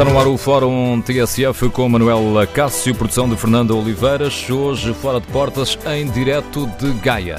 Está 0.00 0.10
no 0.10 0.18
ar 0.18 0.28
o 0.28 0.38
Fórum 0.38 1.02
TSF 1.02 1.68
com 1.68 1.86
Manuel 1.86 2.32
Cássio, 2.54 2.94
produção 2.94 3.28
de 3.28 3.36
Fernando 3.36 3.76
Oliveiras. 3.76 4.48
Hoje, 4.48 4.94
fora 4.94 5.20
de 5.20 5.26
portas, 5.26 5.78
em 5.94 6.10
direto 6.10 6.66
de 6.78 6.90
Gaia. 7.00 7.36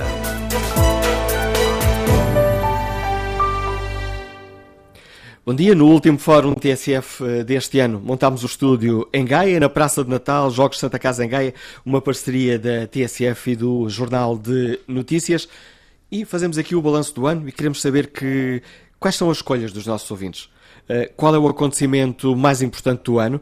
Bom 5.44 5.56
dia. 5.56 5.74
No 5.74 5.88
último 5.88 6.20
Fórum 6.20 6.54
TSF 6.54 7.24
eh, 7.24 7.44
deste 7.44 7.80
ano, 7.80 8.00
montámos 8.00 8.44
o 8.44 8.46
estúdio 8.46 9.10
em 9.12 9.26
Gaia, 9.26 9.60
na 9.60 9.68
Praça 9.68 10.04
de 10.04 10.12
Natal, 10.12 10.52
Jogos 10.52 10.78
Santa 10.78 11.00
Casa 11.00 11.26
em 11.26 11.30
Gaia, 11.30 11.56
uma 11.84 12.00
parceria 12.00 12.60
da 12.60 12.86
TSF 12.86 13.54
e 13.54 13.56
do 13.56 13.90
Jornal 13.90 14.38
de 14.38 14.80
Notícias. 14.88 15.50
E 16.12 16.26
fazemos 16.26 16.60
aqui 16.60 16.76
o 16.76 16.82
balanço 16.84 17.16
do 17.16 17.26
ano 17.26 17.50
e 17.50 17.52
queremos 17.52 17.82
saber 17.82 18.12
que, 18.12 18.62
quais 19.00 19.16
são 19.16 19.32
as 19.32 19.38
escolhas 19.38 19.74
dos 19.74 19.88
nossos 19.88 20.12
ouvintes. 20.12 20.51
Eh, 20.90 21.12
qual 21.16 21.36
é 21.36 21.40
o 21.40 21.48
acontecimento 21.48 22.36
mais 22.36 22.62
importante 22.62 23.04
do 23.04 23.20
ano 23.20 23.40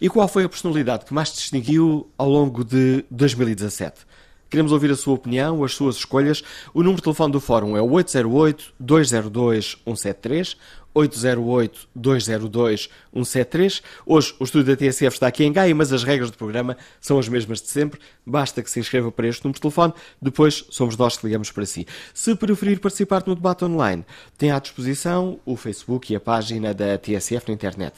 e 0.00 0.08
qual 0.08 0.28
foi 0.28 0.44
a 0.44 0.48
personalidade 0.48 1.04
que 1.04 1.12
mais 1.12 1.32
distinguiu 1.32 2.08
ao 2.16 2.28
longo 2.28 2.62
de 2.64 3.04
2017. 3.10 4.06
Queremos 4.48 4.70
ouvir 4.70 4.88
a 4.90 4.96
sua 4.96 5.14
opinião, 5.14 5.64
as 5.64 5.74
suas 5.74 5.96
escolhas. 5.96 6.44
O 6.74 6.80
número 6.80 6.96
de 6.96 7.04
telefone 7.04 7.32
do 7.32 7.40
Fórum 7.40 7.74
é 7.74 7.80
o 7.80 7.88
808-202-173 7.88 10.56
808-202-173. 10.94 13.82
Hoje 14.06 14.34
o 14.38 14.44
estúdio 14.44 14.74
da 14.74 14.76
TSF 14.76 15.14
está 15.14 15.26
aqui 15.26 15.44
em 15.44 15.52
Gaia, 15.52 15.74
mas 15.74 15.92
as 15.92 16.04
regras 16.04 16.30
do 16.30 16.36
programa 16.36 16.76
são 17.00 17.18
as 17.18 17.28
mesmas 17.28 17.60
de 17.60 17.68
sempre. 17.68 17.98
Basta 18.24 18.62
que 18.62 18.70
se 18.70 18.78
inscreva 18.78 19.10
para 19.10 19.26
este 19.26 19.44
número 19.44 19.56
de 19.56 19.60
telefone, 19.60 19.92
depois 20.20 20.64
somos 20.70 20.96
nós 20.96 21.16
que 21.16 21.26
ligamos 21.26 21.50
para 21.50 21.66
si. 21.66 21.84
Se 22.14 22.34
preferir 22.34 22.80
participar 22.80 23.22
no 23.26 23.34
debate 23.34 23.64
online, 23.64 24.04
tem 24.36 24.50
à 24.50 24.58
disposição 24.58 25.40
o 25.44 25.56
Facebook 25.56 26.12
e 26.12 26.16
a 26.16 26.20
página 26.20 26.74
da 26.74 26.98
TSF 26.98 27.48
na 27.48 27.54
internet. 27.54 27.94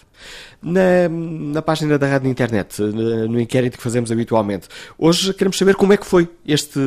Na, 0.63 1.09
na 1.11 1.63
página 1.63 1.99
da 1.99 2.07
rádio 2.07 2.27
na 2.27 2.31
internet, 2.31 2.81
no 2.81 3.41
inquérito 3.41 3.77
que 3.77 3.83
fazemos 3.83 4.13
habitualmente. 4.13 4.69
Hoje 4.97 5.35
queremos 5.35 5.59
saber 5.59 5.75
como 5.75 5.93
é 5.93 5.97
que 5.97 6.07
foi 6.07 6.31
este 6.47 6.79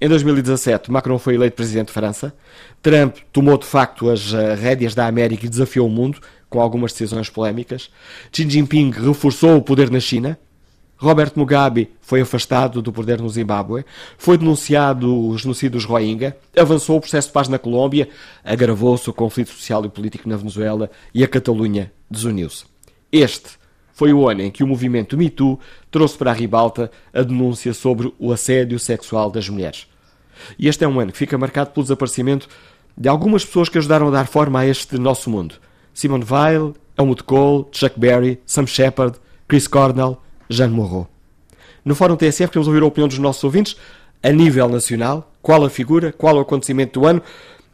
Em 0.00 0.08
2017, 0.08 0.90
Macron 0.90 1.16
foi 1.16 1.36
eleito 1.36 1.54
presidente 1.54 1.86
de 1.86 1.92
França. 1.92 2.34
Trump 2.82 3.18
tomou 3.32 3.56
de 3.56 3.66
facto 3.66 4.10
as 4.10 4.34
eh, 4.34 4.56
rédeas 4.56 4.96
da 4.96 5.06
América 5.06 5.46
e 5.46 5.48
desafiou 5.48 5.86
o 5.86 5.90
mundo 5.90 6.18
com 6.50 6.60
algumas 6.60 6.90
decisões 6.90 7.30
polémicas. 7.30 7.88
Xi 8.32 8.50
Jinping 8.50 8.90
reforçou 8.90 9.56
o 9.56 9.62
poder 9.62 9.88
na 9.88 10.00
China. 10.00 10.36
Robert 10.96 11.30
Mugabe 11.36 11.92
foi 12.00 12.20
afastado 12.20 12.82
do 12.82 12.92
poder 12.92 13.20
no 13.20 13.28
Zimbábue. 13.28 13.84
Foi 14.18 14.36
denunciado 14.36 15.28
o 15.28 15.38
genocídio 15.38 15.78
dos 15.78 15.84
Rohingya. 15.84 16.36
Avançou 16.58 16.96
o 16.96 17.00
processo 17.00 17.28
de 17.28 17.32
paz 17.32 17.46
na 17.46 17.60
Colômbia. 17.60 18.08
Agravou-se 18.42 19.08
o 19.08 19.12
conflito 19.12 19.50
social 19.50 19.84
e 19.84 19.88
político 19.88 20.28
na 20.28 20.36
Venezuela 20.36 20.90
e 21.14 21.22
a 21.22 21.28
Catalunha 21.28 21.92
desuniu-se. 22.10 22.64
Este 23.12 23.50
foi 23.96 24.12
o 24.12 24.28
ano 24.28 24.42
em 24.42 24.50
que 24.50 24.62
o 24.62 24.66
movimento 24.66 25.16
Me 25.16 25.30
Too 25.30 25.58
trouxe 25.90 26.18
para 26.18 26.30
a 26.30 26.34
ribalta 26.34 26.90
a 27.14 27.22
denúncia 27.22 27.72
sobre 27.72 28.12
o 28.18 28.30
assédio 28.30 28.78
sexual 28.78 29.30
das 29.30 29.48
mulheres. 29.48 29.86
E 30.58 30.68
este 30.68 30.84
é 30.84 30.88
um 30.88 31.00
ano 31.00 31.12
que 31.12 31.16
fica 31.16 31.38
marcado 31.38 31.70
pelo 31.70 31.82
desaparecimento 31.82 32.46
de 32.94 33.08
algumas 33.08 33.42
pessoas 33.42 33.70
que 33.70 33.78
ajudaram 33.78 34.08
a 34.08 34.10
dar 34.10 34.26
forma 34.26 34.60
a 34.60 34.66
este 34.66 34.98
nosso 34.98 35.30
mundo. 35.30 35.54
Simone 35.94 36.26
Weil, 36.28 36.74
Helmut 36.98 37.24
Kohl, 37.24 37.70
Chuck 37.72 37.98
Berry, 37.98 38.38
Sam 38.44 38.66
Shepard, 38.66 39.18
Chris 39.48 39.66
Cornell, 39.66 40.18
Jean 40.50 40.68
Moreau. 40.68 41.08
No 41.82 41.94
Fórum 41.94 42.16
TSF 42.16 42.48
queremos 42.48 42.68
ouvir 42.68 42.82
a 42.82 42.86
opinião 42.86 43.08
dos 43.08 43.18
nossos 43.18 43.44
ouvintes 43.44 43.78
a 44.22 44.30
nível 44.30 44.68
nacional, 44.68 45.32
qual 45.40 45.64
a 45.64 45.70
figura, 45.70 46.12
qual 46.12 46.36
o 46.36 46.40
acontecimento 46.40 47.00
do 47.00 47.06
ano, 47.06 47.22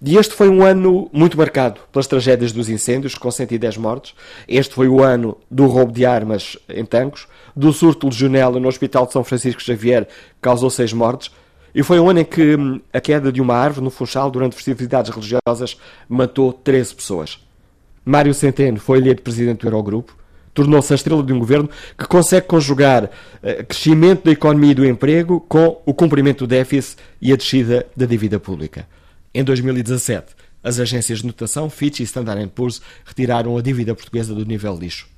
e 0.05 0.17
este 0.17 0.35
foi 0.35 0.49
um 0.49 0.65
ano 0.65 1.09
muito 1.13 1.39
marcado 1.39 1.81
pelas 1.93 2.09
tragédias 2.09 2.51
dos 2.51 2.69
incêndios, 2.69 3.15
com 3.15 3.31
110 3.31 3.77
mortes. 3.77 4.15
Este 4.49 4.75
foi 4.75 4.89
o 4.89 5.01
ano 5.01 5.39
do 5.49 5.67
roubo 5.67 5.93
de 5.93 6.05
armas 6.05 6.59
em 6.69 6.85
Tancos, 6.85 7.29
do 7.55 7.73
surto 7.73 8.09
legionela 8.09 8.59
no 8.59 8.67
Hospital 8.67 9.07
de 9.07 9.13
São 9.13 9.23
Francisco 9.23 9.63
Xavier, 9.63 10.07
que 10.07 10.13
causou 10.41 10.71
6 10.71 10.93
mortes. 10.93 11.31
E 11.73 11.85
foi 11.85 12.01
um 12.01 12.11
ano 12.11 12.19
em 12.19 12.25
que 12.25 12.57
hum, 12.57 12.81
a 12.93 13.01
queda 13.01 13.31
de 13.31 13.41
uma 13.41 13.55
árvore 13.55 13.85
no 13.85 13.91
Funchal, 13.91 14.29
durante 14.29 14.57
festividades 14.57 15.11
religiosas, 15.11 15.79
matou 16.09 16.53
13 16.53 16.97
pessoas. 16.97 17.39
Mário 18.05 18.35
Centeno 18.35 18.81
foi 18.81 18.99
eleito 18.99 19.23
presidente 19.23 19.61
do 19.61 19.69
Eurogrupo, 19.69 20.17
tornou-se 20.53 20.93
a 20.93 20.97
estrela 20.97 21.23
de 21.23 21.33
um 21.33 21.39
governo 21.39 21.71
que 21.97 22.07
consegue 22.07 22.49
conjugar 22.49 23.05
uh, 23.05 23.65
crescimento 23.69 24.25
da 24.25 24.33
economia 24.33 24.73
e 24.73 24.75
do 24.75 24.85
emprego 24.85 25.41
com 25.49 25.81
o 25.87 25.95
cumprimento 25.95 26.41
do 26.41 26.49
déficit 26.49 27.01
e 27.21 27.33
a 27.33 27.37
descida 27.37 27.87
da 27.97 28.05
dívida 28.05 28.41
pública. 28.41 28.85
Em 29.35 29.43
2017, 29.43 30.35
as 30.63 30.79
agências 30.79 31.21
de 31.21 31.27
notação 31.27 31.69
Fitch 31.71 32.01
e 32.01 32.03
Standard 32.03 32.47
Poor's 32.55 32.81
retiraram 33.05 33.57
a 33.57 33.63
dívida 33.63 33.95
portuguesa 33.95 34.35
do 34.35 34.45
nível 34.45 34.77
lixo. 34.79 35.09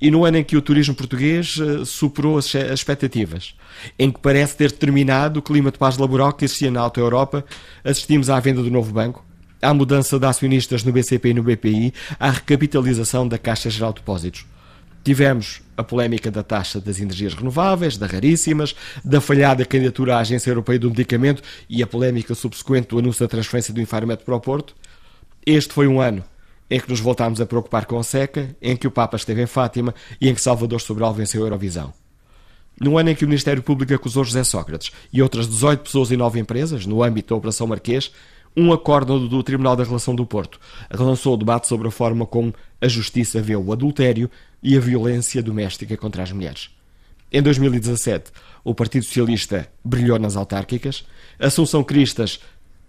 E 0.00 0.10
no 0.10 0.24
ano 0.24 0.38
em 0.38 0.44
que 0.44 0.56
o 0.56 0.62
turismo 0.62 0.94
português 0.94 1.56
eh, 1.60 1.84
superou 1.84 2.36
as 2.36 2.52
expectativas, 2.54 3.54
em 3.96 4.10
que 4.10 4.18
parece 4.18 4.56
ter 4.56 4.72
terminado 4.72 5.38
o 5.38 5.42
clima 5.42 5.70
de 5.70 5.78
paz 5.78 5.96
laboral 5.96 6.32
que 6.32 6.44
existia 6.44 6.70
na 6.70 6.80
Alta 6.80 6.98
Europa, 6.98 7.44
assistimos 7.84 8.28
à 8.28 8.40
venda 8.40 8.60
do 8.60 8.70
novo 8.70 8.92
banco, 8.92 9.24
à 9.62 9.72
mudança 9.72 10.18
de 10.18 10.26
acionistas 10.26 10.82
no 10.82 10.92
BCP 10.92 11.30
e 11.30 11.34
no 11.34 11.44
BPI, 11.44 11.94
à 12.18 12.30
recapitalização 12.30 13.26
da 13.28 13.38
Caixa 13.38 13.70
Geral 13.70 13.92
de 13.92 14.00
Depósitos. 14.00 14.44
Tivemos 15.04 15.61
a 15.76 15.82
polémica 15.82 16.30
da 16.30 16.42
taxa 16.42 16.80
das 16.80 17.00
energias 17.00 17.34
renováveis, 17.34 17.96
da 17.96 18.06
raríssimas, 18.06 18.74
da 19.04 19.20
falhada 19.20 19.64
candidatura 19.64 20.16
à 20.16 20.20
Agência 20.20 20.50
Europeia 20.50 20.78
do 20.78 20.90
Medicamento 20.90 21.42
e 21.68 21.82
a 21.82 21.86
polémica 21.86 22.34
subsequente 22.34 22.88
do 22.88 22.98
anúncio 22.98 23.24
da 23.24 23.28
transferência 23.28 23.72
do 23.72 23.80
Infarmed 23.80 24.22
para 24.24 24.34
o 24.34 24.40
Porto. 24.40 24.74
Este 25.44 25.72
foi 25.72 25.86
um 25.86 26.00
ano 26.00 26.24
em 26.70 26.80
que 26.80 26.88
nos 26.88 27.00
voltámos 27.00 27.40
a 27.40 27.44
preocupar 27.44 27.84
com 27.84 27.98
a 27.98 28.02
seca, 28.02 28.56
em 28.60 28.74
que 28.74 28.86
o 28.86 28.90
Papa 28.90 29.16
esteve 29.16 29.42
em 29.42 29.46
Fátima 29.46 29.94
e 30.18 30.28
em 30.28 30.34
que 30.34 30.40
Salvador 30.40 30.80
Sobral 30.80 31.12
venceu 31.12 31.42
a 31.42 31.46
Eurovisão. 31.46 31.92
No 32.80 32.96
ano 32.96 33.10
em 33.10 33.14
que 33.14 33.24
o 33.24 33.28
Ministério 33.28 33.62
Público 33.62 33.92
acusou 33.92 34.24
José 34.24 34.42
Sócrates 34.42 34.90
e 35.12 35.20
outras 35.20 35.46
18 35.46 35.82
pessoas 35.82 36.10
e 36.10 36.16
9 36.16 36.40
empresas, 36.40 36.86
no 36.86 37.02
âmbito 37.02 37.34
da 37.34 37.36
Operação 37.36 37.66
Marquês, 37.66 38.10
um 38.56 38.72
acórdão 38.72 39.26
do 39.26 39.42
Tribunal 39.42 39.76
da 39.76 39.84
Relação 39.84 40.14
do 40.14 40.26
Porto. 40.26 40.60
Relançou 40.90 41.34
o 41.34 41.36
debate 41.36 41.66
sobre 41.66 41.88
a 41.88 41.90
forma 41.90 42.26
como 42.26 42.54
a 42.80 42.88
Justiça 42.88 43.40
vê 43.40 43.56
o 43.56 43.72
adultério 43.72 44.30
e 44.62 44.76
a 44.76 44.80
violência 44.80 45.42
doméstica 45.42 45.96
contra 45.96 46.22
as 46.22 46.32
mulheres. 46.32 46.70
Em 47.32 47.40
2017, 47.40 48.30
o 48.62 48.74
Partido 48.74 49.04
Socialista 49.04 49.68
brilhou 49.84 50.18
nas 50.18 50.36
autárquicas, 50.36 51.04
Assunção 51.38 51.82
Cristas 51.82 52.40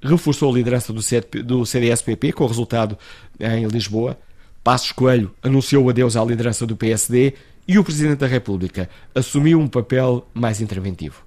reforçou 0.01 0.51
a 0.51 0.55
liderança 0.55 0.91
do 0.91 1.65
CDS-PP 1.65 2.33
com 2.33 2.43
o 2.43 2.47
resultado 2.47 2.97
em 3.39 3.65
Lisboa, 3.67 4.17
Passos 4.61 4.91
Coelho 4.91 5.33
anunciou 5.41 5.89
adeus 5.89 6.17
à 6.17 6.23
liderança 6.23 6.67
do 6.67 6.75
PSD 6.75 7.33
e 7.67 7.79
o 7.79 7.83
Presidente 7.83 8.19
da 8.19 8.27
República 8.27 8.89
assumiu 9.15 9.59
um 9.59 9.67
papel 9.67 10.27
mais 10.33 10.59
interventivo 10.59 11.23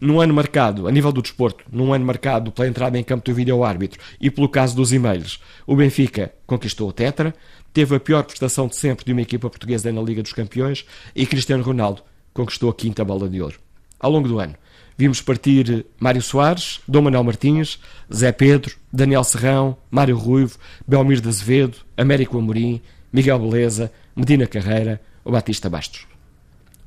num 0.00 0.20
ano 0.20 0.34
marcado, 0.34 0.86
a 0.86 0.92
nível 0.92 1.12
do 1.12 1.22
desporto, 1.22 1.64
num 1.70 1.92
ano 1.92 2.04
marcado 2.04 2.52
pela 2.52 2.68
entrada 2.68 2.98
em 2.98 3.02
campo 3.02 3.24
do 3.24 3.34
vídeo-árbitro 3.34 4.00
e 4.20 4.30
pelo 4.30 4.48
caso 4.48 4.76
dos 4.76 4.92
e-mails, 4.92 5.40
o 5.66 5.74
Benfica 5.74 6.32
conquistou 6.46 6.88
o 6.88 6.92
Tetra, 6.92 7.34
teve 7.72 7.96
a 7.96 8.00
pior 8.00 8.22
prestação 8.24 8.66
de 8.66 8.76
sempre 8.76 9.04
de 9.04 9.12
uma 9.12 9.22
equipa 9.22 9.48
portuguesa 9.48 9.90
na 9.92 10.02
Liga 10.02 10.22
dos 10.22 10.32
Campeões 10.32 10.84
e 11.14 11.26
Cristiano 11.26 11.62
Ronaldo 11.62 12.02
conquistou 12.32 12.70
a 12.70 12.74
quinta 12.74 13.04
bola 13.04 13.28
de 13.28 13.40
ouro. 13.40 13.58
ao 13.98 14.10
longo 14.10 14.28
do 14.28 14.38
ano. 14.38 14.54
Vimos 14.98 15.20
partir 15.20 15.84
Mário 16.00 16.22
Soares, 16.22 16.80
Dom 16.88 17.02
Manuel 17.02 17.24
Martins, 17.24 17.78
Zé 18.12 18.32
Pedro, 18.32 18.74
Daniel 18.92 19.24
Serrão, 19.24 19.76
Mário 19.90 20.16
Ruivo, 20.16 20.58
Belmir 20.86 21.20
de 21.20 21.28
Azevedo, 21.28 21.78
Américo 21.96 22.38
Amorim, 22.38 22.80
Miguel 23.12 23.38
Beleza, 23.38 23.92
Medina 24.14 24.46
Carreira 24.46 25.00
ou 25.24 25.32
Batista 25.32 25.68
Bastos. 25.68 26.06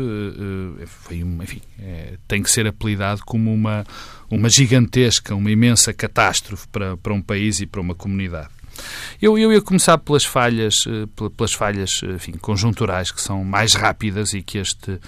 foi 0.85 1.19
enfim, 1.19 1.63
é, 1.79 2.15
tem 2.27 2.43
que 2.43 2.51
ser 2.51 2.67
apelidado 2.67 3.23
como 3.25 3.55
uma, 3.55 3.87
uma 4.29 4.49
gigantesca, 4.49 5.33
uma 5.33 5.53
imensa 5.53 5.93
catástrofe 5.95 6.67
para, 6.67 6.97
para 6.97 7.15
um 7.15 7.23
país 7.23 7.61
e 7.61 7.67
para 7.67 7.81
uma 7.81 7.95
comunidade. 7.95 8.49
Eu, 9.21 9.39
eu 9.39 9.53
ia 9.53 9.63
começar 9.63 9.99
pelas 9.99 10.25
falhas, 10.25 10.85
eh, 10.87 11.07
pelas 11.37 11.53
falhas 11.53 12.01
enfim, 12.15 12.33
conjunturais 12.33 13.11
que 13.11 13.21
são 13.21 13.45
mais 13.45 13.75
rápidas 13.75 14.35
e 14.35 14.43
que 14.43 14.59
este, 14.59 14.99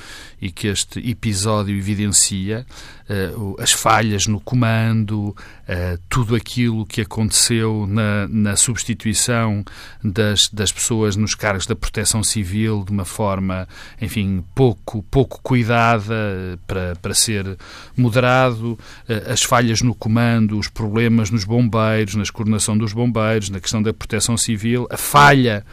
e 0.41 0.51
que 0.51 0.69
este 0.69 0.99
episódio 0.99 1.77
evidencia. 1.77 2.67
Uh, 3.09 3.57
as 3.59 3.73
falhas 3.73 4.27
no 4.27 4.39
comando, 4.39 5.29
uh, 5.29 5.99
tudo 6.11 6.35
aquilo 6.35 6.85
que 6.85 7.01
aconteceu 7.01 7.87
na, 7.89 8.29
na 8.29 8.55
substituição 8.55 9.65
das, 10.05 10.49
das 10.49 10.71
pessoas 10.71 11.17
nos 11.17 11.35
cargos 11.35 11.67
da 11.67 11.75
proteção 11.75 12.23
civil 12.23 12.85
de 12.85 12.93
uma 12.93 13.07
forma, 13.07 13.67
enfim, 14.01 14.45
pouco, 14.55 15.03
pouco 15.05 15.41
cuidada 15.43 16.59
para, 16.67 16.97
para 16.97 17.15
ser 17.15 17.57
moderado, 17.97 18.73
uh, 19.09 19.33
as 19.33 19.43
falhas 19.43 19.81
no 19.81 19.95
comando, 19.95 20.59
os 20.59 20.69
problemas 20.69 21.31
nos 21.31 21.45
bombeiros, 21.45 22.15
na 22.15 22.25
coordenação 22.31 22.77
dos 22.77 22.93
bombeiros, 22.93 23.49
na 23.49 23.59
questão 23.59 23.83
da 23.83 23.93
proteção 23.93 24.37
civil, 24.37 24.87
a 24.91 24.97
falha 24.97 25.65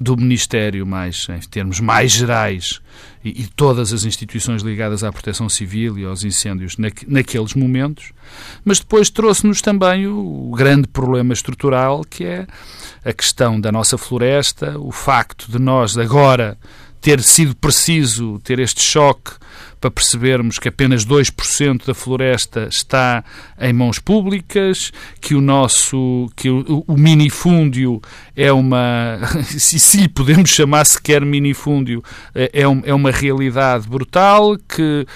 do 0.00 0.16
Ministério, 0.16 0.86
mais, 0.86 1.26
em 1.28 1.40
termos 1.48 1.80
mais 1.80 2.12
gerais, 2.12 2.80
e, 3.24 3.46
todas 3.46 3.92
as 3.92 4.04
instituições 4.04 4.62
ligadas 4.62 5.02
à 5.02 5.12
proteção 5.12 5.48
civil 5.48 5.98
e 5.98 6.04
aos 6.04 6.24
incêndios 6.24 6.76
na, 6.76 6.88
naqueles 7.06 7.54
momentos, 7.54 8.12
mas 8.64 8.78
depois 8.78 9.10
trouxe-nos 9.10 9.60
também 9.60 10.06
o, 10.06 10.50
o 10.50 10.56
grande 10.56 10.86
problema 10.88 11.32
estrutural 11.32 12.04
que 12.04 12.24
é 12.24 12.46
a 13.04 13.12
questão 13.12 13.60
da 13.60 13.72
nossa 13.72 13.98
floresta, 13.98 14.78
o 14.78 14.92
facto 14.92 15.50
de 15.50 15.58
nós 15.58 15.98
agora 15.98 16.56
ter 17.00 17.22
sido 17.22 17.54
preciso 17.54 18.38
ter 18.40 18.58
este 18.58 18.82
choque 18.82 19.32
para 19.80 19.90
percebermos 19.90 20.58
que 20.58 20.68
apenas 20.68 21.04
2% 21.04 21.86
da 21.86 21.94
floresta 21.94 22.68
está 22.70 23.24
em 23.60 23.72
mãos 23.72 23.98
públicas, 23.98 24.92
que 25.20 25.34
o 25.34 25.40
nosso 25.40 26.28
que 26.36 26.50
o, 26.50 26.84
o 26.86 26.96
minifúndio 26.96 28.00
é 28.36 28.52
uma 28.52 29.18
se, 29.44 29.78
se 29.78 29.98
lhe 29.98 30.08
podemos 30.08 30.50
chamar 30.50 30.84
sequer 30.84 31.24
minifúndio, 31.24 32.02
é, 32.34 32.50
é, 32.52 32.62
é 32.62 32.94
uma 32.94 33.10
realidade 33.10 33.88
brutal, 33.88 34.56
que 34.56 35.06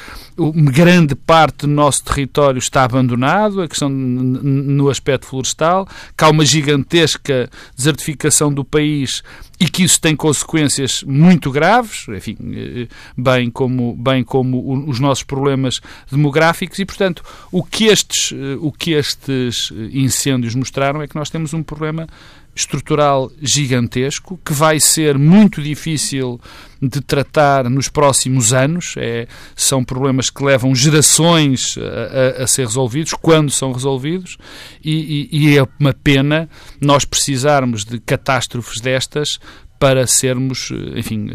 grande 0.50 1.14
parte 1.14 1.66
do 1.66 1.68
nosso 1.68 2.02
território 2.04 2.58
está 2.58 2.84
abandonado, 2.84 3.60
a 3.60 3.68
questão 3.68 3.88
no 3.88 4.88
aspecto 4.88 5.26
florestal, 5.26 5.86
que 6.16 6.24
há 6.24 6.30
uma 6.30 6.44
gigantesca 6.44 7.48
desertificação 7.76 8.52
do 8.52 8.64
país 8.64 9.22
e 9.60 9.68
que 9.68 9.84
isso 9.84 10.00
tem 10.00 10.16
consequências 10.16 11.04
muito 11.04 11.50
graves, 11.50 12.06
enfim, 12.08 12.36
eh, 12.52 12.88
bem 13.16 13.48
como, 13.50 13.94
bem 13.94 14.24
como 14.24 14.88
os 14.88 14.98
nossos 14.98 15.22
problemas 15.22 15.80
demográficos 16.10 16.78
e, 16.80 16.84
portanto, 16.84 17.22
o 17.52 17.62
que 17.62 17.84
estes, 17.84 18.32
eh, 18.32 18.56
o 18.60 18.72
que 18.72 18.92
estes 18.92 19.70
incêndios 19.92 20.54
mostraram 20.54 21.00
é 21.00 21.06
que 21.06 21.14
nós 21.14 21.30
temos 21.30 21.54
um 21.54 21.62
problema 21.62 22.08
estrutural 22.54 23.30
gigantesco 23.40 24.38
que 24.44 24.52
vai 24.52 24.78
ser 24.78 25.16
muito 25.16 25.62
difícil 25.62 26.40
de 26.80 27.00
tratar 27.00 27.70
nos 27.70 27.88
próximos 27.88 28.52
anos. 28.52 28.94
É, 28.98 29.26
são 29.54 29.84
problemas 29.84 30.28
que 30.28 30.44
levam 30.44 30.74
gerações 30.74 31.78
a, 31.78 32.40
a, 32.40 32.44
a 32.44 32.46
ser 32.46 32.66
resolvidos, 32.66 33.14
quando 33.14 33.50
são 33.50 33.72
resolvidos, 33.72 34.36
e, 34.84 35.28
e, 35.30 35.52
e 35.52 35.58
é 35.58 35.66
uma 35.78 35.94
pena 35.94 36.48
nós 36.80 37.04
precisarmos 37.04 37.84
de 37.84 37.98
catástrofes 38.00 38.80
destas 38.80 39.38
para 39.78 40.06
sermos, 40.06 40.70
enfim, 40.94 41.28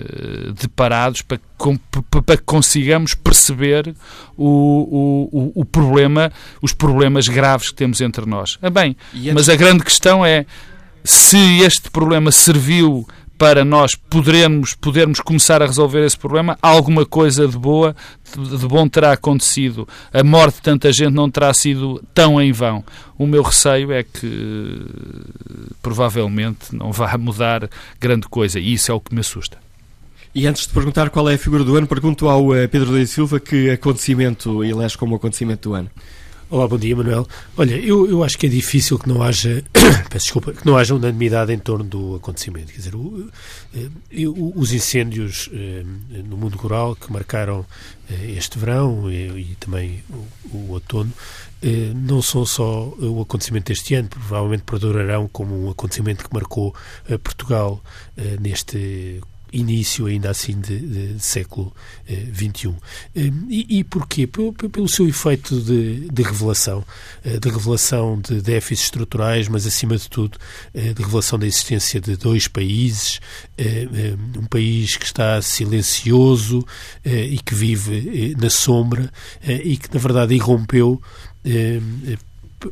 deparados, 0.62 1.22
para, 1.22 1.38
para 2.26 2.38
que 2.38 2.44
consigamos 2.44 3.14
perceber 3.14 3.94
o, 4.38 5.28
o, 5.34 5.52
o 5.54 5.66
problema, 5.66 6.32
os 6.62 6.72
problemas 6.72 7.28
graves 7.28 7.72
que 7.72 7.76
temos 7.76 8.00
entre 8.00 8.26
nós. 8.26 8.58
Ah, 8.62 8.70
bem, 8.70 8.96
mas 9.34 9.50
a 9.50 9.56
grande 9.58 9.84
questão 9.84 10.26
é 10.26 10.46
se 11.08 11.62
este 11.62 11.90
problema 11.90 12.34
serviu 12.34 13.08
para 13.38 13.64
nós 13.64 13.96
podermos, 13.96 14.74
podermos 14.74 15.22
começar 15.22 15.62
a 15.62 15.66
resolver 15.66 16.06
esse 16.06 16.18
problema, 16.18 16.58
alguma 16.62 17.06
coisa 17.06 17.48
de 17.48 17.58
boa, 17.58 17.96
de 18.36 18.68
bom 18.68 18.90
terá 18.90 19.14
acontecido. 19.14 19.88
A 20.12 20.22
morte 20.22 20.56
de 20.56 20.64
tanta 20.64 20.92
gente 20.92 21.14
não 21.14 21.30
terá 21.30 21.54
sido 21.54 22.04
tão 22.14 22.42
em 22.42 22.52
vão. 22.52 22.84
O 23.18 23.26
meu 23.26 23.42
receio 23.42 23.94
é 23.94 24.04
que 24.04 24.86
provavelmente 25.82 26.76
não 26.76 26.92
vai 26.92 27.16
mudar 27.16 27.70
grande 28.02 28.28
coisa 28.28 28.60
e 28.60 28.74
isso 28.74 28.92
é 28.92 28.94
o 28.94 29.00
que 29.00 29.14
me 29.14 29.22
assusta. 29.22 29.58
E 30.36 30.46
antes 30.46 30.68
de 30.68 30.74
perguntar 30.74 31.10
qual 31.10 31.30
é 31.30 31.36
a 31.36 31.38
figura 31.38 31.64
do 31.64 31.78
ano, 31.78 31.88
pergunto 31.88 32.28
ao 32.28 32.54
eh, 32.54 32.68
Pedro 32.68 32.92
da 32.92 33.06
Silva 33.06 33.40
que 33.40 33.70
acontecimento 33.70 34.62
elege 34.62 34.98
como 34.98 35.16
acontecimento 35.16 35.70
do 35.70 35.76
ano. 35.76 35.90
Olá, 36.50 36.66
bom 36.66 36.78
dia, 36.78 36.96
Manuel. 36.96 37.28
Olha, 37.58 37.76
eu, 37.76 38.10
eu 38.10 38.24
acho 38.24 38.38
que 38.38 38.46
é 38.46 38.50
difícil 38.50 38.98
que 38.98 39.10
não 39.10 39.22
haja, 39.22 39.62
peço 40.10 40.28
desculpa, 40.28 40.54
que 40.54 40.66
não 40.66 40.78
haja 40.78 40.96
unanimidade 40.96 41.52
em 41.52 41.60
torno 41.60 41.84
do 41.84 42.16
acontecimento. 42.16 42.72
Quer 42.72 42.78
dizer, 42.78 42.96
o, 42.96 43.30
eh, 43.76 43.90
os 44.56 44.72
incêndios 44.72 45.50
eh, 45.52 45.84
no 46.24 46.38
mundo 46.38 46.58
rural 46.58 46.96
que 46.96 47.12
marcaram 47.12 47.66
eh, 48.10 48.32
este 48.38 48.58
verão 48.58 49.12
e, 49.12 49.52
e 49.52 49.58
também 49.60 50.02
o, 50.10 50.58
o, 50.58 50.72
outono 50.72 51.12
não 51.96 52.22
são 52.22 52.46
só 52.46 52.94
o 52.98 53.20
acontecimento 53.20 53.66
deste 53.66 53.96
ano, 53.96 54.08
provavelmente 54.08 54.64
perdurarão 54.64 55.28
como 55.28 55.66
um 55.66 55.72
acontecimento 55.72 56.24
que 56.24 56.34
marcou 56.34 56.74
Portugal 57.24 57.82
neste 58.40 59.20
início 59.52 60.06
ainda 60.06 60.30
assim 60.30 60.60
de, 60.60 60.80
de, 60.80 61.14
de 61.14 61.24
século 61.24 61.74
XXI. 62.08 62.76
Eh, 63.16 63.32
e, 63.50 63.80
e 63.80 63.84
porquê? 63.84 64.28
Pelo, 64.28 64.54
pelo 64.54 64.88
seu 64.88 65.08
efeito 65.08 65.60
de, 65.62 66.08
de 66.12 66.24
revelação, 66.24 66.84
eh, 67.24 67.40
de 67.40 67.50
revelação 67.50 68.20
de 68.20 68.42
déficits 68.42 68.86
estruturais, 68.86 69.48
mas 69.48 69.66
acima 69.66 69.98
de 69.98 70.10
tudo 70.10 70.38
eh, 70.74 70.94
de 70.94 71.02
revelação 71.02 71.40
da 71.40 71.46
existência 71.46 72.00
de 72.00 72.16
dois 72.16 72.48
países, 72.48 73.20
um 74.38 74.46
país 74.46 74.96
que 74.98 75.06
está 75.06 75.42
silencioso 75.42 76.66
e 77.04 77.38
que 77.40 77.56
vive 77.56 78.36
na 78.40 78.50
sombra 78.50 79.12
e 79.44 79.78
que 79.78 79.94
na 79.94 80.00
verdade 80.00 80.36
irrompeu 80.36 81.02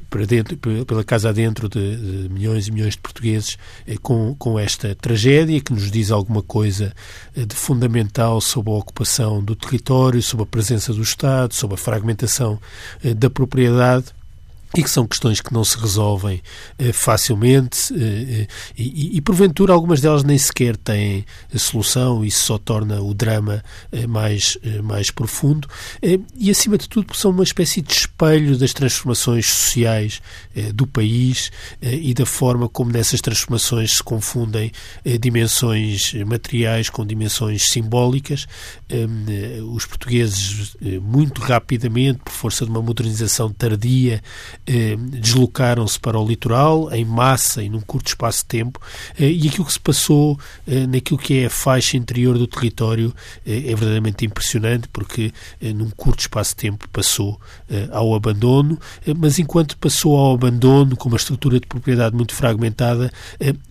para 0.09 0.25
dentro, 0.25 0.57
pela 0.85 1.03
casa 1.03 1.29
adentro 1.29 1.69
de, 1.69 1.95
de, 1.95 2.29
milhões 2.29 2.67
e 2.67 2.71
milhões 2.71 2.93
de 2.93 2.99
portugueses 2.99 3.57
com, 4.01 4.33
com 4.35 4.57
esta 4.57 4.95
tragédia 4.95 5.61
que 5.61 5.71
nos 5.71 5.91
diz 5.91 6.09
alguma 6.09 6.41
coisa 6.41 6.93
de 7.35 7.55
fundamental 7.55 8.41
sobre 8.41 8.71
a 8.71 8.75
ocupação 8.75 9.43
do 9.43 9.55
território, 9.55 10.21
sobre 10.21 10.43
a 10.43 10.47
presença 10.47 10.93
do 10.93 11.01
Estado, 11.01 11.53
sobre 11.53 11.75
a 11.75 11.77
fragmentação 11.77 12.59
da 13.15 13.29
propriedade 13.29 14.14
e 14.75 14.83
que 14.83 14.89
são 14.89 15.07
questões 15.07 15.41
que 15.41 15.53
não 15.53 15.63
se 15.63 15.77
resolvem 15.77 16.41
eh, 16.77 16.91
facilmente 16.91 17.93
eh, 17.93 18.41
eh 18.41 18.47
e, 18.77 19.17
e, 19.17 19.21
porventura, 19.21 19.73
algumas 19.73 20.01
delas 20.01 20.23
nem 20.23 20.37
sequer 20.37 20.75
têm 20.75 21.25
solução 21.55 22.25
isso 22.25 22.45
só 22.45 22.57
torna 22.57 23.01
o 23.01 23.13
drama 23.13 23.63
eh, 23.91 24.07
mais, 24.07 24.57
eh, 24.63 24.81
mais 24.81 25.09
profundo 25.11 25.67
eh, 26.01 26.19
e, 26.37 26.49
acima 26.49 26.77
de 26.77 26.87
tudo, 26.89 27.15
são 27.15 27.31
uma 27.31 27.43
espécie 27.43 27.81
de 27.81 27.93
espelho 27.93 28.57
das 28.57 28.73
transformações 28.73 29.45
sociais 29.45 30.21
do 30.73 30.87
país 30.87 31.51
e 31.81 32.13
da 32.13 32.25
forma 32.25 32.69
como 32.69 32.91
nessas 32.91 33.19
transformações 33.19 33.97
se 33.97 34.03
confundem 34.03 34.71
dimensões 35.19 36.13
materiais 36.25 36.89
com 36.89 37.05
dimensões 37.05 37.67
simbólicas. 37.67 38.47
os 39.73 39.85
portugueses, 39.85 40.75
muito 41.01 41.41
rapidamente, 41.41 42.19
por 42.23 42.31
força 42.31 42.65
de 42.65 42.71
uma 42.71 42.81
modernização 42.81 43.51
tardia, 43.51 44.21
eh, 44.67 44.95
deslocaram-se 44.97 45.99
para 45.99 46.19
o 46.19 46.27
litoral 46.27 46.91
em 46.93 47.05
massa 47.05 47.63
e 47.63 47.69
num 47.69 47.81
curto 47.81 48.07
espaço 48.07 48.39
de 48.39 48.45
tempo 48.45 48.79
eh, 49.19 49.29
e 49.29 49.47
aquilo 49.47 49.65
que 49.65 49.73
se 49.73 49.79
passou 49.79 50.39
eh, 50.67 50.87
naquilo 50.87 51.19
que 51.19 51.39
é 51.39 51.45
a 51.45 51.49
faixa 51.49 51.97
interior 51.97 52.37
do 52.37 52.47
território 52.47 53.13
eh, 53.45 53.57
é 53.57 53.75
verdadeiramente 53.75 54.25
impressionante 54.25 54.87
porque 54.91 55.31
eh, 55.61 55.73
num 55.73 55.89
curto 55.91 56.21
espaço 56.21 56.51
de 56.51 56.57
tempo 56.57 56.87
passou 56.89 57.39
eh, 57.69 57.87
ao 57.91 58.13
abandono, 58.15 58.79
mas 59.17 59.39
enquanto 59.39 59.77
passou 59.77 60.17
ao 60.17 60.33
abandono 60.35 60.95
com 60.95 61.09
uma 61.09 61.17
estrutura 61.17 61.59
de 61.59 61.67
propriedade 61.67 62.15
muito 62.15 62.33
fragmentada, 62.33 63.11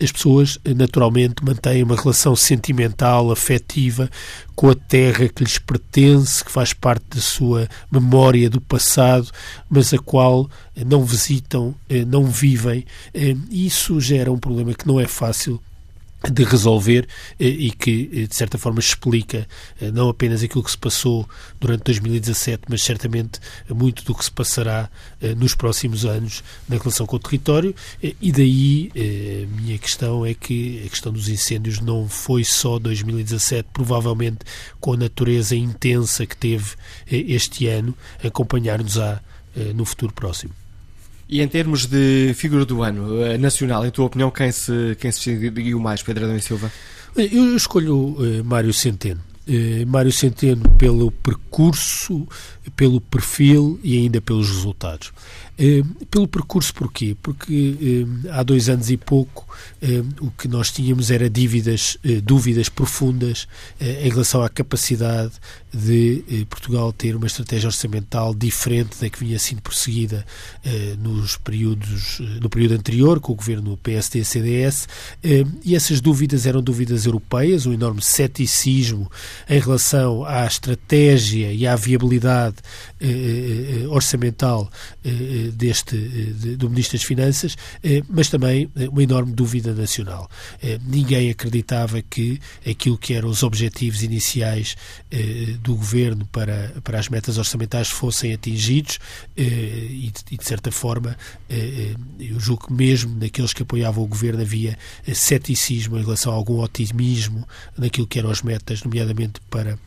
as 0.01 0.11
pessoas 0.11 0.59
naturalmente 0.75 1.43
mantêm 1.43 1.83
uma 1.83 1.95
relação 1.95 2.35
sentimental, 2.35 3.31
afetiva 3.31 4.09
com 4.55 4.69
a 4.69 4.75
terra 4.75 5.27
que 5.27 5.43
lhes 5.43 5.59
pertence, 5.59 6.43
que 6.43 6.51
faz 6.51 6.71
parte 6.73 7.05
da 7.15 7.21
sua 7.21 7.67
memória 7.91 8.49
do 8.49 8.61
passado, 8.61 9.29
mas 9.69 9.93
a 9.93 9.97
qual 9.97 10.49
não 10.85 11.03
visitam, 11.03 11.75
eh, 11.89 12.05
não 12.05 12.25
vivem. 12.25 12.85
Eh, 13.13 13.35
isso 13.51 13.99
gera 13.99 14.31
um 14.31 14.37
problema 14.37 14.73
que 14.73 14.87
não 14.87 14.99
é 14.99 15.07
fácil 15.07 15.61
de 16.31 16.43
resolver 16.43 17.07
eh, 17.39 17.47
e 17.47 17.71
que, 17.71 18.09
eh, 18.13 18.27
de 18.27 18.35
certa 18.35 18.57
forma, 18.57 18.79
explica 18.79 19.47
eh, 19.79 19.91
não 19.91 20.09
apenas 20.09 20.43
aquilo 20.43 20.63
que 20.63 20.71
se 20.71 20.77
passou 20.77 21.27
durante 21.59 21.83
2017, 21.83 22.63
mas 22.69 22.81
certamente 22.81 23.39
muito 23.69 24.03
do 24.03 24.13
que 24.13 24.23
se 24.23 24.31
passará 24.31 24.89
nos 25.37 25.55
próximos 25.55 26.05
anos 26.05 26.43
na 26.67 26.77
relação 26.77 27.05
com 27.05 27.15
o 27.15 27.19
território. 27.19 27.75
E 28.01 28.31
daí 28.31 28.91
a 28.95 29.61
minha 29.61 29.77
questão 29.77 30.25
é 30.25 30.33
que 30.33 30.83
a 30.85 30.89
questão 30.89 31.11
dos 31.11 31.27
incêndios 31.29 31.79
não 31.79 32.07
foi 32.07 32.43
só 32.43 32.77
2017, 32.77 33.69
provavelmente 33.73 34.39
com 34.79 34.93
a 34.93 34.97
natureza 34.97 35.55
intensa 35.55 36.25
que 36.25 36.37
teve 36.37 36.75
este 37.07 37.67
ano, 37.67 37.95
acompanhar-nos-á 38.23 39.21
no 39.73 39.85
futuro 39.85 40.13
próximo. 40.13 40.64
E 41.27 41.41
em 41.41 41.47
termos 41.47 41.87
de 41.87 42.33
figura 42.35 42.65
do 42.65 42.83
ano 42.83 43.23
eh, 43.23 43.37
nacional, 43.37 43.85
em 43.85 43.89
tua 43.89 44.05
opinião, 44.05 44.29
quem 44.29 44.51
se, 44.51 44.95
quem 44.99 45.11
se 45.11 45.35
distinguiu 45.35 45.79
mais, 45.79 46.03
Pedro 46.03 46.25
Adão 46.25 46.37
e 46.37 46.41
Silva? 46.41 46.71
Eu 47.15 47.55
escolho 47.55 47.97
uh, 47.97 48.43
Mário 48.43 48.73
Centeno. 48.73 49.21
Uh, 49.47 49.87
Mário 49.87 50.11
Centeno 50.11 50.69
pelo 50.71 51.11
percurso, 51.11 52.27
pelo 52.75 53.01
perfil 53.01 53.79
e 53.83 53.97
ainda 53.97 54.21
pelos 54.21 54.49
resultados. 54.49 55.11
Eh, 55.57 55.83
pelo 56.11 56.27
percurso, 56.27 56.73
porquê? 56.73 57.15
Porque 57.21 58.05
eh, 58.25 58.29
há 58.31 58.43
dois 58.43 58.67
anos 58.67 58.89
e 58.89 58.97
pouco 58.97 59.47
eh, 59.81 60.03
o 60.19 60.29
que 60.31 60.49
nós 60.49 60.69
tínhamos 60.69 61.09
era 61.09 61.29
dívidas, 61.29 61.97
dúvidas 62.23 62.67
profundas 62.67 63.47
em 63.79 64.09
relação 64.09 64.43
à 64.43 64.49
capacidade 64.49 65.31
de 65.75 66.45
Portugal 66.49 66.91
ter 66.93 67.15
uma 67.15 67.27
estratégia 67.27 67.67
orçamental 67.67 68.33
diferente 68.33 68.99
da 68.99 69.09
que 69.09 69.19
vinha 69.19 69.37
sendo 69.37 69.61
perseguida 69.61 70.25
nos 70.99 71.37
períodos, 71.37 72.19
no 72.41 72.49
período 72.49 72.75
anterior, 72.75 73.19
com 73.19 73.33
o 73.33 73.35
governo 73.35 73.77
PSD-CDS, 73.77 74.87
e 75.63 75.75
essas 75.75 76.01
dúvidas 76.01 76.45
eram 76.45 76.61
dúvidas 76.61 77.05
europeias, 77.05 77.65
um 77.65 77.73
enorme 77.73 78.01
ceticismo 78.01 79.09
em 79.49 79.59
relação 79.59 80.23
à 80.25 80.45
estratégia 80.45 81.51
e 81.51 81.67
à 81.67 81.75
viabilidade 81.75 82.55
orçamental 83.89 84.69
deste 85.53 85.95
do 86.57 86.69
Ministro 86.69 86.97
das 86.97 87.05
Finanças, 87.05 87.57
eh, 87.83 88.01
mas 88.09 88.29
também 88.29 88.69
eh, 88.75 88.87
uma 88.87 89.03
enorme 89.03 89.33
dúvida 89.33 89.73
nacional. 89.73 90.29
Eh, 90.61 90.79
ninguém 90.85 91.29
acreditava 91.29 92.01
que 92.01 92.39
aquilo 92.67 92.97
que 92.97 93.13
eram 93.13 93.29
os 93.29 93.43
objetivos 93.43 94.03
iniciais 94.03 94.75
do 95.65 95.75
governo 95.75 96.25
para, 96.27 96.73
para 96.83 96.99
as 96.99 97.09
metas 97.09 97.37
orçamentais 97.39 97.89
fossem 97.89 98.33
atingidos 98.33 98.99
e, 99.35 100.11
de 100.31 100.45
certa 100.45 100.71
forma, 100.71 101.17
eu 102.19 102.39
julgo 102.39 102.67
que 102.67 102.73
mesmo 102.73 103.15
naqueles 103.19 103.51
que 103.51 103.63
apoiavam 103.63 104.03
o 104.03 104.07
governo 104.07 104.41
havia 104.41 104.77
ceticismo 105.13 105.97
em 105.97 106.03
relação 106.03 106.31
a 106.31 106.35
algum 106.35 106.59
otimismo 106.59 107.47
naquilo 107.75 108.05
que 108.05 108.19
eram 108.19 108.29
as 108.29 108.43
metas, 108.43 108.83
nomeadamente 108.83 109.41
para 109.49 109.71
eh, 109.71 109.77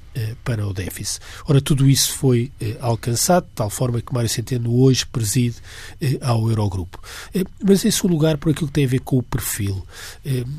para 0.45 0.67
o 0.67 0.73
déficit. 0.73 1.21
Ora, 1.47 1.61
tudo 1.61 1.89
isso 1.89 2.13
foi 2.13 2.51
eh, 2.61 2.77
alcançado, 2.81 3.45
de 3.45 3.53
tal 3.55 3.71
forma 3.71 4.01
que 4.01 4.13
Mário 4.13 4.29
Centeno 4.29 4.75
hoje 4.81 5.07
preside 5.07 5.57
eh, 6.01 6.19
ao 6.21 6.49
Eurogrupo. 6.49 7.01
Mas, 7.65 7.85
em 7.85 7.91
segundo 7.91 8.13
lugar, 8.13 8.37
por 8.39 8.51
aquilo 8.51 8.69
que 8.69 8.73
tem 8.73 8.85
a 8.85 8.89
ver 8.89 9.01
com 9.01 9.19
o 9.19 9.23
perfil. 9.23 9.85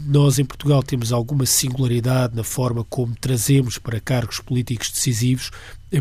Nós, 0.05 0.39
em 0.39 0.45
Portugal, 0.45 0.81
temos 0.83 1.11
alguma 1.11 1.45
singularidade 1.45 2.35
na 2.35 2.43
forma 2.43 2.83
como 2.83 3.15
trazemos 3.15 3.77
para 3.77 3.99
cargos 3.99 4.39
políticos 4.39 4.91
decisivos 4.91 5.51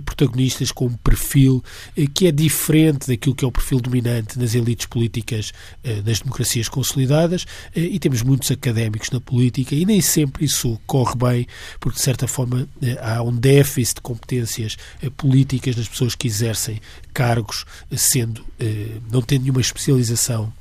protagonistas 0.00 0.70
com 0.70 0.86
um 0.86 0.96
perfil 0.96 1.62
eh, 1.96 2.06
que 2.12 2.26
é 2.26 2.32
diferente 2.32 3.08
daquilo 3.08 3.34
que 3.34 3.44
é 3.44 3.48
o 3.48 3.52
perfil 3.52 3.80
dominante 3.80 4.38
nas 4.38 4.54
elites 4.54 4.86
políticas 4.86 5.52
eh, 5.82 6.02
das 6.02 6.20
democracias 6.20 6.68
consolidadas 6.68 7.46
eh, 7.74 7.80
e 7.80 7.98
temos 7.98 8.22
muitos 8.22 8.50
académicos 8.50 9.10
na 9.10 9.20
política 9.20 9.74
e 9.74 9.86
nem 9.86 10.00
sempre 10.00 10.44
isso 10.44 10.78
corre 10.86 11.16
bem 11.16 11.46
porque 11.80 11.96
de 11.96 12.04
certa 12.04 12.28
forma 12.28 12.68
há 13.00 13.22
um 13.22 13.34
déficit 13.34 13.96
de 13.96 14.02
competências 14.02 14.76
políticas 15.16 15.76
nas 15.76 15.88
pessoas 15.88 16.14
que 16.14 16.26
exercem 16.26 16.80
cargos 17.12 17.64
sendo 17.96 18.44
não 19.10 19.22
tendo 19.22 19.42
nenhuma 19.42 19.60
especialização 19.60 20.52
eh, 20.52 20.57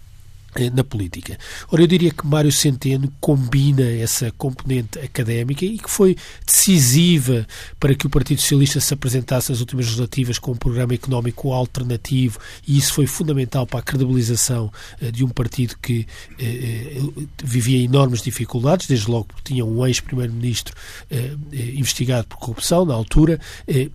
na 0.74 0.84
política. 0.84 1.38
Ora, 1.72 1.84
eu 1.84 1.88
diria 1.88 2.12
que 2.12 2.26
Mário 2.26 2.52
Centeno 2.52 3.12
combina 3.20 3.84
essa 3.84 4.32
componente 4.32 5.00
académica 5.00 5.64
e 5.66 5.78
que 5.78 5.90
foi 5.90 6.16
decisiva 6.46 7.46
para 7.80 7.94
que 7.94 8.08
o 8.08 8.10
Partido 8.10 8.42
Socialista 8.42 8.80
se 8.80 8.94
apresentasse 8.94 9.52
nas 9.52 9.60
últimas 9.60 9.86
legislativas 9.86 10.40
com 10.40 10.52
um 10.52 10.56
programa 10.56 10.94
económico 10.94 11.52
alternativo 11.54 12.40
e 12.68 12.78
isso 12.78 12.94
foi 12.94 13.06
fundamental 13.06 13.68
para 13.68 13.80
a 13.80 13.84
credibilização 13.84 14.72
uh, 15.02 15.12
de 15.12 15.24
um 15.24 15.30
partido 15.30 15.76
que 15.82 16.08
uh, 16.32 17.28
vivia 17.44 17.84
enormes 17.84 18.22
dificuldades, 18.22 18.88
desde 18.88 19.10
logo 19.10 19.26
porque 19.26 19.54
tinha 19.54 19.66
um 19.66 19.86
ex-primeiro-ministro 19.86 20.74
investigado 21.76 22.28
por 22.28 22.38
corrupção 22.38 22.86
na 22.86 22.94
altura 22.94 23.40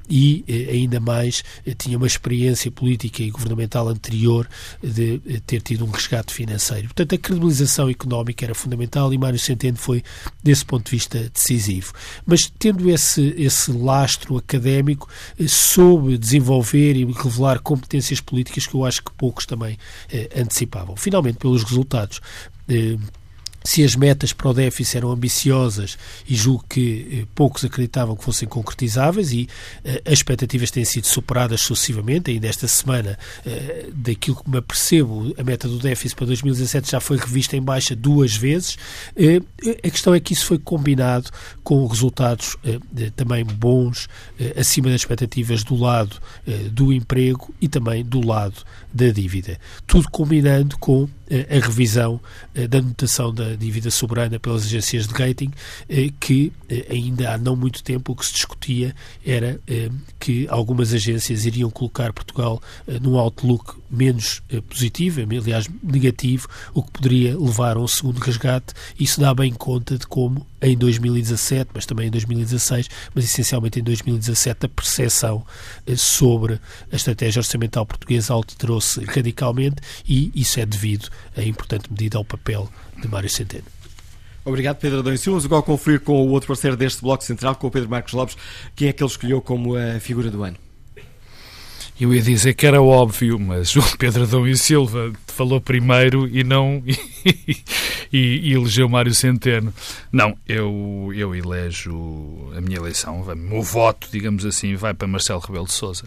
e 0.08 0.44
ainda 0.70 1.00
mais 1.00 1.42
tinha 1.78 1.96
uma 1.96 2.06
experiência 2.06 2.70
política 2.70 3.22
e 3.22 3.30
governamental 3.30 3.88
anterior 3.88 4.48
de 4.82 5.18
ter 5.46 5.60
tido 5.60 5.84
um 5.84 5.90
resgate 5.90 6.32
financeiro 6.32 6.51
financeiro. 6.52 6.88
Portanto, 6.88 7.14
a 7.14 7.18
credibilização 7.18 7.88
económica 7.88 8.44
era 8.44 8.54
fundamental 8.54 9.12
e 9.12 9.18
Mário 9.18 9.38
Centeno 9.38 9.76
foi, 9.76 10.02
desse 10.42 10.64
ponto 10.64 10.84
de 10.84 10.90
vista, 10.90 11.30
decisivo. 11.32 11.92
Mas, 12.26 12.52
tendo 12.58 12.90
esse, 12.90 13.34
esse 13.38 13.72
lastro 13.72 14.36
académico, 14.36 15.08
eh, 15.38 15.48
soube 15.48 16.18
desenvolver 16.18 16.94
e 16.96 17.04
revelar 17.04 17.60
competências 17.60 18.20
políticas 18.20 18.66
que 18.66 18.74
eu 18.74 18.84
acho 18.84 19.02
que 19.02 19.12
poucos 19.12 19.46
também 19.46 19.78
eh, 20.12 20.28
antecipavam. 20.36 20.96
Finalmente, 20.96 21.38
pelos 21.38 21.62
resultados. 21.62 22.20
Eh, 22.68 22.96
se 23.64 23.84
as 23.84 23.94
metas 23.94 24.32
para 24.32 24.48
o 24.48 24.54
déficit 24.54 24.98
eram 24.98 25.10
ambiciosas 25.10 25.98
e 26.28 26.34
julgo 26.34 26.64
que 26.68 27.22
eh, 27.22 27.26
poucos 27.34 27.64
acreditavam 27.64 28.16
que 28.16 28.24
fossem 28.24 28.48
concretizáveis 28.48 29.32
e 29.32 29.48
eh, 29.84 30.02
as 30.06 30.14
expectativas 30.14 30.70
têm 30.70 30.84
sido 30.84 31.06
superadas 31.06 31.60
sucessivamente, 31.60 32.30
ainda 32.30 32.48
esta 32.48 32.66
semana, 32.68 33.18
eh, 33.44 33.88
daquilo 33.92 34.36
que 34.42 34.50
me 34.50 34.58
apercebo, 34.58 35.34
a 35.38 35.42
meta 35.42 35.68
do 35.68 35.78
déficit 35.78 36.16
para 36.16 36.26
2017 36.26 36.90
já 36.90 37.00
foi 37.00 37.16
revista 37.16 37.56
em 37.56 37.62
baixa 37.62 37.94
duas 37.94 38.36
vezes. 38.36 38.76
A 39.84 39.90
questão 39.90 40.14
é 40.14 40.20
que 40.20 40.32
isso 40.32 40.46
foi 40.46 40.58
combinado 40.58 41.30
com 41.62 41.86
resultados 41.86 42.56
também 43.16 43.44
bons, 43.44 44.08
acima 44.56 44.90
das 44.90 45.02
expectativas 45.02 45.62
do 45.62 45.76
lado 45.76 46.20
do 46.70 46.92
emprego 46.92 47.54
e 47.60 47.68
também 47.68 48.04
do 48.04 48.24
lado 48.24 48.64
da 48.92 49.10
dívida. 49.10 49.58
Tudo 49.86 50.10
combinando 50.10 50.76
com 50.78 51.08
a 51.30 51.66
revisão 51.66 52.20
da 52.68 52.80
notação 52.82 53.32
da 53.32 53.54
dívida 53.54 53.90
soberana 53.90 54.38
pelas 54.38 54.64
agências 54.64 55.06
de 55.06 55.14
rating, 55.14 55.50
que 56.20 56.52
ainda 56.90 57.32
há 57.32 57.38
não 57.38 57.56
muito 57.56 57.82
tempo 57.82 58.12
o 58.12 58.16
que 58.16 58.26
se 58.26 58.34
discutia 58.34 58.94
era 59.24 59.58
que 60.20 60.46
algumas 60.48 60.92
agências 60.92 61.46
iriam 61.46 61.70
colocar 61.70 62.12
Portugal 62.12 62.60
num 63.00 63.16
outlook 63.16 63.81
menos 63.92 64.42
positivo, 64.70 65.20
aliás 65.20 65.68
negativo, 65.82 66.48
o 66.72 66.82
que 66.82 66.90
poderia 66.90 67.38
levar 67.38 67.76
a 67.76 67.80
um 67.80 67.86
segundo 67.86 68.18
resgate. 68.18 68.72
Isso 68.98 69.20
dá 69.20 69.34
bem 69.34 69.52
conta 69.52 69.98
de 69.98 70.06
como 70.06 70.46
em 70.62 70.76
2017, 70.76 71.70
mas 71.74 71.84
também 71.84 72.06
em 72.06 72.10
2016, 72.10 72.88
mas 73.14 73.24
essencialmente 73.24 73.80
em 73.80 73.82
2017, 73.82 74.66
a 74.66 74.68
percepção 74.68 75.44
sobre 75.96 76.58
a 76.90 76.96
estratégia 76.96 77.40
orçamental 77.40 77.84
portuguesa 77.84 78.32
alterou-se 78.32 79.04
radicalmente 79.04 79.76
e 80.08 80.32
isso 80.34 80.58
é 80.58 80.64
devido, 80.64 81.08
em 81.36 81.48
importante 81.48 81.90
medida, 81.90 82.16
ao 82.16 82.24
papel 82.24 82.68
de 83.00 83.08
Mário 83.08 83.28
Centeno. 83.28 83.64
Obrigado, 84.44 84.78
Pedro 84.78 85.00
Adão 85.00 85.16
Silva. 85.16 85.38
Vamos 85.38 85.44
agora 85.44 85.62
conferir 85.62 86.00
com 86.00 86.26
o 86.26 86.30
outro 86.30 86.48
parceiro 86.48 86.76
deste 86.76 87.02
Bloco 87.02 87.22
Central, 87.22 87.54
com 87.56 87.66
o 87.66 87.70
Pedro 87.70 87.88
Marcos 87.88 88.12
Lopes, 88.12 88.36
quem 88.74 88.88
é 88.88 88.92
que 88.92 89.02
ele 89.02 89.10
escolheu 89.10 89.40
como 89.40 89.76
a 89.76 90.00
figura 90.00 90.30
do 90.30 90.42
ano. 90.42 90.56
Eu 92.02 92.12
ia 92.12 92.20
dizer 92.20 92.54
que 92.54 92.66
era 92.66 92.82
óbvio, 92.82 93.38
mas 93.38 93.76
o 93.76 93.82
Pedro 93.96 94.24
Adão 94.24 94.44
e 94.44 94.56
Silva 94.56 95.12
falou 95.28 95.60
primeiro 95.60 96.26
e 96.26 96.42
não 96.42 96.82
e, 98.12 98.50
e, 98.50 98.52
elegeu 98.52 98.88
Mário 98.88 99.14
Centeno. 99.14 99.72
Não, 100.10 100.36
eu, 100.48 101.12
eu 101.14 101.32
elejo 101.32 102.50
a 102.56 102.60
minha 102.60 102.78
eleição, 102.78 103.24
o 103.52 103.62
voto, 103.62 104.08
digamos 104.10 104.44
assim, 104.44 104.74
vai 104.74 104.92
para 104.92 105.06
Marcelo 105.06 105.38
Rebelo 105.38 105.66
de 105.66 105.74
Sousa. 105.74 106.02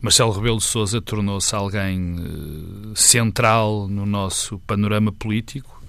Marcelo 0.00 0.32
Rebelo 0.32 0.56
de 0.56 0.64
Sousa 0.64 1.02
tornou-se 1.02 1.54
alguém 1.54 2.16
uh, 2.18 2.96
central 2.96 3.88
no 3.88 4.06
nosso 4.06 4.58
panorama 4.60 5.12
político, 5.12 5.79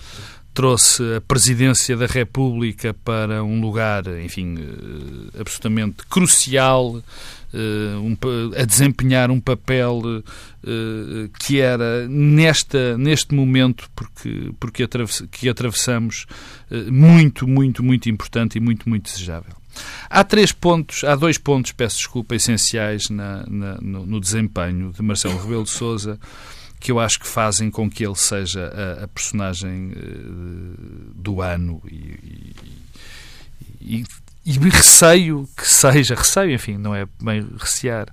trouxe 0.53 1.15
a 1.15 1.21
presidência 1.21 1.95
da 1.95 2.05
República 2.05 2.93
para 2.93 3.43
um 3.43 3.61
lugar, 3.61 4.05
enfim, 4.23 4.55
uh, 4.55 5.39
absolutamente 5.39 6.05
crucial 6.09 7.01
um, 7.53 8.17
a 8.57 8.63
desempenhar 8.63 9.29
um 9.29 9.39
papel 9.39 10.01
uh, 10.03 11.29
que 11.39 11.59
era 11.59 12.07
nesta, 12.07 12.97
neste 12.97 13.35
momento, 13.35 13.89
porque, 13.95 14.51
porque 14.59 14.87
que 15.31 15.49
atravessamos, 15.49 16.25
muito, 16.89 17.47
muito, 17.47 17.83
muito 17.83 18.09
importante 18.09 18.57
e 18.57 18.61
muito, 18.61 18.87
muito 18.87 19.11
desejável. 19.11 19.53
Há 20.09 20.23
três 20.23 20.51
pontos, 20.51 21.03
há 21.03 21.15
dois 21.15 21.37
pontos, 21.37 21.71
peço 21.71 21.97
desculpa, 21.97 22.35
essenciais 22.35 23.09
na, 23.09 23.45
na, 23.47 23.77
no, 23.81 24.05
no, 24.05 24.19
desempenho 24.19 24.91
de 24.91 25.01
Marcelo 25.01 25.41
Rebelo 25.41 25.63
de 25.63 25.69
Sousa 25.69 26.19
que 26.81 26.91
eu 26.91 26.99
acho 26.99 27.19
que 27.19 27.27
fazem 27.27 27.71
com 27.71 27.89
que 27.89 28.05
ele 28.05 28.15
seja 28.15 28.65
a, 28.65 29.05
a 29.05 29.07
personagem 29.07 29.93
do 31.15 31.41
ano 31.41 31.81
e, 31.89 32.55
e, 33.79 33.99
e 33.99 34.05
e 34.43 34.57
receio 34.57 35.47
que 35.55 35.67
seja, 35.67 36.15
receio, 36.15 36.51
enfim, 36.51 36.75
não 36.75 36.95
é 36.95 37.07
bem 37.21 37.47
recear, 37.59 38.07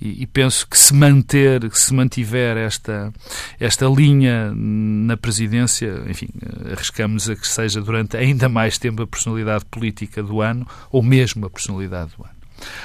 e, 0.00 0.22
e, 0.22 0.26
penso 0.26 0.66
que 0.66 0.76
se 0.76 0.92
manter, 0.92 1.62
se 1.72 1.94
mantiver 1.94 2.56
esta, 2.58 3.10
esta 3.58 3.86
linha 3.86 4.52
na 4.54 5.16
presidência, 5.16 6.02
enfim, 6.06 6.28
arriscamos 6.70 7.30
a 7.30 7.36
que 7.36 7.48
seja 7.48 7.80
durante 7.80 8.16
ainda 8.16 8.46
mais 8.46 8.76
tempo 8.76 9.02
a 9.02 9.06
personalidade 9.06 9.64
política 9.64 10.22
do 10.22 10.42
ano, 10.42 10.66
ou 10.92 11.02
mesmo 11.02 11.46
a 11.46 11.50
personalidade 11.50 12.10
do 12.16 12.24
ano. 12.24 12.34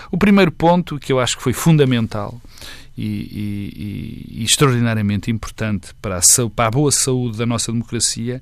O 0.10 0.18
primeiro 0.18 0.51
ponto, 0.51 0.98
que 0.98 1.12
eu 1.12 1.20
acho 1.20 1.36
que 1.36 1.44
foi 1.44 1.51
fundamental 1.51 2.39
e, 2.97 3.05
e, 3.05 4.39
e 4.39 4.43
extraordinariamente 4.43 5.29
importante 5.29 5.93
para 6.01 6.17
a, 6.17 6.49
para 6.55 6.67
a 6.67 6.71
boa 6.71 6.91
saúde 6.91 7.37
da 7.37 7.45
nossa 7.45 7.71
democracia, 7.71 8.41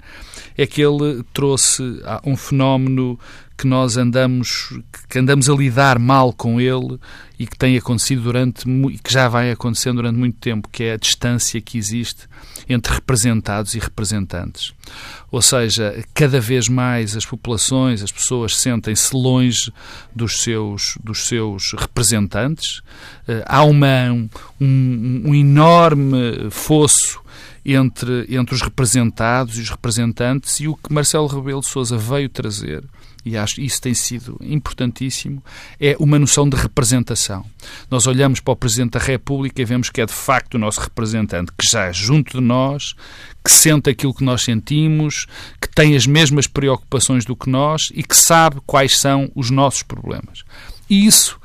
é 0.58 0.68
que 0.68 0.82
ele 0.82 1.24
trouxe 1.34 1.84
um 2.26 2.38
fenómeno 2.38 3.20
que 3.58 3.68
nós 3.68 3.98
andamos 3.98 4.74
que 5.10 5.20
andamos 5.20 5.50
a 5.50 5.54
lidar 5.54 6.00
mal 6.00 6.34
com 6.34 6.60
ele 6.60 7.00
e 7.38 7.46
que 7.46 7.58
tem 7.58 7.78
acontecido 7.78 8.24
durante 8.24 8.66
que 9.04 9.14
já 9.14 9.28
vai 9.28 9.52
acontecendo 9.52 9.98
durante 9.98 10.18
muito 10.18 10.38
tempo, 10.38 10.68
que 10.72 10.84
é 10.84 10.94
a 10.94 10.98
distância 10.98 11.62
que 11.62 11.78
existe 11.78 12.28
entre 12.68 12.94
representados 12.94 13.76
e 13.76 13.80
representantes. 13.80 14.74
Ou 15.32 15.42
seja, 15.42 16.04
cada 16.14 16.40
vez 16.40 16.70
mais 16.70 17.16
as 17.18 17.26
populações, 17.26 18.04
as 18.04 18.12
pessoas 18.12 18.56
sentem-se 18.56 19.16
longe 19.16 19.72
dos 20.16 20.42
seus 20.42 20.98
dos 21.04 21.28
seus 21.28 21.74
representantes. 21.74 22.82
Eh, 23.28 23.44
há 23.46 23.64
uma 23.64 24.12
um, 24.60 25.22
um 25.26 25.36
enorme 25.36 26.50
fosso 26.52 27.22
entre, 27.66 28.26
entre 28.30 28.54
os 28.54 28.62
representados 28.62 29.58
e 29.58 29.62
os 29.62 29.70
representantes 29.70 30.60
e 30.60 30.68
o 30.68 30.76
que 30.76 30.94
Marcelo 30.94 31.28
Rebelo 31.28 31.62
de 31.62 31.68
Sousa 31.68 31.98
veio 31.98 32.30
trazer 32.30 32.84
e 33.26 33.38
acho 33.38 33.62
isso 33.62 33.82
tem 33.82 33.94
sido 33.94 34.38
importantíssimo, 34.42 35.44
é 35.80 35.96
uma 36.00 36.20
noção 36.20 36.48
de 36.48 36.58
representação. 36.58 37.46
Nós 37.90 38.08
olhamos 38.08 38.40
para 38.40 38.52
o 38.52 38.56
Presidente 38.56 38.92
da 38.92 39.00
República 39.00 39.62
e 39.62 39.66
vemos 39.66 39.90
que 39.90 40.02
é 40.02 40.06
de 40.06 40.14
facto 40.14 40.56
o 40.56 40.60
nosso 40.60 40.82
representante, 40.82 41.52
que 41.58 41.70
já 41.70 41.86
é 41.86 41.94
junto 41.94 42.40
de 42.40 42.44
nós, 42.44 42.96
que 43.44 43.52
sente 43.52 43.90
aquilo 43.90 44.14
que 44.14 44.24
nós 44.24 44.42
sentimos, 44.42 45.26
que 45.62 45.70
tem 45.70 45.96
as 45.96 46.06
mesmas 46.06 46.48
preocupações 46.48 47.26
do 47.26 47.36
que 47.36 47.50
nós 47.50 47.92
e 47.94 48.04
que 48.04 48.16
sabe 48.16 48.62
quais 48.66 48.98
são 48.98 49.32
os 49.36 49.50
nossos 49.50 49.84
problemas. 49.84 50.44
E 50.90 51.06
isso 51.06 51.40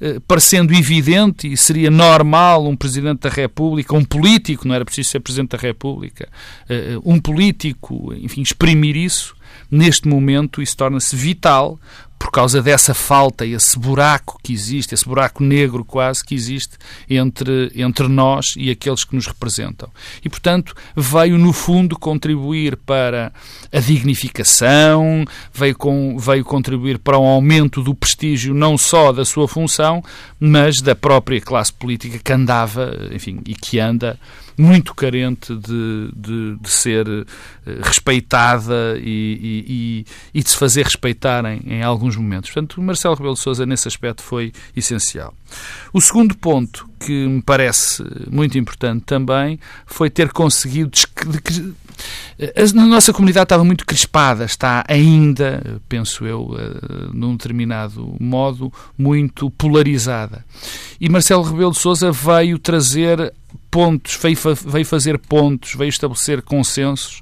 eh, 0.00 0.20
parecendo 0.26 0.74
evidente 0.74 1.50
e 1.50 1.56
seria 1.56 1.90
normal 1.90 2.66
um 2.66 2.76
Presidente 2.76 3.20
da 3.20 3.30
República, 3.30 3.94
um 3.94 4.04
político, 4.04 4.66
não 4.66 4.74
era 4.74 4.84
preciso 4.84 5.10
ser 5.10 5.20
Presidente 5.20 5.50
da 5.50 5.58
República, 5.58 6.28
eh, 6.68 6.98
um 7.04 7.20
político, 7.20 8.12
enfim, 8.14 8.42
exprimir 8.42 8.96
isso, 8.96 9.34
neste 9.74 10.08
momento 10.08 10.62
isso 10.62 10.76
torna-se 10.76 11.16
vital 11.16 11.78
por 12.24 12.30
causa 12.30 12.62
dessa 12.62 12.94
falta, 12.94 13.44
esse 13.44 13.78
buraco 13.78 14.38
que 14.42 14.52
existe, 14.52 14.94
esse 14.94 15.04
buraco 15.04 15.42
negro 15.42 15.84
quase 15.84 16.24
que 16.24 16.34
existe 16.34 16.78
entre, 17.08 17.70
entre 17.74 18.08
nós 18.08 18.54
e 18.56 18.70
aqueles 18.70 19.04
que 19.04 19.14
nos 19.14 19.26
representam. 19.26 19.90
E, 20.24 20.28
portanto, 20.30 20.74
veio, 20.96 21.36
no 21.36 21.52
fundo, 21.52 21.98
contribuir 21.98 22.78
para 22.78 23.30
a 23.70 23.78
dignificação, 23.78 25.26
veio, 25.52 25.76
com, 25.76 26.16
veio 26.18 26.44
contribuir 26.44 26.98
para 26.98 27.18
um 27.18 27.26
aumento 27.26 27.82
do 27.82 27.94
prestígio 27.94 28.54
não 28.54 28.78
só 28.78 29.12
da 29.12 29.24
sua 29.26 29.46
função, 29.46 30.02
mas 30.40 30.80
da 30.80 30.94
própria 30.94 31.42
classe 31.42 31.74
política 31.74 32.18
que 32.18 32.32
andava, 32.32 32.90
enfim, 33.12 33.40
e 33.44 33.54
que 33.54 33.78
anda 33.78 34.18
muito 34.56 34.94
carente 34.94 35.54
de, 35.54 36.10
de, 36.14 36.56
de 36.60 36.70
ser 36.70 37.06
eh, 37.08 37.24
respeitada 37.82 38.96
e, 38.98 39.64
e, 39.68 40.06
e, 40.32 40.42
de 40.42 40.50
se 40.50 40.56
fazer 40.56 40.84
respeitar 40.84 41.44
em, 41.44 41.60
em 41.66 41.82
alguns 41.82 42.16
momentos. 42.16 42.50
Portanto, 42.50 42.80
Marcelo 42.80 43.14
Rebelo 43.14 43.34
de 43.34 43.40
Sousa, 43.40 43.66
nesse 43.66 43.88
aspecto, 43.88 44.22
foi 44.22 44.52
essencial. 44.76 45.34
O 45.92 46.00
segundo 46.00 46.36
ponto 46.36 46.88
que 46.98 47.26
me 47.26 47.42
parece 47.42 48.02
muito 48.30 48.56
importante 48.56 49.04
também 49.04 49.58
foi 49.86 50.08
ter 50.08 50.32
conseguido 50.32 50.90
a 52.38 52.86
nossa 52.86 53.12
comunidade 53.12 53.44
estava 53.44 53.64
muito 53.64 53.86
crispada, 53.86 54.44
está 54.44 54.84
ainda, 54.88 55.80
penso 55.88 56.26
eu, 56.26 56.54
eh, 56.58 57.10
num 57.12 57.36
determinado 57.36 58.16
modo, 58.18 58.72
muito 58.98 59.50
polarizada. 59.50 60.44
E 61.00 61.08
Marcelo 61.08 61.42
Rebelo 61.42 61.70
de 61.70 61.78
Sousa 61.78 62.10
veio 62.10 62.58
trazer 62.58 63.32
pontos, 63.74 64.16
veio, 64.22 64.36
veio 64.64 64.86
fazer 64.86 65.18
pontos, 65.18 65.74
veio 65.74 65.88
estabelecer 65.88 66.40
consensos, 66.42 67.20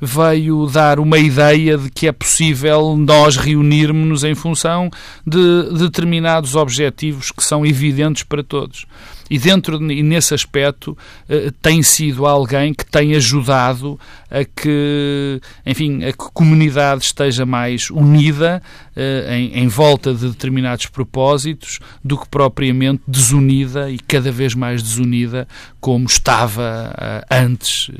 veio 0.00 0.66
dar 0.66 0.98
uma 0.98 1.16
ideia 1.16 1.78
de 1.78 1.88
que 1.88 2.08
é 2.08 2.12
possível 2.12 2.96
nós 2.96 3.36
reunirmos-nos 3.36 4.24
em 4.24 4.34
função 4.34 4.90
de 5.24 5.78
determinados 5.78 6.56
objetivos 6.56 7.30
que 7.30 7.44
são 7.44 7.64
evidentes 7.64 8.24
para 8.24 8.42
todos 8.42 8.84
e 9.30 9.38
dentro 9.38 9.76
e 9.90 10.02
nesse 10.02 10.34
aspecto 10.34 10.96
eh, 11.28 11.52
tem 11.60 11.82
sido 11.82 12.26
alguém 12.26 12.72
que 12.72 12.86
tem 12.86 13.14
ajudado 13.14 13.98
a 14.30 14.44
que, 14.44 15.40
enfim, 15.64 16.04
a 16.04 16.12
que 16.12 16.24
a 16.24 16.30
comunidade 16.32 17.04
esteja 17.04 17.44
mais 17.44 17.90
unida 17.90 18.62
eh, 18.94 19.26
em, 19.36 19.64
em 19.64 19.68
volta 19.68 20.14
de 20.14 20.28
determinados 20.28 20.86
propósitos 20.86 21.80
do 22.04 22.18
que 22.18 22.28
propriamente 22.28 23.02
desunida 23.06 23.90
e 23.90 23.98
cada 23.98 24.30
vez 24.30 24.54
mais 24.54 24.82
desunida 24.82 25.46
como 25.80 26.06
estava 26.06 26.94
eh, 26.98 27.24
antes 27.30 27.90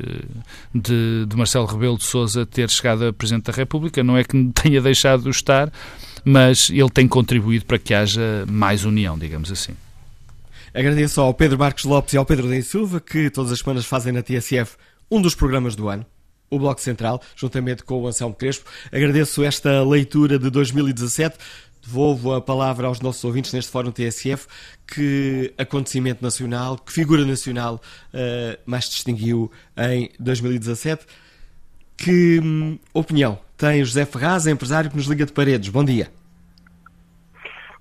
de, 0.75 1.27
de 1.27 1.37
Marcelo 1.37 1.67
Rebelo 1.67 1.99
de 1.99 2.05
Sousa 2.05 2.47
ter 2.47 2.71
chegado 2.71 3.05
a 3.07 3.13
Presidente 3.13 3.45
da 3.45 3.53
República. 3.53 4.03
Não 4.03 4.17
é 4.17 4.25
que 4.25 4.51
tenha 4.55 4.81
deixado 4.81 5.25
de 5.25 5.31
estar, 5.31 5.73
mas 6.25 6.71
ele 6.71 6.91
tem 6.91 7.09
contribuído 7.09 7.65
para 7.65 7.79
que 7.79 7.95
haja 7.95 8.45
mais 8.49 8.85
união, 8.85 9.19
digamos 9.19 9.51
assim. 9.51 9.73
Agradeço 10.77 11.23
ao 11.23 11.33
Pedro 11.33 11.59
Marcos 11.59 11.85
Lopes 11.85 12.13
e 12.13 12.19
ao 12.19 12.27
Pedro 12.27 12.49
Denis 12.49 12.67
Silva, 12.67 13.01
que 13.01 13.31
todas 13.31 13.51
as 13.51 13.61
semanas 13.61 13.87
fazem 13.87 14.13
na 14.13 14.23
TSF 14.23 14.77
um 15.11 15.23
dos 15.23 15.35
programas 15.35 15.75
do 15.75 15.89
ano, 15.89 16.05
o 16.51 16.59
Bloco 16.59 16.83
Central, 16.83 17.19
juntamente 17.35 17.83
com 17.83 18.03
o 18.03 18.07
Anselmo 18.07 18.35
Crespo. 18.35 18.69
Agradeço 18.93 19.43
esta 19.43 19.83
leitura 19.83 20.39
de 20.39 20.51
2017. 20.51 21.39
Devolvo 21.83 22.35
a 22.35 22.43
palavra 22.43 22.89
aos 22.89 23.01
nossos 23.01 23.25
ouvintes 23.25 23.55
neste 23.55 23.71
Fórum 23.71 23.91
TSF. 23.91 24.49
Que 24.87 25.55
acontecimento 25.57 26.23
nacional, 26.23 26.77
que 26.77 26.93
figura 26.93 27.25
nacional 27.25 27.81
uh, 28.13 28.61
mais 28.67 28.87
distinguiu 28.87 29.51
em 29.79 30.11
2017? 30.21 31.07
Que 31.97 32.39
hum, 32.39 32.79
opinião 32.93 33.39
tem 33.57 33.83
José 33.83 34.05
Ferraz, 34.05 34.47
empresário 34.47 34.91
que 34.91 34.97
nos 34.99 35.07
liga 35.07 35.25
de 35.25 35.33
Paredes? 35.33 35.71
Bom 35.71 35.83
dia. 35.83 36.11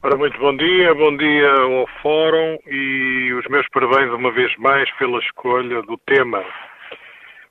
Ora, 0.05 0.17
muito 0.17 0.37
bom 0.37 0.55
dia, 0.55 0.93
bom 0.93 1.17
dia 1.17 1.51
ao 1.51 1.87
Fórum 1.99 2.59
e 2.67 3.33
os 3.33 3.47
meus 3.47 3.67
parabéns 3.69 4.13
uma 4.13 4.31
vez 4.31 4.55
mais 4.57 4.87
pela 4.99 5.17
escolha 5.17 5.81
do 5.81 5.97
tema. 6.05 6.45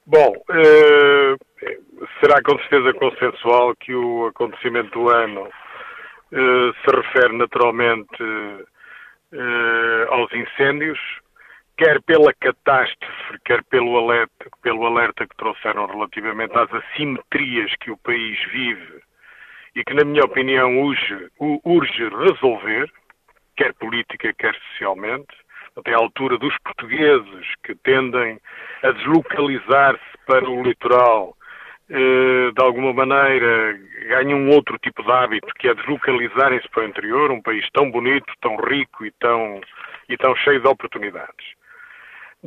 Bom, 0.06 0.32
eh, 0.50 1.34
será 2.20 2.40
com 2.44 2.56
certeza 2.60 2.94
consensual 2.94 3.74
que 3.74 3.92
o 3.92 4.26
acontecimento 4.26 4.88
do 4.92 5.10
ano 5.10 5.48
eh, 6.30 6.72
se 6.84 6.96
refere 6.96 7.36
naturalmente 7.36 8.22
eh, 9.32 10.06
aos 10.10 10.32
incêndios, 10.32 11.00
quer 11.76 12.00
pela 12.02 12.32
catástrofe, 12.34 13.36
quer 13.44 13.64
pelo 13.64 13.98
alerta, 13.98 14.48
pelo 14.62 14.86
alerta 14.86 15.26
que 15.26 15.36
trouxeram 15.36 15.86
relativamente 15.86 16.56
às 16.56 16.72
assimetrias 16.72 17.74
que 17.80 17.90
o 17.90 17.96
país 17.96 18.38
vive 18.52 19.02
e 19.74 19.84
que, 19.84 19.94
na 19.94 20.04
minha 20.04 20.24
opinião, 20.24 20.80
urge, 20.80 21.28
urge 21.64 22.08
resolver, 22.08 22.90
quer 23.56 23.72
política, 23.74 24.32
quer 24.32 24.54
socialmente. 24.70 25.34
Até 25.76 25.92
à 25.92 25.96
altura 25.96 26.38
dos 26.38 26.56
portugueses 26.58 27.46
que 27.64 27.74
tendem 27.74 28.38
a 28.84 28.92
deslocalizar-se 28.92 30.18
para 30.24 30.48
o 30.48 30.62
litoral, 30.62 31.36
eh, 31.90 32.50
de 32.56 32.62
alguma 32.62 32.92
maneira 32.92 33.76
ganham 34.08 34.38
um 34.38 34.50
outro 34.50 34.78
tipo 34.78 35.02
de 35.02 35.10
hábito, 35.10 35.52
que 35.58 35.68
é 35.68 35.74
deslocalizarem-se 35.74 36.68
para 36.68 36.84
o 36.84 36.86
interior, 36.86 37.30
um 37.32 37.42
país 37.42 37.68
tão 37.72 37.90
bonito, 37.90 38.32
tão 38.40 38.56
rico 38.56 39.04
e 39.04 39.10
tão, 39.12 39.60
e 40.08 40.16
tão 40.16 40.36
cheio 40.36 40.60
de 40.60 40.68
oportunidades. 40.68 41.44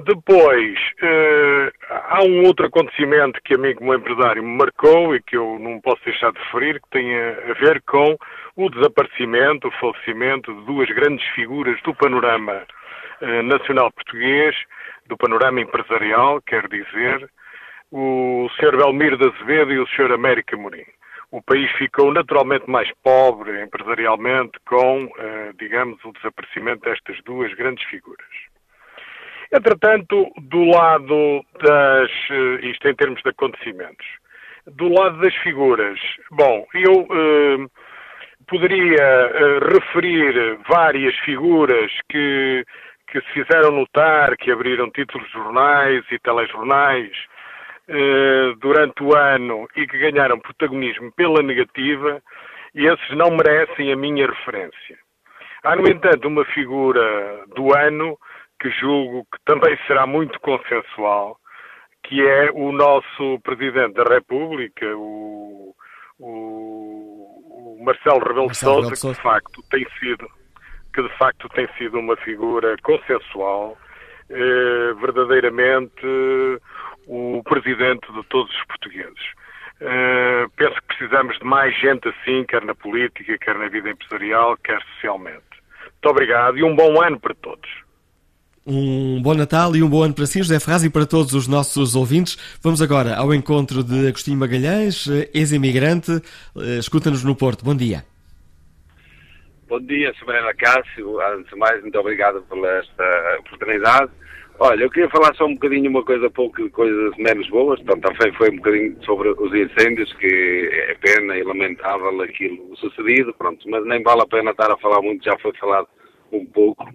Depois, 0.06 0.78
uh, 1.02 1.72
há 1.90 2.24
um 2.24 2.46
outro 2.46 2.68
acontecimento 2.68 3.42
que 3.44 3.56
a 3.56 3.58
mim, 3.58 3.74
como 3.74 3.96
empresário, 3.96 4.44
me 4.44 4.56
marcou 4.56 5.16
e 5.16 5.22
que 5.24 5.36
eu 5.36 5.58
não 5.58 5.82
posso 5.82 6.06
deixar 6.06 6.32
de 6.32 6.38
referir, 6.38 6.80
que 6.80 6.90
tem 6.92 7.20
a, 7.20 7.54
ver 7.60 7.82
com 7.82 8.16
o 8.56 8.70
desaparecimento, 8.70 9.68
o 9.68 9.72
falecimento 9.72 10.54
de 10.54 10.66
duas 10.68 10.88
grandes 10.90 11.26
figuras 11.30 11.82
do 11.82 11.96
panorama 11.96 12.62
uh, 13.22 13.42
nacional 13.42 13.92
português, 13.92 14.56
do 15.08 15.18
panorama 15.18 15.62
empresarial, 15.62 16.44
quer 16.44 16.68
dizer, 16.68 17.28
o 17.92 18.48
Sr. 18.56 18.78
Belmiro 18.78 19.18
de 19.18 19.28
Azevedo 19.28 19.74
e 19.74 19.80
o 19.80 19.88
Sr. 19.88 20.12
América 20.12 20.56
Morim. 20.56 20.86
O 21.32 21.42
país 21.42 21.72
ficou 21.72 22.14
naturalmente 22.14 22.70
mais 22.70 22.88
pobre 23.04 23.64
empresarialmente 23.64 24.60
com, 24.64 25.06
uh, 25.06 25.54
digamos, 25.58 25.98
o 26.06 26.12
desaparecimento 26.12 26.88
destas 26.88 27.20
duas 27.24 27.52
grandes 27.56 27.84
figuras. 27.88 28.47
Entretanto, 29.52 30.32
do 30.42 30.64
lado 30.66 31.44
das. 31.62 32.12
Eh, 32.30 32.68
isto 32.68 32.88
em 32.88 32.96
termos 32.96 33.22
de 33.24 33.30
acontecimentos. 33.30 34.06
Do 34.66 34.90
lado 34.90 35.20
das 35.20 35.34
figuras, 35.36 35.98
bom, 36.32 36.68
eu 36.74 37.08
eh, 37.10 37.68
poderia 38.48 39.02
eh, 39.02 39.60
referir 39.74 40.60
várias 40.68 41.16
figuras 41.20 41.92
que, 42.10 42.66
que 43.08 43.22
se 43.22 43.28
fizeram 43.34 43.72
notar, 43.72 44.36
que 44.38 44.52
abriram 44.52 44.92
títulos 44.92 45.26
de 45.28 45.34
jornais 45.34 46.04
e 46.12 46.20
telejornais 46.20 47.12
eh, 47.88 48.54
durante 48.60 49.04
o 49.04 49.16
ano 49.16 49.68
e 49.76 49.88
que 49.88 49.98
ganharam 49.98 50.40
protagonismo 50.40 51.12
pela 51.14 51.42
negativa, 51.42 52.22
e 52.76 52.86
esses 52.86 53.10
não 53.16 53.32
merecem 53.32 53.92
a 53.92 53.96
minha 53.96 54.28
referência. 54.28 54.98
Há, 55.64 55.76
no 55.76 55.88
entanto, 55.88 56.28
uma 56.28 56.46
figura 56.46 57.46
do 57.56 57.74
ano 57.74 58.18
que 58.60 58.70
julgo 58.72 59.26
que 59.32 59.40
também 59.46 59.78
será 59.88 60.06
muito 60.08 60.40
consensual, 60.40 61.38
que 62.04 62.26
é 62.26 62.52
o 62.54 62.72
nosso 62.72 63.40
Presidente 63.44 63.94
da 63.94 64.04
República, 64.04 64.86
o, 64.96 65.76
o, 66.20 67.78
o 67.80 67.84
Marcelo 67.84 68.20
Rebelo 68.20 68.48
de 68.48 68.58
Sousa, 68.58 68.96
que 68.96 69.16
de 69.16 69.22
facto 69.22 69.62
tem 69.70 69.86
sido 70.00 70.28
que 70.94 71.04
de 71.04 71.18
facto 71.18 71.48
tem 71.50 71.68
sido 71.78 72.00
uma 72.00 72.18
figura 72.18 72.76
consensual, 72.82 73.78
eh, 74.32 74.94
verdadeiramente 75.00 76.08
o 77.06 77.44
presidente 77.44 78.12
de 78.12 78.24
todos 78.24 78.52
os 78.52 78.66
portugueses. 78.66 79.34
Eh, 79.80 80.48
penso 80.56 80.74
que 80.74 80.98
precisamos 80.98 81.38
de 81.38 81.46
mais 81.46 81.78
gente 81.80 82.10
assim, 82.10 82.44
quer 82.46 82.66
na 82.66 82.74
política, 82.74 83.38
quer 83.38 83.56
na 83.60 83.68
vida 83.68 83.92
empresarial, 83.92 84.58
quer 84.58 84.82
socialmente. 84.96 85.44
Muito 85.84 86.10
obrigado 86.10 86.58
e 86.58 86.64
um 86.64 86.76
bom 86.76 87.00
ano 87.00 87.20
para 87.20 87.36
todos. 87.36 87.70
Um 88.70 89.22
bom 89.22 89.34
Natal 89.34 89.78
e 89.78 89.82
um 89.82 89.88
bom 89.88 90.04
ano 90.04 90.14
para 90.14 90.26
si, 90.26 90.40
José 90.40 90.60
Ferraz, 90.60 90.84
e 90.84 90.90
para 90.90 91.06
todos 91.06 91.34
os 91.34 91.48
nossos 91.48 91.96
ouvintes. 91.96 92.36
Vamos 92.62 92.82
agora 92.82 93.16
ao 93.16 93.34
encontro 93.34 93.82
de 93.82 94.10
Agostinho 94.10 94.38
Magalhães, 94.38 95.08
ex-imigrante. 95.34 96.12
Eh, 96.58 96.78
escuta-nos 96.78 97.24
no 97.24 97.34
Porto. 97.34 97.64
Bom 97.64 97.74
dia. 97.74 98.04
Bom 99.70 99.80
dia, 99.80 100.14
Sabrina 100.20 100.54
Cássio. 100.54 101.18
Antes 101.22 101.50
de 101.50 101.56
mais, 101.56 101.82
muito 101.82 101.98
obrigado 101.98 102.42
por 102.42 102.58
esta 102.68 103.38
oportunidade. 103.40 104.12
Olha, 104.60 104.84
eu 104.84 104.90
queria 104.90 105.10
falar 105.12 105.34
só 105.36 105.46
um 105.46 105.54
bocadinho 105.54 105.90
uma 105.90 106.04
coisa 106.04 106.30
pouco, 106.30 106.70
coisas 106.72 107.16
menos 107.18 107.48
boas. 107.50 107.80
Então, 107.80 107.98
também 108.02 108.34
foi 108.34 108.50
um 108.50 108.58
bocadinho 108.58 108.98
sobre 109.06 109.30
os 109.30 109.54
incêndios, 109.56 110.12
que 110.16 110.70
é 110.90 110.94
pena 110.96 111.38
e 111.38 111.44
lamentável 111.44 112.22
aquilo 112.22 112.76
sucedido, 112.76 113.34
pronto. 113.34 113.66
Mas 113.70 113.86
nem 113.86 114.04
vale 114.04 114.24
a 114.24 114.28
pena 114.28 114.52
estar 114.52 114.70
a 114.70 114.78
falar 114.78 115.02
muito, 115.02 115.24
já 115.24 115.38
foi 115.40 115.54
falado 115.54 115.88
um 116.34 116.46
pouco 116.48 116.86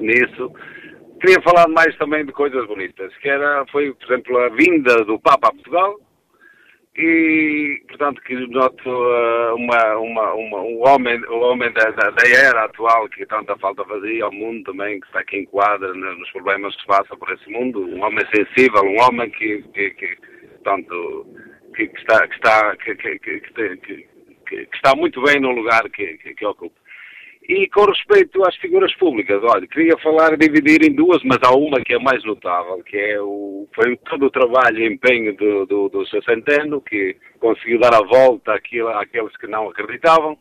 nisso 0.00 0.50
queria 1.24 1.40
falar 1.40 1.66
mais 1.68 1.96
também 1.96 2.26
de 2.26 2.32
coisas 2.32 2.66
bonitas, 2.66 3.16
que 3.16 3.30
era, 3.30 3.64
foi, 3.72 3.94
por 3.94 4.04
exemplo, 4.04 4.38
a 4.38 4.48
vinda 4.50 5.04
do 5.06 5.18
Papa 5.18 5.48
a 5.48 5.52
Portugal 5.52 5.98
e, 6.94 7.82
portanto, 7.88 8.20
que 8.20 8.34
noto 8.48 8.90
uh, 8.90 9.54
uma, 9.54 9.96
uma, 9.96 10.34
uma, 10.34 10.60
um 10.60 10.86
homem, 10.86 11.18
um 11.30 11.42
homem 11.42 11.72
da, 11.72 11.90
da, 11.92 12.10
da, 12.10 12.28
era 12.28 12.64
atual 12.66 13.08
que 13.08 13.24
tanta 13.24 13.56
falta 13.56 13.82
fazia 13.86 14.24
ao 14.24 14.32
mundo 14.32 14.64
também, 14.64 15.00
que 15.00 15.06
está 15.06 15.20
aqui 15.20 15.38
enquadra 15.38 15.94
nos 15.94 16.30
problemas 16.30 16.74
que 16.76 16.82
se 16.82 16.86
passa 16.86 17.16
por 17.16 17.32
esse 17.32 17.50
mundo, 17.50 17.80
um 17.80 18.04
homem 18.04 18.24
sensível, 18.26 18.82
um 18.82 19.00
homem 19.00 19.30
que, 19.30 19.62
que, 19.72 19.90
que 19.92 20.18
que, 21.74 21.88
que, 21.88 21.98
está, 21.98 22.28
que, 22.28 22.34
está, 22.34 22.76
que, 22.76 22.94
que, 22.94 23.18
que, 23.18 23.40
que, 24.46 24.68
está 24.74 24.94
muito 24.94 25.20
bem 25.22 25.40
no 25.40 25.50
lugar 25.50 25.82
que, 25.90 26.16
que, 26.18 26.34
que 26.34 26.46
ocupa. 26.46 26.83
E 27.46 27.68
com 27.68 27.84
respeito 27.84 28.42
às 28.46 28.56
figuras 28.56 28.94
públicas, 28.94 29.42
olha, 29.42 29.66
queria 29.66 29.98
falar, 29.98 30.34
dividir 30.36 30.82
em 30.82 30.94
duas, 30.94 31.22
mas 31.24 31.38
há 31.42 31.54
uma 31.54 31.78
que 31.82 31.92
é 31.92 31.98
mais 31.98 32.24
notável, 32.24 32.82
que 32.82 32.96
é 32.96 33.20
o, 33.20 33.68
foi 33.74 33.96
todo 34.08 34.26
o 34.26 34.30
trabalho 34.30 34.78
e 34.78 34.86
empenho 34.86 35.36
do, 35.36 35.66
do, 35.66 35.88
do 35.90 36.06
Centeno, 36.06 36.80
que 36.80 37.14
conseguiu 37.38 37.78
dar 37.78 37.94
a 37.94 38.02
volta 38.02 38.54
àquilo, 38.54 38.88
àqueles 38.88 39.36
que 39.36 39.46
não 39.46 39.68
acreditavam. 39.68 40.38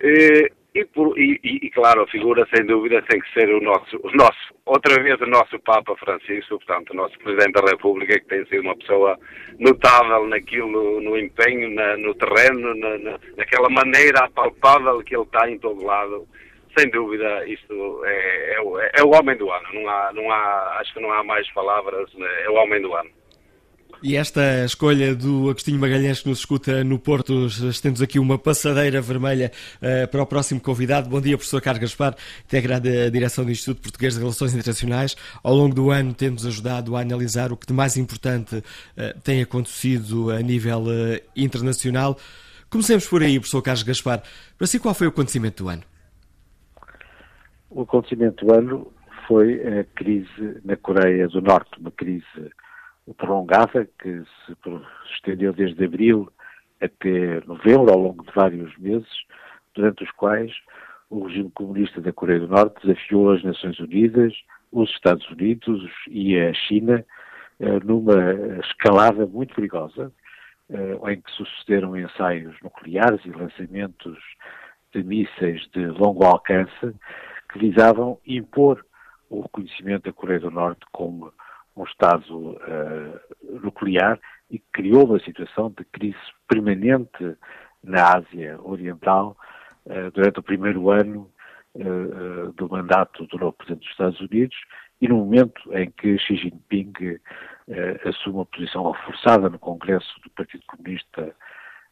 E, 0.00 0.50
e, 0.74 0.84
por, 0.86 1.16
e, 1.16 1.38
e, 1.44 1.70
claro, 1.70 2.02
a 2.02 2.06
figura, 2.08 2.46
sem 2.52 2.66
dúvida, 2.66 3.00
tem 3.02 3.20
que 3.20 3.32
ser 3.32 3.48
o 3.48 3.60
nosso, 3.60 3.96
o 4.02 4.10
nosso, 4.10 4.54
outra 4.66 5.00
vez 5.00 5.20
o 5.20 5.26
nosso 5.26 5.56
Papa 5.60 5.94
Francisco, 5.96 6.58
portanto, 6.58 6.90
o 6.90 6.96
nosso 6.96 7.16
Presidente 7.20 7.52
da 7.52 7.70
República, 7.70 8.18
que 8.18 8.26
tem 8.26 8.44
sido 8.46 8.62
uma 8.62 8.76
pessoa 8.76 9.16
notável 9.60 10.26
naquilo, 10.26 11.00
no 11.00 11.16
empenho, 11.16 11.72
na, 11.72 11.96
no 11.96 12.12
terreno, 12.16 12.74
na, 12.74 12.98
na, 12.98 13.20
naquela 13.36 13.68
maneira 13.70 14.24
apalpável 14.24 14.98
que 15.04 15.14
ele 15.14 15.22
está 15.22 15.48
em 15.48 15.58
todo 15.58 15.84
lado. 15.84 16.26
Sem 16.76 16.90
dúvida, 16.90 17.46
isto 17.46 18.04
é, 18.04 18.56
é, 18.56 18.90
é 18.94 19.04
o 19.04 19.14
homem 19.14 19.36
do 19.36 19.48
ano. 19.52 19.68
Não 19.72 19.88
há, 19.88 20.12
não 20.12 20.28
há, 20.32 20.78
acho 20.80 20.92
que 20.92 21.00
não 21.00 21.12
há 21.12 21.22
mais 21.22 21.48
palavras, 21.52 22.12
né? 22.14 22.42
é 22.42 22.50
o 22.50 22.54
homem 22.54 22.82
do 22.82 22.92
ano. 22.96 23.10
E 24.06 24.16
esta 24.16 24.66
escolha 24.66 25.14
do 25.14 25.48
Agostinho 25.48 25.80
Magalhães 25.80 26.20
que 26.20 26.28
nos 26.28 26.40
escuta 26.40 26.84
no 26.84 26.98
Porto, 26.98 27.46
estamos 27.46 28.02
aqui 28.02 28.18
uma 28.18 28.38
passadeira 28.38 29.00
vermelha 29.00 29.50
uh, 29.78 30.06
para 30.08 30.22
o 30.22 30.26
próximo 30.26 30.60
convidado. 30.60 31.08
Bom 31.08 31.22
dia, 31.22 31.38
professor 31.38 31.62
Carlos 31.62 31.80
Gaspar, 31.80 32.14
integrado 32.44 32.86
da 32.86 33.08
direção 33.08 33.46
do 33.46 33.50
Instituto 33.50 33.80
Português 33.80 34.12
de 34.12 34.20
Relações 34.20 34.52
Internacionais. 34.52 35.16
Ao 35.42 35.54
longo 35.54 35.74
do 35.74 35.90
ano 35.90 36.12
temos 36.12 36.44
ajudado 36.44 36.94
a 36.96 37.00
analisar 37.00 37.50
o 37.50 37.56
que 37.56 37.66
de 37.66 37.72
mais 37.72 37.96
importante 37.96 38.56
uh, 38.56 39.20
tem 39.24 39.40
acontecido 39.40 40.30
a 40.30 40.42
nível 40.42 40.82
uh, 40.82 41.18
internacional. 41.34 42.18
Comecemos 42.68 43.08
por 43.08 43.22
aí, 43.22 43.40
professor 43.40 43.62
Carlos 43.62 43.84
Gaspar. 43.84 44.22
Para 44.58 44.66
si, 44.66 44.78
qual 44.78 44.92
foi 44.92 45.06
o 45.06 45.10
acontecimento 45.10 45.64
do 45.64 45.70
ano? 45.70 45.82
O 47.70 47.80
acontecimento 47.80 48.44
do 48.44 48.52
ano 48.52 48.92
foi 49.26 49.66
a 49.66 49.84
crise 49.96 50.60
na 50.62 50.76
Coreia 50.76 51.26
do 51.26 51.40
Norte, 51.40 51.80
uma 51.80 51.90
crise 51.90 52.52
prolongada 53.12 53.86
que 54.00 54.22
se 54.46 54.56
estendeu 55.12 55.52
desde 55.52 55.84
abril 55.84 56.30
até 56.80 57.40
novembro, 57.46 57.92
ao 57.92 57.98
longo 57.98 58.24
de 58.24 58.32
vários 58.32 58.76
meses, 58.78 59.08
durante 59.74 60.04
os 60.04 60.10
quais 60.12 60.52
o 61.10 61.26
regime 61.26 61.50
comunista 61.50 62.00
da 62.00 62.12
Coreia 62.12 62.40
do 62.40 62.48
Norte 62.48 62.86
desafiou 62.86 63.32
as 63.32 63.42
Nações 63.42 63.78
Unidas, 63.78 64.32
os 64.72 64.90
Estados 64.90 65.28
Unidos 65.30 65.88
e 66.08 66.38
a 66.38 66.52
China 66.54 67.04
eh, 67.60 67.80
numa 67.84 68.32
escalada 68.64 69.26
muito 69.26 69.54
perigosa, 69.54 70.12
eh, 70.70 71.12
em 71.12 71.20
que 71.20 71.30
sucederam 71.32 71.96
ensaios 71.96 72.56
nucleares 72.62 73.24
e 73.24 73.30
lançamentos 73.30 74.18
de 74.92 75.02
mísseis 75.02 75.66
de 75.72 75.86
longo 75.86 76.24
alcance 76.24 76.94
que 77.52 77.58
visavam 77.58 78.18
impor 78.26 78.84
o 79.30 79.42
reconhecimento 79.42 80.04
da 80.04 80.12
Coreia 80.12 80.40
do 80.40 80.50
Norte 80.50 80.84
como 80.92 81.32
um 81.76 81.84
Estado 81.84 82.50
uh, 82.50 83.60
nuclear 83.62 84.18
e 84.50 84.58
criou 84.72 85.06
uma 85.06 85.18
situação 85.20 85.70
de 85.70 85.84
crise 85.84 86.18
permanente 86.48 87.36
na 87.82 88.16
Ásia 88.16 88.58
Oriental 88.62 89.36
uh, 89.86 90.10
durante 90.12 90.38
o 90.38 90.42
primeiro 90.42 90.90
ano 90.90 91.30
uh, 91.74 92.52
do 92.52 92.68
mandato 92.68 93.26
do 93.26 93.38
novo 93.38 93.52
Presidente 93.52 93.82
dos 93.82 93.90
Estados 93.90 94.20
Unidos 94.20 94.56
e 95.00 95.08
no 95.08 95.16
momento 95.16 95.60
em 95.76 95.90
que 95.90 96.18
Xi 96.18 96.36
Jinping 96.36 96.92
assume 98.06 98.36
uma 98.36 98.46
posição 98.46 98.90
reforçada 98.90 99.48
no 99.50 99.58
Congresso 99.58 100.08
do 100.22 100.30
Partido 100.30 100.62
Comunista 100.66 101.34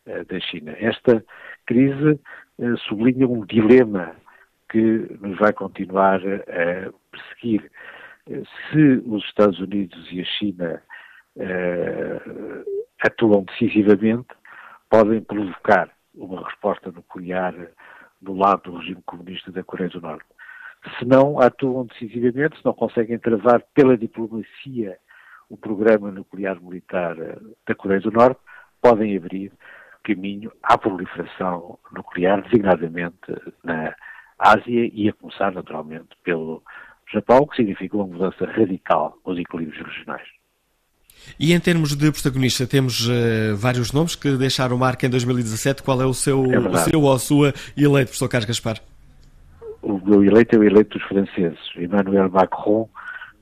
da 0.07 0.41
China. 0.41 0.75
Esta 0.79 1.25
crise 1.67 2.21
sublinha 2.87 3.27
um 3.27 3.45
dilema 3.45 4.15
que 4.71 4.79
nos 5.21 5.39
vai 5.39 5.53
continuar 5.53 6.21
a 6.25 6.93
perseguir. 7.11 7.71
Se 8.27 9.03
os 9.05 9.25
Estados 9.25 9.59
Unidos 9.59 10.09
e 10.13 10.21
a 10.21 10.25
China 10.25 10.83
uh, 11.37 12.65
atuam 13.05 13.45
decisivamente, 13.45 14.29
podem 14.89 15.21
provocar 15.23 15.91
uma 16.15 16.47
resposta 16.47 16.93
nuclear 16.93 17.55
do 18.21 18.35
lado 18.35 18.71
do 18.71 18.79
regime 18.79 19.03
comunista 19.05 19.51
da 19.51 19.65
Coreia 19.65 19.91
do 19.91 20.01
Norte. 20.01 20.27
Se 20.99 21.05
não 21.05 21.41
atuam 21.41 21.87
decisivamente, 21.87 22.59
se 22.59 22.65
não 22.65 22.73
conseguem 22.73 23.19
travar 23.19 23.63
pela 23.75 23.97
diplomacia 23.97 24.99
o 25.49 25.57
programa 25.57 26.11
nuclear 26.11 26.61
militar 26.61 27.19
eh, 27.19 27.39
da 27.67 27.75
Coreia 27.75 28.01
do 28.01 28.11
Norte, 28.11 28.41
podem 28.81 29.17
abrir 29.17 29.53
caminho 30.03 30.51
à 30.63 30.79
proliferação 30.79 31.79
nuclear, 31.93 32.43
designadamente 32.43 33.19
na 33.63 33.95
Ásia 34.39 34.91
e 34.93 35.09
a 35.09 35.13
começar 35.13 35.53
naturalmente 35.53 36.09
pelo 36.25 36.63
Japão, 37.13 37.47
que 37.47 37.57
significa 37.57 37.97
uma 37.97 38.07
mudança 38.07 38.45
radical 38.47 39.17
nos 39.27 39.39
equilíbrios 39.39 39.87
regionais. 39.87 40.27
E 41.39 41.53
em 41.53 41.61
termos 41.61 41.95
de 41.95 42.11
protagonista, 42.11 42.67
temos 42.67 43.09
uh, 43.09 43.57
vários 43.57 43.93
nomes 43.93 44.17
que 44.17 44.37
deixaram 44.37 44.77
marca 44.77 45.07
em 45.07 45.11
2017. 45.11 45.83
Qual 45.83 46.01
é 46.01 46.07
o 46.07 46.15
seu, 46.15 46.45
é 46.53 46.59
o 46.59 46.77
seu 46.77 47.01
ou 47.01 47.13
a 47.13 47.19
sua 47.19 47.53
eleito, 47.77 48.09
professor 48.09 48.29
Carlos 48.29 48.47
Gaspar? 48.47 48.77
O 49.83 49.99
meu 49.99 50.25
eleito 50.25 50.57
é 50.57 50.59
o 50.59 50.65
eleito 50.65 50.99
dos 50.99 51.07
franceses, 51.09 51.59
Emmanuel 51.77 52.31
Macron, 52.31 52.89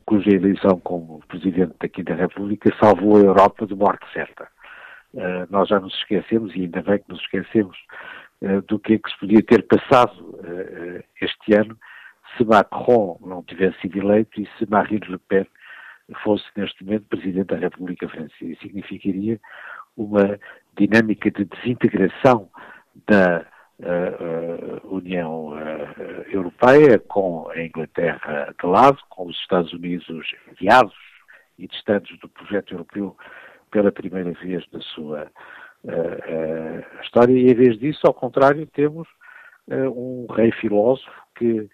cuja 0.07 0.31
eleição 0.31 0.81
como 0.81 1.21
presidente 1.29 1.75
da 1.79 1.89
Quinta 1.89 2.15
República 2.15 2.75
salvou 2.81 3.17
a 3.17 3.21
Europa 3.21 3.67
de 3.67 3.75
morte 3.75 4.05
certa. 4.13 4.49
Uh, 5.13 5.47
nós 5.51 5.69
já 5.69 5.79
nos 5.81 5.95
esquecemos, 5.95 6.55
e 6.55 6.63
ainda 6.63 6.83
bem 6.83 6.99
que 6.99 7.09
nos 7.09 7.21
esquecemos, 7.21 7.77
uh, 8.43 8.63
do 8.63 8.79
que 8.79 8.95
é 8.95 8.99
que 8.99 9.11
se 9.11 9.19
podia 9.19 9.43
ter 9.43 9.67
passado 9.67 10.13
este 11.21 11.55
ano 11.55 11.77
se 12.37 12.45
Macron 12.45 13.19
não 13.21 13.43
tivesse 13.43 13.81
sido 13.81 13.99
eleito 13.99 14.41
e 14.41 14.49
se 14.59 14.69
Marine 14.69 15.07
Le 15.09 15.19
Pen 15.19 15.47
fosse 16.23 16.45
neste 16.57 16.85
momento 16.85 17.07
Presidente 17.09 17.49
da 17.49 17.57
República 17.57 18.09
Francesa. 18.09 18.61
Significaria 18.61 19.41
uma 19.97 20.39
dinâmica 20.77 21.31
de 21.31 21.45
desintegração 21.45 22.49
da 23.07 23.45
uh, 23.81 24.87
uh, 24.87 24.95
União 24.95 25.49
uh, 25.49 26.31
Europeia, 26.31 26.99
com 26.99 27.49
a 27.51 27.61
Inglaterra 27.61 28.55
de 28.61 28.67
lado, 28.67 28.99
com 29.09 29.27
os 29.27 29.37
Estados 29.39 29.73
Unidos 29.73 30.07
enviados 30.51 30.95
e 31.59 31.67
distantes 31.67 32.19
do 32.19 32.29
projeto 32.29 32.73
europeu 32.73 33.17
pela 33.71 33.93
primeira 33.93 34.33
vez 34.33 34.67
da 34.71 34.81
sua 34.81 35.31
história, 37.03 37.33
e 37.33 37.51
em 37.51 37.55
vez 37.55 37.79
disso, 37.79 38.01
ao 38.05 38.13
contrário, 38.13 38.67
temos 38.67 39.09
um 39.69 40.27
rei 40.31 40.51
filósofo 40.53 41.11
que 41.37 41.71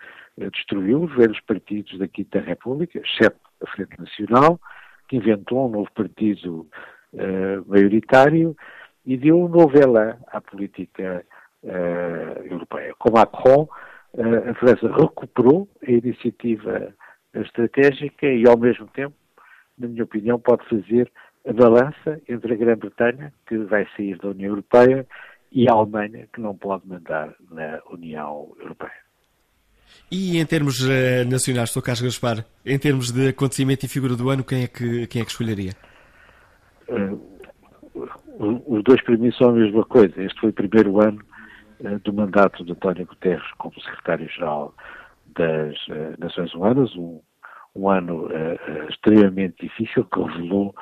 destruiu 0.52 1.02
os 1.02 1.14
velhos 1.14 1.40
partidos 1.40 1.98
da 1.98 2.06
Quinta 2.06 2.40
República, 2.40 2.98
exceto 2.98 3.40
a 3.62 3.66
Frente 3.68 3.98
Nacional, 3.98 4.60
que 5.08 5.16
inventou 5.16 5.66
um 5.66 5.70
novo 5.70 5.90
partido 5.92 6.66
uh, 7.12 7.64
maioritário 7.66 8.56
e 9.04 9.16
deu 9.16 9.40
um 9.40 9.48
novo 9.48 9.76
elan 9.78 10.18
à 10.28 10.40
política 10.40 11.24
uh, 11.62 12.42
europeia. 12.44 12.94
Com 12.98 13.12
Macron, 13.12 13.68
uh, 14.14 14.50
a 14.50 14.54
França 14.54 14.88
recuperou 14.88 15.68
a 15.86 15.90
iniciativa 15.90 16.94
estratégica 17.34 18.26
e, 18.26 18.46
ao 18.46 18.58
mesmo 18.58 18.86
tempo, 18.88 19.14
na 19.78 19.88
minha 19.88 20.04
opinião, 20.04 20.38
pode 20.38 20.68
fazer 20.68 21.10
a 21.46 21.52
balança 21.52 22.20
entre 22.28 22.54
a 22.54 22.56
Grã-Bretanha, 22.56 23.32
que 23.46 23.56
vai 23.58 23.86
sair 23.96 24.18
da 24.18 24.28
União 24.28 24.50
Europeia, 24.50 25.06
e 25.52 25.68
a 25.68 25.72
Alemanha, 25.72 26.28
que 26.32 26.40
não 26.40 26.56
pode 26.56 26.86
mandar 26.88 27.34
na 27.50 27.80
União 27.90 28.52
Europeia. 28.58 29.05
E 30.10 30.38
em 30.38 30.46
termos 30.46 30.80
uh, 30.80 31.28
nacionais, 31.28 31.70
Sr. 31.70 31.82
Carlos 31.82 32.02
Gaspar, 32.02 32.44
em 32.64 32.78
termos 32.78 33.10
de 33.10 33.28
acontecimento 33.28 33.84
e 33.84 33.88
figura 33.88 34.14
do 34.14 34.30
ano, 34.30 34.44
quem 34.44 34.62
é 34.62 34.66
que, 34.68 35.06
quem 35.08 35.22
é 35.22 35.24
que 35.24 35.30
escolheria? 35.30 35.72
Uh, 36.88 37.20
os 38.66 38.84
dois 38.84 39.02
para 39.02 39.16
mim 39.16 39.32
são 39.32 39.48
a 39.48 39.52
mesma 39.52 39.84
coisa. 39.84 40.22
Este 40.22 40.38
foi 40.40 40.50
o 40.50 40.52
primeiro 40.52 41.00
ano 41.00 41.20
uh, 41.80 41.98
do 42.00 42.12
mandato 42.12 42.64
de 42.64 42.72
António 42.72 43.06
Guterres 43.06 43.50
como 43.58 43.74
secretário-geral 43.80 44.74
das 45.36 45.76
Nações 46.18 46.54
Unidas, 46.54 46.94
um, 46.96 47.20
um 47.74 47.90
ano 47.90 48.30
extremamente 48.88 49.66
difícil 49.66 50.02
que 50.06 50.18
revelou 50.18 50.74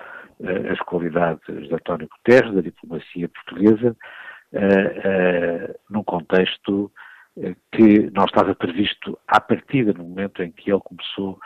as 0.70 0.78
qualidades 0.80 1.44
de 1.46 1.74
António 1.74 2.08
Guterres, 2.08 2.54
da 2.54 2.60
diplomacia 2.60 3.28
portuguesa, 3.28 3.96
num 5.90 6.04
contexto 6.04 6.92
que 7.72 8.10
não 8.12 8.24
estava 8.24 8.54
previsto 8.54 9.18
à 9.26 9.40
partida 9.40 9.92
no 9.92 10.04
momento 10.04 10.42
em 10.42 10.52
que 10.52 10.70
ele 10.70 10.80
começou 10.80 11.38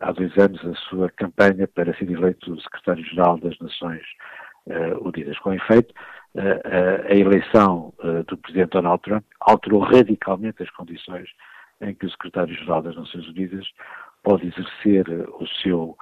há 0.00 0.10
dois 0.12 0.36
anos 0.38 0.64
a 0.64 0.74
sua 0.88 1.10
campanha 1.10 1.68
para 1.68 1.94
ser 1.96 2.10
eleito 2.10 2.60
secretário-geral 2.62 3.38
das 3.38 3.58
Nações 3.58 4.02
uh, 4.66 5.06
Unidas. 5.06 5.38
Com 5.38 5.52
efeito, 5.52 5.92
uh, 6.34 7.10
a 7.10 7.14
eleição 7.14 7.92
do 8.26 8.36
presidente 8.38 8.70
Donald 8.70 9.02
Trump 9.02 9.24
alterou 9.40 9.80
radicalmente 9.80 10.62
as 10.62 10.70
condições 10.70 11.28
em 11.80 11.94
que 11.94 12.06
o 12.06 12.10
secretário-geral 12.10 12.82
das 12.82 12.96
Nações 12.96 13.28
Unidas 13.28 13.66
pode 14.22 14.46
exercer 14.46 15.06
o 15.10 15.46
seu 15.62 15.96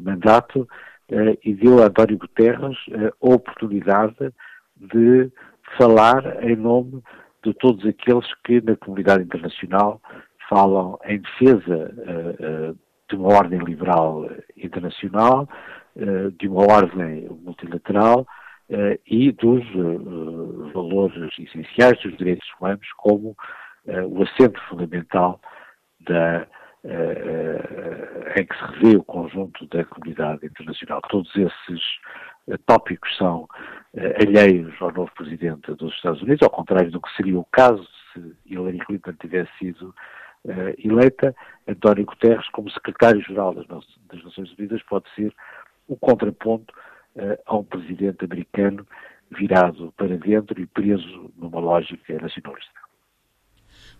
mandato 0.00 0.68
e 1.44 1.54
deu 1.54 1.80
a 1.80 1.86
António 1.86 2.18
Guterres 2.18 2.76
a 2.92 3.12
oportunidade 3.20 4.32
de 4.76 5.30
falar 5.78 6.42
em 6.42 6.56
nome 6.56 7.02
de 7.42 7.52
todos 7.54 7.84
aqueles 7.86 8.26
que 8.44 8.60
na 8.60 8.76
comunidade 8.76 9.24
internacional 9.24 10.00
falam 10.48 10.98
em 11.04 11.18
defesa 11.18 11.94
uh, 11.96 12.70
uh, 12.70 12.78
de 13.08 13.16
uma 13.16 13.34
ordem 13.34 13.58
liberal 13.60 14.28
internacional, 14.56 15.48
uh, 15.96 16.30
de 16.32 16.48
uma 16.48 16.62
ordem 16.62 17.28
multilateral 17.42 18.26
e 19.06 19.30
dos 19.32 19.62
valores 20.72 21.38
essenciais 21.38 22.00
dos 22.00 22.16
direitos 22.16 22.48
humanos 22.58 22.86
como 22.96 23.36
o 24.08 24.22
assento 24.22 24.58
fundamental 24.66 25.38
da, 26.00 26.46
em 28.34 28.46
que 28.46 28.56
se 28.56 28.64
revê 28.64 28.96
o 28.96 29.04
conjunto 29.04 29.66
da 29.66 29.84
comunidade 29.84 30.46
internacional. 30.46 31.02
Todos 31.10 31.30
esses 31.36 31.82
tópicos 32.66 33.16
são 33.16 33.42
uh, 33.42 34.00
alheios 34.20 34.74
ao 34.80 34.92
novo 34.92 35.10
presidente 35.14 35.72
dos 35.74 35.94
Estados 35.94 36.22
Unidos, 36.22 36.42
ao 36.42 36.50
contrário 36.50 36.90
do 36.90 37.00
que 37.00 37.14
seria 37.16 37.38
o 37.38 37.44
caso 37.46 37.86
se 38.12 38.36
Hillary 38.46 38.78
Clinton 38.78 39.12
tivesse 39.14 39.50
sido 39.58 39.94
uh, 40.44 40.74
eleita. 40.78 41.34
António 41.66 42.04
Guterres, 42.04 42.48
como 42.50 42.70
secretário-geral 42.70 43.54
das, 43.54 43.66
das, 43.66 44.24
Nações 44.24 44.52
Unidas, 44.58 44.82
pode 44.84 45.08
ser 45.14 45.32
o 45.88 45.96
contraponto 45.96 46.72
uh, 47.16 47.38
a 47.46 47.56
um 47.56 47.64
presidente 47.64 48.24
americano 48.24 48.86
virado 49.30 49.92
para 49.96 50.16
dentro 50.18 50.60
e 50.60 50.66
preso 50.66 51.32
numa 51.36 51.58
lógica 51.58 52.18
nacionalista. 52.20 52.81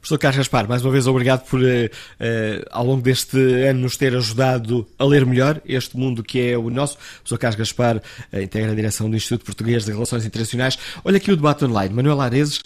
Professor 0.03 0.19
Carlos 0.19 0.39
Gaspar, 0.39 0.69
mais 0.69 0.85
uma 0.85 0.91
vez 0.91 1.07
obrigado 1.07 1.47
por, 1.47 1.61
uh, 1.61 1.65
uh, 1.65 2.67
ao 2.73 2.85
longo 2.85 3.01
deste 3.01 3.39
ano, 3.39 3.83
nos 3.83 3.97
ter 3.97 4.17
ajudado 4.17 4.85
a 4.99 5.05
ler 5.05 5.25
melhor 5.25 5.61
este 5.65 5.97
mundo 5.97 6.25
que 6.25 6.41
é 6.41 6.59
o 6.59 6.69
nosso. 6.71 6.99
Professor 7.19 7.39
Carlos 7.39 7.57
Gaspar 7.57 7.99
uh, 7.99 8.41
integra 8.41 8.73
a 8.73 8.75
direção 8.75 9.09
do 9.09 9.15
Instituto 9.15 9.45
Português 9.45 9.85
de 9.85 9.93
Relações 9.93 10.27
Internacionais. 10.27 10.77
Olha 11.05 11.19
aqui 11.19 11.31
o 11.31 11.37
debate 11.37 11.65
online. 11.65 11.95
Manuel 11.95 12.21
Areses 12.21 12.59
uh, 12.59 12.63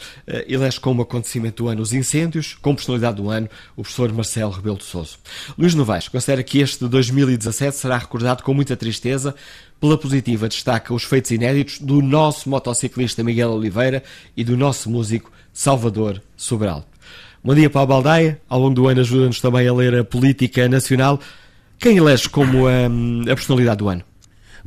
elege 0.49 0.81
como 0.81 1.03
acontecimento 1.03 1.65
do 1.65 1.69
ano 1.69 1.83
os 1.83 1.93
incêndios, 1.93 2.57
como 2.63 2.77
personalidade 2.77 3.19
do 3.19 3.29
ano 3.29 3.51
o 3.77 3.83
professor 3.83 4.11
Marcelo 4.15 4.53
Rebelo 4.53 4.79
de 4.79 4.85
Sousa. 4.85 5.17
Luís 5.59 5.75
Novaes 5.75 6.09
considera 6.09 6.43
que 6.43 6.61
este 6.61 6.89
2017 6.89 7.77
será 7.77 7.99
recordado 7.99 8.43
com 8.43 8.55
muita 8.55 8.75
tristeza 8.79 9.35
pela 9.79 9.99
positiva, 9.99 10.49
destaca 10.49 10.95
os 10.95 11.05
feitos 11.05 11.31
inéditos 11.33 11.81
do 11.81 12.01
nosso 12.01 12.49
motociclista 12.49 13.23
Miguel 13.23 13.51
Oliveira 13.51 14.03
e 14.35 14.43
do 14.43 14.57
nosso 14.57 14.89
músico 14.89 15.31
Salvador 15.53 16.23
Sobral. 16.35 16.87
Bom 17.47 17.55
dia, 17.55 17.71
Paulo 17.71 17.87
Baldaia. 17.87 18.41
Ao 18.49 18.59
longo 18.59 18.75
do 18.75 18.89
ano 18.89 19.03
ajuda-nos 19.03 19.41
também 19.41 19.69
a 19.69 19.73
ler 19.73 20.01
a 20.01 20.05
política 20.05 20.69
nacional. 20.69 21.21
Quem 21.79 21.97
elege 21.97 22.29
como 22.29 22.67
a, 22.67 22.89
hum, 22.91 23.23
a 23.23 23.37
personalidade 23.37 23.79
do 23.79 23.89
ano? 23.89 24.03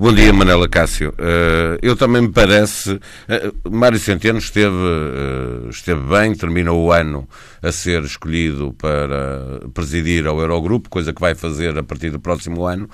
Bom 0.02 0.14
dia, 0.14 0.32
Manela 0.32 0.66
Cássio. 0.66 1.10
Uh, 1.10 1.78
eu 1.82 1.94
também 1.94 2.22
me 2.22 2.32
parece. 2.32 2.92
Uh, 2.94 3.70
Mário 3.70 4.00
Centeno 4.00 4.40
esteve, 4.40 4.74
uh, 4.74 5.70
esteve 5.70 6.00
bem, 6.00 6.34
terminou 6.34 6.86
o 6.86 6.90
ano 6.94 7.28
a 7.62 7.70
ser 7.70 8.02
escolhido 8.04 8.74
para 8.78 9.60
presidir 9.74 10.26
ao 10.26 10.40
Eurogrupo, 10.40 10.90
coisa 10.90 11.12
que 11.12 11.20
vai 11.20 11.36
fazer 11.36 11.78
a 11.78 11.84
partir 11.84 12.12
do 12.12 12.20
próximo 12.22 12.66
ano. 12.66 12.90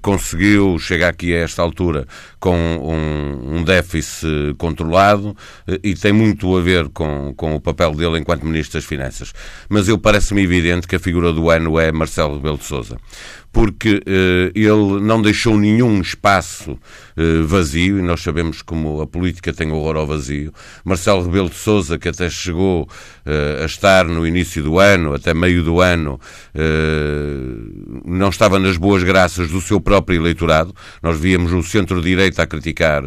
conseguiu 0.00 0.78
chegar 0.78 1.10
aqui 1.10 1.34
a 1.34 1.40
esta 1.40 1.60
altura 1.60 2.06
com 2.40 2.56
um, 2.56 3.58
um 3.58 3.62
déficit 3.62 4.54
controlado 4.56 5.36
e 5.82 5.94
tem 5.94 6.14
muito 6.14 6.56
a 6.56 6.62
ver 6.62 6.88
com, 6.88 7.34
com 7.36 7.54
o 7.54 7.60
papel 7.60 7.94
dele 7.94 8.18
enquanto 8.18 8.46
Ministro 8.46 8.78
das 8.78 8.86
Finanças. 8.86 9.34
Mas 9.68 9.86
eu 9.86 9.98
parece-me 9.98 10.42
evidente 10.42 10.88
que 10.88 10.96
a 10.96 10.98
figura 10.98 11.30
do 11.30 11.50
ano 11.50 11.78
é 11.78 11.92
Marcelo 11.92 12.36
Rebelo 12.36 12.56
de 12.56 12.64
Sousa 12.64 12.96
porque 13.54 13.94
uh, 13.94 14.50
ele 14.52 15.00
não 15.00 15.22
deixou 15.22 15.56
nenhum 15.56 16.00
espaço 16.00 16.72
uh, 16.72 17.46
vazio, 17.46 18.00
e 18.00 18.02
nós 18.02 18.20
sabemos 18.20 18.62
como 18.62 19.00
a 19.00 19.06
política 19.06 19.52
tem 19.52 19.70
horror 19.70 19.96
ao 19.96 20.06
vazio. 20.08 20.52
Marcelo 20.84 21.22
Rebelo 21.24 21.48
de 21.48 21.54
Sousa, 21.54 21.96
que 21.96 22.08
até 22.08 22.28
chegou 22.28 22.82
uh, 22.82 23.62
a 23.62 23.64
estar 23.64 24.06
no 24.06 24.26
início 24.26 24.60
do 24.60 24.80
ano, 24.80 25.14
até 25.14 25.32
meio 25.32 25.62
do 25.62 25.80
ano, 25.80 26.20
não 28.04 28.28
estava 28.28 28.58
nas 28.58 28.76
boas 28.76 29.04
graças 29.04 29.48
do 29.48 29.60
seu 29.60 29.80
próprio 29.80 30.20
eleitorado. 30.20 30.74
Nós 31.00 31.18
víamos 31.18 31.52
o 31.52 31.62
centro-direita 31.62 32.42
a 32.42 32.46
criticar 32.46 33.04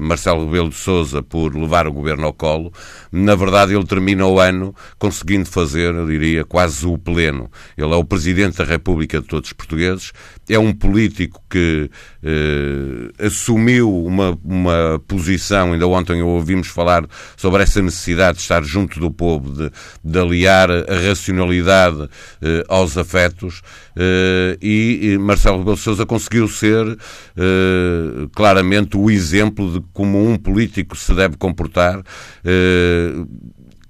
Marcelo 0.00 0.46
Rebelo 0.46 0.70
de 0.70 0.76
Sousa 0.76 1.22
por 1.22 1.54
levar 1.54 1.86
o 1.86 1.92
governo 1.92 2.24
ao 2.24 2.32
colo. 2.32 2.72
Na 3.12 3.34
verdade, 3.34 3.74
ele 3.74 3.84
termina 3.84 4.26
o 4.26 4.40
ano 4.40 4.74
conseguindo 4.98 5.46
fazer, 5.46 5.94
eu 5.94 6.06
diria, 6.06 6.44
quase 6.44 6.86
o 6.86 6.96
pleno. 6.96 7.50
Ele 7.76 7.92
é 7.92 7.96
o 7.96 8.04
Presidente 8.04 8.58
da 8.58 8.64
República 8.64 9.20
de 9.20 9.33
todos 9.34 9.48
os 9.48 9.52
portugueses. 9.52 10.12
É 10.48 10.58
um 10.58 10.72
político 10.72 11.42
que 11.50 11.90
eh, 12.22 13.26
assumiu 13.26 14.04
uma, 14.04 14.38
uma 14.44 15.02
posição, 15.08 15.72
ainda 15.72 15.86
ontem 15.86 16.22
ouvimos 16.22 16.68
falar 16.68 17.04
sobre 17.36 17.62
essa 17.62 17.82
necessidade 17.82 18.36
de 18.36 18.42
estar 18.42 18.62
junto 18.62 19.00
do 19.00 19.10
povo, 19.10 19.50
de, 19.50 19.70
de 20.04 20.18
aliar 20.18 20.70
a 20.70 21.08
racionalidade 21.08 22.08
eh, 22.42 22.64
aos 22.68 22.96
afetos, 22.96 23.62
eh, 23.96 24.58
e 24.60 25.18
Marcelo 25.18 25.58
Rebelo 25.58 25.76
Sousa 25.76 26.06
conseguiu 26.06 26.46
ser 26.46 26.86
eh, 27.36 28.28
claramente 28.34 28.96
o 28.96 29.10
exemplo 29.10 29.72
de 29.72 29.86
como 29.92 30.28
um 30.28 30.36
político 30.36 30.96
se 30.96 31.14
deve 31.14 31.36
comportar 31.36 32.02
eh, 32.44 33.12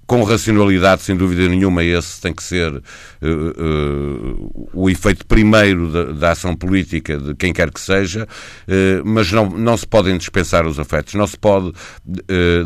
com 0.07 0.23
racionalidade, 0.23 1.01
sem 1.01 1.15
dúvida 1.15 1.47
nenhuma, 1.47 1.83
esse 1.83 2.21
tem 2.21 2.31
que 2.31 2.43
ser 2.43 2.71
uh, 2.71 2.81
uh, 3.23 4.69
o 4.73 4.89
efeito 4.89 5.25
primeiro 5.25 5.91
da, 5.91 6.03
da, 6.11 6.31
ação 6.31 6.55
política 6.55 7.17
de 7.17 7.33
quem 7.33 7.51
quer 7.51 7.71
que 7.71 7.81
seja, 7.81 8.23
uh, 8.23 9.03
mas 9.03 9.31
não, 9.31 9.49
não 9.49 9.75
se 9.75 9.87
podem 9.87 10.15
dispensar 10.15 10.67
os 10.67 10.79
afetos, 10.79 11.15
não 11.15 11.25
se 11.25 11.37
pode 11.37 11.71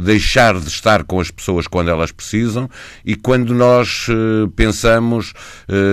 deixar 0.03 0.59
de 0.59 0.67
estar 0.67 1.03
com 1.03 1.19
as 1.19 1.31
pessoas 1.31 1.67
quando 1.67 1.89
elas 1.89 2.11
precisam 2.11 2.69
e 3.05 3.15
quando 3.15 3.53
nós 3.53 4.07
pensamos 4.55 5.33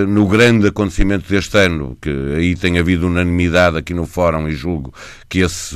no 0.07 0.27
grande 0.27 0.67
acontecimento 0.67 1.29
deste 1.29 1.57
ano, 1.57 1.97
que 2.01 2.09
aí 2.35 2.55
tem 2.55 2.77
havido 2.77 3.07
unanimidade 3.07 3.77
aqui 3.77 3.93
no 3.93 4.05
Fórum 4.05 4.47
e 4.47 4.51
julgo 4.53 4.93
que 5.29 5.39
esse 5.39 5.75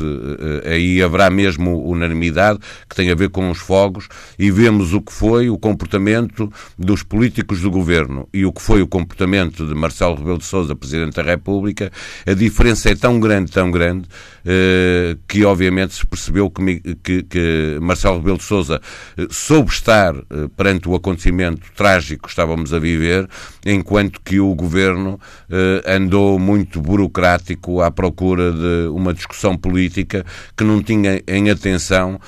aí 0.65 1.01
haverá 1.01 1.29
mesmo 1.29 1.83
unanimidade, 1.83 2.59
que 2.89 2.95
tem 2.95 3.11
a 3.11 3.15
ver 3.15 3.29
com 3.29 3.49
os 3.49 3.59
fogos, 3.59 4.07
e 4.37 4.49
vemos 4.51 4.93
o 4.93 5.01
que 5.01 5.11
foi, 5.11 5.49
o 5.49 5.57
comportamento 5.61 6.51
dos 6.77 7.03
políticos 7.03 7.61
do 7.61 7.71
governo. 7.71 8.27
E 8.33 8.45
o 8.45 8.51
que 8.51 8.61
foi 8.61 8.81
o 8.81 8.87
comportamento 8.87 9.65
de 9.65 9.73
Marcelo 9.73 10.15
Rebelo 10.15 10.39
de 10.39 10.45
Sousa, 10.45 10.75
Presidente 10.75 11.15
da 11.15 11.23
República, 11.23 11.91
a 12.25 12.33
diferença 12.33 12.89
é 12.89 12.95
tão 12.95 13.19
grande, 13.19 13.51
tão 13.51 13.71
grande, 13.71 14.07
eh, 14.43 15.15
que 15.27 15.45
obviamente 15.45 15.93
se 15.93 16.05
percebeu 16.05 16.49
que, 16.49 16.97
que, 17.03 17.23
que 17.23 17.77
Marcelo 17.79 18.17
Rebelo 18.17 18.39
de 18.39 18.43
Sousa 18.43 18.81
eh, 19.17 19.27
soube 19.29 19.69
estar 19.69 20.15
eh, 20.15 20.49
perante 20.57 20.89
o 20.89 20.95
acontecimento 20.95 21.61
trágico 21.75 22.23
que 22.23 22.29
estávamos 22.29 22.73
a 22.73 22.79
viver, 22.79 23.29
enquanto 23.65 24.19
que 24.21 24.39
o 24.39 24.53
governo 24.55 25.19
andou 25.85 26.39
muito 26.39 26.81
burocrático 26.81 27.81
à 27.81 27.91
procura 27.91 28.51
de 28.51 28.87
uma 28.89 29.13
discussão 29.13 29.55
política 29.55 30.25
que 30.57 30.63
não 30.63 30.81
tinha 30.81 31.21
em 31.27 31.49
atenção 31.49 32.19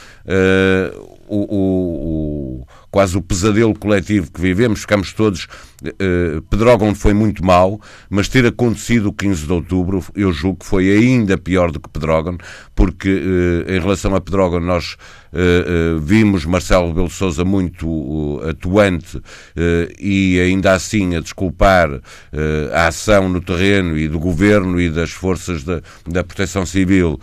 o, 1.28 2.62
o, 2.64 2.68
quase 2.94 3.18
o 3.18 3.24
pesadelo 3.24 3.74
coletivo 3.74 4.32
que 4.32 4.40
vivemos, 4.40 4.82
ficamos 4.82 5.14
todos. 5.14 5.48
Uh, 5.84 6.44
Pedrógão 6.44 6.94
foi 6.94 7.12
muito 7.12 7.44
mal, 7.44 7.82
mas 8.08 8.30
ter 8.30 8.46
acontecido 8.46 9.08
o 9.08 9.14
15 9.14 9.48
de 9.48 9.52
outubro, 9.52 10.06
eu 10.14 10.32
julgo 10.32 10.60
que 10.60 10.66
foi 10.68 10.92
ainda 10.92 11.36
pior 11.36 11.72
do 11.72 11.80
que 11.80 11.90
Pedrógão, 11.90 12.38
porque 12.76 13.10
uh, 13.10 13.72
em 13.72 13.80
relação 13.80 14.14
a 14.14 14.22
Pedrógão 14.22 14.60
nós 14.60 14.96
uh, 15.34 16.00
vimos 16.00 16.46
Marcelo 16.46 16.90
Rebelo 16.90 17.08
de 17.08 17.14
Sousa 17.16 17.44
muito 17.44 18.40
atuante 18.48 19.20
e 20.00 20.40
ainda 20.40 20.74
assim 20.74 21.16
a 21.16 21.20
desculpar 21.20 21.90
a 22.72 22.88
ação 22.88 23.28
no 23.28 23.42
terreno 23.42 23.98
e 23.98 24.08
do 24.08 24.20
governo 24.20 24.80
e 24.80 24.90
das 24.90 25.10
forças 25.12 25.64
da, 25.64 25.82
da 26.06 26.24
proteção 26.24 26.66
civil 26.66 27.20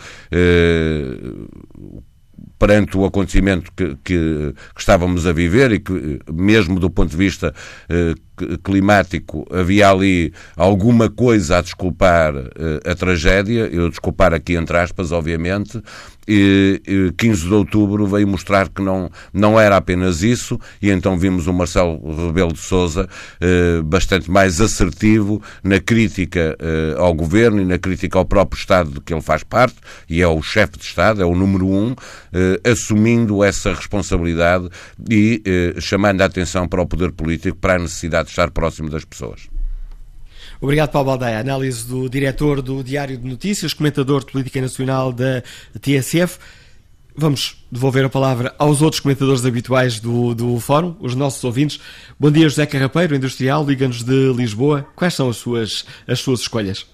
perante 2.60 2.94
o 2.98 3.06
acontecimento 3.06 3.72
que, 3.74 3.96
que, 4.04 4.54
que, 4.74 4.80
estávamos 4.80 5.26
a 5.26 5.32
viver 5.32 5.72
e 5.72 5.80
que, 5.80 6.20
mesmo 6.30 6.78
do 6.78 6.90
ponto 6.90 7.10
de 7.10 7.16
vista 7.16 7.54
eh, 7.88 8.14
climático, 8.62 9.46
havia 9.50 9.90
ali 9.90 10.32
alguma 10.56 11.08
coisa 11.08 11.58
a 11.58 11.60
desculpar 11.60 12.34
eh, 12.36 12.90
a 12.90 12.94
tragédia, 12.94 13.68
eu 13.72 13.88
desculpar 13.88 14.32
aqui 14.34 14.54
entre 14.54 14.76
aspas, 14.76 15.12
obviamente, 15.12 15.82
e, 16.28 16.80
e 16.86 17.12
15 17.16 17.48
de 17.48 17.54
outubro 17.54 18.06
veio 18.06 18.28
mostrar 18.28 18.68
que 18.68 18.80
não, 18.80 19.10
não 19.32 19.58
era 19.58 19.76
apenas 19.76 20.22
isso, 20.22 20.60
e 20.80 20.90
então 20.90 21.18
vimos 21.18 21.46
o 21.46 21.52
Marcelo 21.52 22.26
Rebelo 22.26 22.52
de 22.52 22.60
Sousa 22.60 23.08
eh, 23.40 23.80
bastante 23.82 24.30
mais 24.30 24.60
assertivo 24.60 25.42
na 25.64 25.80
crítica 25.80 26.56
eh, 26.58 26.94
ao 26.98 27.12
governo 27.14 27.60
e 27.60 27.64
na 27.64 27.78
crítica 27.78 28.18
ao 28.18 28.24
próprio 28.24 28.58
Estado 28.58 28.90
de 28.90 29.00
que 29.00 29.12
ele 29.12 29.22
faz 29.22 29.42
parte, 29.42 29.76
e 30.08 30.22
é 30.22 30.28
o 30.28 30.40
chefe 30.42 30.78
de 30.78 30.84
Estado, 30.84 31.22
é 31.22 31.24
o 31.24 31.34
número 31.34 31.66
um, 31.66 31.94
assumindo 32.64 33.42
essa 33.42 33.74
responsabilidade 33.74 34.68
e 35.10 35.42
chamando 35.80 36.20
a 36.22 36.26
atenção 36.26 36.68
para 36.68 36.80
o 36.80 36.86
poder 36.86 37.12
político 37.12 37.56
para 37.56 37.74
a 37.74 37.78
necessidade 37.78 38.29
de 38.30 38.32
estar 38.32 38.50
próximo 38.50 38.88
das 38.88 39.04
pessoas. 39.04 39.48
Obrigado, 40.60 40.92
Paulo 40.92 41.08
Baldeia. 41.08 41.40
Análise 41.40 41.88
do 41.88 42.08
diretor 42.08 42.62
do 42.62 42.82
Diário 42.82 43.16
de 43.16 43.26
Notícias, 43.26 43.74
comentador 43.74 44.24
de 44.24 44.32
Política 44.32 44.60
Nacional 44.60 45.12
da 45.12 45.42
TSF. 45.80 46.38
Vamos 47.16 47.66
devolver 47.70 48.04
a 48.04 48.08
palavra 48.08 48.54
aos 48.58 48.80
outros 48.80 49.00
comentadores 49.00 49.44
habituais 49.44 50.00
do, 50.00 50.34
do 50.34 50.58
Fórum, 50.60 50.96
os 51.00 51.14
nossos 51.14 51.42
ouvintes. 51.44 51.80
Bom 52.18 52.30
dia, 52.30 52.48
José 52.48 52.66
Carrapeiro, 52.66 53.14
industrial, 53.14 53.64
liga-nos 53.66 54.04
de 54.04 54.32
Lisboa. 54.32 54.86
Quais 54.94 55.14
são 55.14 55.28
as 55.28 55.36
suas, 55.36 55.86
as 56.06 56.20
suas 56.20 56.40
escolhas? 56.40 56.88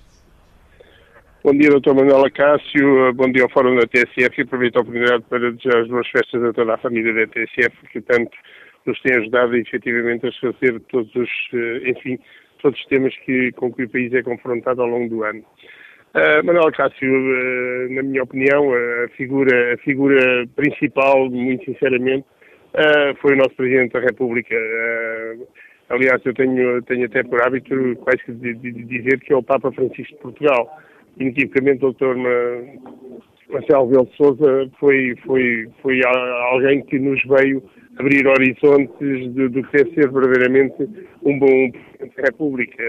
Bom 1.44 1.52
dia, 1.52 1.70
Dr. 1.70 1.94
Manuel 1.94 2.24
Acácio. 2.24 3.12
Bom 3.14 3.30
dia 3.30 3.44
ao 3.44 3.50
Fórum 3.50 3.76
da 3.76 3.86
TSF 3.86 4.38
e 4.38 4.42
aproveito 4.42 4.78
a 4.78 4.80
oportunidade 4.80 5.22
para 5.28 5.50
desejar 5.52 5.82
as 5.82 5.88
boas 5.88 6.08
festas 6.08 6.42
a 6.42 6.52
toda 6.52 6.74
a 6.74 6.78
família 6.78 7.14
da 7.14 7.26
TSF, 7.32 7.76
que 7.92 8.00
tanto 8.00 8.36
nos 8.86 9.00
tem 9.02 9.16
ajudado 9.16 9.56
efetivamente 9.56 10.26
a 10.26 10.28
esclarecer 10.28 10.80
todos 10.88 11.14
os, 11.14 11.30
eh, 11.52 11.90
enfim, 11.90 12.18
todos 12.62 12.78
os 12.78 12.86
temas 12.86 13.16
que, 13.24 13.52
com 13.52 13.72
que 13.72 13.84
o 13.84 13.88
país 13.88 14.12
é 14.14 14.22
confrontado 14.22 14.82
ao 14.82 14.88
longo 14.88 15.08
do 15.08 15.24
ano. 15.24 15.44
Uh, 16.16 16.42
Manuel 16.46 16.72
Cássio, 16.72 17.12
uh, 17.12 17.92
na 17.92 18.02
minha 18.02 18.22
opinião, 18.22 18.72
a 18.72 19.08
figura, 19.16 19.74
a 19.74 19.76
figura 19.78 20.46
principal, 20.56 21.28
muito 21.28 21.64
sinceramente, 21.66 22.24
uh, 22.72 23.14
foi 23.20 23.34
o 23.34 23.36
nosso 23.36 23.54
Presidente 23.54 23.92
da 23.92 24.00
República. 24.00 24.54
aliás, 25.90 26.24
eu 26.24 26.32
tenho, 26.32 26.80
tenho 26.82 27.04
até 27.04 27.22
por 27.22 27.42
hábito 27.42 27.96
quase 27.96 28.24
que 28.24 28.32
de, 28.32 28.54
de, 28.54 28.72
dizer 28.72 29.20
que 29.20 29.32
é 29.32 29.36
o 29.36 29.42
Papa 29.42 29.70
Francisco 29.72 30.14
de 30.14 30.22
Portugal. 30.22 30.78
Inequivocamente, 31.18 31.84
o 31.84 31.92
Dr. 31.92 32.16
Marcelo 33.50 33.86
Rebelo 33.86 34.06
de 34.06 34.16
Sousa 34.16 34.70
foi, 34.80 35.14
foi, 35.26 35.68
foi 35.82 36.00
alguém 36.50 36.82
que 36.82 36.98
nos 36.98 37.22
veio 37.24 37.62
abrir 37.98 38.26
horizontes 38.26 39.32
do, 39.32 39.50
que 39.50 39.76
deve 39.76 39.94
ser 39.94 40.10
verdadeiramente 40.10 40.88
um 41.22 41.38
bom 41.38 41.70
Presidente 41.96 42.16
da 42.16 42.22
República, 42.24 42.84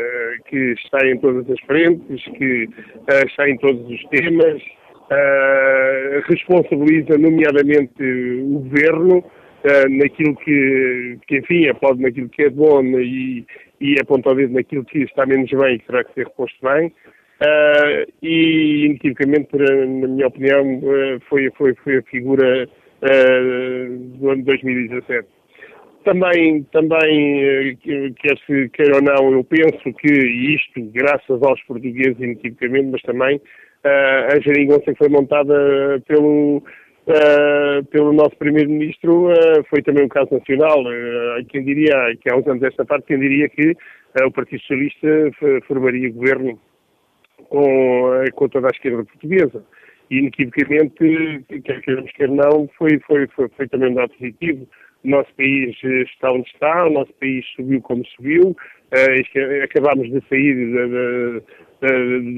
que 0.48 0.74
está 0.74 1.08
em 1.08 1.18
todas 1.20 1.50
as 1.50 1.60
frentes, 1.62 2.24
que 2.38 2.66
uh, 2.66 3.28
está 3.28 3.50
em 3.50 3.58
todos 3.58 3.90
os 3.90 4.04
temas, 4.10 4.62
uh, 4.62 6.22
responsabiliza 6.28 7.18
nomeadamente 7.18 8.04
o 8.04 8.60
Governo 8.60 9.24
naquilo 9.90 10.34
que, 10.38 11.18
que, 11.28 11.40
enfim, 11.40 11.68
aplaude 11.68 12.02
naquilo 12.02 12.30
que 12.30 12.44
é 12.44 12.50
bom 12.50 12.82
e, 12.86 13.46
e 13.82 13.96
aponta 14.02 14.30
o 14.30 14.36
dedo 14.36 14.54
naquilo 14.54 14.86
que 14.86 15.00
está 15.00 15.26
menos 15.26 15.50
bem 15.50 15.76
e 15.76 15.80
que 15.80 15.88
terá 15.88 16.06
que 16.06 16.14
ser 16.14 16.26
reposto 16.26 16.58
bem. 16.62 16.94
E, 18.22 18.86
inequivocamente, 18.86 19.50
na 19.58 20.08
minha 20.08 20.28
opinião, 20.28 20.64
foi, 21.28 21.52
foi, 21.58 21.74
foi 21.84 21.98
a 21.98 22.04
figura 22.04 22.70
uh, 23.04 23.98
do 24.18 24.30
ano 24.30 24.44
2017. 24.44 25.28
Também, 26.04 26.64
também 26.72 27.78
quer 27.84 28.38
se 28.46 28.70
queira 28.70 28.96
ou 28.96 29.02
não, 29.02 29.34
eu 29.34 29.44
penso 29.44 29.94
que 30.00 30.08
isto, 30.08 30.82
graças 30.94 31.44
aos 31.44 31.62
portugueses, 31.64 32.18
inequivocamente, 32.18 32.88
mas 32.92 33.02
também 33.02 33.42
a 33.84 34.40
geringonça 34.40 34.86
que 34.86 34.98
foi 34.98 35.10
montada 35.10 36.02
pelo, 36.08 36.64
Uh, 37.08 37.86
pelo 37.86 38.12
nosso 38.12 38.36
Primeiro-Ministro 38.36 39.32
uh, 39.32 39.64
foi 39.70 39.82
também 39.82 40.04
um 40.04 40.10
caso 40.10 40.28
nacional. 40.30 40.82
Uh, 40.82 41.46
quem 41.48 41.64
diria, 41.64 41.94
que 42.20 42.30
há 42.30 42.36
uns 42.36 42.46
anos 42.46 42.60
desta 42.60 42.84
parte, 42.84 43.08
quem 43.08 43.18
diria 43.18 43.48
que 43.48 43.74
o 44.26 44.32
Partido 44.32 44.60
Socialista 44.60 45.08
formaria 45.68 46.12
governo 46.12 46.60
com, 47.48 48.24
com 48.34 48.50
toda 48.50 48.68
a 48.68 48.72
esquerda 48.72 49.06
portuguesa. 49.06 49.64
E, 50.10 50.20
inequivocamente, 50.20 51.44
quer 51.64 51.82
queiramos, 51.82 52.12
quer 52.14 52.30
não, 52.30 52.70
foi, 52.78 53.00
foi, 53.00 53.28
foi, 53.28 53.50
foi 53.50 53.68
também 53.68 53.92
um 53.92 53.96
dado 53.96 54.14
positivo. 54.14 54.68
O 55.04 55.10
nosso 55.10 55.34
país 55.36 55.76
está 55.84 56.32
onde 56.32 56.50
está, 56.50 56.86
o 56.86 56.90
nosso 56.90 57.14
país 57.14 57.46
subiu 57.56 57.82
como 57.82 58.06
subiu, 58.08 58.56
acabámos 59.64 60.10
de 60.12 60.22
sair 60.28 61.44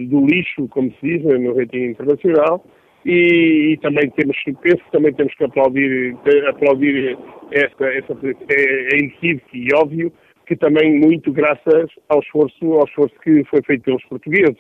do 0.08 0.26
lixo, 0.26 0.68
como 0.68 0.92
se 1.00 1.18
diz, 1.18 1.24
no 1.24 1.56
rating 1.58 1.92
internacional, 1.92 2.66
e, 3.06 3.72
e, 3.72 3.78
também 3.78 4.10
temos, 4.10 4.38
penso 4.62 4.84
também 4.92 5.14
temos 5.14 5.34
que 5.36 5.46
aplaudir, 5.46 6.16
aplaudir 6.50 7.18
essa, 7.52 7.86
essa 7.86 8.14
é, 8.50 8.96
é 8.96 9.00
inequívoco 9.00 9.48
e 9.54 9.70
óbvio 9.74 10.12
que 10.46 10.56
também 10.56 11.00
muito 11.00 11.32
graças 11.32 11.90
ao 12.10 12.20
esforço, 12.20 12.74
ao 12.74 12.84
esforço 12.86 13.16
que 13.24 13.44
foi 13.46 13.62
feito 13.62 13.84
pelos 13.84 14.04
portugueses. 14.06 14.58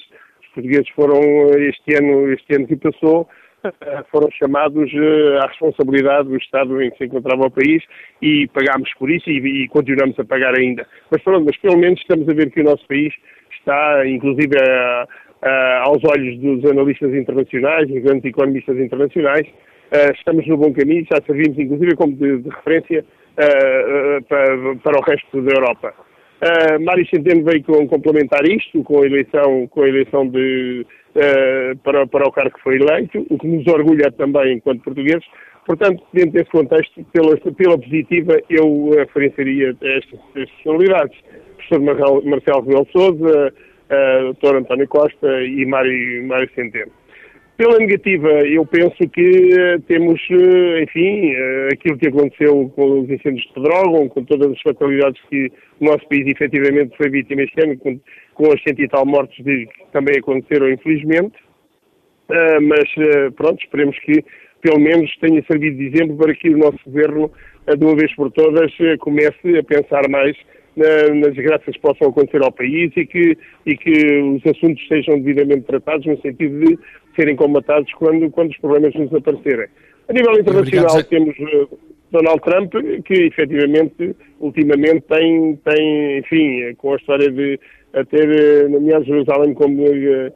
Os 0.49 0.53
portugueses 0.55 0.89
foram, 0.89 1.21
este 1.57 1.95
ano, 1.95 2.33
este 2.33 2.55
ano 2.55 2.67
que 2.67 2.75
passou, 2.75 3.27
eh, 3.63 4.03
foram 4.09 4.29
chamados 4.31 4.89
eh, 4.93 5.37
à 5.43 5.47
responsabilidade 5.47 6.29
do 6.29 6.37
Estado 6.37 6.81
em 6.81 6.89
que 6.89 6.97
se 6.97 7.05
encontrava 7.05 7.45
o 7.45 7.51
país 7.51 7.83
e 8.21 8.47
pagámos 8.47 8.89
por 8.97 9.11
isso 9.11 9.29
e, 9.29 9.63
e 9.63 9.67
continuamos 9.67 10.17
a 10.19 10.23
pagar 10.23 10.57
ainda. 10.57 10.87
Mas 11.11 11.21
pronto, 11.21 11.45
mas 11.45 11.57
pelo 11.57 11.77
menos 11.77 11.99
estamos 11.99 12.27
a 12.29 12.33
ver 12.33 12.51
que 12.51 12.61
o 12.61 12.63
nosso 12.63 12.87
país 12.87 13.13
está, 13.51 14.07
inclusive, 14.07 14.55
a, 14.57 15.05
uh, 15.05 15.89
aos 15.89 16.01
olhos 16.05 16.39
dos 16.39 16.71
analistas 16.71 17.13
internacionais, 17.13 17.87
dos 17.89 18.01
grandes 18.01 18.25
economistas 18.25 18.77
internacionais, 18.77 19.47
uh, 19.47 20.11
estamos 20.15 20.47
no 20.47 20.57
bom 20.57 20.73
caminho, 20.73 21.05
já 21.11 21.21
servimos 21.25 21.59
inclusive 21.59 21.95
como 21.95 22.15
de, 22.15 22.37
de 22.37 22.49
referência 22.49 23.05
para, 24.27 24.75
para, 24.83 24.99
o 24.99 25.01
resto 25.01 25.41
da 25.41 25.51
Europa. 25.53 25.93
Uh, 26.41 26.83
Mário 26.83 27.05
Centeno 27.09 27.43
veio 27.43 27.63
com, 27.63 27.87
complementar 27.87 28.45
isto 28.45 28.81
com 28.83 29.01
a 29.01 29.05
eleição, 29.05 29.67
com 29.67 29.81
a 29.81 29.89
eleição 29.89 30.27
de, 30.27 30.85
para, 31.83 32.07
para 32.07 32.27
o 32.27 32.31
cargo 32.31 32.55
que 32.55 32.63
foi 32.63 32.75
eleito, 32.77 33.25
o 33.29 33.37
que 33.37 33.47
nos 33.47 33.67
orgulha 33.67 34.11
também 34.11 34.53
enquanto 34.53 34.83
portugueses. 34.83 35.25
Portanto, 35.65 36.03
dentro 36.13 36.31
desse 36.31 36.49
contexto, 36.49 37.03
pela, 37.11 37.37
pela 37.37 37.77
positiva, 37.77 38.39
eu 38.49 38.89
referenciaria 38.91 39.75
estas, 39.81 40.19
personalidades. 40.33 41.17
Professor 41.57 42.23
Marcelo 42.23 42.61
Rebelo 42.61 42.87
Souza, 42.91 43.53
uh, 43.53 44.33
Dr. 44.33 44.55
António 44.55 44.87
Costa 44.87 45.43
e 45.43 45.65
Mário, 45.65 46.27
Mário 46.27 46.49
Centeno. 46.55 46.91
Pela 47.59 47.77
negativa, 47.77 48.29
eu 48.47 48.65
penso 48.65 48.97
que 49.09 49.31
uh, 49.31 49.81
temos, 49.81 50.17
uh, 50.29 50.81
enfim, 50.81 51.33
uh, 51.33 51.67
aquilo 51.73 51.97
que 51.97 52.07
aconteceu 52.07 52.71
com 52.73 53.01
os 53.01 53.09
incêndios 53.09 53.45
de 53.47 53.53
Pedrógão, 53.53 54.07
com 54.07 54.23
todas 54.23 54.49
as 54.49 54.61
fatalidades 54.61 55.21
que 55.29 55.51
o 55.81 55.83
nosso 55.83 56.07
país 56.07 56.25
efetivamente 56.25 56.95
foi 56.95 57.09
vítima 57.09 57.41
este 57.41 57.61
ano, 57.61 57.77
com, 57.77 57.99
com 58.33 58.53
as 58.53 58.63
cento 58.63 58.81
e 58.81 58.87
tal 58.87 59.05
mortes 59.05 59.43
que 59.43 59.67
também 59.91 60.19
aconteceram, 60.19 60.69
infelizmente. 60.69 61.33
mas, 62.61 63.33
pronto, 63.35 63.61
esperemos 63.61 63.99
que 64.05 64.23
pelo 64.61 64.79
menos 64.79 65.13
tenha 65.17 65.43
servido 65.43 65.79
de 65.79 65.87
exemplo 65.87 66.15
para 66.15 66.33
que 66.35 66.47
o 66.47 66.57
nosso 66.57 66.79
governo, 66.85 67.29
de 67.77 67.83
uma 67.83 67.95
vez 67.97 68.15
por 68.15 68.31
todas, 68.31 68.71
comece 69.01 69.57
a 69.57 69.63
pensar 69.63 70.07
mais 70.07 70.33
nas 71.13 71.33
desgraças 71.33 71.75
que 71.75 71.81
possam 71.81 72.09
acontecer 72.09 72.41
ao 72.41 72.51
país 72.51 72.91
e 72.95 73.05
que, 73.05 73.37
e 73.65 73.75
que 73.75 74.21
os 74.21 74.45
assuntos 74.45 74.87
sejam 74.87 75.19
devidamente 75.19 75.65
tratados 75.65 76.05
no 76.05 76.19
sentido 76.21 76.59
de 76.59 76.79
serem 77.15 77.35
combatados 77.35 77.91
quando, 77.93 78.29
quando 78.31 78.51
os 78.51 78.57
problemas 78.57 78.93
nos 78.95 79.13
aparecerem. 79.13 79.67
A 80.07 80.13
nível 80.13 80.33
internacional 80.33 80.97
Obrigado, 80.97 81.09
temos 81.09 81.35
uh, 81.39 81.79
Donald 82.11 82.41
Trump, 82.41 82.73
que 83.05 83.13
efetivamente, 83.13 84.15
ultimamente 84.39 85.01
tem, 85.01 85.55
tem, 85.57 86.17
enfim, 86.19 86.73
com 86.77 86.93
a 86.93 86.97
história 86.97 87.29
de 87.31 87.59
ter 88.09 88.29
uh, 88.29 88.69
nomeado 88.69 89.05
Jerusalém 89.05 89.53
como 89.53 89.83
uh, 89.83 90.33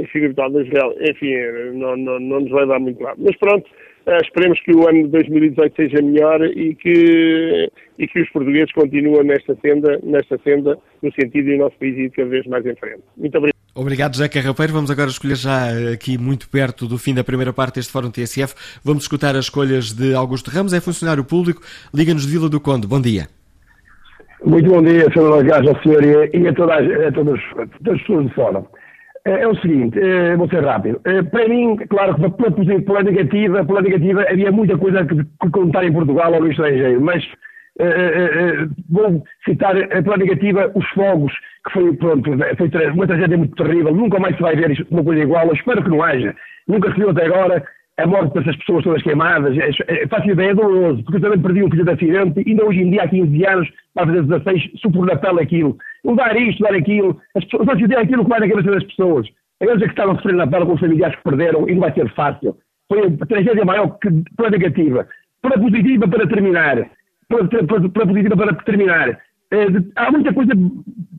enfim, 0.00 0.20
virtual 0.20 0.50
de 0.50 0.62
Israel, 0.62 0.94
enfim, 1.00 1.34
não, 1.74 1.96
não, 1.96 2.20
não 2.20 2.40
nos 2.40 2.50
vai 2.50 2.66
dar 2.66 2.78
muito 2.78 3.02
lado. 3.02 3.20
Mas 3.22 3.36
pronto, 3.36 3.68
Uh, 4.04 4.18
esperemos 4.20 4.60
que 4.62 4.74
o 4.74 4.88
ano 4.88 5.04
de 5.04 5.10
2018 5.10 5.76
seja 5.76 6.02
melhor 6.02 6.42
e 6.42 6.74
que, 6.74 7.70
e 7.96 8.08
que 8.08 8.20
os 8.20 8.28
portugueses 8.30 8.72
continuem 8.72 9.22
nesta 9.22 9.54
senda, 9.62 10.00
nesta 10.02 10.38
senda, 10.38 10.76
no 11.00 11.12
sentido 11.12 11.44
de 11.44 11.54
o 11.54 11.58
nosso 11.58 11.78
país 11.78 11.96
ir 11.96 12.10
cada 12.10 12.28
vez 12.28 12.44
mais 12.46 12.66
em 12.66 12.74
frente. 12.74 13.02
Muito 13.16 13.38
obrigado. 13.38 13.61
Obrigado, 13.74 14.14
José 14.14 14.28
Carrapeiro. 14.28 14.72
Vamos 14.72 14.90
agora 14.90 15.08
escolher 15.08 15.36
já 15.36 15.68
aqui 15.92 16.18
muito 16.18 16.48
perto 16.48 16.86
do 16.86 16.98
fim 16.98 17.14
da 17.14 17.24
primeira 17.24 17.52
parte 17.52 17.76
deste 17.76 17.90
Fórum 17.90 18.10
TSF. 18.10 18.54
Vamos 18.84 19.04
escutar 19.04 19.34
as 19.34 19.46
escolhas 19.46 19.92
de 19.92 20.14
Augusto 20.14 20.50
Ramos, 20.50 20.74
é 20.74 20.80
funcionário 20.80 21.24
público, 21.24 21.62
Liga-nos 21.94 22.26
de 22.26 22.32
Vila 22.32 22.48
do 22.48 22.60
Conde. 22.60 22.86
Bom 22.86 23.00
dia. 23.00 23.28
Muito 24.44 24.68
bom 24.68 24.82
dia, 24.82 25.04
Sr. 25.12 25.22
Lagarde, 25.22 25.68
ao 25.68 25.82
senhor 25.82 26.04
e 26.04 26.46
a, 26.46 26.50
a 26.50 26.54
todas, 26.54 27.06
a 27.06 27.12
todas 27.12 27.40
as 27.60 27.98
pessoas 28.00 28.26
de 28.26 28.34
fora. 28.34 28.62
É, 29.24 29.42
é 29.42 29.48
o 29.48 29.54
seguinte, 29.60 29.98
é, 30.00 30.36
vou 30.36 30.48
ser 30.48 30.64
rápido. 30.64 31.00
É, 31.04 31.22
para 31.22 31.48
mim, 31.48 31.76
claro 31.88 32.14
que 32.16 32.28
pela, 32.28 32.82
pela 32.82 33.02
negativa, 33.04 33.64
pela 33.64 33.82
negativa 33.82 34.26
havia 34.28 34.50
muita 34.50 34.76
coisa 34.76 35.06
que 35.06 35.50
contar 35.50 35.84
em 35.84 35.92
Portugal 35.92 36.32
ou 36.32 36.40
no 36.40 36.50
estrangeiro, 36.50 37.00
mas 37.00 37.24
vou 38.88 39.24
citar 39.44 39.74
pela 39.74 40.16
negativa 40.16 40.70
os 40.74 40.86
fogos, 40.90 41.32
que 41.64 41.72
foi, 41.72 41.96
pronto, 41.96 42.30
foi 42.56 42.70
uma 42.92 43.06
tragédia 43.06 43.38
muito 43.38 43.56
terrível, 43.56 43.94
nunca 43.94 44.18
mais 44.18 44.36
se 44.36 44.42
vai 44.42 44.56
ver 44.56 44.86
uma 44.90 45.04
coisa 45.04 45.22
igual, 45.22 45.46
eu 45.46 45.54
espero 45.54 45.82
que 45.82 45.90
não 45.90 46.02
haja, 46.02 46.34
nunca 46.68 46.90
se 46.92 46.98
viu 46.98 47.10
até 47.10 47.26
agora 47.26 47.64
a 47.98 48.06
morte 48.06 48.34
dessas 48.34 48.56
pessoas 48.56 48.84
todas 48.84 49.02
queimadas, 49.02 49.56
é, 49.58 49.70
é, 49.88 50.08
faço 50.08 50.28
ideia, 50.28 50.50
é 50.50 50.54
doloroso, 50.54 51.02
porque 51.04 51.18
eu 51.18 51.20
também 51.20 51.40
perdi 51.40 51.62
um 51.62 51.70
filho 51.70 51.84
de 51.84 51.90
acidente, 51.90 52.44
ainda 52.46 52.64
hoje 52.64 52.80
em 52.80 52.90
dia, 52.90 53.02
há 53.02 53.08
15 53.08 53.46
anos, 53.46 53.68
para 53.94 54.06
fazer 54.06 54.22
16, 54.22 54.70
supor 54.80 55.06
na 55.06 55.16
pele 55.16 55.40
aquilo. 55.40 55.76
Não 56.04 56.16
dar 56.16 56.36
isto, 56.36 56.62
dar 56.62 56.74
aquilo, 56.74 57.20
as 57.36 57.44
pessoas, 57.44 57.78
se 57.78 57.94
é 57.94 57.98
aquilo 57.98 58.24
que 58.24 58.30
vai 58.30 58.40
na 58.40 58.48
cabeça 58.48 58.70
das 58.70 58.84
pessoas. 58.84 59.28
Aqueles 59.60 59.82
é 59.82 59.84
que 59.84 59.92
estavam 59.92 60.14
a 60.14 60.16
sofrer 60.16 60.34
na 60.34 60.46
pele 60.46 60.66
com 60.66 60.72
os 60.72 60.80
familiares 60.80 61.16
que 61.16 61.22
perderam, 61.22 61.68
e 61.68 61.72
não 61.74 61.80
vai 61.80 61.92
ser 61.92 62.08
fácil. 62.14 62.56
Foi 62.88 63.06
a 63.20 63.26
tragédia 63.26 63.64
maior 63.64 63.98
que 63.98 64.08
para 64.36 64.50
negativa. 64.50 65.06
Para 65.42 65.60
positiva, 65.60 66.08
para 66.08 66.26
terminar. 66.26 66.90
Para, 67.28 67.48
para, 68.36 68.54
terminar. 68.64 69.18
É, 69.50 69.66
há 69.96 70.10
muita 70.10 70.32
coisa 70.32 70.52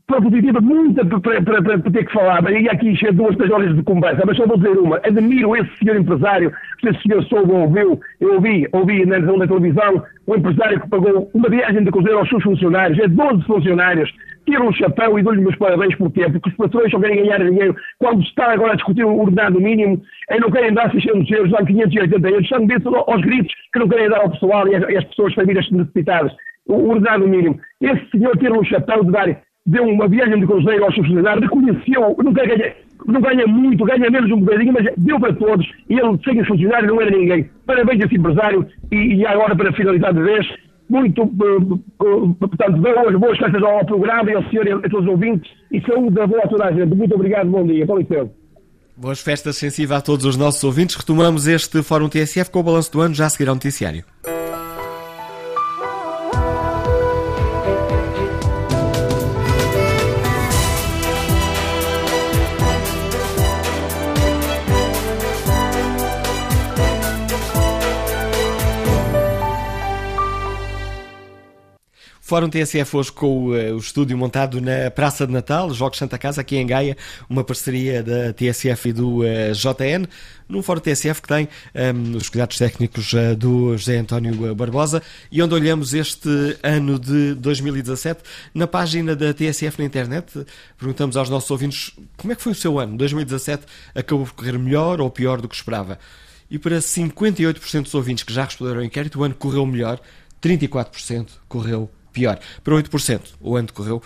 para 0.07 0.21
positiva, 0.21 0.59
muita 0.59 1.05
para, 1.05 1.41
para, 1.41 1.61
para, 1.61 1.91
ter 1.91 2.05
que 2.05 2.13
falar. 2.13 2.51
E 2.51 2.69
aqui 2.69 2.89
encher 2.89 3.13
duas, 3.13 3.35
três 3.37 3.51
horas 3.51 3.75
de 3.75 3.83
conversa, 3.83 4.23
mas 4.25 4.37
só 4.37 4.45
vou 4.45 4.57
dizer 4.57 4.77
uma. 4.77 4.97
Admiro 4.97 5.55
esse 5.55 5.77
senhor 5.77 5.97
empresário, 5.97 6.51
se 6.79 6.89
esse 6.89 7.01
senhor 7.03 7.23
soube 7.25 7.51
ou 7.51 7.61
ouviu, 7.61 7.99
eu 8.19 8.33
ouvi, 8.33 8.67
ouvi 8.71 9.05
na, 9.05 9.19
televisão, 9.47 10.03
um 10.27 10.35
empresário 10.35 10.79
que 10.81 10.89
pagou 10.89 11.29
uma 11.33 11.49
viagem 11.49 11.83
de 11.83 11.91
cruzeiro 11.91 12.19
aos 12.19 12.29
seus 12.29 12.43
funcionários, 12.43 12.99
é 12.99 13.07
12 13.07 13.43
funcionários, 13.43 14.13
tira 14.45 14.63
um 14.63 14.73
chapéu 14.73 15.17
e 15.17 15.23
dou-lhe 15.23 15.41
meus 15.41 15.55
parabéns 15.55 15.95
por 15.95 16.11
quê? 16.11 16.29
Porque 16.29 16.49
os 16.49 16.55
patrões 16.55 16.91
só 16.91 16.99
querem 16.99 17.23
ganhar 17.23 17.43
dinheiro. 17.43 17.75
Quando 17.99 18.21
está 18.21 18.51
agora 18.51 18.73
a 18.73 18.75
discutir 18.75 19.03
o 19.05 19.19
ordenado 19.19 19.59
mínimo, 19.59 20.01
e 20.29 20.39
não 20.39 20.51
querem 20.51 20.73
dar 20.73 20.91
600 20.91 21.31
euros, 21.31 21.51
dão 21.51 21.65
580 21.65 22.29
euros, 22.29 22.43
estão 22.43 22.65
dentro 22.65 22.95
aos 22.95 23.21
gritos 23.21 23.53
que 23.71 23.79
não 23.79 23.87
querem 23.87 24.09
dar 24.09 24.21
ao 24.21 24.31
pessoal 24.31 24.67
e 24.67 24.75
às, 24.75 25.03
pessoas, 25.05 25.33
famílias 25.33 25.69
necessitadas 25.71 26.33
o 26.67 26.89
ordenado 26.89 27.27
mínimo. 27.27 27.59
Esse 27.81 28.09
senhor 28.11 28.37
tira 28.37 28.57
um 28.57 28.63
chapéu 28.63 29.03
de 29.03 29.11
dar, 29.11 29.41
deu 29.65 29.83
uma 29.83 30.07
viagem 30.07 30.39
de 30.39 30.47
cruzeiro 30.47 30.83
aos 30.85 30.95
funcionários, 30.95 31.43
reconheceu, 31.43 32.15
não 32.23 32.33
ganha, 32.33 32.75
não 33.05 33.21
ganha 33.21 33.47
muito, 33.47 33.85
ganha 33.85 34.09
menos 34.09 34.31
um 34.31 34.39
bocadinho, 34.39 34.73
mas 34.73 34.85
deu 34.97 35.19
para 35.19 35.33
todos, 35.33 35.69
e 35.89 35.99
ele, 35.99 36.19
sem 36.23 36.39
os 36.39 36.47
funcionários, 36.47 36.89
não 36.89 37.01
era 37.01 37.11
ninguém. 37.11 37.49
Parabéns 37.65 38.01
a 38.01 38.05
esse 38.05 38.15
empresário, 38.15 38.65
e, 38.91 39.15
e 39.15 39.27
agora, 39.27 39.55
para 39.55 39.73
finalizar 39.73 40.13
de 40.13 40.21
vez, 40.21 40.47
muito, 40.93 41.23
uh, 41.23 41.73
uh, 42.03 42.33
portanto, 42.35 42.77
boas, 42.77 43.15
boas 43.15 43.37
festas 43.39 43.63
ao 43.63 43.83
programa 43.85 44.29
e 44.31 44.35
ao 44.35 44.43
senhor 44.49 44.67
e 44.67 44.71
a 44.71 44.79
todos 44.81 45.05
os 45.05 45.07
ouvintes, 45.07 45.51
e 45.71 45.81
saúde 45.81 46.13
da 46.13 46.27
boa 46.27 46.43
a 46.43 46.47
toda 46.47 46.65
a 46.65 46.71
gente. 46.71 46.95
Muito 46.95 47.15
obrigado, 47.15 47.49
bom 47.49 47.65
dia. 47.65 47.85
Com 47.87 47.97
licença. 47.97 48.29
Boas 48.95 49.19
festas 49.19 49.57
sensíveis 49.57 49.99
a 49.99 50.01
todos 50.01 50.23
os 50.23 50.37
nossos 50.37 50.63
ouvintes. 50.63 50.95
Retomamos 50.95 51.47
este 51.47 51.81
Fórum 51.81 52.07
TSF 52.07 52.51
com 52.51 52.59
o 52.59 52.63
balanço 52.63 52.91
do 52.91 53.01
ano, 53.01 53.15
já 53.15 53.25
a 53.25 53.29
seguir 53.29 53.49
ao 53.49 53.55
noticiário. 53.55 54.05
Fórum 72.25 72.47
TSF 72.47 72.95
hoje 72.95 73.11
com 73.11 73.27
o, 73.27 73.49
uh, 73.49 73.75
o, 73.75 73.77
estúdio 73.77 74.17
montado 74.17 74.61
na 74.61 74.89
Praça 74.89 75.27
de 75.27 75.33
Natal, 75.33 75.73
Jogos 75.73 75.97
Santa 75.97 76.17
Casa, 76.17 76.39
aqui 76.39 76.55
em 76.55 76.65
Gaia, 76.65 76.95
uma 77.29 77.43
parceria 77.43 78.01
da 78.01 78.31
TSF 78.31 78.87
e 78.87 78.93
do 78.93 79.19
uh, 79.19 79.51
JN, 79.51 80.07
num 80.47 80.63
Fórum 80.63 80.79
TSF 80.79 81.21
que 81.21 81.27
tem 81.27 81.49
um, 81.75 82.15
os 82.15 82.29
cuidados 82.29 82.57
técnicos 82.57 83.11
uh, 83.11 83.35
do 83.35 83.75
José 83.75 83.97
António 83.97 84.55
Barbosa 84.55 85.03
e 85.29 85.43
onde 85.43 85.53
olhamos 85.53 85.93
este 85.93 86.29
ano 86.63 86.97
de 86.97 87.33
2017 87.33 88.21
na 88.53 88.67
página 88.67 89.17
da 89.17 89.33
TSF 89.33 89.79
na 89.79 89.83
internet. 89.83 90.45
Perguntamos 90.77 91.17
aos 91.17 91.29
nossos 91.29 91.51
ouvintes 91.51 91.91
como 92.15 92.31
é 92.31 92.37
que 92.37 92.41
foi 92.41 92.53
o 92.53 92.55
seu 92.55 92.79
ano. 92.79 92.95
2017 92.95 93.65
acabou 93.93 94.25
por 94.25 94.31
correr 94.31 94.57
melhor 94.57 95.01
ou 95.01 95.09
pior 95.09 95.41
do 95.41 95.49
que 95.49 95.55
esperava? 95.55 95.99
E 96.49 96.57
para 96.57 96.77
58% 96.77 97.81
dos 97.81 97.93
ouvintes 97.93 98.23
que 98.23 98.31
já 98.31 98.45
responderam 98.45 98.79
ao 98.79 98.85
inquérito, 98.85 99.19
o 99.19 99.25
ano 99.25 99.35
correu 99.35 99.65
melhor, 99.65 99.99
34% 100.41 101.27
correu 101.49 101.91
pior. 102.13 102.39
Para 102.63 102.75
8%, 102.75 103.21
o 103.41 103.57
ano 103.57 103.67
decorreu 103.67 104.01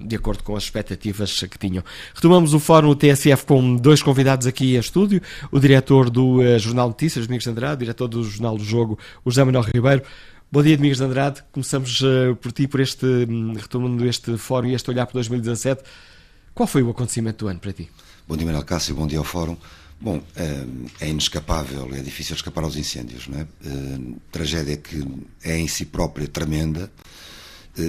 de 0.00 0.16
acordo 0.16 0.42
com 0.42 0.56
as 0.56 0.62
expectativas 0.62 1.38
que 1.42 1.58
tinham. 1.58 1.84
Retomamos 2.14 2.54
o 2.54 2.60
fórum 2.60 2.94
TSF 2.94 3.44
com 3.44 3.76
dois 3.76 4.02
convidados 4.02 4.46
aqui 4.46 4.76
a 4.76 4.80
estúdio, 4.80 5.20
o 5.50 5.58
diretor 5.58 6.08
do 6.08 6.40
uh, 6.40 6.58
Jornal 6.58 6.88
Notícias, 6.88 7.26
Domingos 7.26 7.44
de 7.44 7.50
Andrade, 7.50 7.74
o 7.74 7.78
diretor 7.78 8.08
do 8.08 8.22
Jornal 8.22 8.56
do 8.56 8.64
Jogo, 8.64 8.98
o 9.24 9.30
José 9.30 9.44
Manuel 9.44 9.64
Ribeiro. 9.74 10.02
Bom 10.50 10.62
dia, 10.62 10.76
Domingos 10.76 10.98
de 10.98 11.04
Andrade. 11.04 11.42
Começamos 11.52 12.00
uh, 12.00 12.34
por 12.40 12.52
ti, 12.52 12.66
por 12.66 12.80
este, 12.80 13.06
um, 13.06 13.52
retomando 13.54 14.06
este 14.06 14.36
fórum 14.36 14.68
e 14.68 14.74
este 14.74 14.88
olhar 14.90 15.06
para 15.06 15.14
2017. 15.14 15.82
Qual 16.54 16.66
foi 16.66 16.82
o 16.82 16.90
acontecimento 16.90 17.44
do 17.44 17.48
ano 17.48 17.60
para 17.60 17.72
ti? 17.72 17.88
Bom 18.26 18.36
dia, 18.36 18.46
Manuel 18.46 18.64
Cássio. 18.64 18.94
Bom 18.94 19.06
dia 19.06 19.18
ao 19.18 19.24
fórum. 19.24 19.56
Bom, 20.00 20.22
é, 20.34 20.64
é 21.04 21.08
inescapável, 21.08 21.88
é 21.94 22.00
difícil 22.00 22.34
escapar 22.34 22.64
aos 22.64 22.74
incêndios, 22.74 23.28
não 23.28 23.38
é? 23.38 23.42
Eh, 23.42 23.98
tragédia 24.32 24.78
que 24.78 25.06
é 25.44 25.58
em 25.58 25.68
si 25.68 25.84
própria 25.84 26.26
tremenda, 26.26 26.90
eh, 26.90 27.29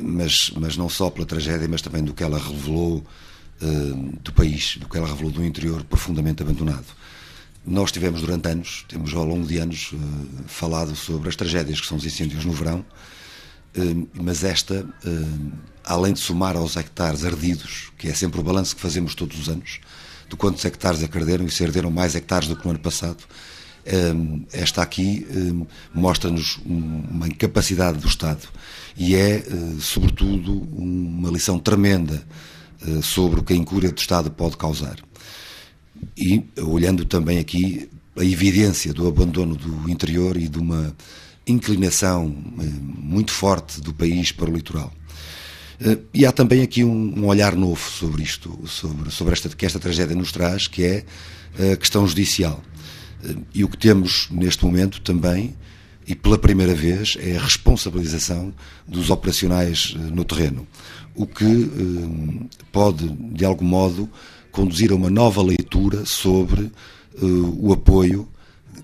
mas, 0.03 0.51
mas 0.55 0.77
não 0.77 0.89
só 0.89 1.09
pela 1.09 1.25
tragédia, 1.25 1.67
mas 1.67 1.81
também 1.81 2.03
do 2.03 2.13
que 2.13 2.23
ela 2.23 2.37
revelou 2.37 3.03
do 4.23 4.33
país, 4.33 4.77
do 4.77 4.89
que 4.89 4.97
ela 4.97 5.07
revelou 5.07 5.31
do 5.31 5.45
interior 5.45 5.83
profundamente 5.83 6.41
abandonado. 6.41 6.87
Nós 7.65 7.91
tivemos 7.91 8.21
durante 8.21 8.47
anos, 8.47 8.85
temos 8.87 9.13
ao 9.13 9.23
longo 9.23 9.45
de 9.45 9.59
anos 9.59 9.93
falado 10.47 10.95
sobre 10.95 11.29
as 11.29 11.35
tragédias 11.35 11.79
que 11.79 11.85
são 11.85 11.97
os 11.97 12.05
incêndios 12.05 12.43
no 12.43 12.51
verão, 12.51 12.83
mas 14.13 14.43
esta, 14.43 14.85
além 15.83 16.13
de 16.13 16.19
somar 16.19 16.57
aos 16.57 16.75
hectares 16.75 17.23
ardidos, 17.23 17.91
que 17.97 18.07
é 18.07 18.13
sempre 18.13 18.39
o 18.39 18.43
balanço 18.43 18.75
que 18.75 18.81
fazemos 18.81 19.13
todos 19.13 19.39
os 19.39 19.47
anos, 19.47 19.79
de 20.27 20.35
quantos 20.35 20.65
hectares 20.65 21.03
é 21.03 21.07
que 21.07 21.17
arderam 21.17 21.45
e 21.45 21.51
se 21.51 21.63
arderam 21.63 21.91
mais 21.91 22.15
hectares 22.15 22.47
do 22.47 22.55
que 22.55 22.65
no 22.65 22.71
ano 22.71 22.79
passado. 22.79 23.23
Esta 24.51 24.81
aqui 24.81 25.27
mostra-nos 25.93 26.57
uma 26.65 27.27
incapacidade 27.27 27.99
do 27.99 28.07
Estado 28.07 28.47
e 28.97 29.15
é, 29.15 29.37
eh, 29.37 29.43
sobretudo, 29.79 30.61
uma 30.73 31.29
lição 31.29 31.57
tremenda 31.57 32.23
eh, 32.85 33.01
sobre 33.01 33.39
o 33.39 33.43
que 33.43 33.53
a 33.53 33.55
incúria 33.55 33.91
do 33.91 33.97
Estado 33.97 34.29
pode 34.31 34.57
causar. 34.57 34.97
E 36.17 36.43
olhando 36.61 37.05
também 37.05 37.39
aqui 37.39 37.89
a 38.17 38.25
evidência 38.25 38.93
do 38.93 39.07
abandono 39.07 39.55
do 39.55 39.89
interior 39.89 40.35
e 40.35 40.47
de 40.47 40.59
uma 40.59 40.95
inclinação 41.47 42.35
eh, 42.59 42.63
muito 42.63 43.31
forte 43.31 43.81
do 43.81 43.93
país 43.93 44.31
para 44.31 44.49
o 44.49 44.53
litoral. 44.53 44.91
E 46.13 46.27
há 46.27 46.31
também 46.31 46.61
aqui 46.61 46.83
um, 46.83 47.25
olhar 47.25 47.55
novo 47.55 47.81
sobre 47.89 48.21
isto, 48.21 48.55
sobre, 48.67 49.09
sobre 49.09 49.33
esta, 49.33 49.49
que 49.49 49.65
esta 49.65 49.79
tragédia 49.79 50.15
nos 50.15 50.31
traz, 50.31 50.67
que 50.67 50.83
é 50.83 51.05
a 51.73 51.75
questão 51.75 52.05
judicial. 52.05 52.61
E 53.51 53.63
o 53.63 53.67
que 53.67 53.77
temos 53.77 54.27
neste 54.29 54.63
momento 54.63 55.01
também, 55.01 55.55
e 56.11 56.15
pela 56.15 56.37
primeira 56.37 56.75
vez, 56.75 57.15
é 57.21 57.37
a 57.37 57.41
responsabilização 57.41 58.53
dos 58.85 59.09
operacionais 59.09 59.95
eh, 59.95 59.97
no 59.97 60.25
terreno. 60.25 60.67
O 61.15 61.25
que 61.25 61.71
pode, 62.69 63.07
de 63.07 63.45
algum 63.45 63.63
modo, 63.63 64.09
conduzir 64.51 64.91
a 64.91 64.95
uma 64.95 65.09
nova 65.09 65.41
leitura 65.41 66.05
sobre 66.05 66.69
o 67.21 67.73
apoio, 67.73 68.27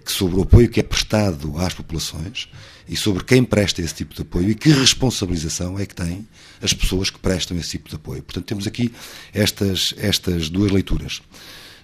sobre 0.05 0.37
o 0.37 0.43
apoio 0.43 0.69
que 0.69 0.79
é 0.79 0.83
prestado 0.83 1.57
às 1.57 1.73
populações 1.73 2.49
e 2.87 2.95
sobre 2.95 3.23
quem 3.23 3.43
presta 3.43 3.81
esse 3.81 3.93
tipo 3.93 4.13
de 4.13 4.21
apoio 4.21 4.49
e 4.49 4.55
que 4.55 4.69
responsabilização 4.69 5.79
é 5.79 5.85
que 5.85 5.95
têm 5.95 6.27
as 6.61 6.73
pessoas 6.73 7.09
que 7.09 7.19
prestam 7.19 7.57
esse 7.57 7.71
tipo 7.71 7.89
de 7.89 7.95
apoio. 7.95 8.23
Portanto, 8.23 8.45
temos 8.45 8.67
aqui 8.67 8.93
estas, 9.33 9.93
estas 9.97 10.49
duas 10.49 10.71
leituras. 10.71 11.21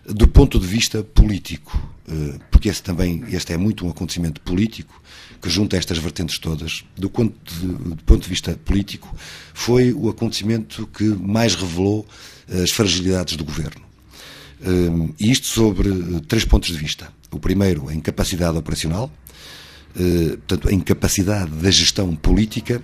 Do 0.05 0.27
ponto 0.27 0.59
de 0.59 0.67
vista 0.67 1.03
político, 1.03 1.81
eh, 2.07 2.39
porque 2.51 2.69
esse 2.69 2.83
também 2.83 3.23
este 3.29 3.53
é 3.53 3.57
muito 3.57 3.85
um 3.85 3.89
acontecimento 3.89 4.41
político 4.41 5.01
que 5.43 5.49
junta 5.49 5.77
estas 5.77 5.99
vertentes 5.99 6.39
todas, 6.39 6.83
do 6.97 7.09
ponto 7.09 7.35
de, 7.53 7.67
do 7.67 8.03
ponto 8.03 8.23
de 8.23 8.29
vista 8.29 8.57
político, 8.65 9.13
foi 9.53 9.93
o 9.93 10.09
acontecimento 10.09 10.87
que 10.87 11.03
mais 11.03 11.53
revelou 11.53 12.07
as 12.63 12.71
fragilidades 12.71 13.35
do 13.35 13.43
governo. 13.43 13.83
Eh, 14.61 15.13
e 15.19 15.29
isto 15.29 15.45
sobre 15.45 15.89
três 16.27 16.45
pontos 16.45 16.69
de 16.69 16.77
vista. 16.77 17.11
O 17.29 17.39
primeiro, 17.39 17.89
a 17.89 17.93
incapacidade 17.93 18.57
operacional, 18.57 19.11
eh, 19.95 20.37
portanto, 20.47 20.69
a 20.69 20.73
incapacidade 20.73 21.51
da 21.51 21.69
gestão 21.69 22.15
política, 22.15 22.81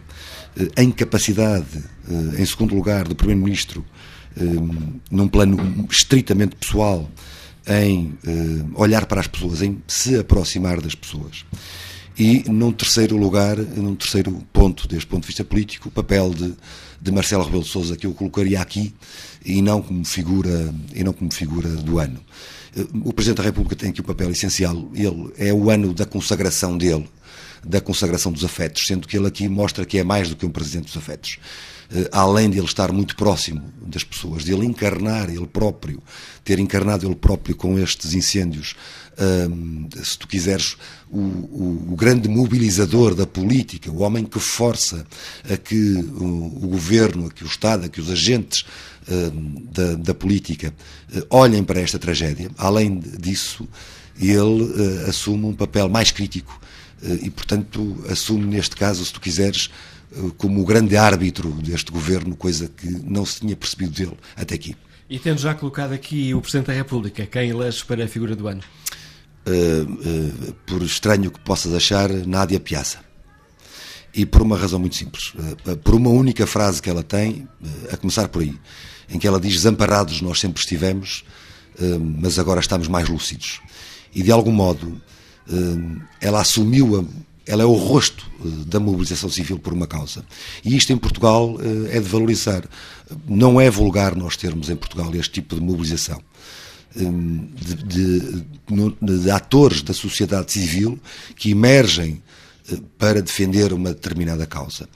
eh, 0.56 0.68
a 0.78 0.84
incapacidade, 0.84 1.84
eh, 2.08 2.42
em 2.42 2.46
segundo 2.46 2.76
lugar, 2.76 3.08
do 3.08 3.16
Primeiro-Ministro, 3.16 3.86
num 5.12 5.28
plano 5.28 5.88
estritamente 5.92 6.56
pessoal, 6.56 7.10
em 7.68 8.14
olhar 8.76 9.06
para 9.06 9.20
as 9.20 9.28
pessoas, 9.28 9.62
em 9.62 9.82
se 9.86 10.18
aproximar 10.18 10.80
das 10.80 10.96
pessoas. 10.96 11.44
E, 12.20 12.44
num 12.50 12.74
terceiro 12.74 13.16
lugar, 13.16 13.56
num 13.58 13.96
terceiro 13.96 14.46
ponto, 14.52 14.90
deste 14.90 15.08
ponto 15.08 15.22
de 15.22 15.28
vista 15.28 15.46
político, 15.46 15.88
o 15.88 15.92
papel 15.92 16.32
de, 16.32 16.54
de 17.02 17.12
Marcelo 17.14 17.46
Rebelo 17.46 17.64
de 17.64 17.70
Sousa, 17.70 17.96
que 17.96 18.06
eu 18.06 18.14
colocaria 18.14 18.60
aqui, 18.60 18.94
e 19.46 19.62
não 19.62 19.82
como 19.82 20.04
figura, 20.04 20.74
e 20.94 21.02
não 21.02 21.14
como 21.14 21.34
figura 21.34 21.70
do 21.70 21.98
ano. 21.98 22.20
O 23.06 23.14
Presidente 23.14 23.38
da 23.38 23.44
República 23.44 23.74
tem 23.74 23.92
aqui 23.92 24.02
um 24.02 24.04
papel 24.04 24.30
essencial. 24.32 24.92
Ele 24.94 25.32
é 25.38 25.54
o 25.54 25.70
ano 25.70 25.94
da 25.94 26.06
consagração 26.06 26.78
dele, 26.78 27.10
da 27.66 27.80
consagração 27.80 28.34
dos 28.34 28.44
afetos, 28.44 28.86
sendo 28.86 29.08
que 29.08 29.18
ele 29.18 29.28
aqui 29.28 29.48
mostra 29.48 29.86
que 29.86 29.98
é 29.98 30.04
mais 30.04 30.28
do 30.28 30.36
que 30.36 30.46
um 30.46 30.52
Presidente 30.52 30.88
dos 30.88 30.98
afetos. 30.98 31.40
Eh, 31.92 32.08
além 32.12 32.50
de 32.50 32.58
ele 32.58 32.68
estar 32.68 32.92
muito 32.92 33.16
próximo 33.16 33.64
das 33.82 34.04
pessoas, 34.04 34.44
de 34.44 34.54
ele 34.54 34.66
encarnar 34.66 35.30
ele 35.30 35.48
próprio, 35.48 36.02
ter 36.44 36.60
encarnado 36.60 37.08
ele 37.08 37.16
próprio 37.16 37.56
com 37.56 37.80
estes 37.80 38.14
incêndios, 38.14 38.76
se 40.02 40.18
tu 40.18 40.30
quiseres, 40.30 40.78
o, 41.10 41.20
o, 41.20 41.88
o, 41.92 41.96
grande 41.98 42.30
mobilizador 42.30 43.14
da 43.14 43.28
política, 43.28 43.92
o 43.92 44.00
homem 44.00 44.24
que 44.24 44.40
força 44.40 45.06
a 45.52 45.58
que 45.58 45.96
o, 45.96 46.64
o 46.64 46.68
governo, 46.70 47.28
a 47.28 47.30
que 47.30 47.44
o 47.44 47.48
Estado, 47.48 47.86
a 47.86 47.90
que 47.90 48.00
os 48.00 48.10
agentes 48.10 48.64
da, 49.72 49.96
da, 49.96 50.14
política 50.14 50.74
uh, 51.14 51.26
olhem 51.30 51.64
para 51.64 51.82
esta 51.82 51.98
tragédia. 52.00 52.50
Além 52.58 53.00
disso, 53.00 53.68
ele 54.20 54.40
uh, 54.40 55.10
assume 55.10 55.46
um 55.46 55.54
papel 55.54 55.90
mais 55.90 56.12
crítico 56.12 56.60
e, 57.22 57.30
portanto, 57.30 57.98
assume, 58.10 58.46
neste 58.46 58.76
caso, 58.76 59.06
se 59.06 59.14
tu 59.14 59.22
quiseres, 59.22 59.70
como 60.38 60.62
o 60.62 60.66
grande 60.66 60.98
árbitro 60.98 61.50
deste 61.52 61.92
governo, 61.92 62.36
coisa 62.36 62.68
que 62.68 62.90
não 62.90 63.26
se 63.26 63.42
tinha 63.42 63.56
percebido 63.56 63.92
dele 63.92 64.18
até 64.36 64.56
aqui. 64.56 64.76
E 65.10 65.18
tendo 65.18 65.40
já 65.40 65.54
colocado 65.56 65.94
aqui 65.94 66.34
o 66.34 66.42
Presidente 66.42 66.68
da 66.68 66.74
República, 66.74 67.26
quem 67.26 67.50
elege 67.50 67.84
para 67.86 68.06
a 68.06 68.08
figura 68.08 68.36
do 68.36 68.48
ano? 68.48 68.62
por 70.68 70.84
estranho 70.84 71.32
que 71.32 71.40
possas 71.40 71.74
achar, 71.74 72.08
Nádia 72.12 72.60
Piazza. 72.60 73.00
E 74.14 74.24
por 74.24 74.44
uma 74.44 74.56
razão 74.56 74.78
muito 74.78 74.96
simples. 74.96 75.34
por 75.84 75.96
uma 75.96 76.12
única 76.12 76.46
frase 76.46 76.80
que 76.80 76.90
ela 76.90 77.02
tem, 77.02 77.48
a 77.92 77.98
começar 77.98 78.28
por 78.28 78.44
aí 78.44 78.56
em 79.10 79.18
que 79.18 79.28
ela 79.28 79.40
diz: 79.40 79.54
Desamparados 79.54 80.22
nós 80.22 80.40
sempre 80.40 80.60
estivemos, 80.60 81.24
eh, 81.80 81.98
mas 81.98 82.38
agora 82.38 82.60
estamos 82.60 82.88
mais 82.88 83.10
lúcidos. 83.10 83.60
E 84.14 84.22
de 84.22 84.32
algum 84.32 84.52
modo 84.52 85.02
eh, 85.50 86.02
ela 86.22 86.42
assumiu, 86.42 87.00
a, 87.00 87.04
ela 87.50 87.64
é 87.64 87.66
o 87.66 87.74
rosto 87.74 88.26
eh, 88.40 88.48
da 88.68 88.80
mobilização 88.80 89.30
civil 89.30 89.58
por 89.58 89.74
uma 89.74 89.88
causa. 89.88 90.24
E 90.64 90.76
isto 90.76 90.94
em 90.94 90.98
Portugal 90.98 91.58
é 91.90 92.00
de 92.00 92.08
valorizar. 92.08 92.64
Não 93.28 93.60
é 93.60 93.70
vulgar 93.70 94.16
nós 94.16 94.38
termos 94.38 94.70
em 94.70 94.76
Portugal 94.76 95.14
este 95.16 95.34
tipo 95.34 95.56
de 95.56 95.62
mobilização. 95.62 96.22
De, 96.96 97.76
de, 97.86 98.46
de, 99.00 99.30
atores 99.30 99.84
da 99.84 99.94
sociedade 99.94 100.52
civil 100.52 101.00
que 101.36 101.52
emergem 101.52 102.22
para 102.98 103.22
defender 103.22 103.72
uma 103.74 103.94
determinada 103.94 104.48
causa. 104.48 104.90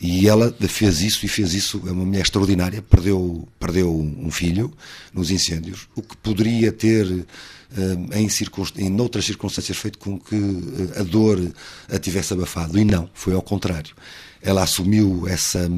E 0.00 0.26
ela 0.26 0.54
fez 0.66 1.02
isso, 1.02 1.26
e 1.26 1.28
fez 1.28 1.52
isso, 1.52 1.82
é 1.86 1.92
uma 1.92 2.06
mulher 2.06 2.22
extraordinária, 2.22 2.80
perdeu, 2.80 3.46
perdeu 3.58 3.94
um 3.94 4.30
filho 4.30 4.72
nos 5.12 5.30
incêndios, 5.30 5.88
o 5.94 6.00
que 6.00 6.16
poderia 6.16 6.72
ter, 6.72 7.06
eh, 7.06 7.24
em, 8.12 8.28
circunst... 8.28 8.76
em 8.78 9.00
outras 9.00 9.24
circunstâncias, 9.24 9.76
feito 9.76 9.98
com 9.98 10.18
que 10.18 10.36
eh, 10.36 11.00
a 11.00 11.02
dor 11.02 11.38
a 11.88 11.98
tivesse 11.98 12.32
abafado. 12.32 12.78
E 12.78 12.84
não, 12.84 13.08
foi 13.14 13.34
ao 13.34 13.42
contrário. 13.42 13.94
Ela 14.42 14.62
assumiu 14.62 15.28
essa, 15.28 15.70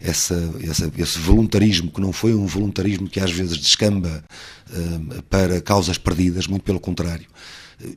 essa, 0.00 0.54
essa, 0.62 0.92
esse 0.96 1.18
voluntarismo, 1.18 1.90
que 1.90 2.00
não 2.00 2.12
foi 2.12 2.34
um 2.34 2.46
voluntarismo 2.46 3.08
que 3.08 3.18
às 3.18 3.32
vezes 3.32 3.58
descamba 3.58 4.24
uh, 4.70 5.22
para 5.24 5.60
causas 5.60 5.98
perdidas, 5.98 6.46
muito 6.46 6.62
pelo 6.62 6.78
contrário 6.78 7.26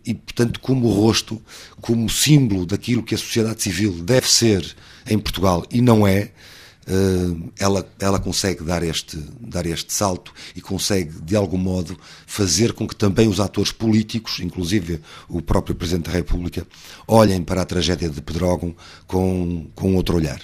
e, 0.05 0.13
portanto, 0.13 0.59
como 0.59 0.89
rosto, 0.89 1.41
como 1.81 2.09
símbolo 2.09 2.65
daquilo 2.65 3.03
que 3.03 3.15
a 3.15 3.17
sociedade 3.17 3.61
civil 3.61 3.93
deve 4.03 4.29
ser 4.29 4.75
em 5.09 5.17
Portugal 5.17 5.65
e 5.71 5.81
não 5.81 6.05
é, 6.05 6.31
ela, 7.59 7.85
ela 7.99 8.19
consegue 8.19 8.63
dar 8.63 8.81
este, 8.81 9.17
dar 9.39 9.65
este 9.65 9.93
salto 9.93 10.33
e 10.55 10.61
consegue, 10.61 11.21
de 11.21 11.35
algum 11.35 11.57
modo, 11.57 11.97
fazer 12.25 12.73
com 12.73 12.87
que 12.87 12.95
também 12.95 13.27
os 13.27 13.39
atores 13.39 13.71
políticos, 13.71 14.39
inclusive 14.39 15.01
o 15.27 15.41
próprio 15.41 15.75
Presidente 15.75 16.05
da 16.05 16.11
República, 16.11 16.65
olhem 17.07 17.43
para 17.43 17.61
a 17.61 17.65
tragédia 17.65 18.09
de 18.09 18.21
Pedrógão 18.21 18.75
com, 19.05 19.67
com 19.75 19.95
outro 19.95 20.15
olhar. 20.15 20.39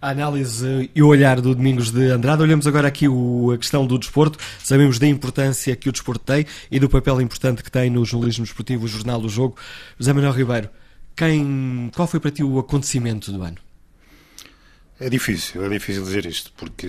A 0.00 0.10
análise 0.10 0.90
e 0.94 1.02
o 1.02 1.06
olhar 1.06 1.40
do 1.40 1.54
Domingos 1.54 1.90
de 1.90 2.10
Andrade. 2.10 2.42
Olhamos 2.42 2.66
agora 2.66 2.86
aqui 2.86 3.08
o, 3.08 3.52
a 3.52 3.58
questão 3.58 3.86
do 3.86 3.98
desporto. 3.98 4.38
Sabemos 4.62 4.98
da 4.98 5.06
importância 5.06 5.74
que 5.74 5.88
o 5.88 5.92
desporto 5.92 6.24
tem 6.24 6.44
e 6.70 6.78
do 6.78 6.88
papel 6.88 7.20
importante 7.20 7.62
que 7.62 7.70
tem 7.70 7.88
no 7.88 8.04
jornalismo 8.04 8.44
esportivo, 8.44 8.84
o 8.84 8.88
Jornal 8.88 9.20
do 9.20 9.28
Jogo. 9.28 9.56
José 9.98 10.12
Manuel 10.12 10.32
Ribeiro, 10.32 10.68
quem, 11.16 11.90
qual 11.94 12.06
foi 12.06 12.20
para 12.20 12.30
ti 12.30 12.44
o 12.44 12.58
acontecimento 12.58 13.32
do 13.32 13.42
ano? 13.42 13.65
É 14.98 15.10
difícil, 15.10 15.62
é 15.62 15.68
difícil 15.68 16.02
dizer 16.02 16.24
isto, 16.24 16.50
porque 16.56 16.88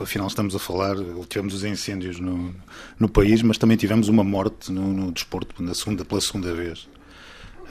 afinal 0.00 0.26
estamos 0.26 0.56
a 0.56 0.58
falar, 0.58 0.96
tivemos 1.28 1.52
os 1.52 1.64
incêndios 1.64 2.18
no, 2.18 2.54
no 2.98 3.10
país, 3.10 3.42
mas 3.42 3.58
também 3.58 3.76
tivemos 3.76 4.08
uma 4.08 4.24
morte 4.24 4.72
no, 4.72 4.90
no 4.90 5.12
desporto 5.12 5.62
na 5.62 5.74
segunda, 5.74 6.02
pela 6.02 6.20
segunda 6.20 6.54
vez. 6.54 6.88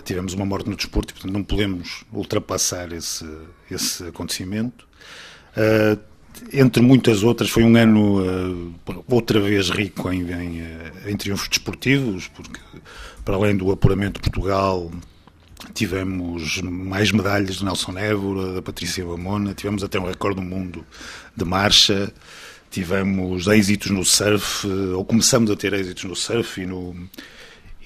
Tivemos 0.06 0.34
uma 0.34 0.46
morte 0.46 0.70
no 0.70 0.76
desporto 0.76 1.12
e, 1.12 1.14
portanto, 1.14 1.34
não 1.34 1.44
podemos 1.44 2.04
ultrapassar 2.14 2.92
esse, 2.94 3.26
esse 3.72 4.04
acontecimento. 4.04 4.88
Uh, 5.58 6.00
entre 6.54 6.82
muitas 6.82 7.24
outras, 7.24 7.50
foi 7.50 7.64
um 7.64 7.76
ano 7.76 8.22
uh, 8.22 9.04
outra 9.08 9.40
vez 9.40 9.70
rico 9.72 10.12
em, 10.12 10.32
em, 10.32 10.62
em 11.08 11.18
triunfos 11.18 11.50
desportivos, 11.50 12.28
porque 12.28 12.60
para 13.26 13.36
além 13.36 13.58
do 13.58 13.72
apuramento 13.72 14.22
de 14.22 14.30
Portugal, 14.30 14.92
tivemos 15.74 16.62
mais 16.62 17.12
medalhas 17.12 17.58
de 17.58 17.66
Nelson 17.66 17.98
Évora, 17.98 18.54
da 18.54 18.62
Patrícia 18.62 19.06
Bamona, 19.06 19.54
tivemos 19.54 19.84
até 19.84 20.00
um 20.00 20.06
recorde 20.06 20.40
do 20.40 20.46
mundo 20.46 20.86
de 21.36 21.46
marcha, 21.46 22.12
tivemos 22.72 23.48
êxitos 23.48 23.92
no 23.92 24.06
surf, 24.06 24.68
ou 24.68 25.04
começamos 25.04 25.50
a 25.52 25.56
ter 25.56 25.74
êxitos 25.74 26.04
no 26.06 26.16
surf 26.16 26.62
e 26.62 26.66
no, 26.66 26.96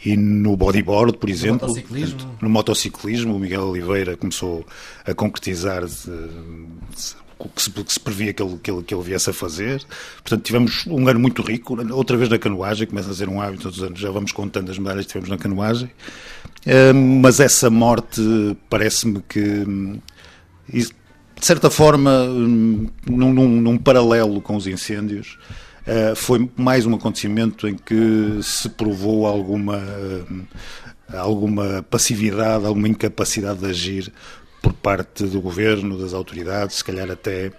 e 0.05 0.17
no 0.17 0.57
bodyboard, 0.57 1.17
por 1.17 1.29
exemplo. 1.29 1.67
No 1.67 1.73
motociclismo. 1.73 2.37
No 2.41 2.49
motociclismo, 2.49 3.35
o 3.35 3.39
Miguel 3.39 3.63
Oliveira 3.63 4.17
começou 4.17 4.65
a 5.05 5.13
concretizar 5.13 5.83
o 5.83 7.49
que 7.49 7.61
se, 7.61 7.71
que 7.71 7.93
se 7.93 7.99
previa 7.99 8.33
que 8.33 8.41
ele, 8.41 8.57
que, 8.61 8.71
ele, 8.71 8.83
que 8.83 8.93
ele 8.93 9.03
viesse 9.03 9.29
a 9.29 9.33
fazer. 9.33 9.83
Portanto, 10.17 10.43
tivemos 10.43 10.85
um 10.87 11.07
ano 11.07 11.19
muito 11.19 11.41
rico. 11.41 11.77
Outra 11.93 12.17
vez 12.17 12.29
na 12.29 12.37
canoagem, 12.37 12.87
começa 12.87 13.11
a 13.11 13.13
ser 13.13 13.29
um 13.29 13.41
hábito 13.41 13.63
todos 13.63 13.77
os 13.77 13.83
anos, 13.83 13.99
já 13.99 14.11
vamos 14.11 14.31
contando 14.31 14.69
as 14.71 14.77
medalhas 14.77 15.05
que 15.05 15.11
tivemos 15.11 15.29
na 15.29 15.37
canoagem. 15.37 15.89
Mas 16.93 17.39
essa 17.39 17.69
morte 17.69 18.21
parece-me 18.69 19.21
que, 19.27 19.65
de 20.71 20.87
certa 21.41 21.69
forma, 21.69 22.25
num, 22.25 22.89
num, 23.05 23.61
num 23.61 23.77
paralelo 23.77 24.41
com 24.41 24.55
os 24.55 24.67
incêndios, 24.67 25.37
Uh, 25.83 26.15
foi 26.15 26.49
mais 26.55 26.85
um 26.85 26.95
acontecimento 26.95 27.67
em 27.67 27.75
que 27.75 28.39
se 28.41 28.69
provou 28.69 29.27
alguma, 29.27 29.75
uh, 29.79 31.17
alguma 31.17 31.83
passividade, 31.83 32.65
alguma 32.65 32.87
incapacidade 32.87 33.59
de 33.59 33.65
agir 33.65 34.13
por 34.61 34.71
parte 34.71 35.25
do 35.25 35.41
governo, 35.41 35.97
das 35.97 36.13
autoridades, 36.13 36.77
se 36.77 36.83
calhar 36.85 37.11
até 37.11 37.51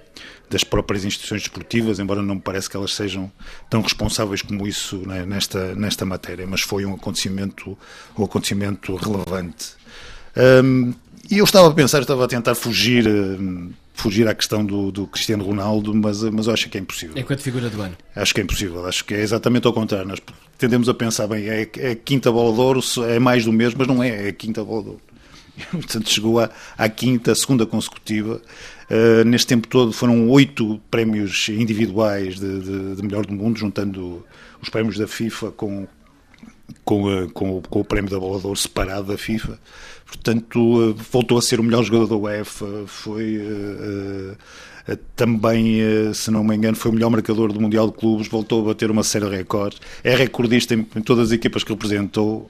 das 0.51 0.63
próprias 0.63 1.05
instituições 1.05 1.43
desportivas, 1.43 1.99
embora 1.99 2.23
não 2.23 2.37
me 2.37 2.41
parece 2.41 2.69
que 2.69 2.77
elas 2.77 2.95
sejam 2.95 3.31
tão 3.69 3.81
responsáveis 3.81 4.43
como 4.43 4.67
isso 4.67 4.99
né, 5.07 5.25
nesta, 5.25 5.75
nesta 5.75 6.05
matéria, 6.05 6.47
mas 6.47 6.61
foi 6.61 6.85
um 6.85 6.95
acontecimento, 6.95 7.77
um 8.17 8.25
acontecimento 8.25 8.95
relevante. 8.97 9.73
Um, 10.37 10.95
e 11.31 11.39
eu 11.39 11.45
estava 11.45 11.69
a 11.69 11.73
pensar, 11.73 12.03
estava 12.03 12.25
a 12.25 12.29
tentar 12.29 12.55
fugir, 12.55 13.07
fugir 13.95 14.29
à 14.29 14.35
questão 14.35 14.65
do, 14.65 14.93
do, 14.93 15.07
Cristiano 15.07 15.43
Ronaldo, 15.43 15.95
mas, 15.95 16.23
mas 16.23 16.47
eu 16.47 16.53
acho 16.53 16.69
que 16.69 16.77
é 16.77 16.81
impossível. 16.81 17.17
Enquanto 17.17 17.41
figura 17.41 17.71
do 17.71 17.81
ano? 17.81 17.97
Acho 18.15 18.35
que 18.35 18.41
é 18.41 18.45
impossível, 18.45 18.85
acho 18.87 19.05
que 19.05 19.15
é 19.15 19.21
exatamente 19.21 19.67
ao 19.67 19.73
contrário. 19.73 20.07
Nós 20.07 20.21
tendemos 20.59 20.89
a 20.89 20.95
pensar, 20.95 21.27
bem, 21.27 21.49
é, 21.49 21.69
é 21.79 21.91
a 21.93 21.97
quinta 21.97 22.31
bola 22.31 22.53
de 22.53 22.61
ouro, 22.61 22.81
é 23.09 23.19
mais 23.19 23.45
do 23.45 23.53
mesmo, 23.53 23.79
mas 23.79 23.89
não 23.89 24.03
é, 24.03 24.27
é 24.27 24.29
a 24.29 24.33
quinta 24.33 24.63
bola 24.63 24.83
de 24.83 24.89
ouro. 24.91 25.01
Portanto, 25.71 26.11
chegou 26.11 26.41
à, 26.41 26.51
à 26.77 26.89
quinta, 26.89 27.35
segunda 27.35 27.65
consecutiva. 27.65 28.43
Uh, 28.95 29.25
neste 29.25 29.49
tempo 29.49 29.67
todo 29.67 29.93
foram 29.93 30.29
oito 30.31 30.81
prémios 30.89 31.49
individuais 31.49 32.39
de, 32.39 32.61
de, 32.61 32.95
de, 32.95 33.03
melhor 33.03 33.27
do 33.27 33.33
mundo, 33.33 33.59
juntando 33.59 34.25
os 34.63 34.69
prémios 34.69 34.97
da 34.97 35.09
FIFA 35.09 35.51
com, 35.51 35.89
com, 36.85 37.03
uh, 37.03 37.29
com, 37.33 37.61
com 37.61 37.81
o 37.81 37.85
prémio 37.85 38.09
da 38.09 38.21
bola 38.21 38.39
de 38.39 38.47
ouro 38.47 38.57
separado 38.57 39.09
da 39.09 39.19
FIFA. 39.19 39.59
Portanto, 40.07 40.61
uh, 40.61 40.95
voltou 41.11 41.37
a 41.37 41.43
ser 41.43 41.59
o 41.59 41.65
melhor 41.65 41.83
jogador 41.83 42.07
da 42.07 42.15
UEFA. 42.15 42.85
Foi 42.87 43.43
também, 45.17 45.81
se 46.13 46.31
não 46.31 46.45
me 46.45 46.55
engano, 46.55 46.77
foi 46.77 46.93
o 46.93 46.95
melhor 46.95 47.11
marcador 47.11 47.53
do 47.53 47.61
Mundial 47.61 47.89
de 47.89 47.95
Clubes. 47.95 48.29
Voltou 48.29 48.63
a 48.63 48.67
bater 48.67 48.93
uma 48.93 49.03
série 49.03 49.29
de 49.29 49.35
recordes. 49.35 49.81
É 50.05 50.15
recordista 50.15 50.73
em 50.73 50.85
todas 50.85 51.29
as 51.29 51.33
equipas 51.33 51.65
que 51.65 51.73
representou. 51.73 52.49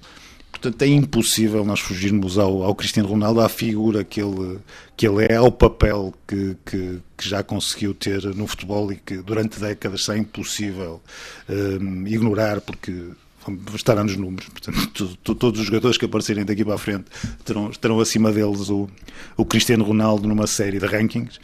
Portanto, 0.54 0.82
é 0.82 0.86
impossível 0.86 1.64
nós 1.64 1.80
fugirmos 1.80 2.38
ao, 2.38 2.62
ao 2.62 2.74
Cristiano 2.76 3.08
Ronaldo, 3.08 3.40
à 3.40 3.48
figura 3.48 4.04
que 4.04 4.22
ele, 4.22 4.58
que 4.96 5.06
ele 5.06 5.26
é, 5.26 5.34
ao 5.34 5.50
papel 5.50 6.14
que, 6.26 6.56
que, 6.64 7.00
que 7.18 7.28
já 7.28 7.42
conseguiu 7.42 7.92
ter 7.92 8.24
no 8.36 8.46
futebol 8.46 8.92
e 8.92 8.96
que 8.96 9.16
durante 9.16 9.58
décadas 9.58 10.08
é 10.08 10.16
impossível 10.16 11.02
um, 11.48 12.06
ignorar, 12.06 12.60
porque 12.60 13.10
estará 13.74 14.04
nos 14.04 14.16
números. 14.16 14.48
Portanto, 14.48 15.18
todos 15.34 15.60
os 15.60 15.66
jogadores 15.66 15.98
que 15.98 16.04
aparecerem 16.04 16.44
daqui 16.44 16.64
para 16.64 16.74
a 16.74 16.78
frente 16.78 17.06
terão, 17.44 17.70
terão 17.72 17.98
acima 17.98 18.30
deles 18.32 18.70
o, 18.70 18.88
o 19.36 19.44
Cristiano 19.44 19.84
Ronaldo 19.84 20.28
numa 20.28 20.46
série 20.46 20.78
de 20.78 20.86
rankings. 20.86 21.40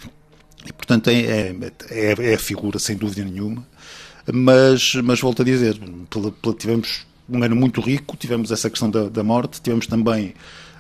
E, 0.64 0.72
portanto, 0.72 1.08
é, 1.08 1.14
é, 1.14 1.56
é, 1.90 2.30
é 2.30 2.34
a 2.34 2.38
figura, 2.38 2.78
sem 2.78 2.96
dúvida 2.96 3.24
nenhuma. 3.24 3.66
Mas, 4.32 4.94
mas 4.94 5.20
volto 5.20 5.42
a 5.42 5.44
dizer, 5.44 5.76
tivemos 6.56 7.09
um 7.30 7.42
ano 7.42 7.56
muito 7.56 7.80
rico, 7.80 8.16
tivemos 8.16 8.50
essa 8.50 8.68
questão 8.68 8.90
da, 8.90 9.08
da 9.08 9.22
morte, 9.22 9.60
tivemos 9.60 9.86
também 9.86 10.34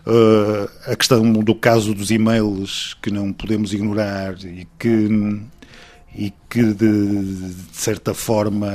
uh, 0.06 0.90
a 0.90 0.96
questão 0.96 1.32
do 1.32 1.54
caso 1.54 1.94
dos 1.94 2.10
e-mails 2.10 2.96
que 3.00 3.10
não 3.10 3.32
podemos 3.32 3.72
ignorar 3.72 4.34
e 4.44 4.66
que, 4.78 5.40
e 6.14 6.32
que 6.48 6.62
de, 6.74 6.74
de 6.74 7.76
certa 7.76 8.14
forma 8.14 8.68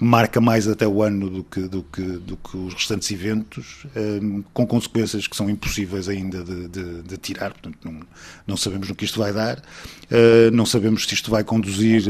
marca 0.00 0.40
mais 0.40 0.68
até 0.68 0.86
o 0.86 1.02
ano 1.02 1.28
do 1.28 1.44
que, 1.44 1.60
do 1.62 1.82
que, 1.82 2.02
do 2.02 2.36
que 2.36 2.56
os 2.56 2.72
restantes 2.72 3.10
eventos, 3.10 3.84
uh, 3.86 4.44
com 4.54 4.66
consequências 4.66 5.26
que 5.26 5.36
são 5.36 5.50
impossíveis 5.50 6.08
ainda 6.08 6.44
de, 6.44 6.68
de, 6.68 7.02
de 7.02 7.16
tirar, 7.16 7.50
portanto 7.52 7.78
não, 7.84 8.00
não, 8.46 8.56
sabemos 8.56 8.88
no 8.88 8.94
que 8.94 9.04
isto 9.04 9.18
vai 9.18 9.32
dar, 9.32 9.58
uh, 9.58 10.50
não 10.52 10.64
sabemos 10.64 11.04
se 11.04 11.14
isto 11.14 11.30
vai 11.30 11.42
conduzir 11.42 12.04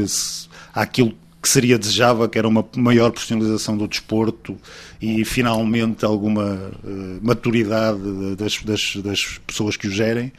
àquilo 0.73 1.17
que 1.49 1.53
seria 1.53 1.79
desejável, 1.79 2.29
que 2.29 2.37
era 2.37 2.47
uma 2.47 2.63
maior 2.77 3.11
profissionalização 3.11 3.75
do 3.75 3.87
desporto 3.87 4.55
e 5.01 5.25
finalmente 5.25 6.05
alguma 6.05 6.71
uh, 6.83 7.19
maturidade 7.23 8.35
das, 8.35 8.61
das, 8.61 8.95
das, 8.97 9.39
pessoas 9.47 9.75
que 9.75 9.87
o 9.87 9.91
gerem. 9.91 10.31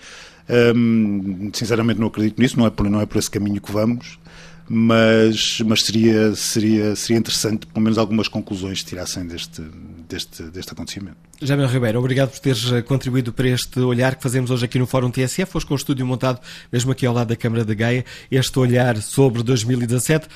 Um, 0.49 1.51
sinceramente 1.53 1.99
não 1.99 2.07
acredito 2.07 2.41
nisso, 2.41 2.57
não 2.57 2.67
é, 2.67 2.71
por, 2.71 2.89
não 2.89 3.01
é 3.01 3.07
por 3.07 3.19
esse 3.19 3.31
caminho 3.31 3.61
que 3.61 3.73
vamos, 3.73 4.21
mas, 4.69 5.61
mas 5.61 5.83
seria, 5.83 6.33
seria, 6.37 6.95
seria 6.95 7.19
interessante 7.19 7.67
pelo 7.67 7.83
menos 7.83 7.99
algumas 7.99 8.29
conclusões 8.29 8.85
tirassem 8.85 9.27
deste, 9.27 9.63
deste, 10.09 10.45
deste 10.45 10.73
acontecimento. 10.73 11.17
Jamel 11.43 11.67
Ribeiro, 11.67 11.99
obrigado 11.99 12.31
por 12.31 12.39
teres 12.39 12.71
eh, 12.71 12.83
contribuído 12.83 13.33
para 13.33 13.49
este 13.49 13.81
olhar 13.81 14.15
que 14.15 14.23
fazemos 14.23 14.51
hoje 14.51 14.65
aqui 14.65 14.79
no 14.79 14.87
Fórum 14.87 15.11
TSF, 15.11 15.57
hoje 15.57 15.67
com 15.67 15.75
o 15.75 15.77
estúdio 15.77 16.07
montado 16.07 16.41
mesmo 16.73 16.93
aqui 16.93 17.05
ao 17.05 17.15
lado 17.15 17.29
da 17.29 17.37
Câmara 17.37 17.65
de 17.65 17.75
Gaia, 17.75 18.05
este 18.31 18.57
olhar 18.61 18.97
sobre 18.99 19.43
2017 19.43 20.29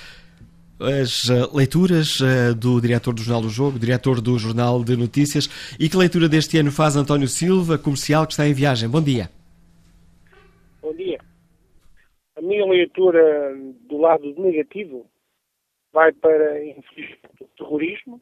as 0.81 1.31
eh, 1.31 1.57
leituras 1.57 2.19
eh, 2.21 2.53
do 2.55 2.81
diretor 2.81 3.15
do 3.15 3.23
Jornal 3.23 3.43
do 3.43 3.49
Jogo, 3.49 3.79
diretor 3.79 4.21
do 4.21 4.39
Jornal 4.39 4.83
de 4.83 4.97
Notícias. 4.97 5.49
E 5.79 5.89
que 5.89 5.97
leitura 5.97 6.29
deste 6.29 6.59
ano 6.59 6.73
faz 6.73 6.97
António 6.97 7.29
Silva, 7.29 7.79
comercial, 7.79 8.27
que 8.27 8.33
está 8.33 8.47
em 8.47 8.53
viagem? 8.53 8.89
Bom 8.89 9.03
dia. 9.03 9.31
Bom 10.83 10.93
dia. 10.95 11.19
A 12.37 12.41
minha 12.41 12.67
leitura 12.67 13.55
do 13.89 13.99
lado 13.99 14.35
negativo 14.37 15.07
vai 15.93 16.13
para 16.13 16.61
o 17.41 17.45
terrorismo, 17.57 18.21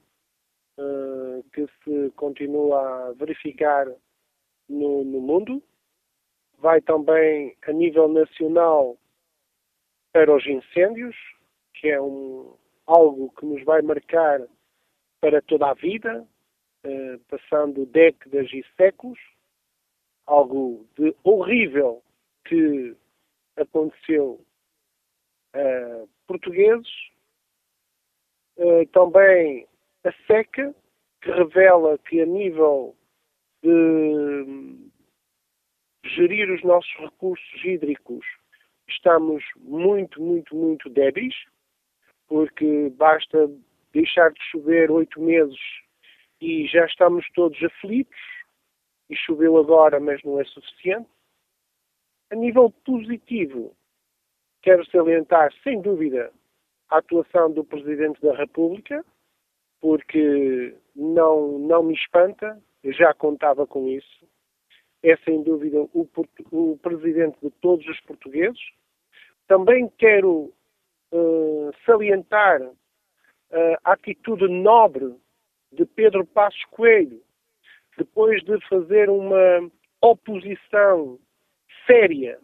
eh, 0.79 1.43
que 1.55 1.67
se 1.83 2.11
continua 2.17 3.09
a 3.09 3.13
verificar 3.13 3.87
no, 4.69 5.05
no 5.05 5.21
mundo. 5.21 5.63
Vai 6.59 6.81
também, 6.83 7.57
a 7.67 7.73
nível 7.73 8.09
nacional, 8.09 8.97
para 10.13 10.37
os 10.37 10.47
incêndios, 10.47 11.17
que 11.83 11.89
é 11.89 12.01
um, 12.01 12.57
algo 12.87 13.33
que 13.33 13.45
nos 13.45 13.65
vai 13.65 13.83
marcar 13.83 14.41
para 15.21 15.43
toda 15.43 15.69
a 15.69 15.75
vida, 15.75 16.25
uh, 16.87 17.19
passando 17.29 17.85
décadas 17.87 18.49
e 18.53 18.65
séculos, 18.77 19.19
algo 20.25 20.87
de 20.97 21.13
horrível 21.25 22.01
que 22.45 22.97
aconteceu 23.57 24.41
a 25.55 25.59
uh, 26.05 26.09
portugueses, 26.29 27.11
uh, 28.59 28.87
também 28.93 29.67
a 30.05 30.13
seca, 30.29 30.73
que 31.21 31.33
revela 31.33 31.99
que 31.99 32.21
a 32.21 32.27
nível 32.27 32.97
de 33.61 34.89
gerir 36.05 36.49
os 36.49 36.63
nossos 36.63 36.93
recursos 37.01 37.65
hídricos 37.65 38.25
estamos 38.89 39.45
muito, 39.57 40.21
muito, 40.21 40.55
muito 40.55 40.89
débeis, 40.89 41.35
porque 42.33 42.89
basta 42.97 43.47
deixar 43.93 44.33
de 44.33 44.43
chover 44.45 44.91
oito 44.91 45.21
meses 45.21 45.61
e 46.41 46.67
já 46.67 46.87
estamos 46.87 47.27
todos 47.35 47.63
aflitos, 47.63 48.19
e 49.11 49.15
choveu 49.15 49.59
agora, 49.59 50.01
mas 50.01 50.23
não 50.23 50.41
é 50.41 50.45
suficiente. 50.47 51.11
A 52.31 52.35
nível 52.35 52.71
positivo, 52.87 53.77
quero 54.63 54.83
salientar, 54.87 55.53
sem 55.63 55.83
dúvida, 55.83 56.33
a 56.89 56.97
atuação 56.97 57.53
do 57.53 57.63
Presidente 57.63 58.19
da 58.23 58.35
República, 58.35 59.05
porque 59.79 60.75
não, 60.97 61.59
não 61.59 61.83
me 61.83 61.93
espanta, 61.93 62.59
eu 62.83 62.95
já 62.95 63.13
contava 63.13 63.67
com 63.67 63.87
isso. 63.89 64.27
É 65.03 65.19
sem 65.19 65.43
dúvida 65.43 65.83
o, 65.93 66.09
o 66.51 66.79
Presidente 66.79 67.37
de 67.43 67.51
todos 67.61 67.87
os 67.87 68.01
portugueses. 68.01 68.63
Também 69.47 69.87
quero 69.99 70.51
uh, 71.13 71.71
salientar 71.85 72.63
uh, 72.63 72.77
a 73.85 73.93
atitude 73.93 74.49
nobre 74.49 75.15
de 75.71 75.85
Pedro 75.85 76.27
Passos 76.27 76.65
Coelho, 76.71 77.23
depois 77.97 78.43
de 78.43 78.59
fazer 78.69 79.09
uma 79.09 79.71
oposição 80.01 81.19
séria, 81.87 82.39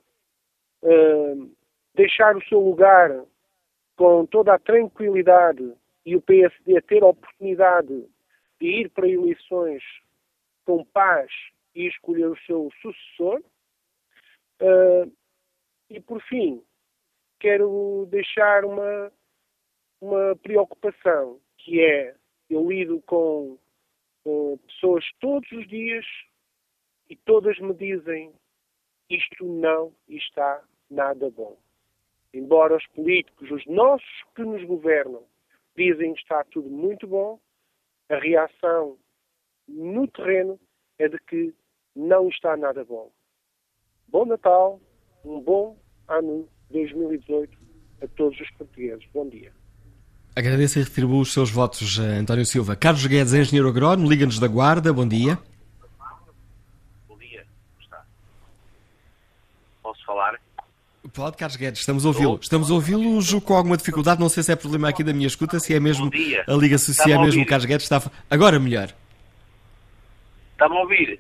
uh, 0.83 1.51
deixar 1.95 2.37
o 2.37 2.45
seu 2.45 2.61
lugar 2.61 3.25
com 3.97 4.25
toda 4.27 4.55
a 4.55 4.59
tranquilidade 4.59 5.75
e 6.07 6.15
o 6.15 6.23
PSD 6.23 6.81
ter 6.83 7.03
a 7.03 7.09
oportunidade 7.09 8.07
de 8.61 8.67
ir 8.67 8.91
para 8.91 9.09
eleições 9.09 9.83
com 10.65 10.85
paz 10.85 11.31
e 11.75 11.87
escolher 11.87 12.27
o 12.27 12.39
seu 12.47 12.71
sucessor. 12.81 13.43
Uh, 14.61 15.11
e 15.91 16.01
por 16.01 16.21
fim, 16.23 16.63
quero 17.39 18.07
deixar 18.11 18.65
uma, 18.65 19.13
uma 20.01 20.37
preocupação, 20.37 21.41
que 21.59 21.81
é 21.81 22.15
eu 22.51 22.69
lido 22.69 23.03
com, 23.03 23.59
com 24.25 24.59
pessoas 24.67 25.05
todos 25.21 25.51
os 25.53 25.67
dias 25.69 26.05
e 27.09 27.17
todas 27.17 27.59
me 27.59 27.75
dizem 27.75 28.33
isto 29.11 29.45
não 29.45 29.93
está 30.09 30.63
nada 30.91 31.31
bom. 31.31 31.57
Embora 32.33 32.77
os 32.77 32.87
políticos, 32.89 33.51
os 33.51 33.65
nossos 33.67 34.23
que 34.35 34.43
nos 34.43 34.63
governam, 34.65 35.25
dizem 35.77 36.13
que 36.13 36.21
está 36.21 36.45
tudo 36.45 36.69
muito 36.69 37.07
bom, 37.07 37.41
a 38.09 38.17
reação 38.17 38.99
no 39.67 40.07
terreno 40.09 40.59
é 40.99 41.09
de 41.09 41.19
que 41.21 41.55
não 41.95 42.29
está 42.29 42.57
nada 42.57 42.85
bom. 42.85 43.11
Bom 44.09 44.25
Natal, 44.25 44.81
um 45.25 45.41
bom 45.41 45.79
ano 46.07 46.49
2018 46.71 47.57
a 48.03 48.07
todos 48.09 48.39
os 48.41 48.51
portugueses. 48.53 49.05
Bom 49.13 49.29
dia. 49.29 49.53
Agradeço 50.35 50.79
e 50.79 50.83
retribuo 50.83 51.21
os 51.21 51.33
seus 51.33 51.51
votos, 51.51 51.99
eh, 51.99 52.19
António 52.19 52.47
Silva. 52.47 52.77
Carlos 52.77 53.05
Guedes, 53.05 53.33
engenheiro 53.33 53.69
agrónomo, 53.69 54.09
Liga-nos 54.09 54.39
da 54.39 54.47
Guarda, 54.47 54.93
bom 54.93 55.07
dia. 55.07 55.37
Bom 57.09 57.19
dia, 57.19 57.45
como 57.73 57.83
está? 57.83 58.07
Posso 59.83 60.05
falar? 60.07 60.39
Pode, 61.13 61.37
Carlos 61.37 61.57
Guedes, 61.57 61.81
estamos 61.81 62.05
a 62.05 62.09
ouvi-lo. 62.09 62.39
Estamos 62.41 62.71
a 62.71 62.75
ouvi-lo, 62.75 63.21
julgo 63.21 63.47
com 63.47 63.57
alguma 63.57 63.77
dificuldade, 63.77 64.21
não 64.21 64.29
sei 64.29 64.43
se 64.43 64.53
é 64.53 64.57
problema 64.57 64.89
aqui 64.89 65.03
da 65.03 65.13
minha 65.13 65.27
escuta, 65.27 65.59
se 65.59 65.75
é 65.75 65.81
mesmo 65.81 66.09
a 66.47 66.53
Liga, 66.53 66.79
se, 66.79 67.11
é 67.11 67.19
mesmo 67.19 67.43
o 67.43 67.47
Carlos 67.47 67.65
Guedes. 67.65 67.85
Está... 67.91 68.11
Agora 68.31 68.61
melhor. 68.61 68.95
Está-me 70.53 70.77
a 70.77 70.81
ouvir? 70.81 71.19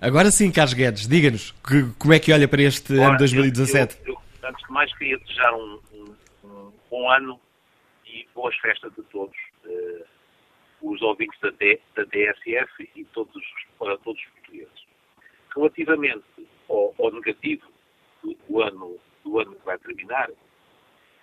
Agora 0.00 0.30
sim, 0.30 0.50
Carlos 0.50 0.74
Guedes, 0.74 1.06
diga-nos 1.06 1.54
como 1.98 2.12
é 2.12 2.18
que 2.18 2.32
olha 2.32 2.48
para 2.48 2.62
este 2.62 2.92
Ora, 2.94 3.10
ano 3.10 3.18
2017. 3.18 3.98
Eu, 4.04 4.14
eu, 4.14 4.20
antes 4.48 4.66
de 4.66 4.72
mais, 4.72 4.96
queria 4.96 5.18
desejar 5.18 5.54
um, 5.54 5.80
um, 5.92 6.16
um, 6.44 6.72
bom 6.90 7.10
ano 7.10 7.40
e 8.06 8.26
boas 8.34 8.56
festas 8.56 8.92
a 8.98 9.02
todos 9.10 9.36
uh, 9.66 10.04
os 10.82 11.02
ouvintes 11.02 11.38
da, 11.40 11.50
D, 11.50 11.80
da 11.94 12.04
DSF 12.04 12.90
e 12.96 13.04
todos, 13.06 13.44
para 13.78 13.96
todos 13.98 14.20
os 14.20 14.28
portugueses. 14.30 14.86
Relativamente 15.54 16.24
ao, 16.68 16.94
ao 16.98 17.12
negativo 17.12 17.70
do, 18.22 18.34
do, 18.48 18.62
ano, 18.62 18.98
do 19.22 19.38
ano 19.38 19.54
que 19.54 19.66
vai 19.66 19.78
terminar, 19.78 20.30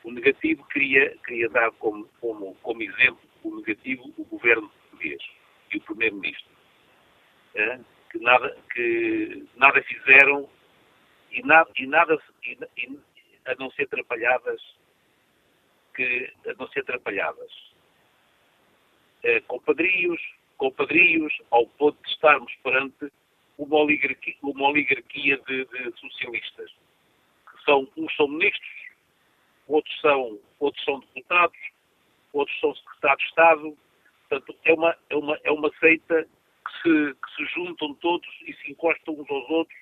o 0.04 0.12
negativo 0.12 0.64
queria, 0.68 1.18
queria 1.26 1.50
dar 1.50 1.72
como, 1.74 2.08
como, 2.22 2.56
como 2.62 2.84
exemplo 2.84 3.20
o 3.44 3.56
negativo 3.56 4.14
o 4.18 4.26
governo 4.26 4.70
português 4.70 5.22
e 5.74 5.78
o 5.78 5.82
primeiro-ministro. 5.82 6.54
Uh, 7.56 7.84
que 8.12 8.20
nada, 8.20 8.58
que 8.72 9.48
nada 9.56 9.82
fizeram 9.84 10.48
e 11.32 11.42
nada, 11.42 11.70
e 11.76 11.88
nada 11.88 12.22
a 13.46 13.56
não 13.56 13.70
ser 13.72 13.84
atrapalhadas 13.84 14.62
que 15.96 16.34
a 16.46 16.54
não 16.54 16.68
ser 16.70 16.82
atrapalhadas. 16.82 17.52
Eh, 19.24 19.40
compadrios, 19.42 20.22
compadrios, 20.58 21.34
ao 21.50 21.66
ponto 21.68 22.02
de 22.04 22.10
estarmos 22.12 22.54
perante 22.64 23.12
uma 23.58 23.78
oligarquia, 23.78 24.36
uma 24.44 24.70
oligarquia 24.70 25.38
de, 25.48 25.66
de, 25.66 26.00
socialistas, 26.00 26.72
que 27.50 27.64
são, 27.64 27.88
uns 27.98 28.16
são 28.16 28.28
ministros, 28.28 28.86
outros 29.68 30.02
são, 30.02 30.40
outros 30.60 30.84
são 30.84 31.00
deputados, 31.00 31.58
outros 32.34 32.60
são 32.60 32.76
secretários 32.76 33.24
de 33.24 33.30
Estado, 33.30 33.78
portanto, 34.30 34.60
é 34.66 34.74
uma, 34.74 34.98
é 35.10 35.16
uma, 35.16 35.40
é 35.44 35.52
uma 35.52 35.72
seita 35.80 36.28
se, 36.82 37.16
que 37.16 37.36
se 37.36 37.46
juntam 37.54 37.94
todos 37.96 38.28
e 38.46 38.54
se 38.54 38.72
encostam 38.72 39.16
uns 39.16 39.30
aos 39.30 39.50
outros 39.50 39.80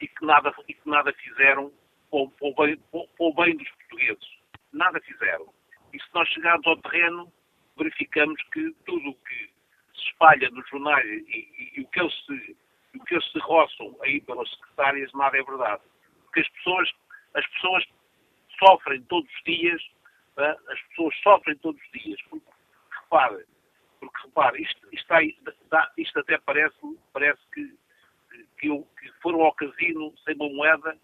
e 0.00 0.08
que 0.08 0.24
nada, 0.26 0.54
e 0.68 0.74
que 0.74 0.88
nada 0.88 1.12
fizeram 1.14 1.72
para 2.12 3.00
o, 3.18 3.34
bem, 3.34 3.56
dos 3.56 3.68
portugueses. 3.70 4.38
Nada 4.72 5.00
fizeram. 5.00 5.48
E 5.92 5.98
se 5.98 6.08
nós 6.14 6.28
chegarmos 6.28 6.66
ao 6.66 6.76
terreno, 6.78 7.32
verificamos 7.76 8.40
que 8.52 8.70
tudo 8.84 9.10
o 9.10 9.14
que 9.14 9.50
se 9.94 10.08
espalha 10.08 10.50
nos 10.50 10.68
jornais 10.68 11.04
e, 11.06 11.24
e, 11.28 11.72
e 11.78 11.80
o, 11.80 11.88
que 11.88 12.00
eles 12.00 12.14
se, 12.26 12.56
o 12.94 13.04
que 13.04 13.14
eles 13.14 13.32
se 13.32 13.38
roçam 13.38 13.96
aí 14.02 14.20
pelas 14.20 14.50
secretárias, 14.50 15.12
nada 15.14 15.38
é 15.38 15.42
verdade. 15.42 15.82
Porque 16.24 16.40
as 16.40 16.48
pessoas, 16.50 16.90
as 17.34 17.46
pessoas 17.48 17.84
sofrem 18.58 19.02
todos 19.04 19.30
os 19.30 19.42
dias, 19.44 19.82
as 20.36 20.80
pessoas 20.88 21.16
sofrem 21.22 21.56
todos 21.58 21.80
os 21.80 22.02
dias. 22.02 22.20
Porque, 22.28 22.46
repare, 23.02 23.44
porque 24.00 24.26
repare, 24.26 24.62
isto, 24.62 24.88
isto, 24.92 25.14
aí, 25.14 25.36
isto 25.96 26.18
até 26.20 26.38
parece, 26.38 26.98
parece 27.12 27.40
que, 27.54 27.74
que, 28.58 28.68
eu, 28.68 28.86
que, 29.00 29.10
foram 29.22 29.42
ao 29.42 29.54
casino 29.54 30.12
sem 30.24 30.34
uma 30.34 30.48
moeda 30.48 30.98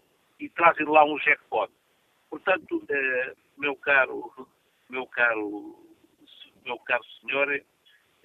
trazem 0.59 0.85
lá 0.85 1.05
um 1.05 1.17
jackpot. 1.19 1.71
Portanto, 2.29 2.85
eh, 2.89 3.33
meu 3.57 3.77
caro, 3.77 4.47
meu 4.89 5.07
caro, 5.07 5.79
meu 6.65 6.77
caro 6.79 7.03
senhor, 7.21 7.49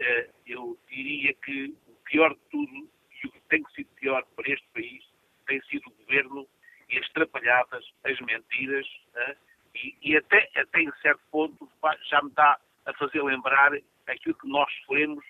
eh, 0.00 0.30
eu 0.44 0.76
diria 0.88 1.32
que 1.34 1.72
o 1.86 1.94
pior 2.04 2.34
de 2.34 2.40
tudo 2.50 2.90
e 3.22 3.26
o 3.28 3.30
que 3.30 3.40
tem 3.48 3.64
sido 3.76 3.88
pior 3.94 4.24
para 4.34 4.52
este 4.52 4.66
país 4.74 5.04
tem 5.46 5.62
sido 5.62 5.86
o 5.86 5.94
governo 6.02 6.46
e 6.90 6.98
as 6.98 7.08
trapalhadas, 7.10 7.84
as 8.02 8.20
mentiras, 8.20 8.86
eh, 9.14 9.36
e, 9.76 9.96
e 10.02 10.16
até, 10.16 10.50
até 10.56 10.80
em 10.82 10.92
certo 11.02 11.22
ponto 11.30 11.68
já 12.10 12.20
me 12.20 12.30
dá 12.32 12.58
a 12.86 12.92
fazer 12.94 13.22
lembrar 13.22 13.72
aquilo 14.08 14.34
que 14.34 14.48
nós 14.48 14.68
sofremos 14.80 15.24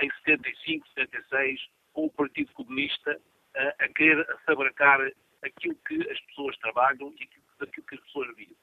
em 0.00 0.10
75, 0.24 0.88
76, 0.94 1.60
com 1.92 2.06
o 2.06 2.10
Partido 2.10 2.52
Comunista 2.54 3.20
a, 3.54 3.88
querer 3.88 4.26
sabracar 4.46 5.00
trabalham 6.80 7.12
e 7.18 7.24
aquilo, 7.24 7.44
aquilo 7.60 7.86
que 7.86 7.94
as 7.94 8.00
pessoas 8.02 8.36
vivem. 8.36 8.56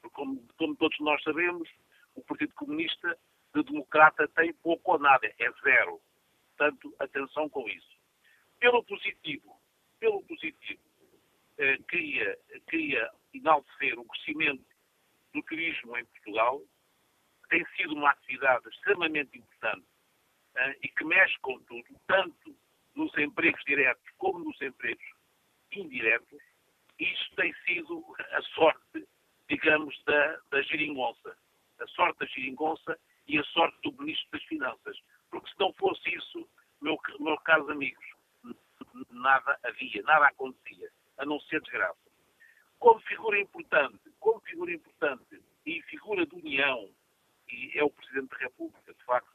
Porque, 0.00 0.14
como, 0.14 0.48
como, 0.56 0.76
todos 0.76 0.98
nós 1.00 1.22
sabemos, 1.22 1.68
o 2.14 2.22
Partido 2.22 2.54
Comunista 2.54 3.18
de 3.54 3.62
democrata 3.62 4.26
tem 4.28 4.52
pouco 4.54 4.92
ou 4.92 4.98
nada, 4.98 5.26
é 5.26 5.52
zero. 5.62 6.00
Portanto, 6.56 6.94
atenção 6.98 7.48
com 7.48 7.68
isso. 7.68 7.98
Pelo 8.58 8.82
positivo, 8.84 9.60
pelo 10.00 10.22
positivo, 10.24 10.80
eh, 11.58 11.78
queria, 11.88 12.38
queria 12.68 13.10
enaltecer 13.32 13.98
o 13.98 14.04
crescimento 14.04 14.64
do 15.32 15.42
turismo 15.42 15.96
em 15.96 16.04
Portugal, 16.06 16.62
tem 17.48 17.64
sido 17.76 17.94
uma 17.94 18.10
atividade 18.10 18.68
extremamente 18.68 19.38
importante 19.38 19.86
uh, 20.56 20.74
e 20.82 20.88
que 20.88 21.04
mexe 21.04 21.38
com 21.40 21.58
tudo, 21.60 21.86
tanto 22.06 22.54
nos 22.94 23.16
empregos 23.16 23.62
diretos 23.64 24.04
como 24.18 24.40
nos 24.40 24.60
empregos 24.60 25.04
indiretos. 25.72 26.42
Isto 26.98 27.36
tem 27.36 27.54
sido 27.64 28.04
a 28.32 28.42
sorte, 28.54 29.06
digamos, 29.48 29.94
da, 30.04 30.40
da 30.50 30.62
geringonça. 30.62 31.36
A 31.80 31.86
sorte 31.86 32.18
da 32.18 32.26
geringonça 32.58 32.98
e 33.26 33.38
a 33.38 33.44
sorte 33.44 33.78
do 33.82 34.02
Ministro 34.02 34.28
das 34.32 34.42
Finanças. 34.44 34.98
Porque 35.30 35.50
se 35.50 35.58
não 35.58 35.72
fosse 35.74 36.14
isso, 36.14 36.48
meu, 36.80 36.98
meus 37.20 37.42
caros 37.42 37.68
amigos, 37.70 38.04
nada 39.10 39.58
havia, 39.64 40.02
nada 40.02 40.26
acontecia, 40.26 40.90
a 41.18 41.24
não 41.24 41.40
ser 41.40 41.60
desgraça. 41.60 41.98
Como 42.78 43.00
figura 43.00 43.40
importante, 43.40 44.00
como 44.20 44.40
figura 44.40 44.72
importante 44.72 45.42
e 45.66 45.82
figura 45.82 46.26
de 46.26 46.34
união 46.34 46.90
e 47.50 47.78
é 47.78 47.84
o 47.84 47.90
Presidente 47.90 48.30
da 48.30 48.36
República, 48.38 48.92
de 48.92 49.04
facto, 49.04 49.32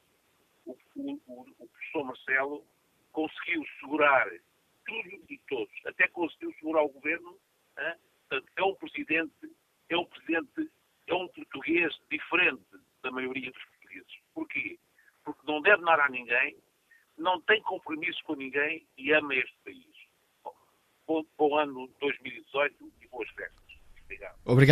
o, 0.66 0.76
o, 0.96 1.46
o 1.58 1.68
professor 1.68 2.04
Marcelo 2.04 2.64
conseguiu 3.12 3.64
segurar 3.80 4.28
tudo 4.86 5.24
e 5.28 5.38
todos, 5.48 5.86
até 5.86 6.08
conseguiu 6.08 6.52
segurar 6.54 6.82
o 6.82 6.88
governo, 6.88 7.38
hein, 7.78 7.94
Portanto, 8.28 8.50
é 8.56 8.64
um 8.64 8.74
presidente, 8.74 9.56
é 9.90 9.96
um 9.96 10.06
presidente, 10.06 10.70
é 11.06 11.14
um 11.14 11.28
português 11.28 11.94
diferente 12.10 12.64
da 13.04 13.10
maioria 13.10 13.52
dos 13.52 13.64
portugueses. 13.64 14.18
Porquê? 14.32 14.78
Porque 15.22 15.40
não 15.46 15.60
deve 15.60 15.82
nada 15.82 16.04
a 16.04 16.08
ninguém, 16.08 16.56
não 17.16 17.40
tem 17.42 17.62
compromissos 17.62 18.20
com 18.22 18.34
ninguém 18.34 18.86
e 18.98 19.12
ama 19.12 19.34
este 19.34 19.56
país. 19.64 19.94
Bom, 21.06 21.24
bom 21.36 21.56
ano 21.56 21.88
2018 22.00 22.92
e 23.02 23.08
boas 23.08 23.28
festas. 23.30 23.62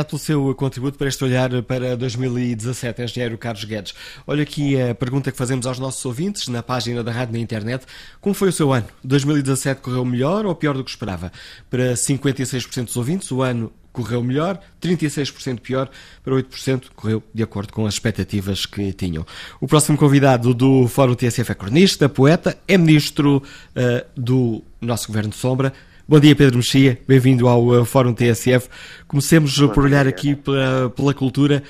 Obrigado. 0.03 0.07
Pelo 0.07 0.19
seu 0.19 0.55
contributo 0.55 0.99
para 0.99 1.09
este 1.09 1.25
olhar 1.25 1.63
para 1.63 1.97
2017, 1.97 3.03
engenheiro 3.03 3.39
Carlos 3.39 3.65
Guedes. 3.65 3.95
Olha 4.27 4.43
aqui 4.43 4.81
a 4.81 4.95
pergunta 4.95 5.31
que 5.31 5.39
fazemos 5.39 5.67
aos 5.67 5.79
nossos 5.79 6.05
ouvintes 6.05 6.49
na 6.49 6.63
página 6.63 7.03
da 7.03 7.13
rádio 7.13 7.35
na 7.35 7.39
internet. 7.39 7.87
Como 8.21 8.35
foi 8.35 8.49
o 8.49 8.53
seu 8.53 8.73
ano? 8.73 8.87
2017 9.05 9.81
correu 9.81 10.05
melhor 10.05 10.45
ou 10.47 10.55
pior 10.55 10.75
do 10.75 10.85
que 10.85 10.91
esperava? 10.91 11.33
Para 11.71 11.95
56% 11.95 12.87
dos 12.87 12.97
ouvintes, 12.97 13.31
o 13.31 13.43
ano 13.43 13.73
correu 13.93 14.23
melhor, 14.23 14.59
36% 14.81 15.61
pior, 15.61 15.91
para 16.25 16.35
8% 16.35 16.85
correu 16.97 17.23
de 17.33 17.43
acordo 17.43 17.73
com 17.73 17.87
as 17.87 17.95
expectativas 17.95 18.65
que 18.65 18.93
tinham. 18.93 19.27
O 19.61 19.69
próximo 19.69 19.99
convidado 19.99 20.55
do 20.55 20.89
Fórum 20.89 21.15
TSF 21.15 21.53
é 21.53 21.55
cronista, 21.55 22.09
poeta, 22.09 22.57
é 22.67 22.79
ministro 22.79 23.37
uh, 23.43 24.07
do 24.17 24.63
nosso 24.81 25.09
Governo 25.09 25.31
de 25.31 25.37
Sombra. 25.37 25.73
Bom 26.13 26.21
dia, 26.21 26.37
Pedro 26.37 26.57
Mexia, 26.59 26.99
bem-vindo 27.09 27.49
ao 27.49 27.69
uh, 27.69 27.87
Fórum 27.87 28.13
TSF. 28.13 28.69
Comecemos 29.09 29.59
Bom 29.59 29.73
por 29.73 29.85
olhar 29.85 30.03
dia. 30.03 30.11
aqui 30.11 30.37
pela, 30.37 30.91
pela, 30.91 31.15
cultura. 31.15 31.63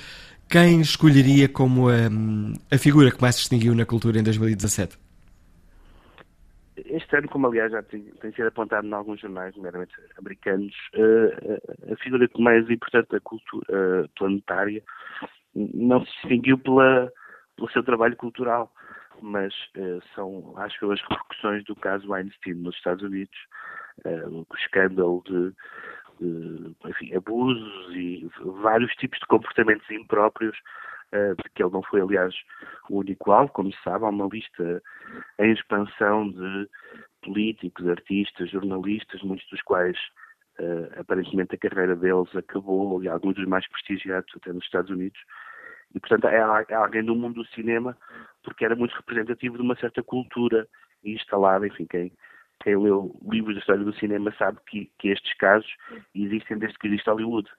Quem 0.49 0.81
escolheria 0.81 1.47
como 1.47 1.89
um, 1.89 2.51
a 2.69 2.77
figura 2.77 3.09
que 3.09 3.21
mais 3.21 3.35
se 3.35 3.43
distinguiu 3.43 3.73
na 3.73 3.85
cultura 3.85 4.19
em 4.19 4.21
2017? 4.23 4.99
Este 6.75 7.15
ano, 7.15 7.29
como 7.29 7.47
aliás 7.47 7.71
já 7.71 7.81
tem, 7.83 8.01
tem 8.19 8.33
sido 8.33 8.49
apontado 8.49 8.85
em 8.85 8.91
alguns 8.91 9.21
jornais, 9.21 9.55
nomeadamente 9.55 9.93
americanos, 10.17 10.75
uh, 10.93 11.93
a 11.93 11.95
figura 12.03 12.27
que 12.27 12.41
mais 12.41 12.69
importante 12.69 13.07
da 13.11 13.21
cultura 13.21 13.65
uh, 14.03 14.09
planetária 14.19 14.83
não 15.55 16.03
se 16.03 16.11
distinguiu 16.15 16.57
pela, 16.57 17.09
pelo 17.55 17.71
seu 17.71 17.81
trabalho 17.81 18.17
cultural, 18.17 18.69
mas 19.21 19.53
uh, 19.77 20.01
são, 20.13 20.53
acho 20.57 20.91
as 20.91 20.99
repercussões 20.99 21.63
do 21.63 21.77
caso 21.77 22.09
Weinstein 22.09 22.55
nos 22.55 22.75
Estados 22.75 23.05
Unidos, 23.05 23.37
o 24.05 24.45
escândalo 24.57 25.23
de, 25.25 25.53
de 26.19 26.75
enfim, 26.85 27.15
abusos 27.15 27.95
e 27.95 28.29
vários 28.61 28.91
tipos 28.95 29.19
de 29.19 29.25
comportamentos 29.27 29.89
impróprios, 29.89 30.57
uh, 31.13 31.35
de 31.35 31.49
que 31.53 31.63
ele 31.63 31.71
não 31.71 31.83
foi, 31.83 32.01
aliás, 32.01 32.33
o 32.89 32.99
único 32.99 33.31
alvo, 33.31 33.51
como 33.53 33.71
se 33.71 33.81
sabe, 33.83 34.05
há 34.05 34.09
uma 34.09 34.27
lista 34.31 34.81
em 35.39 35.51
expansão 35.51 36.29
de 36.29 36.69
políticos, 37.23 37.87
artistas, 37.87 38.49
jornalistas, 38.49 39.21
muitos 39.21 39.47
dos 39.49 39.61
quais 39.61 39.97
Uh, 40.59 40.99
aparentemente 40.99 41.55
a 41.55 41.57
carreira 41.57 41.95
deles 41.95 42.29
acabou, 42.35 43.03
e 43.03 43.09
alguns 43.09 43.33
dos 43.33 43.47
mais 43.47 43.67
prestigiados 43.69 44.31
até 44.35 44.53
nos 44.53 44.63
Estados 44.63 44.91
Unidos. 44.91 45.19
E, 45.95 45.99
portanto, 45.99 46.27
é, 46.27 46.37
é 46.69 46.75
alguém 46.75 47.03
do 47.03 47.15
mundo 47.15 47.41
do 47.41 47.47
cinema, 47.49 47.97
porque 48.43 48.63
era 48.63 48.75
muito 48.75 48.95
representativo 48.95 49.57
de 49.57 49.63
uma 49.63 49.75
certa 49.75 50.03
cultura 50.03 50.67
instalada, 51.03 51.65
enfim, 51.65 51.85
quem, 51.85 52.11
quem 52.63 52.77
leu 52.77 53.13
livros 53.29 53.55
da 53.55 53.59
história 53.59 53.83
do 53.83 53.93
cinema 53.95 54.33
sabe 54.37 54.57
que, 54.67 54.89
que 54.97 55.09
estes 55.09 55.33
casos 55.37 55.69
existem 56.15 56.57
desde 56.57 56.77
que 56.79 56.87
existe 56.87 57.09
Hollywood. 57.09 57.49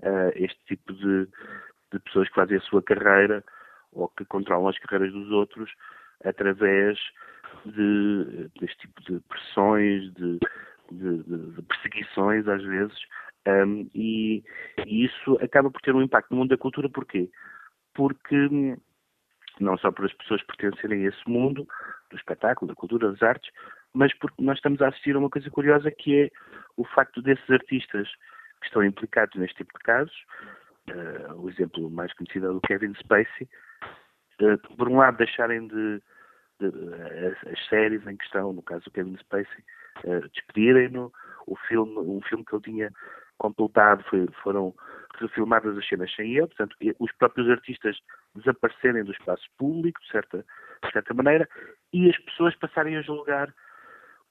Uh, 0.00 0.32
este 0.34 0.58
tipo 0.66 0.92
de, 0.92 1.28
de 1.92 1.98
pessoas 2.00 2.28
que 2.28 2.34
fazem 2.34 2.56
a 2.56 2.60
sua 2.62 2.82
carreira 2.82 3.44
ou 3.92 4.08
que 4.08 4.24
controlam 4.24 4.68
as 4.68 4.78
carreiras 4.78 5.12
dos 5.12 5.30
outros 5.30 5.70
através 6.24 6.98
de, 7.66 8.50
deste 8.58 8.78
tipo 8.78 9.02
de 9.02 9.20
pressões, 9.28 10.12
de, 10.14 10.38
de, 10.90 11.22
de 11.22 11.62
perseguições 11.62 12.48
às 12.48 12.62
vezes, 12.62 12.98
um, 13.46 13.90
e, 13.94 14.44
e, 14.86 15.04
isso 15.04 15.36
acaba 15.42 15.70
por 15.70 15.80
ter 15.80 15.94
um 15.94 16.02
impacto 16.02 16.30
no 16.30 16.38
mundo 16.38 16.50
da 16.50 16.56
cultura, 16.56 16.88
porquê? 16.88 17.28
Porque 17.92 18.48
não 19.60 19.76
só 19.78 19.90
por 19.90 20.04
as 20.04 20.12
pessoas 20.14 20.42
pertencerem 20.44 21.04
a 21.04 21.08
esse 21.08 21.28
mundo 21.28 21.66
do 22.10 22.16
espetáculo, 22.16 22.68
da 22.68 22.74
cultura, 22.74 23.10
das 23.10 23.22
artes, 23.22 23.50
mas 23.94 24.12
porque 24.18 24.42
nós 24.42 24.56
estamos 24.56 24.80
a 24.80 24.88
assistir 24.88 25.14
a 25.14 25.18
uma 25.18 25.30
coisa 25.30 25.50
curiosa 25.50 25.90
que 25.90 26.22
é 26.22 26.30
o 26.76 26.84
facto 26.84 27.20
desses 27.20 27.48
artistas 27.50 28.08
que 28.60 28.66
estão 28.66 28.84
implicados 28.84 29.38
neste 29.38 29.56
tipo 29.56 29.76
de 29.76 29.84
casos, 29.84 30.24
uh, 30.90 31.34
o 31.34 31.50
exemplo 31.50 31.90
mais 31.90 32.12
conhecido 32.14 32.46
é 32.46 32.50
o 32.50 32.60
Kevin 32.60 32.94
Spacey, 32.94 33.48
uh, 34.40 34.76
por 34.76 34.88
um 34.88 34.98
lado 34.98 35.18
deixarem 35.18 35.66
de, 35.66 36.02
de 36.60 36.66
uh, 36.66 37.50
as, 37.52 37.68
séries 37.68 38.06
em 38.06 38.16
questão, 38.16 38.52
no 38.52 38.62
caso 38.62 38.84
do 38.84 38.90
Kevin 38.90 39.16
Spacey, 39.18 39.64
despedirem-no, 40.32 41.12
o 41.46 41.54
filme, 41.54 41.98
um 41.98 42.22
filme 42.22 42.44
que 42.44 42.54
ele 42.54 42.62
tinha 42.62 42.90
completado 43.36 44.02
foi, 44.04 44.26
foram 44.42 44.74
refilmadas 45.20 45.76
as 45.76 45.86
cenas 45.86 46.12
sem 46.14 46.36
ele, 46.36 46.46
portanto, 46.46 46.76
os 46.98 47.12
próprios 47.12 47.50
artistas 47.50 47.98
desaparecerem 48.34 49.04
do 49.04 49.12
espaço 49.12 49.44
público, 49.58 50.00
de 50.00 50.08
certa, 50.08 50.46
de 50.84 50.92
certa 50.92 51.12
maneira, 51.12 51.48
e 51.92 52.08
as 52.08 52.16
pessoas 52.20 52.56
passarem 52.56 52.96
a 52.96 53.02
julgar 53.02 53.52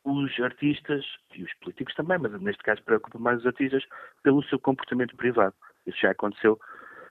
os 0.04 0.40
artistas 0.40 1.06
e 1.36 1.44
os 1.44 1.54
políticos 1.56 1.94
também, 1.96 2.18
mas 2.18 2.40
neste 2.42 2.64
caso 2.64 2.84
preocupa 2.84 3.20
mais 3.20 3.40
os 3.40 3.46
artistas 3.46 3.84
pelo 4.24 4.44
seu 4.44 4.60
comportamento 4.60 5.16
privado. 5.16 5.54
Isso 5.86 6.00
já 6.00 6.12
aconteceu 6.12 6.60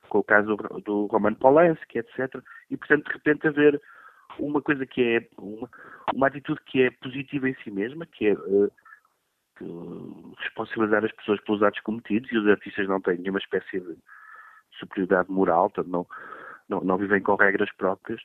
com 0.08 0.18
o 0.18 0.24
caso 0.24 0.56
do 0.84 1.06
Roman 1.06 1.34
Polanski, 1.34 1.98
etc. 1.98 2.42
E, 2.68 2.76
portanto, 2.76 3.06
de 3.06 3.12
repente 3.12 3.46
haver 3.46 3.80
uma 4.38 4.60
coisa 4.60 4.84
que 4.84 5.02
é 5.02 5.28
uma, 5.38 5.68
uma 6.14 6.26
atitude 6.26 6.60
que 6.66 6.82
é 6.82 6.90
positiva 6.90 7.48
em 7.48 7.54
si 7.62 7.70
mesma, 7.70 8.06
que 8.06 8.28
é 8.28 8.32
uh, 8.32 8.72
responsabilizar 10.38 11.04
as 11.04 11.12
pessoas 11.12 11.40
pelos 11.42 11.62
atos 11.62 11.80
cometidos 11.80 12.30
e 12.32 12.38
os 12.38 12.48
artistas 12.48 12.88
não 12.88 13.00
têm 13.00 13.18
nenhuma 13.18 13.38
espécie 13.38 13.80
de 13.80 13.96
superioridade 14.78 15.30
moral, 15.30 15.70
portanto 15.70 15.90
não, 15.90 16.06
não, 16.68 16.80
não 16.80 16.98
vivem 16.98 17.22
com 17.22 17.34
regras 17.34 17.70
próprias, 17.76 18.20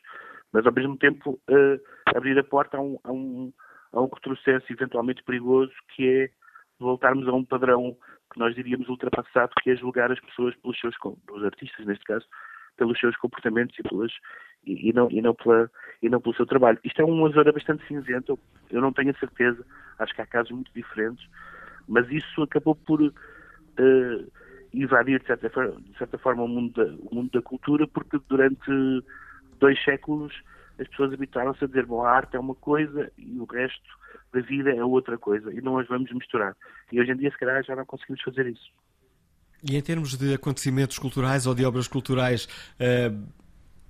mas 0.52 0.66
ao 0.66 0.74
mesmo 0.74 0.98
tempo 0.98 1.40
uh, 1.50 1.80
abrir 2.16 2.38
a 2.40 2.44
porta 2.44 2.78
a 2.78 2.82
um, 2.82 3.00
a 3.04 3.12
um 3.12 3.54
a 3.96 4.02
um 4.02 4.10
retrocesso 4.14 4.66
eventualmente 4.72 5.24
perigoso, 5.24 5.72
que 5.96 6.08
é 6.08 6.30
voltarmos 6.78 7.28
a 7.28 7.34
um 7.34 7.46
padrão 7.46 7.96
que 8.32 8.38
nós 8.38 8.54
diríamos 8.54 8.90
ultrapassado, 8.90 9.54
que 9.64 9.72
é 9.72 9.76
julgar 9.76 10.12
as 10.12 10.20
pessoas 10.20 10.54
pelos 10.58 10.78
seus, 10.80 10.96
os 11.32 11.44
artistas 11.44 11.86
neste 11.86 12.04
caso, 12.04 12.26
pelos 12.76 13.00
seus 13.00 13.16
comportamentos 13.16 13.78
e, 13.80 13.84
pelas, 13.84 14.12
e, 14.66 14.90
e, 14.90 14.94
não, 14.94 15.10
e, 15.10 15.22
não 15.22 15.34
pela, 15.34 15.72
e 16.02 16.10
não 16.10 16.20
pelo 16.20 16.36
seu 16.36 16.46
trabalho. 16.46 16.78
Isto 16.84 17.02
é 17.02 17.06
uma 17.06 17.30
zona 17.30 17.52
bastante 17.54 17.88
cinzenta, 17.88 18.38
eu 18.70 18.82
não 18.82 18.92
tenho 18.92 19.12
a 19.12 19.20
certeza, 19.20 19.66
acho 19.98 20.14
que 20.14 20.22
há 20.22 20.26
casos 20.26 20.52
muito 20.52 20.72
diferentes, 20.74 21.26
mas 21.88 22.10
isso 22.12 22.42
acabou 22.42 22.76
por 22.76 23.02
uh, 23.02 23.12
invadir, 24.74 25.22
de 25.22 25.28
certa, 25.28 25.50
de 25.50 25.98
certa 25.98 26.18
forma, 26.18 26.44
o 26.44 26.48
mundo, 26.50 26.74
da, 26.74 26.94
o 27.10 27.16
mundo 27.16 27.32
da 27.32 27.42
cultura, 27.42 27.88
porque 27.88 28.20
durante 28.28 28.70
dois 29.58 29.82
séculos 29.86 30.34
as 30.80 30.88
pessoas 30.90 31.14
habituaram-se 31.14 31.64
a 31.64 31.68
dizer, 31.68 31.86
bom, 31.86 32.04
a 32.04 32.12
arte 32.12 32.36
é 32.36 32.40
uma 32.40 32.56
coisa 32.56 33.12
e 33.18 33.40
o 33.40 33.46
resto 33.46 33.82
da 34.34 34.42
vida 34.42 34.72
é 34.72 34.84
outra 34.84 35.18
coisa 35.18 35.54
e 35.54 35.62
não 35.62 35.78
as 35.78 35.88
vamos 35.88 36.12
misturar. 36.12 36.56
E 36.92 37.00
hoje 37.00 37.12
em 37.12 37.18
dia, 37.18 37.32
se 37.32 37.38
calhar, 37.38 37.64
já 37.64 37.76
não 37.76 37.86
conseguimos 37.86 38.22
fazer 38.22 38.48
isso. 38.48 38.72
E 39.64 39.76
em 39.76 39.82
termos 39.82 40.18
de 40.18 40.34
acontecimentos 40.34 41.00
culturais 41.00 41.48
ou 41.48 41.56
de 41.56 41.66
obras 41.66 41.88
culturais, 41.88 42.46
uh, 42.80 43.26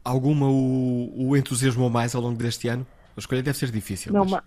alguma 0.04 0.48
o, 0.48 1.30
o, 1.30 1.36
entusiasmou 1.36 1.90
mais 1.90 2.16
ao 2.16 2.22
longo 2.22 2.38
deste 2.38 2.68
ano? 2.68 2.86
A 3.18 3.20
escolha 3.20 3.42
deve 3.42 3.58
ser 3.58 3.72
difícil. 3.72 4.14
Não, 4.14 4.26
mas... 4.26 4.44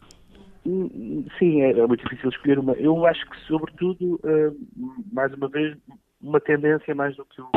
Sim, 1.38 1.62
é, 1.62 1.70
é 1.72 1.86
muito 1.86 2.04
difícil 2.04 2.28
escolher 2.28 2.58
uma. 2.58 2.72
Eu 2.74 3.06
acho 3.06 3.28
que, 3.28 3.36
sobretudo, 3.46 4.20
uh, 4.24 4.68
mais 5.12 5.32
uma 5.32 5.48
vez, 5.48 5.76
uma 6.20 6.40
tendência 6.40 6.94
mais 6.94 7.16
do 7.16 7.24
que 7.24 7.40
um, 7.40 7.50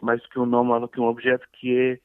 mais 0.00 0.20
do 0.22 0.28
que 0.28 0.38
um 0.38 0.46
nome 0.46 0.70
ou 0.70 0.80
do 0.80 0.88
que 0.88 1.00
um 1.00 1.04
objeto, 1.04 1.46
que 1.52 1.76
é 1.76 2.00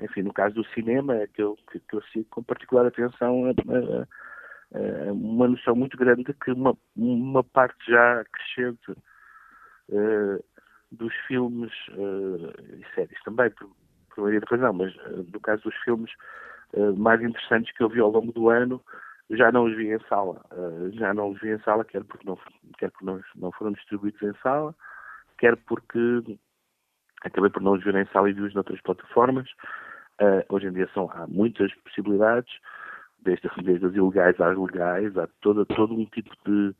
enfim, 0.00 0.22
no 0.22 0.32
caso 0.32 0.54
do 0.54 0.66
cinema, 0.68 1.14
é 1.16 1.26
que 1.26 1.42
eu, 1.42 1.56
que, 1.70 1.80
que 1.80 1.96
eu 1.96 2.02
sigo 2.12 2.26
com 2.30 2.42
particular 2.42 2.86
atenção 2.86 3.46
a, 3.46 3.50
a, 3.50 5.08
a, 5.08 5.12
uma 5.12 5.48
noção 5.48 5.74
muito 5.74 5.96
grande 5.96 6.24
de 6.24 6.34
que 6.34 6.50
uma, 6.50 6.76
uma 6.94 7.42
parte 7.42 7.78
já 7.90 8.24
crescente 8.24 8.92
uh, 8.92 10.44
dos 10.92 11.14
filmes 11.26 11.72
uh, 11.90 12.52
e 12.74 12.84
séries 12.94 13.22
também, 13.24 13.50
por, 13.50 13.70
por 14.10 14.22
maioria 14.22 14.40
de 14.40 14.46
razão, 14.46 14.72
mas 14.74 14.94
uh, 14.96 15.26
no 15.32 15.40
caso 15.40 15.62
dos 15.62 15.76
filmes 15.76 16.10
mais 16.98 17.22
interessantes 17.22 17.72
que 17.74 17.82
eu 17.82 17.88
vi 17.88 18.00
ao 18.00 18.10
longo 18.10 18.32
do 18.32 18.50
ano, 18.50 18.82
já 19.30 19.50
não 19.52 19.64
os 19.64 19.76
vi 19.76 19.88
em 19.88 20.00
sala. 20.08 20.44
já 20.92 21.14
não 21.14 21.30
os 21.30 21.40
vi 21.40 21.50
em 21.50 21.58
sala, 21.60 21.84
quer 21.84 22.02
porque 22.04 22.26
não, 22.26 22.36
quer 22.76 22.90
porque 22.90 23.06
não, 23.06 23.20
não 23.36 23.52
foram 23.52 23.72
distribuídos 23.72 24.20
em 24.20 24.34
sala, 24.42 24.74
quer 25.38 25.56
porque 25.56 25.98
acabei 27.24 27.50
por 27.50 27.62
não 27.62 27.72
os 27.74 27.84
ver 27.84 27.94
em 27.94 28.04
sala 28.06 28.28
e 28.28 28.32
vi-os 28.32 28.52
noutras 28.52 28.80
plataformas. 28.82 29.48
Uh, 30.20 30.42
hoje 30.48 30.66
em 30.66 30.72
dia 30.72 30.88
são, 30.94 31.10
há 31.12 31.26
muitas 31.26 31.74
possibilidades, 31.74 32.52
desde, 33.22 33.48
desde 33.62 33.86
as 33.86 33.94
ilegais 33.94 34.40
às 34.40 34.56
legais, 34.56 35.16
há 35.18 35.28
todo 35.40 35.66
um 35.94 36.06
tipo 36.06 36.30
de, 36.46 36.74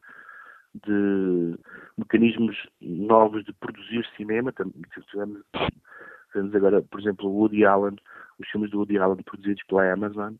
de 0.85 1.59
mecanismos 1.99 2.57
novos 2.81 3.45
de 3.45 3.53
produzir 3.53 4.07
cinema. 4.17 4.53
Tivemos, 5.11 5.43
tivemos 6.33 6.55
agora, 6.55 6.83
por 6.83 7.01
exemplo, 7.01 7.31
Woody 7.31 7.65
Allen, 7.65 7.97
os 8.39 8.49
filmes 8.49 8.71
do 8.71 8.79
Woody 8.79 8.99
Allen 8.99 9.23
produzidos 9.23 9.63
pela 9.65 9.93
Amazon. 9.93 10.35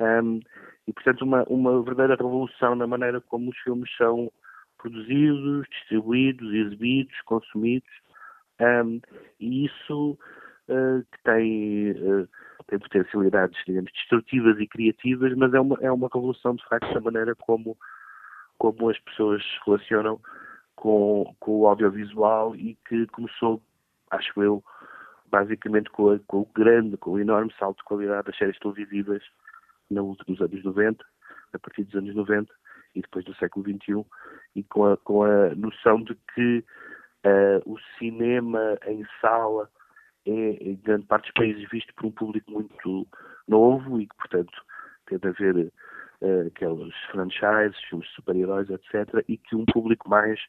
Um, 0.00 0.40
e, 0.86 0.92
portanto, 0.92 1.22
uma, 1.22 1.42
uma 1.48 1.82
verdadeira 1.82 2.14
revolução 2.14 2.76
na 2.76 2.86
maneira 2.86 3.20
como 3.20 3.50
os 3.50 3.58
filmes 3.58 3.90
são 3.96 4.30
produzidos, 4.78 5.66
distribuídos, 5.70 6.54
exibidos, 6.54 7.20
consumidos, 7.22 7.90
um, 8.60 9.00
e 9.40 9.66
isso 9.66 10.16
que 10.68 11.22
tem, 11.24 11.90
uh, 11.92 12.28
tem 12.66 12.78
potencialidades, 12.78 13.58
digamos, 13.66 13.90
destrutivas 13.92 14.58
e 14.60 14.66
criativas, 14.66 15.34
mas 15.34 15.52
é 15.54 15.60
uma, 15.60 15.78
é 15.80 15.90
uma 15.90 16.08
revolução, 16.12 16.54
de 16.54 16.64
facto, 16.68 16.92
da 16.92 17.00
maneira 17.00 17.34
como, 17.34 17.76
como 18.58 18.90
as 18.90 18.98
pessoas 19.00 19.42
se 19.42 19.58
relacionam 19.64 20.20
com, 20.76 21.34
com 21.40 21.60
o 21.60 21.66
audiovisual 21.66 22.54
e 22.54 22.76
que 22.86 23.06
começou, 23.08 23.62
acho 24.10 24.42
eu, 24.42 24.62
basicamente 25.30 25.90
com, 25.90 26.10
a, 26.10 26.18
com, 26.26 26.40
o 26.40 26.48
grande, 26.54 26.96
com 26.96 27.12
o 27.12 27.20
enorme 27.20 27.52
salto 27.58 27.78
de 27.78 27.84
qualidade 27.84 28.26
das 28.26 28.36
séries 28.36 28.58
televisivas 28.58 29.22
nos 29.90 30.18
últimos 30.18 30.40
anos 30.40 30.64
90, 30.64 31.04
a 31.52 31.58
partir 31.58 31.84
dos 31.84 31.94
anos 31.94 32.14
90 32.14 32.52
e 32.94 33.00
depois 33.00 33.24
do 33.24 33.34
século 33.36 33.64
XXI, 33.64 34.04
e 34.56 34.62
com 34.64 34.86
a, 34.86 34.96
com 34.98 35.22
a 35.22 35.54
noção 35.54 36.02
de 36.02 36.14
que 36.34 36.64
uh, 37.24 37.70
o 37.70 37.78
cinema 37.98 38.78
em 38.86 39.06
sala 39.20 39.70
é, 40.26 40.30
em 40.30 40.76
grande 40.76 41.06
parte 41.06 41.24
dos 41.24 41.32
países, 41.32 41.68
visto 41.70 41.94
por 41.94 42.06
um 42.06 42.10
público 42.10 42.50
muito 42.50 43.06
novo 43.46 44.00
e 44.00 44.06
que, 44.06 44.16
portanto, 44.16 44.52
tem 45.06 45.18
de 45.18 45.28
haver 45.28 45.72
uh, 46.20 46.46
aqueles 46.46 46.94
franchises, 47.10 47.78
filmes 47.88 48.08
de 48.08 48.14
super-heróis, 48.14 48.68
etc., 48.70 49.24
e 49.28 49.36
que 49.36 49.56
um 49.56 49.64
público 49.64 50.08
mais, 50.08 50.40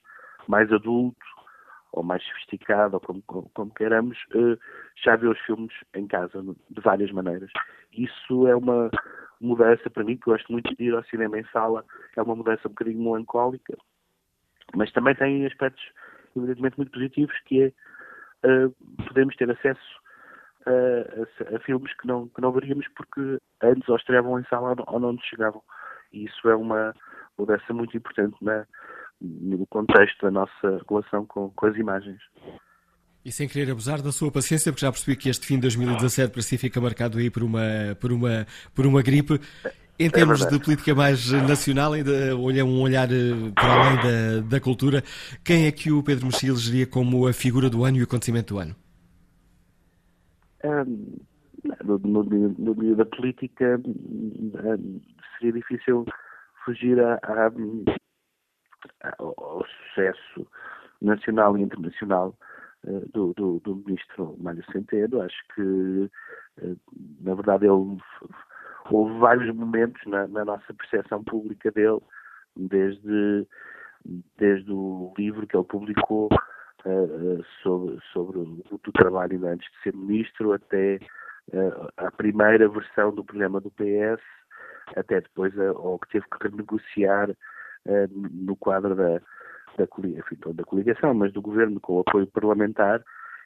mais 0.48 0.72
adulto 0.72 1.26
ou 1.92 2.04
mais 2.04 2.24
sofisticado, 2.24 2.96
ou 2.96 3.00
como, 3.00 3.22
como, 3.24 3.50
como 3.54 3.74
queiramos, 3.74 4.18
uh, 4.36 4.60
já 5.04 5.16
vê 5.16 5.28
os 5.28 5.40
filmes 5.42 5.74
em 5.96 6.08
casa, 6.08 6.42
de 6.42 6.82
várias 6.82 7.12
maneiras. 7.12 7.52
Isso 7.92 8.48
é 8.48 8.56
uma 8.56 8.92
mudança 9.42 9.90
para 9.90 10.04
mim, 10.04 10.18
que 10.18 10.26
gosto 10.26 10.52
muito 10.52 10.76
de 10.76 10.84
ir 10.84 10.94
ao 10.94 11.04
cinema 11.06 11.40
em 11.40 11.46
sala, 11.46 11.86
é 12.16 12.22
uma 12.22 12.36
mudança 12.36 12.68
um 12.68 12.72
bocadinho 12.72 13.02
melancólica, 13.02 13.78
mas 14.76 14.92
também 14.92 15.16
tem 15.16 15.46
aspectos 15.46 15.84
evidentemente 16.36 16.78
muito 16.78 16.92
positivos, 16.92 17.36
que 17.46 17.64
é 17.64 17.74
podemos 19.08 19.36
ter 19.36 19.50
acesso 19.50 20.00
a, 20.66 21.54
a, 21.54 21.56
a, 21.56 21.60
filmes 21.62 21.94
que 21.96 22.08
não, 22.08 22.28
que 22.28 22.42
não 22.42 22.52
veríamos 22.52 22.86
porque 22.96 23.38
antes 23.62 23.88
ou 23.88 23.96
estreavam 23.96 24.40
em 24.40 24.44
sala 24.46 24.76
ou 24.88 25.00
não 25.00 25.14
nos 25.14 25.26
chegavam. 25.26 25.62
E 26.12 26.26
isso 26.26 26.50
é 26.50 26.56
uma 26.56 26.94
mudança 27.38 27.74
muito 27.74 27.96
importante 27.96 28.36
na, 28.42 28.66
no 29.22 29.66
contexto 29.68 30.22
da 30.24 30.32
nossa 30.32 30.82
relação 30.90 31.26
com, 31.26 31.50
com 31.52 31.66
as 31.66 31.76
imagens. 31.76 32.20
E 33.24 33.32
sem 33.32 33.48
querer 33.48 33.72
abusar 33.72 34.02
da 34.02 34.12
sua 34.12 34.32
paciência, 34.32 34.72
porque 34.72 34.86
já 34.86 34.92
percebi 34.92 35.18
que 35.18 35.30
este 35.30 35.46
fim 35.46 35.56
de 35.56 35.62
2017 35.62 36.32
para 36.32 36.42
si 36.42 36.58
fica 36.58 36.80
marcado 36.80 37.18
aí 37.18 37.30
por 37.30 37.44
uma, 37.44 37.96
por 38.00 38.12
uma, 38.12 38.48
por 38.74 38.86
uma 38.86 39.02
gripe. 39.02 39.40
Em 40.00 40.08
é 40.08 40.10
termos 40.10 40.42
é 40.42 40.50
de 40.50 40.64
política 40.64 40.96
mais 40.96 41.30
nacional, 41.30 41.92
ainda 41.92 42.38
olha 42.38 42.64
um 42.64 42.82
olhar 42.82 43.12
eh, 43.12 43.52
para 43.54 43.74
além 43.74 43.96
da, 43.98 44.48
da 44.48 44.62
cultura, 44.62 45.04
quem 45.44 45.68
é 45.68 45.72
que 45.74 45.92
o 45.92 46.02
Pedro 46.02 46.28
Mexia 46.28 46.50
elegeria 46.50 46.88
como 46.88 47.28
a 47.28 47.34
figura 47.34 47.70
do 47.70 47.84
ano 47.84 47.98
e 47.98 48.02
o 48.02 48.06
acontecimento 48.06 48.54
do 48.54 48.60
ano? 48.60 48.76
Um, 50.64 51.18
no, 51.84 52.00
no, 52.00 52.24
no 52.24 52.76
meio 52.76 52.96
da 52.96 53.06
política 53.06 53.78
um, 53.86 55.02
seria 55.38 55.52
difícil 55.52 56.06
fugir 56.64 56.98
a, 57.02 57.16
a, 57.16 57.52
ao 59.18 59.66
sucesso 59.66 60.48
nacional 61.02 61.58
e 61.58 61.62
internacional 61.62 62.34
uh, 62.86 63.10
do, 63.14 63.34
do, 63.34 63.60
do, 63.66 63.76
ministro 63.86 64.38
Mário 64.40 64.64
Centeno. 64.72 65.22
Acho 65.22 65.44
que, 65.54 65.62
uh, 65.62 66.78
na 67.20 67.36
verdade, 67.36 67.66
ele 67.66 67.98
houve 68.92 69.18
vários 69.20 69.54
momentos 69.56 70.02
na, 70.06 70.28
na 70.28 70.46
nossa 70.46 70.74
percepção 70.74 71.24
pública 71.24 71.72
dele, 71.72 72.00
desde, 72.56 73.48
desde 74.38 74.72
o 74.72 75.14
livro 75.18 75.46
que 75.48 75.56
ele 75.56 75.66
publicou 75.66 76.30
uh, 76.86 77.44
sobre, 77.62 78.00
sobre 78.14 78.40
o, 78.40 78.64
o 78.72 78.92
trabalho 78.92 79.46
antes 79.48 79.70
de 79.72 79.84
ser 79.84 79.96
ministro, 79.96 80.54
até 80.54 81.00
uh, 81.54 81.90
a 81.98 82.12
primeira 82.12 82.68
versão 82.68 83.14
do 83.14 83.24
programa 83.24 83.60
do 83.60 83.72
PS, 83.72 84.22
até 84.96 85.22
depois 85.22 85.58
a, 85.60 85.72
ou 85.74 86.00
que 86.00 86.10
teve 86.10 86.26
que 86.26 86.48
renegociar 86.48 87.30
uh, 87.30 88.10
no 88.12 88.56
quadro 88.56 88.96
da, 88.96 89.20
da, 89.78 89.86
enfim, 90.06 90.38
da 90.54 90.64
coligação, 90.64 91.14
mas 91.14 91.32
do 91.34 91.42
governo 91.42 91.80
com 91.80 91.96
o 91.96 92.00
apoio 92.00 92.28
parlamentar, 92.28 93.04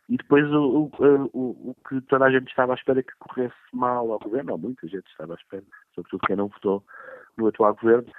e 0.09 0.17
depois 0.17 0.45
o, 0.51 0.91
o, 0.99 1.69
o, 1.69 1.75
que 1.87 2.01
toda 2.01 2.25
a 2.25 2.31
gente 2.31 2.49
estava 2.49 2.73
à 2.73 2.75
espera 2.75 3.01
que 3.01 3.13
corresse 3.19 3.55
mal 3.71 4.11
ao 4.11 4.19
governo, 4.19 4.53
ou 4.53 4.57
muita 4.57 4.87
gente 4.87 5.07
estava 5.09 5.33
à 5.33 5.35
espera, 5.35 5.63
sobretudo 5.95 6.27
quem 6.27 6.35
não 6.35 6.47
votou 6.47 6.83
no 7.37 7.47
atual 7.47 7.73
governo, 7.75 8.11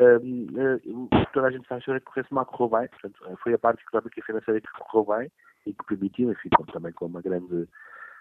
um, 0.00 0.46
uh, 0.46 1.26
toda 1.32 1.48
a 1.48 1.50
gente 1.50 1.62
estava 1.62 1.78
à 1.78 1.80
espera 1.80 2.00
que 2.00 2.06
corresse 2.06 2.32
mal, 2.34 2.46
correu 2.46 2.78
bem, 2.78 2.88
portanto, 2.88 3.38
foi 3.42 3.54
a 3.54 3.58
parte 3.58 3.82
económica 3.82 4.20
e 4.20 4.22
financeira 4.22 4.60
que 4.60 4.68
correu 4.78 5.18
bem 5.18 5.32
e 5.66 5.72
que 5.72 5.84
permitiu, 5.86 6.30
enfim, 6.30 6.48
também 6.72 6.92
com 6.92 7.06
uma 7.06 7.22
grande, 7.22 7.68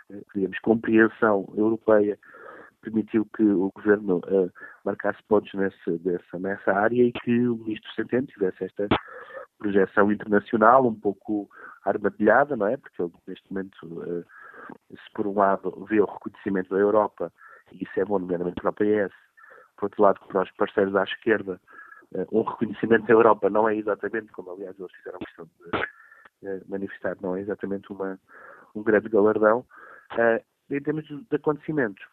uh, 0.09 0.26
digamos, 0.34 0.59
compreensão 0.59 1.51
europeia, 1.55 2.17
permitiu 2.82 3.28
que 3.36 3.43
o 3.43 3.72
governo 3.76 4.17
uh, 4.20 4.51
marcasse 4.86 5.22
pontos 5.28 5.53
nesse, 5.53 5.97
dessa, 5.99 6.39
nessa 6.39 6.72
área 6.72 7.03
e 7.03 7.11
que 7.11 7.47
o 7.47 7.57
ministro 7.57 7.91
Centeno 7.93 8.28
tivesse 8.28 8.63
esta 8.63 8.88
projeção 9.60 10.12
internacional 10.12 10.88
um 10.88 10.95
pouco 10.95 11.49
armadilhada, 11.86 12.55
não 12.55 12.68
é? 12.68 12.78
Porque 12.78 13.01
ele, 13.01 13.12
neste 13.28 13.51
momento, 13.51 13.76
uh, 13.84 14.26
se 14.89 15.12
por 15.14 15.28
um 15.28 15.38
lado 15.38 15.86
vê 15.88 15.99
o 15.99 16.05
reconhecimento 16.05 16.70
da 16.70 16.80
Europa, 16.80 17.32
e 17.72 17.84
isso 17.84 17.99
é 17.99 18.05
bom, 18.05 18.18
nomeadamente 18.18 18.62
para 18.62 18.72
o 18.72 18.74
PS, 18.74 19.14
por 19.78 19.86
outro 19.86 20.01
lado, 20.01 20.20
para 20.28 20.43
os 20.43 20.51
parceiros 20.51 20.95
à 20.95 21.03
esquerda, 21.03 21.60
uh, 22.14 22.28
um 22.32 22.41
reconhecimento 22.41 23.05
da 23.05 23.14
Europa 23.14 23.49
não 23.49 23.70
é 23.70 23.76
exatamente, 23.76 24.32
como 24.32 24.51
aliás 24.51 24.80
eles 24.80 24.91
fizeram 24.93 25.20
questão 25.20 25.45
de 25.45 26.47
uh, 26.47 26.62
manifestar, 26.68 27.18
não 27.22 27.36
é 27.36 27.41
exatamente 27.41 27.91
uma, 27.91 28.20
um 28.74 28.82
grande 28.82 29.10
galardão. 29.10 29.66
em 30.70 30.82
termos 30.82 31.05
de, 31.05 31.36
acontecimentos, 31.36 32.03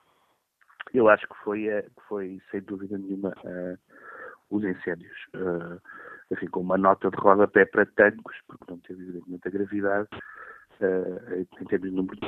eu 0.92 1.09
acho 1.09 1.26
que 1.28 1.34
foi, 1.42 1.68
foi 2.09 2.40
sem 2.51 2.61
dúvida 2.62 2.97
nenhuma, 2.97 3.34
os 4.51 4.62
incêndios. 4.62 5.16
Enfim, 6.30 6.46
com 6.46 6.60
uma 6.60 6.76
nota 6.76 7.10
de 7.10 7.16
rodapé 7.16 7.64
para 7.66 7.86
tancos, 7.86 8.36
porque 8.48 8.64
não 8.68 8.78
teve 8.78 9.02
evidentemente 9.02 9.46
a 9.46 9.50
gravidade, 9.50 10.08
uh, 10.80 11.46
em 11.60 11.64
termos 11.66 11.88
de 11.88 11.96
número, 11.96 12.18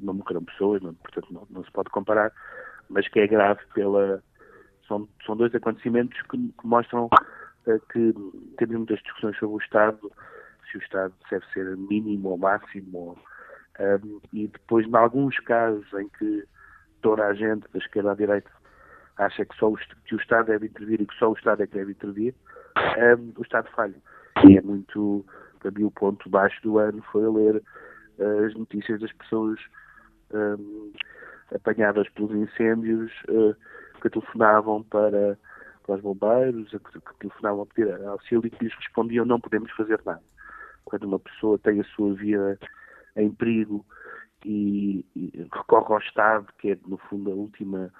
não 0.00 0.14
morreram 0.14 0.44
pessoas, 0.44 0.80
não, 0.82 0.94
portanto 0.94 1.32
não, 1.32 1.46
não, 1.50 1.64
se 1.64 1.72
pode 1.72 1.90
comparar, 1.90 2.32
mas 2.88 3.08
que 3.08 3.20
é 3.20 3.26
grave 3.26 3.60
pela. 3.74 4.22
São, 4.86 5.08
são 5.24 5.36
dois 5.36 5.54
acontecimentos 5.54 6.20
que, 6.22 6.36
que 6.36 6.66
mostram 6.66 7.06
uh, 7.06 7.80
que 7.92 8.14
temos 8.58 8.76
muitas 8.76 9.00
discussões 9.00 9.36
sobre 9.38 9.56
o 9.56 9.64
Estado, 9.64 10.12
se 10.70 10.78
o 10.78 10.80
Estado 10.80 11.14
deve 11.30 11.44
ser 11.52 11.76
mínimo 11.76 12.30
ou 12.30 12.38
máximo, 12.38 13.16
um, 13.80 14.20
e 14.32 14.48
depois, 14.48 14.86
em 14.86 14.96
alguns 14.96 15.38
casos 15.40 15.86
em 15.94 16.08
que 16.10 16.44
toda 17.00 17.26
a 17.26 17.34
gente, 17.34 17.66
da 17.72 17.78
esquerda 17.78 18.12
à 18.12 18.14
direita, 18.14 18.50
acha 19.16 19.44
que 19.44 19.56
só 19.56 19.70
o, 19.70 19.76
que 19.76 20.14
o 20.14 20.18
Estado 20.18 20.46
deve 20.46 20.66
intervir 20.66 21.00
e 21.00 21.06
que 21.06 21.14
só 21.16 21.30
o 21.30 21.34
Estado 21.34 21.62
é 21.62 21.66
que 21.66 21.74
deve 21.74 21.92
intervir, 21.92 22.34
um, 22.76 23.32
o 23.36 23.42
Estado 23.42 23.68
falha. 23.74 23.94
E 24.46 24.56
é 24.56 24.62
muito, 24.62 25.24
para 25.60 25.70
mim, 25.70 25.84
o 25.84 25.90
ponto 25.90 26.28
baixo 26.28 26.60
do 26.62 26.78
ano 26.78 27.02
foi 27.12 27.28
ler 27.28 27.62
uh, 28.18 28.44
as 28.46 28.54
notícias 28.54 29.00
das 29.00 29.12
pessoas 29.12 29.58
um, 30.32 30.92
apanhadas 31.54 32.08
pelos 32.10 32.32
incêndios 32.32 33.12
uh, 33.28 33.54
que 34.00 34.10
telefonavam 34.10 34.82
para, 34.84 35.38
para 35.84 35.96
os 35.96 36.00
bombeiros, 36.00 36.70
que, 36.70 37.00
que 37.00 37.14
telefonavam 37.20 37.62
a 37.62 37.66
pedir 37.66 37.92
auxílio 38.06 38.46
e 38.46 38.50
que 38.50 38.64
lhes 38.64 38.74
respondiam 38.74 39.24
não 39.24 39.40
podemos 39.40 39.70
fazer 39.72 40.00
nada. 40.04 40.22
Quando 40.84 41.04
uma 41.04 41.18
pessoa 41.18 41.58
tem 41.58 41.80
a 41.80 41.84
sua 41.84 42.14
vida 42.14 42.58
em 43.16 43.30
perigo 43.30 43.84
e, 44.44 45.06
e 45.14 45.48
recorre 45.52 45.94
ao 45.94 46.00
Estado, 46.00 46.46
que 46.58 46.72
é 46.72 46.78
no 46.86 46.96
fundo 46.96 47.30
a 47.30 47.34
última 47.34 47.92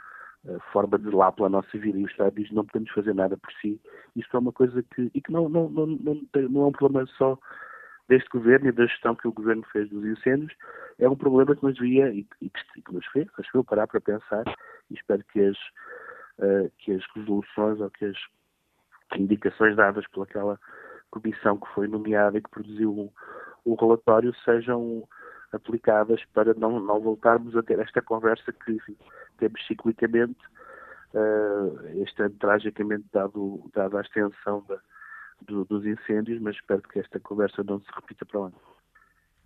forma 0.73 0.99
de 0.99 1.11
lá 1.11 1.31
pela 1.31 1.49
nossa 1.49 1.79
vida. 1.79 1.99
E 1.99 2.05
o 2.05 2.07
Estado 2.07 2.35
diz 2.35 2.51
não 2.51 2.65
podemos 2.65 2.91
fazer 2.93 3.15
nada 3.15 3.37
por 3.37 3.53
si, 3.61 3.81
isto 4.17 4.37
é 4.37 4.41
uma 4.41 4.53
coisa 4.53 4.83
que, 4.83 5.11
e 5.15 5.21
que 5.21 5.33
não, 5.33 5.49
não, 5.49 5.69
não, 5.69 5.87
não, 5.87 6.63
é 6.63 6.67
um 6.67 6.73
problema 6.73 7.07
só 7.17 7.39
deste 8.09 8.29
governo 8.31 8.69
e 8.69 8.73
da 8.73 8.87
gestão 8.87 9.15
que 9.15 9.29
o 9.29 9.33
governo 9.33 9.65
fez 9.73 9.89
dos 9.89 10.05
incêndios, 10.05 10.53
é 10.99 11.09
um 11.09 11.17
problema 11.17 11.55
que 11.55 11.63
nos 11.63 11.79
via 11.79 12.13
e, 12.13 12.27
e, 12.41 12.51
que, 12.51 12.93
nos 12.93 13.07
fez, 13.07 13.29
fez 13.35 13.65
parar 13.67 13.87
para 13.87 14.01
pensar. 14.01 14.45
E 14.91 14.95
espero 14.95 15.25
que 15.33 15.41
as, 15.41 15.57
uh, 16.39 16.71
que 16.79 16.93
as 16.93 17.03
resoluções 17.15 17.81
ou 17.81 17.91
que 17.91 18.05
as 18.05 18.17
indicações 19.17 19.77
dadas 19.77 20.07
pelaquela 20.09 20.59
comissão 21.11 21.59
que 21.59 21.69
foi 21.75 21.87
nomeada 21.87 22.39
e 22.39 22.43
que 22.43 22.51
produziu 22.51 22.91
o, 22.91 23.13
o 23.65 23.75
relatório 23.75 24.35
sejam 24.45 25.07
aplicadas 25.53 26.23
para 26.33 26.55
não, 26.55 26.81
não 26.81 27.01
voltarmos 27.01 27.57
a 27.57 27.63
ter 27.63 27.79
esta 27.79 28.01
conversa 28.01 28.53
que 28.53 28.73
enfim, 28.73 28.97
temos 29.39 29.65
ciclicamente, 29.67 30.39
uh, 31.15 32.03
este 32.03 32.23
ano 32.23 32.35
tragicamente 32.41 33.05
dado, 33.13 33.71
dado 33.75 33.99
a 33.99 34.01
extensão 34.01 34.65
da, 34.69 34.79
do, 35.43 35.65
dos 35.65 35.85
incêndios, 35.85 36.41
mas 36.41 36.57
espero 36.57 36.83
que 36.83 36.99
esta 36.99 37.21
conversa 37.21 37.63
não 37.63 37.81
se 37.81 37.87
repita 37.95 38.25
para 38.25 38.41
lá. 38.41 38.53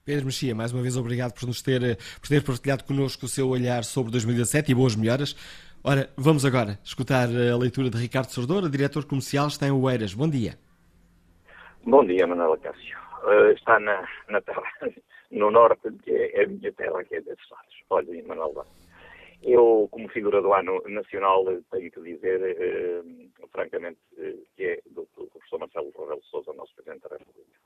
Pedro 0.05 0.27
Mexia, 0.27 0.55
mais 0.55 0.73
uma 0.73 0.83
vez 0.83 0.97
obrigado 0.97 1.33
por 1.33 1.47
nos 1.47 1.61
ter, 1.61 1.99
por 2.21 2.29
ter 2.29 2.45
partilhado 2.45 2.85
connosco 2.85 3.27
o 3.27 3.29
seu 3.29 3.49
olhar 3.49 3.83
sobre 3.83 4.13
2017 4.13 4.71
e 4.71 4.75
boas 4.75 4.95
melhoras. 4.95 5.35
Ora, 5.83 6.09
vamos 6.17 6.45
agora 6.45 6.79
escutar 6.85 7.29
a 7.29 7.57
leitura 7.57 7.91
de 7.91 7.99
Ricardo 7.99 8.31
Sordora, 8.31 8.71
diretor 8.71 9.05
comercial 9.05 9.49
está 9.49 9.67
em 9.67 9.73
Oeiras. 9.73 10.15
Bom 10.15 10.29
dia. 10.29 10.55
Bom 11.85 12.05
dia, 12.05 12.25
Manuela 12.27 12.57
Cássio. 12.59 12.97
Uh, 13.25 13.51
está 13.51 13.81
na, 13.81 14.07
na 14.29 14.41
terra, 14.41 14.63
no 15.31 15.51
norte, 15.51 15.91
que 16.03 16.13
é 16.13 16.45
a 16.45 16.47
minha 16.47 16.73
terra, 16.73 17.05
que 17.05 17.17
é 17.17 17.21
desses 17.21 17.49
lados. 17.51 17.75
Olha, 17.91 18.25
Manuela, 18.25 18.67
eu, 19.43 19.89
como 19.91 20.09
figura 20.09 20.41
do 20.41 20.53
ano 20.53 20.83
nacional, 20.89 21.45
tenho 21.71 21.91
que 21.91 22.01
dizer, 22.01 22.41
uh, 22.41 23.49
francamente, 23.49 23.99
uh, 24.19 24.47
que 24.57 24.65
é 24.65 24.81
do, 24.87 25.09
do 25.17 25.27
professor 25.27 25.59
Marcelo 25.61 25.93
Rebelo 25.97 26.23
Sousa, 26.25 26.53
nosso 26.53 26.75
Presidente 26.75 27.03
da 27.09 27.17
República. 27.17 27.57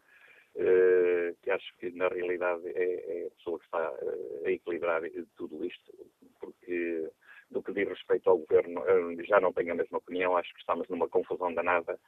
Uh, 0.56 1.36
que 1.42 1.50
acho 1.50 1.76
que 1.78 1.90
na 1.92 2.08
realidade 2.08 2.66
é, 2.74 3.22
é 3.22 3.26
a 3.28 3.30
pessoa 3.30 3.58
que 3.58 3.64
está 3.66 3.90
uh, 3.90 4.46
a 4.46 4.50
equilibrar 4.50 5.02
tudo 5.36 5.64
isto, 5.64 5.92
porque 6.40 7.08
do 7.50 7.62
que 7.62 7.72
diz 7.72 7.88
respeito 7.88 8.30
ao 8.30 8.38
governo, 8.38 8.82
já 9.24 9.40
não 9.40 9.52
tenho 9.52 9.72
a 9.72 9.76
mesma 9.76 9.98
opinião, 9.98 10.36
acho 10.36 10.52
que 10.54 10.60
estamos 10.60 10.88
numa 10.88 11.08
confusão 11.08 11.52
danada. 11.52 11.98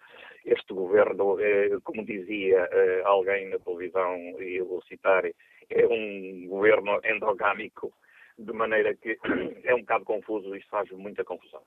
Este 0.44 0.72
governo, 0.72 1.34
uh, 1.34 1.80
como 1.82 2.04
dizia 2.04 2.68
alguém 3.04 3.48
na 3.48 3.58
televisão, 3.58 4.16
e 4.40 4.60
eu 4.60 4.66
vou 4.66 4.82
citar, 4.82 5.24
é 5.24 5.86
um 5.86 6.46
governo 6.48 7.00
endogâmico, 7.04 7.92
de 8.38 8.52
maneira 8.52 8.94
que 8.94 9.18
é 9.64 9.74
um 9.74 9.80
bocado 9.80 10.04
confuso, 10.04 10.54
isto 10.56 10.70
faz 10.70 10.90
muita 10.90 11.24
confusão. 11.24 11.62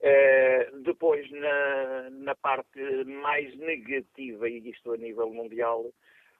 Uh, 0.00 0.82
depois, 0.82 1.30
na, 1.30 2.10
na, 2.10 2.34
parte 2.34 2.78
mais 3.06 3.56
negativa, 3.56 4.48
e 4.48 4.58
isto 4.68 4.92
a 4.92 4.96
nível 4.98 5.30
mundial, 5.30 5.90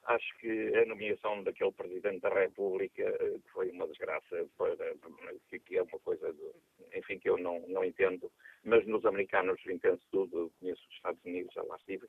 acho 0.06 0.38
que 0.38 0.76
a 0.76 0.86
nomeação 0.86 1.42
daquele 1.42 1.72
Presidente 1.72 2.20
da 2.20 2.28
República 2.28 3.02
uh, 3.02 3.42
foi 3.52 3.70
uma 3.70 3.86
desgraça, 3.86 4.46
para, 4.56 4.76
que 5.64 5.76
é 5.76 5.82
uma 5.82 5.98
coisa, 6.00 6.32
de, 6.32 6.98
enfim, 6.98 7.18
que 7.18 7.28
eu 7.28 7.38
não, 7.38 7.60
não 7.68 7.84
entendo, 7.84 8.30
mas 8.64 8.86
nos 8.86 9.04
americanos 9.04 9.60
entendo 9.66 10.00
tudo, 10.10 10.50
conheço 10.60 10.82
os 10.88 10.94
Estados 10.94 11.24
Unidos, 11.24 11.52
já 11.54 11.62
lá 11.62 11.76
estive. 11.76 12.06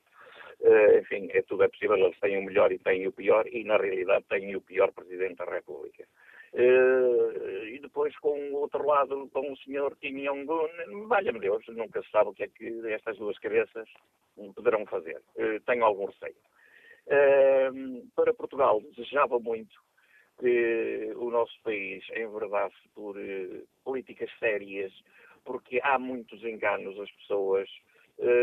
Uh, 0.60 0.98
enfim, 0.98 1.28
é 1.32 1.42
tudo 1.42 1.64
é 1.64 1.68
possível, 1.68 1.96
eles 1.96 2.18
têm 2.20 2.38
o 2.38 2.44
melhor 2.44 2.72
e 2.72 2.78
têm 2.78 3.06
o 3.06 3.12
pior, 3.12 3.46
e 3.46 3.64
na 3.64 3.76
realidade 3.76 4.24
têm 4.28 4.54
o 4.56 4.60
pior 4.60 4.92
Presidente 4.92 5.36
da 5.36 5.44
República. 5.44 6.06
Uh, 6.52 7.66
e 7.66 7.78
depois 7.80 8.16
com 8.18 8.38
o 8.50 8.60
outro 8.60 8.86
lado, 8.86 9.28
com 9.32 9.52
o 9.52 9.56
senhor 9.58 9.94
Kim 9.96 10.24
Jong-un, 10.24 11.06
valha-me 11.06 11.40
Deus, 11.40 11.62
nunca 11.68 12.02
se 12.02 12.10
sabe 12.10 12.30
o 12.30 12.32
que 12.32 12.44
é 12.44 12.48
que 12.48 12.66
estas 12.92 13.18
duas 13.18 13.38
cabeças 13.38 13.88
poderão 14.54 14.86
fazer. 14.86 15.20
Uh, 15.34 15.60
tenho 15.66 15.84
algum 15.84 16.06
receio. 16.06 16.36
Para 18.14 18.34
Portugal, 18.34 18.80
desejava 18.80 19.38
muito 19.38 19.74
que 20.38 21.12
o 21.16 21.30
nosso 21.30 21.54
país 21.62 22.04
enverdasse 22.10 22.76
por 22.94 23.16
políticas 23.84 24.30
sérias, 24.38 24.92
porque 25.44 25.80
há 25.82 25.98
muitos 25.98 26.42
enganos, 26.42 26.98
as 26.98 27.10
pessoas 27.12 27.68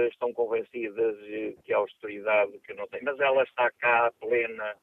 estão 0.09 0.33
convencidas 0.33 1.17
que 1.63 1.73
a 1.73 1.77
austeridade 1.77 2.57
que 2.59 2.73
não 2.73 2.87
tem, 2.87 3.01
mas 3.03 3.19
ela 3.19 3.43
está 3.43 3.69
cá 3.71 4.11
plena 4.19 4.75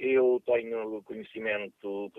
eu 0.00 0.42
tenho 0.46 1.02
conhecimento, 1.02 2.10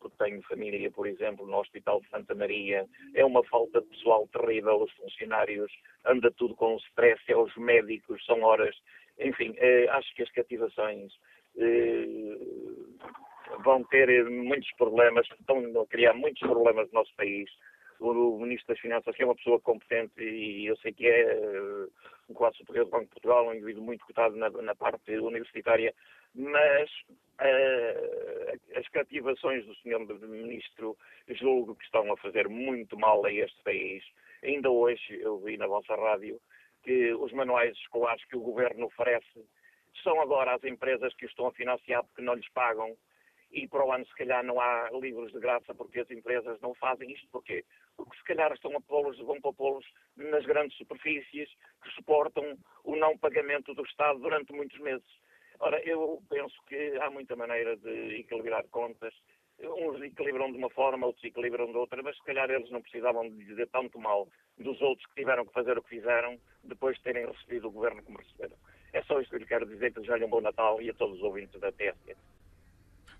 porque 0.00 0.16
tenho 0.18 0.42
família, 0.42 0.90
por 0.90 1.06
exemplo, 1.06 1.46
no 1.46 1.58
Hospital 1.60 2.00
de 2.00 2.08
Santa 2.08 2.34
Maria. 2.34 2.84
É 3.14 3.24
uma 3.24 3.44
falta 3.44 3.80
de 3.80 3.86
pessoal 3.86 4.26
terrível. 4.32 4.82
Os 4.82 4.90
funcionários 4.94 5.70
anda 6.04 6.32
tudo 6.32 6.56
com 6.56 6.76
stress, 6.78 7.22
é 7.28 7.36
os 7.36 7.56
médicos, 7.56 8.24
são 8.26 8.42
horas. 8.42 8.74
Enfim, 9.18 9.54
eh, 9.58 9.86
acho 9.90 10.14
que 10.14 10.22
as 10.22 10.30
cativações 10.30 11.12
eh, 11.56 12.38
vão 13.64 13.82
ter 13.84 14.24
muitos 14.30 14.70
problemas, 14.76 15.26
estão 15.40 15.58
a 15.80 15.86
criar 15.86 16.14
muitos 16.14 16.40
problemas 16.40 16.86
no 16.88 17.00
nosso 17.00 17.14
país. 17.16 17.50
O 18.00 18.38
Ministro 18.38 18.68
das 18.68 18.80
Finanças, 18.80 19.16
que 19.16 19.22
é 19.22 19.24
uma 19.24 19.34
pessoa 19.34 19.58
competente 19.58 20.22
e 20.22 20.66
eu 20.66 20.76
sei 20.76 20.92
que 20.92 21.06
é 21.06 21.22
eh, 21.32 21.86
um 22.28 22.34
quadro 22.34 22.58
superior 22.58 22.84
do 22.84 22.92
Banco 22.92 23.06
de 23.06 23.10
Portugal, 23.10 23.48
um 23.48 23.54
indivíduo 23.54 23.82
muito 23.82 24.06
cotado 24.06 24.36
na, 24.36 24.50
na 24.50 24.74
parte 24.76 25.18
universitária, 25.18 25.92
mas 26.34 26.90
as 28.76 28.88
cativações 28.88 29.64
do 29.64 29.74
Sr. 29.76 30.28
Ministro 30.28 30.96
julgo 31.28 31.74
que 31.74 31.84
estão 31.84 32.12
a 32.12 32.16
fazer 32.16 32.48
muito 32.48 32.98
mal 32.98 33.24
a 33.24 33.32
este 33.32 33.60
país. 33.62 34.04
Ainda 34.42 34.70
hoje 34.70 35.18
eu 35.20 35.38
vi 35.38 35.56
na 35.56 35.66
vossa 35.66 35.94
rádio 35.96 36.40
que 36.82 37.12
os 37.14 37.32
manuais 37.32 37.76
escolares 37.76 38.24
que 38.26 38.36
o 38.36 38.40
Governo 38.40 38.86
oferece 38.86 39.46
são 40.02 40.20
agora 40.20 40.54
as 40.54 40.64
empresas 40.64 41.14
que 41.14 41.24
os 41.24 41.30
estão 41.30 41.46
a 41.46 41.52
financiar 41.52 42.04
porque 42.04 42.22
não 42.22 42.34
lhes 42.34 42.48
pagam 42.50 42.96
e 43.50 43.66
para 43.66 43.84
o 43.84 43.92
ano 43.92 44.06
se 44.06 44.14
calhar 44.14 44.44
não 44.44 44.60
há 44.60 44.90
livros 44.92 45.32
de 45.32 45.40
graça 45.40 45.74
porque 45.74 46.00
as 46.00 46.10
empresas 46.10 46.60
não 46.60 46.74
fazem 46.74 47.10
isto. 47.10 47.26
Porquê? 47.30 47.64
Porque 47.96 48.16
se 48.16 48.24
calhar 48.24 48.52
estão 48.52 48.76
a 48.76 48.80
pô-los, 48.80 49.18
vão 49.20 49.40
para 49.40 49.52
pô-los 49.52 49.86
nas 50.16 50.44
grandes 50.44 50.76
superfícies 50.76 51.48
que 51.82 51.90
suportam 51.94 52.58
o 52.84 52.96
não 52.96 53.16
pagamento 53.16 53.74
do 53.74 53.82
Estado 53.82 54.18
durante 54.18 54.52
muitos 54.52 54.78
meses. 54.80 55.08
Ora, 55.60 55.82
eu 55.82 56.22
penso 56.28 56.54
que 56.66 56.96
há 57.00 57.10
muita 57.10 57.34
maneira 57.34 57.76
de 57.76 58.20
equilibrar 58.20 58.64
contas. 58.68 59.14
Uns 59.60 60.00
equilibram 60.02 60.52
de 60.52 60.58
uma 60.58 60.70
forma, 60.70 61.06
outros 61.06 61.24
equilibram 61.24 61.66
de 61.66 61.76
outra, 61.76 62.00
mas 62.02 62.16
se 62.16 62.22
calhar 62.22 62.48
eles 62.48 62.70
não 62.70 62.80
precisavam 62.80 63.28
de 63.28 63.44
dizer 63.44 63.68
tanto 63.68 63.98
mal 63.98 64.28
dos 64.56 64.80
outros 64.80 65.04
que 65.08 65.20
tiveram 65.20 65.44
que 65.44 65.52
fazer 65.52 65.76
o 65.76 65.82
que 65.82 65.96
fizeram 65.96 66.38
depois 66.62 66.96
de 66.96 67.02
terem 67.02 67.26
recebido 67.26 67.66
o 67.66 67.72
governo 67.72 68.02
como 68.02 68.18
receberam. 68.18 68.56
É 68.92 69.02
só 69.02 69.20
isto 69.20 69.30
que 69.30 69.36
eu 69.36 69.40
lhe 69.40 69.46
quero 69.46 69.66
dizer, 69.66 69.92
que 69.92 70.00
desejo 70.00 70.24
um 70.24 70.30
bom 70.30 70.40
Natal 70.40 70.80
e 70.80 70.90
a 70.90 70.94
todos 70.94 71.16
os 71.16 71.22
ouvintes 71.22 71.60
da 71.60 71.72
TSE. 71.72 72.16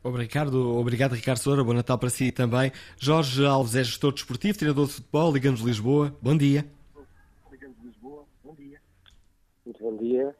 Obrigado, 0.03 0.79
obrigado 0.79 1.15
Ricardo 1.15 1.39
Soura, 1.39 1.65
bom 1.65 1.73
Natal 1.73 1.99
para 1.99 2.09
si 2.09 2.31
também. 2.31 2.71
Jorge 2.99 3.45
Alves 3.45 3.75
é 3.75 3.83
gestor 3.83 4.13
desportivo, 4.13 4.57
treinador 4.57 4.87
de 4.87 4.93
futebol, 4.95 5.33
Ligamos 5.33 5.61
Lisboa. 5.61 6.17
Bom 6.23 6.37
dia. 6.37 6.65
Ligamos 7.51 7.77
Lisboa, 7.83 8.25
bom 8.45 8.55
dia. 8.55 8.81
Muito 9.65 9.83
bom 9.83 9.97
dia. 9.97 10.37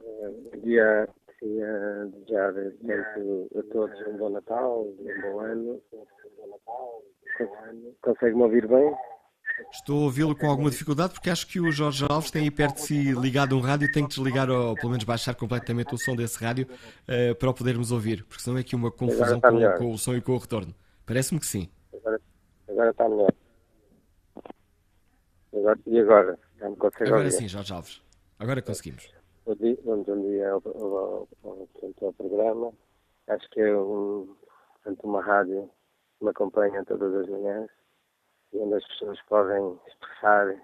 Bom 0.00 0.60
dia, 0.60 1.08
queria 1.42 2.06
desejar 2.06 2.52
tanto 2.54 3.50
a 3.58 3.72
todos 3.72 4.06
um 4.06 4.16
bom 4.16 4.30
Natal, 4.30 4.86
um 4.86 5.20
bom 5.22 5.40
ano. 5.40 5.82
Consegue-me 8.00 8.42
ouvir 8.42 8.68
bem? 8.68 8.94
Estou 9.72 10.02
a 10.02 10.04
ouvi-lo 10.04 10.36
com 10.36 10.46
alguma 10.46 10.70
dificuldade 10.70 11.12
porque 11.12 11.28
acho 11.28 11.46
que 11.46 11.60
o 11.60 11.70
Jorge 11.70 12.06
Alves 12.08 12.30
tem 12.30 12.42
aí 12.42 12.50
perto 12.50 12.76
de 12.76 12.82
si 12.82 13.12
ligado 13.12 13.56
um 13.56 13.60
rádio 13.60 13.86
e 13.86 13.92
tem 13.92 14.04
que 14.04 14.14
desligar 14.14 14.48
ou 14.50 14.74
pelo 14.74 14.90
menos 14.90 15.04
baixar 15.04 15.34
completamente 15.34 15.94
o 15.94 15.98
som 15.98 16.16
desse 16.16 16.42
rádio 16.42 16.66
uh, 16.66 17.34
para 17.34 17.50
o 17.50 17.54
podermos 17.54 17.90
ouvir, 17.92 18.24
porque 18.24 18.42
senão 18.42 18.56
é 18.56 18.60
aqui 18.60 18.74
uma 18.74 18.90
confusão 18.90 19.40
com, 19.40 19.78
com, 19.78 19.92
o 19.92 19.98
som 19.98 20.14
e 20.14 20.22
com 20.22 20.32
o 20.32 20.38
retorno. 20.38 20.74
Parece-me 21.04 21.40
que 21.40 21.46
sim. 21.46 21.68
Agora, 21.92 22.20
agora 22.68 22.90
está 22.90 23.08
melhor. 23.08 23.32
Agora, 25.52 25.78
e 25.86 26.00
agora? 26.00 26.38
Me 26.60 26.66
agora 26.66 27.16
ouvir? 27.16 27.32
sim, 27.32 27.48
Jorge 27.48 27.72
Alves. 27.72 28.02
Agora 28.38 28.62
conseguimos. 28.62 29.21
Bom 29.44 29.56
dia, 29.56 30.52
ao, 30.52 30.62
ao, 30.64 31.28
ao, 31.42 31.68
ao, 32.00 32.12
programa. 32.12 32.72
Acho 33.26 33.50
que 33.50 33.60
é 33.60 33.76
um, 33.76 34.36
portanto, 34.74 35.02
uma 35.02 35.20
rádio 35.20 35.68
que 36.16 36.24
me 36.24 36.30
acompanha 36.30 36.84
todas 36.84 37.12
as 37.12 37.28
manhãs 37.28 37.68
e 38.52 38.58
onde 38.58 38.74
as 38.76 38.86
pessoas 38.86 39.20
podem 39.22 39.80
expressar 39.88 40.54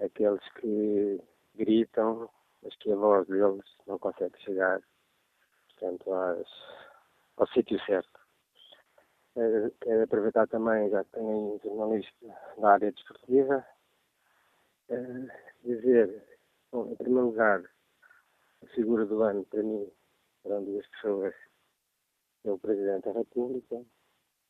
aqueles 0.00 0.42
que 0.54 1.20
gritam, 1.54 2.28
mas 2.64 2.74
que 2.78 2.90
a 2.90 2.96
voz 2.96 3.28
deles 3.28 3.62
não 3.86 3.96
consegue 3.96 4.36
chegar, 4.40 4.82
portanto, 5.70 6.12
às, 6.12 6.48
ao 7.36 7.46
sítio 7.46 7.78
certo. 7.86 8.20
Eh, 9.36 9.70
quero 9.80 10.02
aproveitar 10.02 10.48
também, 10.48 10.90
já 10.90 11.04
que 11.04 11.12
tenho 11.12 11.60
jornalista 11.62 12.26
da 12.58 12.72
área 12.72 12.90
desportiva, 12.90 13.64
eh, 14.88 15.28
dizer, 15.62 16.31
bom, 16.72 16.90
em 16.90 16.96
primeiro 16.96 17.26
lugar, 17.26 17.62
a 18.62 18.66
figura 18.68 19.04
do 19.04 19.22
ano 19.22 19.44
para 19.44 19.62
mim 19.62 19.92
foram 20.42 20.64
duas 20.64 20.86
pessoas, 20.88 21.34
é 22.44 22.50
o 22.50 22.58
Presidente 22.58 23.04
da 23.04 23.12
República, 23.12 23.84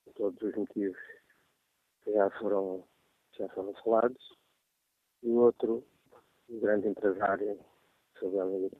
por 0.04 0.14
todos 0.14 0.40
os 0.40 0.54
motivos 0.54 0.98
que 2.02 2.12
já 2.12 2.30
foram, 2.38 2.86
já 3.36 3.48
foram 3.48 3.74
falados, 3.82 4.38
e 5.22 5.28
o 5.28 5.34
outro, 5.34 5.84
um 6.48 6.60
grande 6.60 6.88
empresário, 6.88 7.58
Silvio 8.18 8.70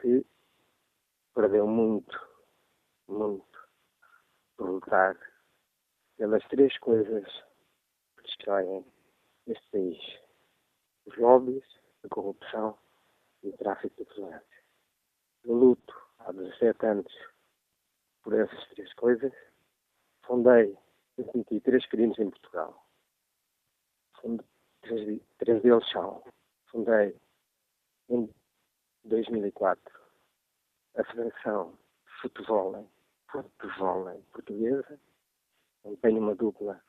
que 0.00 0.26
perdeu 1.34 1.66
muito, 1.66 2.28
muito 3.08 3.68
por 4.56 4.68
lutar 4.68 5.18
pelas 6.18 6.46
três 6.48 6.76
coisas 6.78 7.24
que 8.16 8.22
destroem 8.22 8.84
este 9.46 9.70
país. 9.70 9.98
Os 11.06 11.16
lobbies, 11.16 11.64
a 12.04 12.08
corrupção 12.08 12.78
e 13.42 13.48
o 13.48 13.56
tráfico 13.56 13.96
de 13.96 14.04
pessoas. 14.04 14.42
Eu 15.44 15.54
luto 15.54 15.94
há 16.20 16.32
17 16.32 16.86
anos 16.86 17.12
por 18.22 18.34
essas 18.34 18.68
três 18.68 18.92
coisas. 18.94 19.32
Fundei 20.24 20.76
eu 21.16 21.24
cometi 21.26 21.60
três 21.60 21.86
crimes 21.86 22.18
em 22.18 22.28
Portugal. 22.28 22.84
três, 24.82 25.22
três 25.38 25.62
deles 25.62 25.88
são. 25.90 26.24
Fundei 26.66 27.16
em 28.08 28.28
2004 29.04 30.00
a 30.96 31.04
Federação 31.04 31.78
de 32.04 32.12
Futebol, 32.20 32.90
Futebol 33.30 34.22
Portuguesa, 34.32 35.00
onde 35.84 35.96
tenho 35.98 36.18
uma 36.18 36.34
dupla 36.34 36.82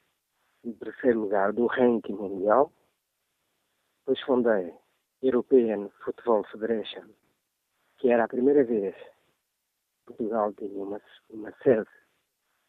em 0.64 0.74
terceiro 0.74 1.22
lugar 1.22 1.54
do 1.54 1.68
ranking 1.68 2.14
mundial. 2.14 2.74
Depois 4.00 4.20
fundei 4.22 4.74
European 5.26 5.90
Football 6.04 6.44
Federation, 6.52 7.10
que 7.98 8.12
era 8.12 8.26
a 8.26 8.28
primeira 8.28 8.64
vez 8.64 8.96
que 8.96 10.14
Portugal 10.14 10.54
tinha 10.54 10.84
uma, 10.84 11.02
uma 11.32 11.52
sede 11.64 11.90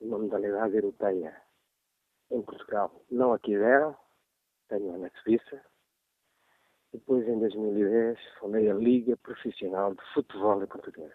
de 0.00 0.06
uma 0.06 0.18
modalidade 0.18 0.74
europeia 0.74 1.36
em 2.30 2.40
Portugal. 2.40 3.04
Não 3.10 3.34
a 3.34 3.38
quiseram, 3.38 3.94
tenho 4.68 4.96
na 4.96 5.10
Suíça. 5.22 5.62
Depois, 6.94 7.28
em 7.28 7.38
2010, 7.38 8.18
fundei 8.38 8.70
a 8.70 8.74
Liga 8.74 9.18
Profissional 9.18 9.94
de 9.94 10.02
Futebol 10.14 10.66
Portuguesa. 10.66 11.14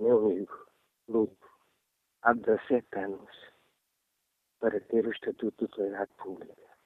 Meu 0.00 0.18
amigo, 0.18 0.66
luto 1.06 1.48
há 2.22 2.32
17 2.32 2.88
anos 2.98 3.30
para 4.58 4.80
ter 4.80 5.06
o 5.06 5.12
Estatuto 5.12 5.56
de 5.58 5.64
Utilidade 5.72 6.10
Pública. 6.14 6.76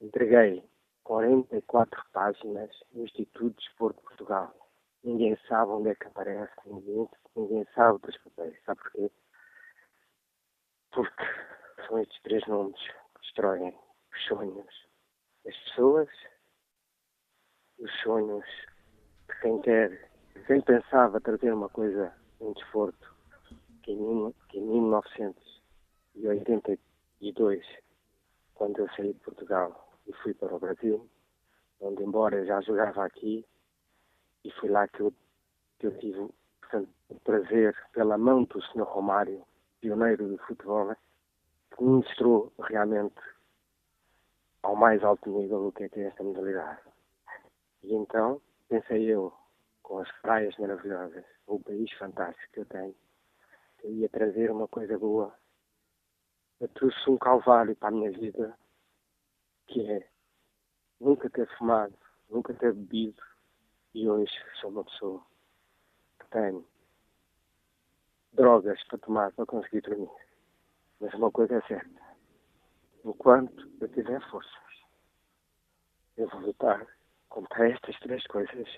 Entreguei 0.00 0.68
44 1.08 2.04
páginas 2.12 2.70
no 2.92 3.04
Instituto 3.04 3.48
de 3.48 3.56
Desporto 3.64 3.98
de 3.98 4.04
Portugal. 4.08 4.54
Ninguém 5.02 5.38
sabe 5.48 5.72
onde 5.72 5.88
é 5.88 5.94
que 5.94 6.06
aparece, 6.06 6.52
ninguém, 6.66 7.08
ninguém 7.34 7.66
sabe 7.74 7.98
dos 8.00 8.14
papéis. 8.18 8.62
Sabe 8.66 8.82
porquê? 8.82 9.10
Porque 10.90 11.24
são 11.86 11.98
estes 11.98 12.20
três 12.20 12.46
nomes 12.46 12.78
que 12.78 12.92
destroem 13.22 13.74
os 14.12 14.22
sonhos 14.26 14.86
das 15.46 15.56
pessoas, 15.56 16.10
os 17.78 17.90
sonhos 18.02 18.44
de 19.30 19.40
quem 19.40 19.62
quer, 19.62 20.10
quem 20.46 20.60
pensava 20.60 21.22
trazer 21.22 21.54
uma 21.54 21.70
coisa 21.70 22.14
em 22.38 22.52
desporto, 22.52 23.16
que 23.82 23.92
em, 23.92 24.30
que 24.50 24.58
em 24.58 24.66
1982, 24.66 27.64
quando 28.52 28.80
eu 28.80 28.90
saí 28.90 29.14
de 29.14 29.20
Portugal 29.20 29.87
e 30.08 30.12
fui 30.14 30.34
para 30.34 30.54
o 30.54 30.58
Brasil, 30.58 31.08
onde 31.80 32.02
embora 32.02 32.44
já 32.44 32.60
jogava 32.62 33.04
aqui, 33.04 33.44
e 34.44 34.50
foi 34.52 34.70
lá 34.70 34.88
que 34.88 35.00
eu, 35.00 35.12
que 35.78 35.86
eu 35.86 35.98
tive 35.98 36.28
portanto, 36.60 36.88
o 37.08 37.20
prazer, 37.20 37.76
pela 37.92 38.18
mão 38.18 38.44
do 38.44 38.60
Sr. 38.60 38.82
Romário, 38.82 39.44
pioneiro 39.80 40.28
do 40.28 40.38
futebol, 40.38 40.86
né, 40.86 40.96
que 41.70 41.82
me 41.82 41.90
mostrou 41.90 42.52
realmente 42.58 43.20
ao 44.62 44.74
mais 44.76 45.02
alto 45.02 45.30
nível 45.30 45.66
o 45.66 45.72
que 45.72 45.84
é 45.84 45.88
que 45.88 46.00
é 46.00 46.04
esta 46.04 46.22
modalidade. 46.22 46.82
E 47.82 47.94
então, 47.94 48.40
pensei 48.68 49.04
eu, 49.04 49.32
com 49.82 49.98
as 49.98 50.10
praias 50.20 50.56
maravilhosas, 50.58 51.24
o 51.46 51.58
país 51.60 51.90
fantástico 51.92 52.52
que 52.52 52.60
eu 52.60 52.66
tenho, 52.66 52.94
que 53.78 53.86
eu 53.86 53.92
ia 53.92 54.08
trazer 54.08 54.50
uma 54.50 54.68
coisa 54.68 54.98
boa. 54.98 55.34
Eu 56.60 56.68
trouxe 56.68 57.08
um 57.08 57.16
calvário 57.16 57.74
para 57.76 57.88
a 57.88 57.92
minha 57.92 58.10
vida, 58.10 58.58
que 59.68 59.88
é 59.88 60.08
nunca 61.00 61.30
ter 61.30 61.46
fumado, 61.56 61.96
nunca 62.28 62.52
ter 62.54 62.72
bebido, 62.72 63.22
e 63.94 64.08
hoje 64.08 64.32
sou 64.60 64.70
uma 64.70 64.84
pessoa 64.84 65.22
que 66.18 66.26
tem 66.30 66.64
drogas 68.32 68.82
para 68.84 68.98
tomar 68.98 69.32
para 69.32 69.46
conseguir 69.46 69.82
dormir. 69.82 70.10
Mas 71.00 71.14
uma 71.14 71.30
coisa 71.30 71.54
é 71.54 71.60
certa, 71.62 72.02
enquanto 73.04 73.70
eu 73.80 73.88
tiver 73.88 74.20
forças, 74.30 74.52
eu 76.16 76.28
vou 76.28 76.40
lutar 76.40 76.86
contra 77.28 77.70
estas 77.70 77.98
três 78.00 78.26
coisas, 78.26 78.68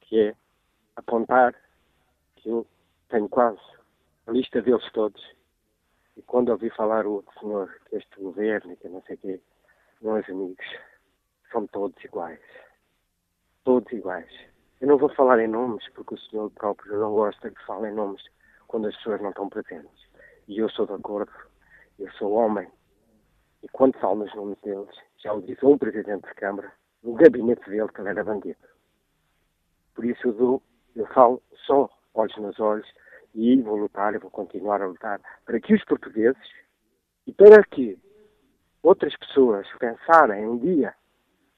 que 0.00 0.20
é 0.20 0.36
apontar 0.96 1.54
que 2.36 2.48
eu 2.48 2.66
tenho 3.08 3.28
quase 3.28 3.60
a 4.26 4.32
lista 4.32 4.60
deles 4.60 4.90
todos, 4.92 5.22
e 6.16 6.22
quando 6.22 6.48
ouvi 6.48 6.70
falar 6.70 7.06
o 7.06 7.12
outro 7.12 7.38
senhor, 7.38 7.80
que 7.88 7.96
este 7.96 8.20
governo, 8.20 8.76
que 8.76 8.88
não 8.88 9.02
sei 9.02 9.14
o 9.14 9.18
quê, 9.18 9.40
meus 10.00 10.28
amigos, 10.28 10.64
são 11.52 11.66
todos 11.68 12.02
iguais. 12.04 12.40
Todos 13.64 13.92
iguais. 13.92 14.30
Eu 14.80 14.88
não 14.88 14.98
vou 14.98 15.08
falar 15.14 15.40
em 15.40 15.48
nomes, 15.48 15.86
porque 15.94 16.14
o 16.14 16.18
senhor 16.18 16.50
próprio 16.50 16.98
não 16.98 17.12
gosta 17.12 17.50
que 17.50 17.66
fale 17.66 17.88
em 17.88 17.94
nomes 17.94 18.22
quando 18.66 18.88
as 18.88 18.96
pessoas 18.96 19.20
não 19.20 19.30
estão 19.30 19.48
presentes. 19.48 20.08
E 20.48 20.58
eu 20.58 20.68
sou 20.70 20.86
de 20.86 20.94
acordo, 20.94 21.32
eu 21.98 22.10
sou 22.12 22.32
homem, 22.32 22.68
e 23.62 23.68
quando 23.68 23.98
falo 23.98 24.24
nos 24.24 24.34
nomes 24.34 24.58
deles, 24.62 24.88
já 25.18 25.32
o 25.32 25.42
disse 25.42 25.64
um 25.66 25.76
presidente 25.76 26.26
de 26.26 26.34
Câmara, 26.34 26.72
no 27.02 27.14
gabinete 27.14 27.68
dele, 27.68 27.88
que 27.88 28.00
ele 28.00 28.08
era 28.08 28.24
bandido. 28.24 28.58
Por 29.94 30.04
isso 30.04 30.28
eu, 30.28 30.32
dou, 30.32 30.62
eu 30.96 31.06
falo 31.08 31.42
só 31.66 31.90
olhos 32.14 32.36
nos 32.38 32.58
olhos 32.58 32.90
e 33.34 33.60
vou 33.60 33.76
lutar, 33.76 34.14
e 34.14 34.18
vou 34.18 34.30
continuar 34.30 34.80
a 34.80 34.86
lutar 34.86 35.20
para 35.44 35.60
que 35.60 35.74
os 35.74 35.84
portugueses 35.84 36.40
e 37.26 37.32
para 37.32 37.62
que 37.64 37.98
outras 38.82 39.16
pessoas 39.16 39.66
pensarem 39.78 40.46
um 40.46 40.58
dia 40.58 40.94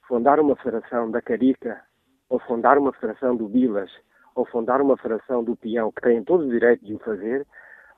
fundar 0.06 0.40
uma 0.40 0.56
federação 0.56 1.10
da 1.10 1.22
Carica, 1.22 1.82
ou 2.28 2.38
fundar 2.40 2.76
uma 2.76 2.92
federação 2.92 3.36
do 3.36 3.48
Bilas, 3.48 3.90
ou 4.34 4.44
fundar 4.46 4.80
uma 4.80 4.96
federação 4.96 5.44
do 5.44 5.56
Peão, 5.56 5.92
que 5.92 6.02
têm 6.02 6.24
todo 6.24 6.44
o 6.44 6.50
direito 6.50 6.84
de 6.84 6.94
o 6.94 6.98
fazer, 6.98 7.46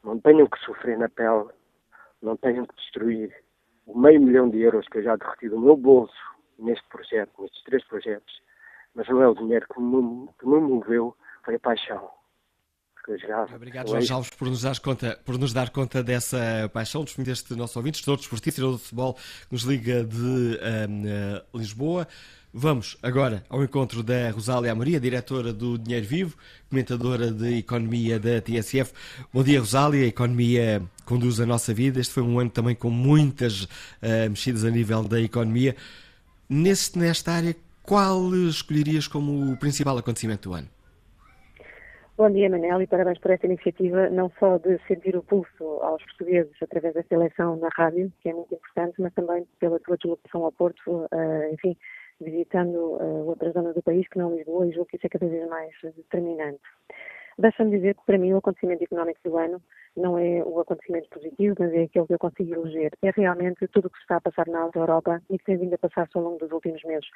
não 0.03 0.21
tenham 0.21 0.47
que 0.47 0.59
sofrer 0.61 0.99
na 0.99 1.09
pele, 1.09 1.49
não 2.21 2.37
tenham 2.37 2.67
que 2.67 2.75
destruir 2.77 3.35
o 3.87 3.99
meio 3.99 4.21
milhão 4.21 4.49
de 4.49 4.61
euros 4.61 4.87
que 4.89 4.99
eu 4.99 5.03
já 5.03 5.17
derreti 5.17 5.49
do 5.49 5.61
meu 5.61 5.77
bolso 5.77 6.15
neste 6.59 6.87
projeto, 6.89 7.31
nestes 7.41 7.63
três 7.65 7.85
projetos, 7.85 8.43
mas 8.95 9.09
não 9.09 9.23
é 9.23 9.29
o 9.29 9.35
dinheiro 9.35 9.67
que 9.73 9.81
me, 9.81 10.29
que 10.39 10.47
me 10.47 10.61
moveu, 10.61 11.17
foi 11.43 11.57
a 11.57 11.61
paixão. 11.61 12.11
Obrigado, 13.55 13.89
Jorge 13.89 14.13
Alves, 14.13 14.31
por 14.31 14.49
nos, 14.49 14.63
dar 14.63 14.79
conta, 14.79 15.19
por 15.25 15.39
nos 15.39 15.53
dar 15.53 15.71
conta 15.71 16.03
dessa 16.03 16.71
paixão. 16.73 17.05
Deste 17.19 17.55
nosso 17.55 17.79
ouvinte, 17.79 17.99
estou 17.99 18.17
desportista 18.17 18.61
e 18.61 18.65
do 18.65 18.79
futebol 18.79 19.15
que 19.15 19.53
nos 19.53 19.63
liga 19.63 20.03
de 20.05 20.17
um, 20.17 21.59
Lisboa. 21.59 22.09
Vamos 22.57 22.97
agora 23.03 23.45
ao 23.49 23.65
encontro 23.65 24.01
da 24.01 24.31
Rosália 24.31 24.73
Maria, 24.77 25.01
diretora 25.01 25.53
do 25.53 25.77
Dinheiro 25.77 26.07
Vivo, 26.07 26.37
comentadora 26.71 27.33
de 27.33 27.59
Economia 27.59 28.21
da 28.21 28.41
TSF. 28.41 28.93
Bom 29.33 29.43
dia, 29.43 29.59
Rosália. 29.59 30.05
A 30.05 30.07
economia 30.07 30.81
conduz 31.05 31.41
a 31.41 31.47
nossa 31.47 31.75
vida. 31.75 32.01
Este 32.01 32.15
foi 32.15 32.23
um 32.23 32.39
ano 32.39 32.51
também 32.51 32.77
com 32.77 32.91
muitas 32.91 33.65
uh, 33.65 33.69
mexidas 34.31 34.65
a 34.65 34.71
nível 34.71 35.03
da 35.03 35.21
economia. 35.21 35.75
Neste, 36.49 36.97
nesta 36.97 37.33
área, 37.33 37.57
qual 37.83 38.33
escolherias 38.35 39.09
como 39.09 39.53
o 39.53 39.57
principal 39.57 39.99
acontecimento 39.99 40.49
do 40.49 40.55
ano? 40.55 40.69
Bom 42.17 42.31
dia, 42.31 42.49
Manel, 42.49 42.81
e 42.81 42.87
parabéns 42.87 43.19
por 43.19 43.33
esta 43.33 43.47
iniciativa, 43.47 44.09
não 44.09 44.31
só 44.39 44.57
de 44.59 44.79
sentir 44.87 45.17
o 45.17 45.23
pulso 45.25 45.65
aos 45.83 46.01
portugueses 46.05 46.55
através 46.63 46.95
desta 46.95 47.13
eleição 47.13 47.57
na 47.57 47.69
rádio, 47.75 48.13
que 48.21 48.29
é 48.29 48.33
muito 48.33 48.55
importante, 48.55 49.03
mas 49.03 49.13
também 49.15 49.45
pela 49.59 49.81
tua 49.81 49.97
deslocação 49.97 50.45
ao 50.45 50.53
Porto, 50.53 50.79
uh, 50.87 51.53
enfim, 51.53 51.77
visitando 52.21 52.77
uh, 52.77 53.27
outras 53.27 53.53
zonas 53.53 53.75
do 53.75 53.83
país 53.83 54.07
que 54.07 54.19
não 54.19 54.33
Lisboa, 54.33 54.65
e 54.65 54.71
julgo 54.71 54.87
que 54.87 54.97
isso 54.97 55.07
é 55.09 55.11
cada 55.11 55.27
vez 55.27 55.49
mais 55.49 55.75
determinante. 55.83 56.63
Deixa-me 57.39 57.71
dizer 57.71 57.95
que, 57.95 58.05
para 58.05 58.19
mim, 58.19 58.33
o 58.33 58.39
acontecimento 58.39 58.85
económico 58.85 59.21
do 59.25 59.37
ano 59.37 59.63
não 59.97 60.19
é 60.19 60.43
o 60.45 60.61
acontecimento 60.61 61.09
positivo, 61.09 61.55
mas 61.59 61.73
é 61.73 61.83
aquele 61.83 62.07
que 62.07 62.15
eu 62.15 62.19
consigo 62.19 62.55
eleger. 62.55 62.93
É 63.03 63.11
realmente 63.11 63.67
tudo 63.69 63.87
o 63.87 63.91
que 63.91 63.99
se 63.99 64.03
está 64.03 64.17
a 64.17 64.21
passar 64.21 64.47
na 64.47 64.71
Europa 64.75 65.21
e 65.31 65.39
que 65.39 65.45
tem 65.45 65.57
vindo 65.57 65.75
a 65.75 65.79
passar-se 65.79 66.17
ao 66.17 66.25
longo 66.25 66.39
dos 66.39 66.53
últimos 66.53 66.83
meses. 66.85 67.09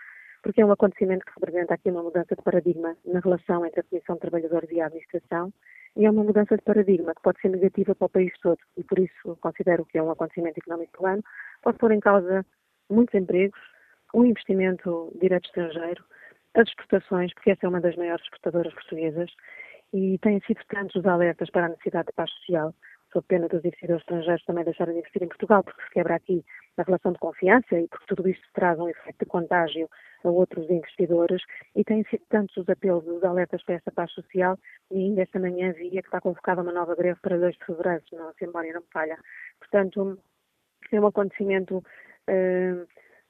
Porque 0.43 0.61
é 0.61 0.67
um 0.67 0.73
acontecimento 0.73 1.25
que 1.25 1.33
representa 1.35 1.75
aqui 1.75 1.91
uma 1.91 2.03
mudança 2.03 2.35
de 2.35 2.43
paradigma 2.43 2.97
na 3.05 3.21
relação 3.21 3.67
entre 3.67 3.81
a 3.81 3.85
Comissão 3.85 4.15
de 4.15 4.21
Trabalhadores 4.21 4.71
e 4.71 4.81
a 4.81 4.87
Administração 4.87 5.53
e 5.97 6.07
é 6.07 6.11
uma 6.11 6.23
mudança 6.23 6.57
de 6.57 6.63
paradigma 6.63 7.15
que 7.15 7.23
pode 7.23 7.41
ser 7.41 7.49
negativa 7.49 7.95
para 7.95 8.07
o 8.07 8.09
país 8.09 8.33
todo. 8.41 8.59
E 8.77 8.85
por 8.85 8.99
isso 8.99 9.37
considero 9.41 9.85
que 9.85 9.99
é 9.99 10.03
um 10.03 10.11
acontecimento 10.11 10.59
económico 10.59 10.97
do 10.97 11.07
ano, 11.07 11.25
pode 11.63 11.79
pôr 11.79 11.91
em 11.93 12.01
causa 12.01 12.47
muitos 12.89 13.15
empregos, 13.15 13.59
um 14.15 14.25
investimento 14.25 15.13
direto 15.21 15.47
estrangeiro, 15.47 16.05
as 16.55 16.69
exportações, 16.69 17.33
porque 17.35 17.51
essa 17.51 17.67
é 17.67 17.69
uma 17.69 17.81
das 17.81 17.97
maiores 17.97 18.23
exportadoras 18.25 18.73
portuguesas 18.75 19.31
e 19.93 20.19
têm 20.19 20.41
sido 20.41 20.61
tantos 20.69 20.97
os 20.97 21.07
alertas 21.07 21.51
para 21.51 21.67
a 21.67 21.69
necessidade 21.69 22.09
de 22.09 22.13
paz 22.15 22.31
social, 22.31 22.75
sob 23.13 23.25
pena 23.27 23.49
dos 23.49 23.65
investidores 23.65 24.03
estrangeiros 24.03 24.45
também 24.45 24.65
deixarem 24.65 24.95
de 24.95 25.01
investir 25.01 25.23
em 25.23 25.29
Portugal, 25.29 25.65
porque 25.65 25.83
se 25.83 25.91
quebra 25.91 26.17
aqui 26.17 26.45
a 26.77 26.83
relação 26.83 27.13
de 27.13 27.19
confiança 27.19 27.79
e 27.79 27.89
porque 27.89 28.07
tudo 28.07 28.29
isto 28.29 28.47
traz 28.53 28.79
um 28.79 28.89
efeito 28.89 29.19
de 29.19 29.27
contágio 29.27 29.89
a 30.25 30.29
outros 30.29 30.69
investidores. 30.69 31.43
E 31.75 31.85
têm 31.85 32.05
sido 32.05 32.23
tantos 32.29 32.57
os 32.57 32.69
apelos, 32.69 33.07
os 33.07 33.25
alertas 33.25 33.63
para 33.63 33.77
esta 33.77 33.91
paz 33.91 34.11
social. 34.13 34.59
E 34.91 34.97
ainda 34.99 35.23
esta 35.23 35.39
manhã 35.39 35.73
via 35.73 36.03
que 36.03 36.09
está 36.09 36.21
convocada 36.21 36.63
uma 36.63 36.73
nova 36.73 36.95
greve 36.95 37.19
para 37.21 37.39
2 37.39 37.57
de 37.57 37.65
fevereiro, 37.65 38.03
se, 38.09 38.15
não, 38.15 38.33
se 38.35 38.45
a 38.45 38.47
memória 38.47 38.73
não 38.73 38.81
me 38.81 38.87
falha. 38.93 39.19
Portanto, 39.59 40.19
é 40.93 41.01
um 41.01 41.07
acontecimento 41.07 41.79
uh, 41.79 42.87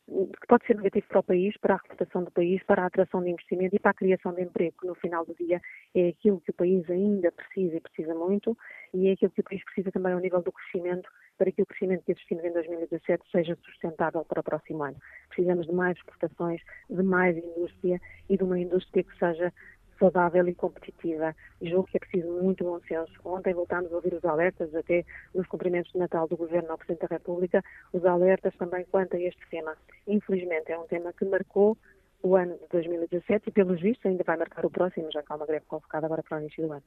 que 0.08 0.46
pode 0.48 0.66
ser 0.66 0.76
negativo 0.76 1.06
para 1.06 1.20
o 1.20 1.22
país, 1.22 1.56
para 1.58 1.74
a 1.74 1.76
reputação 1.76 2.24
do 2.24 2.30
país, 2.30 2.62
para 2.64 2.82
a 2.82 2.86
atração 2.86 3.22
de 3.22 3.30
investimento 3.30 3.76
e 3.76 3.78
para 3.78 3.90
a 3.90 3.94
criação 3.94 4.32
de 4.32 4.42
emprego, 4.42 4.74
que 4.80 4.86
no 4.86 4.94
final 4.94 5.24
do 5.26 5.34
dia 5.34 5.60
é 5.94 6.08
aquilo 6.08 6.40
que 6.40 6.50
o 6.50 6.54
país 6.54 6.88
ainda 6.88 7.30
precisa 7.30 7.76
e 7.76 7.80
precisa 7.80 8.14
muito, 8.14 8.56
e 8.94 9.08
é 9.08 9.12
aquilo 9.12 9.30
que 9.30 9.40
o 9.40 9.44
país 9.44 9.62
precisa 9.64 9.92
também 9.92 10.14
ao 10.14 10.20
nível 10.20 10.40
do 10.40 10.50
crescimento, 10.50 11.10
para 11.36 11.52
que 11.52 11.62
o 11.62 11.66
crescimento 11.66 12.04
que 12.04 12.12
assistimos 12.12 12.44
em 12.44 12.52
2017 12.52 13.22
seja 13.30 13.56
sustentável 13.64 14.24
para 14.24 14.40
o 14.40 14.42
próximo 14.42 14.82
ano. 14.82 14.96
Precisamos 15.28 15.66
de 15.66 15.72
mais 15.72 15.96
exportações, 15.96 16.60
de 16.88 17.02
mais 17.02 17.36
indústria 17.36 18.00
e 18.28 18.36
de 18.36 18.42
uma 18.42 18.58
indústria 18.58 19.04
que 19.04 19.18
seja 19.18 19.52
saudável 19.98 20.46
e 20.48 20.54
competitiva. 20.54 21.34
E 21.60 21.70
julgo 21.70 21.88
que 21.88 21.96
é 21.96 22.00
preciso 22.00 22.30
muito 22.42 22.64
bom 22.64 22.80
senso. 22.86 23.12
Ontem 23.24 23.54
voltámos 23.54 23.92
a 23.92 23.96
ouvir 23.96 24.14
os 24.14 24.24
alertas, 24.24 24.74
até 24.74 25.04
nos 25.34 25.46
cumprimentos 25.46 25.92
de 25.92 25.98
Natal 25.98 26.28
do 26.28 26.36
Governo 26.36 26.70
ao 26.70 26.78
Presidente 26.78 27.08
da 27.08 27.16
República, 27.16 27.64
os 27.92 28.04
alertas 28.04 28.54
também 28.56 28.84
quanto 28.90 29.16
a 29.16 29.20
este 29.20 29.40
tema. 29.50 29.76
Infelizmente, 30.06 30.72
é 30.72 30.78
um 30.78 30.86
tema 30.86 31.12
que 31.12 31.24
marcou 31.24 31.76
o 32.22 32.36
ano 32.36 32.54
de 32.58 32.66
2017 32.70 33.48
e, 33.48 33.52
pelos 33.52 33.80
vistos, 33.80 34.06
ainda 34.06 34.24
vai 34.24 34.36
marcar 34.36 34.64
o 34.66 34.70
próximo, 34.70 35.08
já 35.12 35.22
que 35.22 35.32
há 35.32 35.36
uma 35.36 35.46
greve 35.46 35.64
convocada 35.66 36.06
agora 36.06 36.22
para 36.22 36.38
o 36.38 36.40
início 36.40 36.66
do 36.66 36.72
ano. 36.72 36.82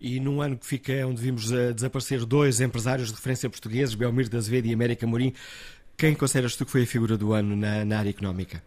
E 0.00 0.18
num 0.18 0.42
ano 0.42 0.58
que 0.58 0.66
fica 0.66 0.92
onde 1.06 1.20
vimos 1.20 1.50
uh, 1.52 1.72
desaparecer 1.72 2.24
dois 2.24 2.60
empresários 2.60 3.08
de 3.08 3.14
referência 3.14 3.48
portugueses, 3.48 3.94
Belmiro 3.94 4.28
da 4.28 4.38
Azevedo 4.38 4.66
e 4.66 4.74
América 4.74 5.06
Morim, 5.06 5.32
quem 5.96 6.14
consideras 6.14 6.56
tu 6.56 6.64
que 6.64 6.72
foi 6.72 6.82
a 6.82 6.86
figura 6.86 7.16
do 7.16 7.32
ano 7.32 7.54
na, 7.54 7.84
na 7.84 7.98
área 7.98 8.10
económica? 8.10 8.62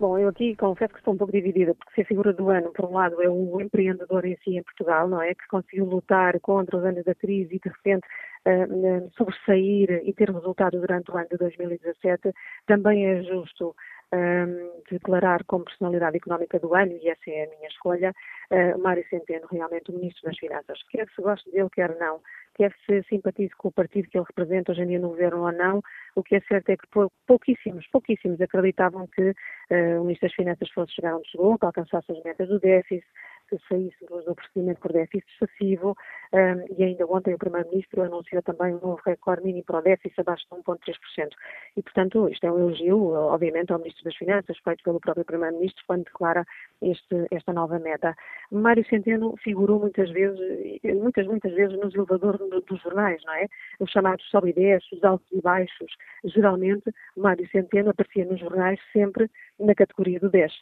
Bom, 0.00 0.18
eu 0.18 0.30
aqui 0.30 0.56
confesso 0.56 0.94
que 0.94 0.98
estou 1.00 1.12
um 1.12 1.18
pouco 1.18 1.30
dividida, 1.30 1.74
porque 1.74 1.92
se 1.92 2.00
a 2.00 2.04
figura 2.06 2.32
do 2.32 2.48
ano, 2.48 2.72
por 2.72 2.86
um 2.86 2.94
lado, 2.94 3.22
é 3.22 3.28
o 3.28 3.60
empreendedor 3.60 4.24
em 4.24 4.34
si 4.38 4.56
em 4.56 4.62
Portugal, 4.62 5.06
não 5.06 5.20
é? 5.20 5.34
Que 5.34 5.46
conseguiu 5.46 5.84
lutar 5.84 6.40
contra 6.40 6.78
os 6.78 6.84
anos 6.86 7.04
da 7.04 7.14
crise 7.14 7.56
e, 7.56 7.58
de 7.58 7.68
repente, 7.68 8.06
uh, 8.48 9.10
sobressair 9.14 10.00
e 10.02 10.10
ter 10.14 10.30
resultado 10.30 10.80
durante 10.80 11.10
o 11.10 11.18
ano 11.18 11.28
de 11.30 11.36
2017, 11.36 12.32
também 12.66 13.04
é 13.04 13.22
justo 13.24 13.76
um, 14.12 14.82
declarar 14.90 15.44
como 15.44 15.64
personalidade 15.64 16.16
económica 16.16 16.58
do 16.58 16.74
ano, 16.74 16.92
e 16.92 17.08
essa 17.08 17.30
é 17.30 17.44
a 17.44 17.56
minha 17.56 17.68
escolha, 17.68 18.12
uh, 18.50 18.78
Mário 18.78 19.04
Centeno, 19.08 19.46
realmente 19.50 19.90
o 19.90 19.94
Ministro 19.94 20.24
das 20.24 20.38
Finanças. 20.38 20.82
Quer 20.90 21.08
se 21.14 21.22
goste 21.22 21.50
dele, 21.50 21.68
quer 21.72 21.96
não, 21.98 22.20
quer 22.54 22.74
se 22.86 23.02
simpatize 23.08 23.54
com 23.56 23.68
o 23.68 23.72
partido 23.72 24.08
que 24.08 24.18
ele 24.18 24.26
representa 24.26 24.72
hoje 24.72 24.82
em 24.82 24.88
dia 24.88 24.98
no 24.98 25.10
governo 25.10 25.44
ou 25.44 25.52
não, 25.52 25.82
o 26.16 26.22
que 26.22 26.36
é 26.36 26.40
certo 26.40 26.70
é 26.70 26.76
que 26.76 26.86
pouquíssimos, 27.26 27.86
pouquíssimos 27.88 28.40
acreditavam 28.40 29.06
que 29.06 29.30
uh, 29.30 30.00
o 30.00 30.04
Ministro 30.04 30.28
das 30.28 30.34
Finanças 30.34 30.70
fosse 30.70 30.92
chegar 30.92 31.16
onde 31.16 31.30
chegou, 31.30 31.58
que 31.58 31.66
alcançasse 31.66 32.10
as 32.10 32.22
metas 32.24 32.48
do 32.48 32.58
déficit, 32.58 33.06
que 33.50 34.06
do 34.06 34.34
procedimento 34.34 34.80
por 34.80 34.92
déficit 34.92 35.26
excessivo 35.34 35.96
um, 36.32 36.74
e 36.78 36.84
ainda 36.84 37.06
ontem 37.06 37.34
o 37.34 37.38
Primeiro-Ministro 37.38 38.02
anunciou 38.02 38.42
também 38.42 38.74
um 38.74 38.80
novo 38.80 39.00
recorde 39.04 39.44
mínimo 39.44 39.64
para 39.64 39.78
o 39.78 39.82
déficit 39.82 40.20
abaixo 40.20 40.46
de 40.50 40.62
1,3%. 40.62 41.30
E, 41.76 41.82
portanto, 41.82 42.28
isto 42.28 42.46
é 42.46 42.52
um 42.52 42.58
elogio, 42.58 43.12
obviamente, 43.12 43.72
ao 43.72 43.78
Ministro 43.78 44.04
das 44.04 44.16
Finanças, 44.16 44.56
feito 44.58 44.84
pelo 44.84 45.00
próprio 45.00 45.24
Primeiro-Ministro, 45.24 45.82
quando 45.86 46.04
declara 46.04 46.46
este, 46.80 47.26
esta 47.32 47.52
nova 47.52 47.78
meta. 47.78 48.16
Mário 48.52 48.86
Centeno 48.86 49.34
figurou 49.42 49.80
muitas 49.80 50.10
vezes, 50.10 50.38
muitas, 50.84 51.26
muitas 51.26 51.52
vezes 51.52 51.76
nos 51.78 51.94
elevadores 51.94 52.40
dos 52.64 52.80
jornais, 52.80 53.22
não 53.24 53.34
é? 53.34 53.46
Os 53.80 53.90
chamados 53.90 54.24
sobe 54.30 54.50
e 54.50 54.52
desce, 54.52 54.94
os 54.94 55.02
altos 55.02 55.26
e 55.32 55.40
baixos. 55.40 55.92
Geralmente, 56.24 56.92
Mário 57.16 57.48
Centeno 57.50 57.90
aparecia 57.90 58.24
nos 58.24 58.38
jornais 58.38 58.78
sempre 58.92 59.28
na 59.58 59.74
categoria 59.74 60.20
do 60.20 60.30
10 60.30 60.52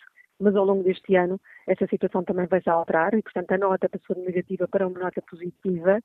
mas 0.40 0.54
ao 0.56 0.64
longo 0.64 0.82
deste 0.82 1.14
ano 1.16 1.40
essa 1.66 1.86
situação 1.86 2.22
também 2.24 2.46
vai 2.46 2.60
se 2.60 2.70
alterar 2.70 3.14
e, 3.14 3.22
portanto, 3.22 3.52
a 3.52 3.58
nota 3.58 3.88
passou 3.88 4.16
de 4.16 4.22
negativa 4.22 4.66
para 4.68 4.86
uma 4.86 4.98
nota 4.98 5.22
positiva, 5.22 6.00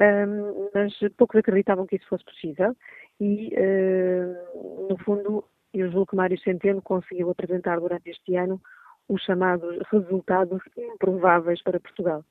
um, 0.00 0.70
mas 0.74 0.92
poucos 1.16 1.38
acreditavam 1.38 1.86
que 1.86 1.96
isso 1.96 2.08
fosse 2.08 2.24
possível 2.24 2.76
e, 3.20 3.54
uh, 3.54 4.88
no 4.90 4.98
fundo, 4.98 5.44
eu 5.72 5.90
julgo 5.90 6.06
que 6.06 6.16
Mário 6.16 6.38
Centeno 6.40 6.82
conseguiu 6.82 7.30
apresentar 7.30 7.80
durante 7.80 8.10
este 8.10 8.36
ano 8.36 8.60
os 9.08 9.22
chamados 9.22 9.78
resultados 9.90 10.60
improváveis 10.76 11.62
para 11.62 11.80
Portugal. 11.80 12.24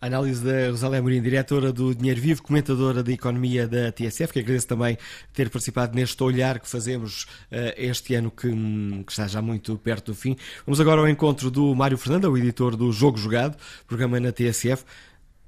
Análise 0.00 0.44
da 0.44 0.70
Rosália 0.70 0.98
Amorim, 0.98 1.22
diretora 1.22 1.72
do 1.72 1.94
Dinheiro 1.94 2.20
Vivo, 2.20 2.42
comentadora 2.42 3.02
da 3.02 3.10
economia 3.10 3.66
da 3.66 3.90
TSF, 3.90 4.32
que 4.32 4.40
agradeço 4.40 4.68
também 4.68 4.98
ter 5.32 5.48
participado 5.48 5.94
neste 5.94 6.22
olhar 6.22 6.60
que 6.60 6.68
fazemos 6.68 7.24
uh, 7.24 7.72
este 7.76 8.14
ano 8.14 8.30
que, 8.30 8.48
que, 8.48 9.12
está 9.12 9.26
já 9.26 9.40
muito 9.40 9.76
perto 9.78 10.12
do 10.12 10.14
fim. 10.14 10.36
Vamos 10.66 10.80
agora 10.80 11.00
ao 11.00 11.08
encontro 11.08 11.50
do 11.50 11.74
Mário 11.74 11.96
Fernando, 11.96 12.30
o 12.30 12.36
editor 12.36 12.76
do 12.76 12.92
Jogo 12.92 13.16
Jogado, 13.16 13.56
programa 13.86 14.20
na 14.20 14.32
TSF, 14.32 14.84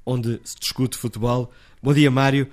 onde 0.05 0.41
se 0.43 0.59
discute 0.59 0.97
futebol. 0.97 1.53
Bom 1.83 1.93
dia, 1.93 2.11
Mário. 2.11 2.49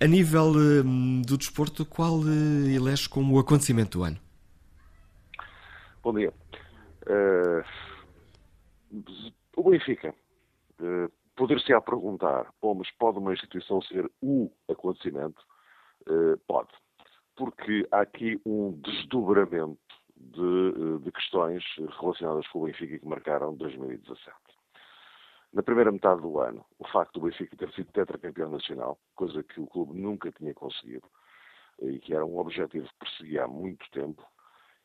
A 0.00 0.06
nível 0.06 0.50
uh, 0.50 1.22
do 1.24 1.38
desporto, 1.38 1.86
qual 1.86 2.18
uh, 2.18 2.68
elege 2.68 3.08
como 3.08 3.36
o 3.36 3.38
acontecimento 3.38 3.98
do 3.98 4.04
ano? 4.04 4.18
Bom 6.02 6.12
dia. 6.12 6.32
Uh, 7.06 7.64
o 9.56 9.70
Benfica. 9.70 10.14
Poder-se-á 11.36 11.80
perguntar, 11.82 12.50
mas 12.62 12.90
pode 12.92 13.18
uma 13.18 13.34
instituição 13.34 13.82
ser 13.82 14.10
o 14.22 14.50
acontecimento? 14.70 15.40
Uh, 16.08 16.38
pode. 16.46 16.70
Porque 17.36 17.86
há 17.92 18.00
aqui 18.00 18.40
um 18.46 18.72
desdobramento 18.80 19.78
de, 20.16 20.40
eh, 20.40 21.04
de, 21.04 21.12
questões 21.12 21.62
relacionadas 22.00 22.48
com 22.48 22.60
o 22.60 22.64
Benfica 22.64 22.98
que 22.98 23.06
marcaram 23.06 23.54
2017. 23.54 24.34
Na 25.52 25.62
primeira 25.62 25.92
metade 25.92 26.22
do 26.22 26.40
ano, 26.40 26.64
o 26.78 26.88
facto 26.88 27.20
do 27.20 27.26
Benfica 27.26 27.54
ter 27.54 27.70
sido 27.72 27.92
tetracampeão 27.92 28.50
nacional, 28.50 28.98
coisa 29.14 29.42
que 29.42 29.60
o 29.60 29.66
clube 29.66 29.98
nunca 30.00 30.32
tinha 30.32 30.54
conseguido, 30.54 31.06
e 31.82 31.98
que 31.98 32.14
era 32.14 32.24
um 32.24 32.38
objetivo 32.38 32.86
que 32.86 32.98
perseguia 32.98 33.44
há 33.44 33.48
muito 33.48 33.84
tempo, 33.90 34.26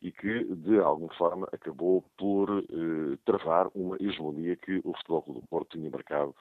e 0.02 0.10
que, 0.10 0.44
de 0.44 0.80
alguma 0.80 1.12
forma, 1.14 1.48
acabou 1.52 2.04
por 2.18 2.50
eh, 2.58 3.16
travar 3.24 3.70
uma 3.72 3.96
hegemonia 4.00 4.56
que 4.56 4.80
o 4.84 4.92
Futebol 4.94 5.22
Clube 5.22 5.40
do 5.40 5.46
Porto 5.46 5.78
tinha 5.78 5.88
marcado 5.88 6.34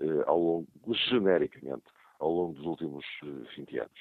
eh, 0.00 0.24
ao 0.26 0.38
longo, 0.38 0.66
genericamente, 1.08 1.84
ao 2.18 2.30
longo 2.30 2.54
dos 2.54 2.66
últimos 2.66 3.04
eh, 3.22 3.56
20 3.56 3.78
anos. 3.78 4.00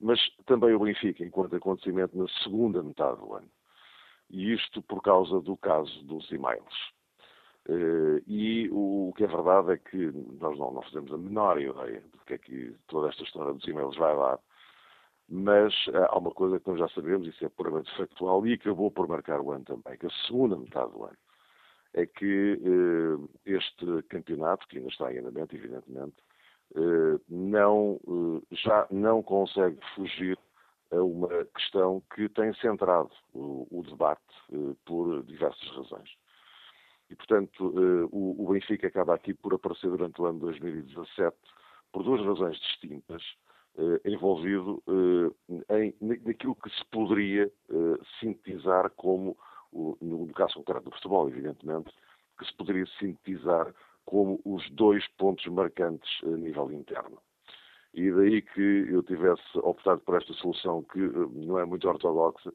Mas 0.00 0.18
também 0.44 0.74
o 0.74 0.80
Benfica, 0.80 1.24
enquanto 1.24 1.54
acontecimento 1.54 2.18
na 2.18 2.26
segunda 2.42 2.82
metade 2.82 3.20
do 3.20 3.32
ano. 3.32 3.48
E 4.28 4.54
isto 4.54 4.82
por 4.82 5.00
causa 5.02 5.40
do 5.40 5.56
caso 5.56 6.02
dos 6.02 6.28
e-mails. 6.32 6.90
Uh, 7.68 8.22
e 8.26 8.70
o, 8.70 9.10
o, 9.10 9.12
que 9.12 9.22
é 9.22 9.26
verdade 9.26 9.72
é 9.72 9.76
que 9.76 10.10
nós 10.40 10.58
não, 10.58 10.72
não 10.72 10.82
fazemos 10.82 11.12
a 11.12 11.18
menor 11.18 11.60
ideia 11.60 12.02
do 12.10 12.18
que 12.24 12.34
é 12.34 12.38
que 12.38 12.74
toda 12.88 13.10
esta 13.10 13.22
história 13.22 13.52
dos 13.52 13.68
e-mails 13.68 13.96
vai 13.96 14.16
dar, 14.16 14.40
mas 15.30 15.72
uh, 15.86 16.06
há 16.08 16.18
uma 16.18 16.32
coisa 16.32 16.58
que 16.58 16.68
nós 16.68 16.78
já 16.80 16.88
sabemos, 16.88 17.28
isso 17.28 17.44
é 17.44 17.48
puramente 17.48 17.94
factual, 17.96 18.44
e 18.44 18.54
acabou 18.54 18.90
por 18.90 19.06
marcar 19.06 19.40
o 19.40 19.52
ano 19.52 19.64
também, 19.64 19.96
que 19.96 20.06
a 20.06 20.10
segunda 20.26 20.56
metade 20.56 20.90
do 20.90 21.04
ano 21.04 21.16
é 21.94 22.04
que 22.04 22.54
uh, 22.54 23.30
este 23.44 24.02
campeonato, 24.08 24.66
que 24.66 24.78
ainda 24.78 24.90
está 24.90 25.12
em 25.12 25.18
andamento, 25.18 25.54
evidentemente, 25.54 26.16
uh, 26.72 27.20
não, 27.28 28.00
já 28.50 28.86
não 28.90 29.22
consegue 29.22 29.78
fugir 29.94 30.36
a 30.90 31.00
uma 31.00 31.44
questão 31.54 32.02
que 32.14 32.28
tem 32.28 32.52
centrado 32.54 33.10
o, 33.32 33.66
o 33.70 33.82
debate 33.84 34.20
por 34.84 35.22
diversas 35.22 35.68
razões. 35.76 36.10
E, 37.08 37.14
portanto, 37.14 37.72
o, 38.10 38.44
o 38.44 38.52
Benfica 38.52 38.88
acaba 38.88 39.14
aqui 39.14 39.32
por 39.32 39.54
aparecer 39.54 39.88
durante 39.88 40.20
o 40.20 40.26
ano 40.26 40.40
2017 40.40 41.36
por 41.92 42.02
duas 42.02 42.24
razões 42.24 42.56
distintas 42.58 43.22
eh, 43.22 43.49
envolvido 44.04 44.82
eh, 44.88 45.76
em, 45.78 45.94
naquilo 46.00 46.54
que 46.54 46.70
se 46.70 46.84
poderia 46.90 47.44
eh, 47.46 47.98
sintetizar 48.18 48.90
como, 48.90 49.36
no 49.72 50.26
caso 50.34 50.54
concreto 50.54 50.90
do 50.90 50.96
futebol, 50.96 51.28
evidentemente, 51.28 51.90
que 52.38 52.46
se 52.46 52.54
poderia 52.54 52.86
sintetizar 52.98 53.72
como 54.04 54.40
os 54.44 54.68
dois 54.70 55.06
pontos 55.18 55.46
marcantes 55.46 56.10
a 56.24 56.36
nível 56.36 56.72
interno. 56.72 57.18
E 57.92 58.10
daí 58.10 58.42
que 58.42 58.86
eu 58.88 59.02
tivesse 59.02 59.42
optado 59.58 60.00
por 60.00 60.16
esta 60.16 60.32
solução 60.34 60.82
que 60.82 60.98
não 60.98 61.58
é 61.58 61.64
muito 61.64 61.88
ortodoxa, 61.88 62.52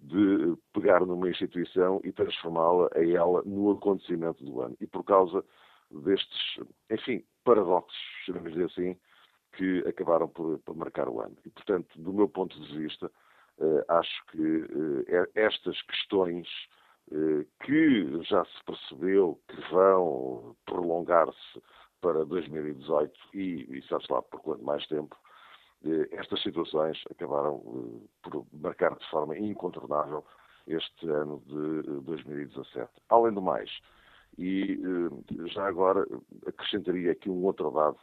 de 0.00 0.56
pegar 0.72 1.00
numa 1.06 1.30
instituição 1.30 2.00
e 2.04 2.12
transformá-la 2.12 2.88
a 2.94 3.04
ela 3.04 3.42
no 3.44 3.70
acontecimento 3.70 4.44
do 4.44 4.60
ano. 4.60 4.76
E 4.80 4.86
por 4.86 5.02
causa 5.04 5.44
destes, 5.90 6.60
enfim, 6.90 7.24
paradoxos, 7.44 7.96
chamemos 8.26 8.58
assim, 8.60 8.96
que 9.56 9.80
acabaram 9.86 10.28
por, 10.28 10.58
por, 10.60 10.76
marcar 10.76 11.08
o 11.08 11.20
ano. 11.20 11.36
E, 11.44 11.50
portanto, 11.50 11.88
do 12.00 12.12
meu 12.12 12.28
ponto 12.28 12.58
de 12.60 12.78
vista, 12.78 13.10
eh, 13.60 13.84
acho 13.88 14.26
que 14.26 14.66
eh, 15.08 15.30
estas 15.34 15.80
questões 15.82 16.48
eh, 17.12 17.46
que 17.64 18.22
já 18.24 18.44
se 18.44 18.64
percebeu 18.64 19.40
que 19.48 19.60
vão 19.72 20.56
prolongar-se 20.66 21.62
para 22.00 22.24
2018 22.24 23.12
e, 23.34 23.78
e 23.78 23.82
sabe-se 23.88 24.12
lá 24.12 24.22
por 24.22 24.40
quanto 24.40 24.64
mais 24.64 24.86
tempo, 24.88 25.16
estas 26.12 26.42
situações 26.42 26.98
acabaram 27.10 27.60
por 28.22 28.46
marcar 28.52 28.96
de 28.96 29.06
forma 29.10 29.36
incontornável 29.36 30.24
este 30.66 31.06
ano 31.10 31.42
de 31.46 32.00
2017. 32.00 32.90
Além 33.10 33.34
do 33.34 33.42
mais, 33.42 33.70
e 34.38 34.80
já 35.52 35.66
agora 35.66 36.06
acrescentaria 36.46 37.12
aqui 37.12 37.28
um 37.28 37.44
outro 37.44 37.70
dado 37.70 37.98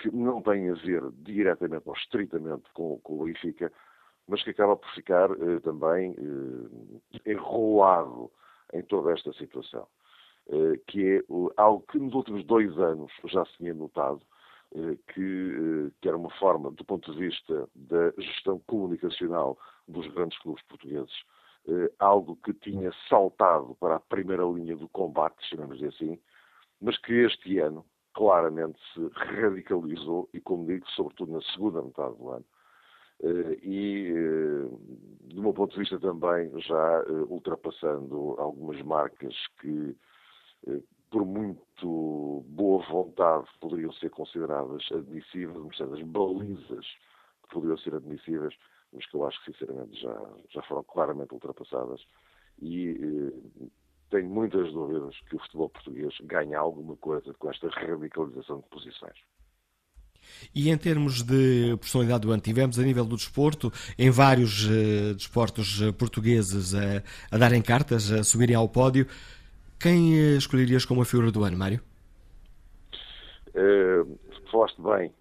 que 0.00 0.10
não 0.10 0.42
tem 0.42 0.70
a 0.70 0.74
ver 0.74 1.02
diretamente 1.18 1.82
ou 1.86 1.94
estritamente 1.94 2.64
com, 2.72 2.98
com 3.00 3.20
o 3.20 3.24
Benfica, 3.24 3.72
mas 4.26 4.42
que 4.42 4.50
acaba 4.50 4.76
por 4.76 4.90
ficar 4.90 5.30
eh, 5.30 5.60
também 5.60 6.16
eh, 6.16 7.30
enrolado 7.32 8.30
em 8.72 8.82
toda 8.82 9.12
esta 9.12 9.32
situação, 9.34 9.86
eh, 10.48 10.80
que 10.86 11.16
é 11.16 11.22
algo 11.56 11.84
que 11.90 11.98
nos 11.98 12.14
últimos 12.14 12.44
dois 12.44 12.76
anos 12.78 13.12
já 13.26 13.44
se 13.44 13.58
tinha 13.58 13.74
notado, 13.74 14.20
eh, 14.74 14.96
que, 15.12 15.20
eh, 15.20 15.90
que, 16.00 16.08
era 16.08 16.16
uma 16.16 16.30
forma, 16.38 16.70
do 16.70 16.84
ponto 16.84 17.12
de 17.12 17.18
vista 17.18 17.68
da 17.74 18.12
gestão 18.18 18.58
comunicacional 18.66 19.58
dos 19.86 20.06
grandes 20.08 20.38
clubes 20.38 20.62
portugueses, 20.64 21.12
eh, 21.68 21.92
algo 21.98 22.36
que 22.36 22.54
tinha 22.54 22.92
saltado 23.08 23.76
para 23.80 23.96
a 23.96 24.00
primeira 24.00 24.44
linha 24.44 24.76
do 24.76 24.88
combate, 24.88 25.36
chamamos 25.48 25.82
assim, 25.82 26.18
mas 26.80 26.96
que 26.98 27.12
este 27.12 27.58
ano, 27.58 27.84
claramente 28.14 28.78
se 28.92 29.08
radicalizou 29.14 30.28
e, 30.32 30.40
como 30.40 30.66
digo, 30.66 30.86
sobretudo 30.90 31.32
na 31.32 31.42
segunda 31.42 31.82
metade 31.82 32.16
do 32.16 32.30
ano, 32.30 32.44
e, 33.62 34.12
do 35.24 35.42
meu 35.42 35.52
ponto 35.52 35.72
de 35.72 35.80
vista 35.80 35.98
também, 35.98 36.50
já 36.60 37.04
ultrapassando 37.28 38.34
algumas 38.38 38.80
marcas 38.82 39.34
que, 39.60 39.94
por 41.10 41.26
muito 41.26 42.44
boa 42.48 42.82
vontade, 42.88 43.46
poderiam 43.60 43.92
ser 43.92 44.10
consideradas 44.10 44.82
admissíveis, 44.90 45.80
as 45.80 46.02
balizas 46.02 46.86
que 47.42 47.48
poderiam 47.52 47.76
ser 47.78 47.94
admissíveis, 47.94 48.54
mas 48.92 49.06
que 49.06 49.14
eu 49.14 49.26
acho 49.26 49.44
que, 49.44 49.52
sinceramente, 49.52 50.00
já, 50.00 50.30
já 50.48 50.62
foram 50.62 50.82
claramente 50.84 51.34
ultrapassadas. 51.34 52.00
E 52.62 53.32
tenho 54.10 54.28
muitas 54.28 54.72
dúvidas 54.72 55.14
que 55.28 55.36
o 55.36 55.38
futebol 55.38 55.68
português 55.68 56.12
ganhe 56.24 56.54
alguma 56.54 56.96
coisa 56.96 57.32
com 57.34 57.50
esta 57.50 57.68
radicalização 57.68 58.58
de 58.60 58.68
posições. 58.68 59.16
E 60.54 60.70
em 60.70 60.76
termos 60.76 61.22
de 61.22 61.76
personalidade 61.78 62.22
do 62.22 62.32
ano, 62.32 62.42
tivemos 62.42 62.78
a 62.78 62.82
nível 62.82 63.04
do 63.04 63.16
desporto, 63.16 63.72
em 63.98 64.10
vários 64.10 64.64
uh, 64.64 65.14
desportos 65.14 65.80
uh, 65.80 65.92
portugueses 65.92 66.72
uh, 66.72 67.02
a 67.30 67.38
darem 67.38 67.62
cartas, 67.62 68.10
a 68.12 68.22
subirem 68.22 68.54
ao 68.56 68.68
pódio. 68.68 69.06
Quem 69.78 70.12
uh, 70.12 70.36
escolherias 70.36 70.84
como 70.84 71.02
a 71.02 71.04
figura 71.04 71.30
do 71.30 71.44
ano, 71.44 71.56
Mário? 71.56 71.80
falaste 74.50 74.80
bem, 74.82 75.12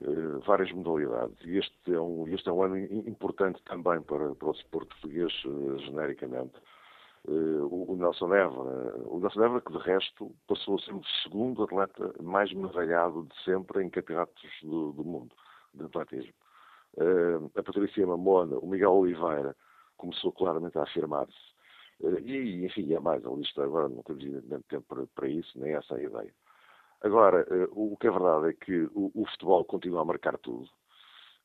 várias 0.45 0.71
modalidades. 0.71 1.35
E 1.45 1.57
este 1.57 1.93
é, 1.93 1.99
um, 1.99 2.27
este 2.27 2.49
é 2.49 2.51
um 2.51 2.63
ano 2.63 2.77
importante 2.77 3.61
também 3.63 4.01
para, 4.01 4.33
para 4.33 4.49
o 4.49 4.53
desporto 4.53 4.87
português, 4.87 5.31
genericamente 5.85 6.55
uh, 6.55 6.78
o, 7.27 7.95
Nelson 7.97 8.27
Neva. 8.27 8.61
O 9.05 9.19
Nelson 9.19 9.39
Neva, 9.39 9.61
que 9.61 9.71
de 9.71 9.79
resto 9.79 10.31
passou 10.47 10.75
a 10.75 10.79
ser 10.79 10.93
o 10.93 11.01
segundo 11.23 11.63
atleta 11.63 12.13
mais 12.21 12.51
medalhado 12.53 13.23
de 13.23 13.43
sempre 13.43 13.83
em 13.83 13.89
campeonatos 13.89 14.49
do, 14.63 14.91
do 14.93 15.03
mundo 15.03 15.35
de 15.73 15.83
atletismo. 15.85 16.33
Uh, 16.95 17.51
a 17.55 17.63
Patrícia 17.63 18.05
Mamona, 18.05 18.57
o 18.57 18.67
Miguel 18.67 18.93
Oliveira, 18.93 19.55
começou 19.97 20.31
claramente 20.31 20.77
a 20.77 20.83
afirmar-se. 20.83 21.49
E, 22.01 22.65
enfim, 22.65 22.93
é 22.93 22.99
mais 22.99 23.25
a 23.25 23.29
lista 23.29 23.63
agora, 23.63 23.89
não 23.89 24.01
temos 24.03 24.23
evidentemente 24.23 24.65
tempo 24.69 24.85
para, 24.87 25.05
para, 25.07 25.27
isso, 25.27 25.59
nem 25.59 25.73
essa 25.73 25.95
é 25.95 25.97
a 25.97 26.03
ideia. 26.03 26.33
Agora, 27.01 27.45
o 27.71 27.95
que 27.97 28.07
é 28.07 28.11
verdade 28.11 28.49
é 28.49 28.53
que 28.53 28.89
o, 28.93 29.11
o 29.13 29.25
futebol 29.31 29.63
continua 29.65 30.01
a 30.01 30.05
marcar 30.05 30.37
tudo. 30.37 30.69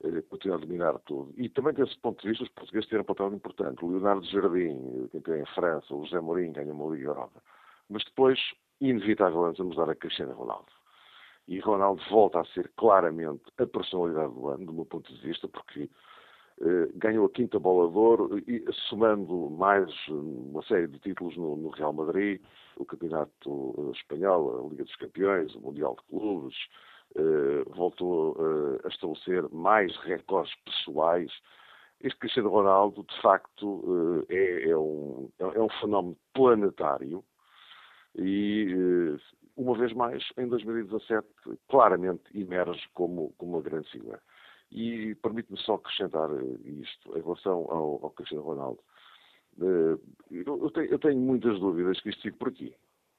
Eh, 0.05 0.23
continua 0.29 0.57
a 0.57 0.61
dominar 0.61 0.99
tudo. 1.01 1.33
E 1.37 1.49
também 1.49 1.73
desse 1.73 1.99
ponto 1.99 2.21
de 2.21 2.29
vista 2.29 2.45
os 2.45 2.51
portugueses 2.51 2.89
têm 2.89 3.01
um 3.01 3.05
papel 3.05 3.33
importante. 3.33 3.85
O 3.85 3.89
Leonardo 3.89 4.25
Jardim, 4.27 5.09
quem 5.11 5.21
tem 5.23 5.41
em 5.41 5.47
França, 5.47 5.95
o 5.95 6.05
José 6.05 6.21
Mourinho 6.21 6.53
ganha 6.53 6.73
uma 6.73 6.95
Liga 6.95 7.09
Europa. 7.09 7.43
Mas 7.89 8.05
depois, 8.05 8.39
inevitavelmente, 8.81 9.59
vamos 9.59 9.77
dar 9.77 9.89
a 9.89 9.95
Cristiano 9.95 10.35
Ronaldo. 10.35 10.71
E 11.49 11.59
Ronaldo 11.61 12.03
volta 12.11 12.41
a 12.41 12.45
ser 12.47 12.71
claramente 12.77 13.43
a 13.59 13.67
personalidade 13.67 14.35
do 14.35 14.49
ano, 14.49 14.67
do 14.67 14.73
meu 14.73 14.85
ponto 14.85 15.13
de 15.13 15.21
vista, 15.21 15.49
porque 15.49 15.89
eh, 16.61 16.89
ganhou 16.95 17.27
a 17.27 17.31
quinta 17.31 17.59
bola 17.59 17.91
de 17.91 17.99
ouro, 17.99 18.39
e, 18.39 18.65
somando 18.89 19.51
mais 19.51 19.91
uma 20.09 20.63
série 20.63 20.87
de 20.87 20.99
títulos 20.99 21.37
no, 21.37 21.57
no 21.57 21.69
Real 21.71 21.93
Madrid, 21.93 22.41
o 22.77 22.85
Campeonato 22.85 23.75
eh, 23.79 23.99
Espanhol, 23.99 24.67
a 24.67 24.71
Liga 24.71 24.85
dos 24.85 24.97
Campeões, 24.97 25.55
o 25.55 25.61
Mundial 25.61 25.97
de 25.97 26.03
Clubes, 26.09 26.57
eh, 26.57 26.94
voltou 27.75 28.33
uh, 28.33 28.81
a 28.85 28.89
estabelecer 28.89 29.49
mais 29.51 29.97
recordes 29.99 30.55
pessoais. 30.65 31.31
Este 32.01 32.19
Cristiano 32.19 32.51
Ronaldo, 32.51 33.05
de 33.05 33.21
facto, 33.21 33.67
uh, 33.67 34.27
é, 34.29 34.71
é, 34.71 34.77
um, 34.77 35.31
é, 35.39 35.61
um, 35.61 35.69
fenómeno 35.81 36.17
planetário 36.33 37.25
e, 38.17 39.17
uma 39.57 39.77
vez 39.77 39.93
mais, 39.93 40.25
em 40.37 40.49
2017, 40.49 41.27
claramente 41.69 42.23
emerge 42.35 42.83
como, 42.93 43.33
como 43.39 43.53
uma 43.55 43.63
grande 43.63 43.91
figura. 43.91 44.21
E 44.71 45.15
permite-me 45.17 45.59
só 45.59 45.75
acrescentar 45.75 46.29
isto 46.65 47.17
em 47.17 47.23
relação 47.23 47.67
ao, 47.71 48.05
ao 48.05 48.11
Cristiano 48.11 48.45
Ronaldo. 48.45 48.81
Eu 49.57 50.71
tenho, 50.71 50.87
eu 50.87 50.99
tenho 50.99 51.21
muitas 51.21 51.61
dúvidas 51.61 52.01
que 52.01 52.11
isto 52.11 52.23
fique 52.23 52.39
por 52.39 52.49
aqui 52.49 52.75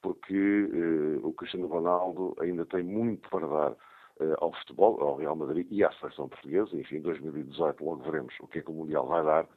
porque 0.05 0.37
uh, 0.37 1.27
o 1.27 1.33
Cristiano 1.33 1.65
Ronaldo 1.65 2.35
ainda 2.39 2.63
tem 2.67 2.83
muito 2.83 3.27
para 3.27 3.47
dar 3.47 3.71
uh, 3.71 4.35
ao 4.37 4.53
futebol, 4.53 5.01
ao 5.01 5.15
Real 5.15 5.35
Madrid 5.35 5.65
e 5.71 5.83
à 5.83 5.91
seleção 5.93 6.29
portuguesa. 6.29 6.77
Enfim, 6.77 6.97
em 6.97 7.01
2018 7.01 7.83
logo 7.83 8.03
veremos 8.03 8.31
o 8.39 8.47
que 8.47 8.59
é 8.59 8.61
que 8.61 8.69
o 8.69 8.73
Mundial 8.73 9.07
vai 9.07 9.23
dar. 9.23 9.47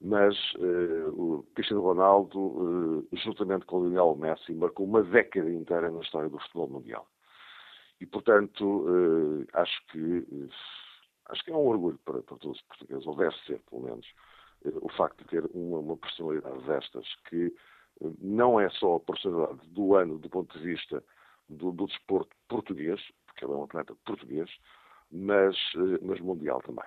Mas 0.00 0.36
uh, 0.54 1.08
o 1.10 1.42
Cristiano 1.56 1.82
Ronaldo, 1.82 3.04
juntamente 3.14 3.66
com 3.66 3.80
o 3.80 3.88
Lionel 3.88 4.14
Messi, 4.14 4.54
marcou 4.54 4.86
uma 4.86 5.02
década 5.02 5.50
inteira 5.50 5.90
na 5.90 6.00
história 6.02 6.28
do 6.28 6.38
futebol 6.38 6.68
mundial. 6.68 7.08
E, 8.00 8.06
portanto, 8.06 8.86
acho 9.54 9.86
que 9.86 10.26
acho 11.30 11.44
que 11.44 11.50
é 11.50 11.54
um 11.54 11.66
orgulho 11.66 11.98
para, 12.04 12.22
para 12.22 12.36
todos 12.36 12.58
os 12.58 12.62
portugueses, 12.62 13.06
ou 13.06 13.16
deve 13.16 13.34
ser, 13.46 13.60
pelo 13.70 13.82
menos, 13.82 14.06
o 14.82 14.88
facto 14.90 15.18
de 15.22 15.30
ter 15.30 15.44
uma, 15.54 15.78
uma 15.78 15.96
personalidade 15.96 16.62
destas 16.64 17.06
que 17.28 17.52
não 18.20 18.58
é 18.58 18.68
só 18.70 18.96
a 18.96 19.00
personalidade 19.00 19.68
do 19.70 19.94
ano 19.94 20.18
do 20.18 20.28
ponto 20.28 20.58
de 20.58 20.64
vista 20.64 21.02
do, 21.48 21.72
do 21.72 21.86
desporto 21.86 22.34
português, 22.48 23.00
porque 23.26 23.44
ele 23.44 23.52
é 23.52 23.56
um 23.56 23.64
atleta 23.64 23.94
português, 24.04 24.50
mas, 25.10 25.56
eh, 25.76 25.98
mas 26.02 26.20
mundial 26.20 26.60
também. 26.62 26.84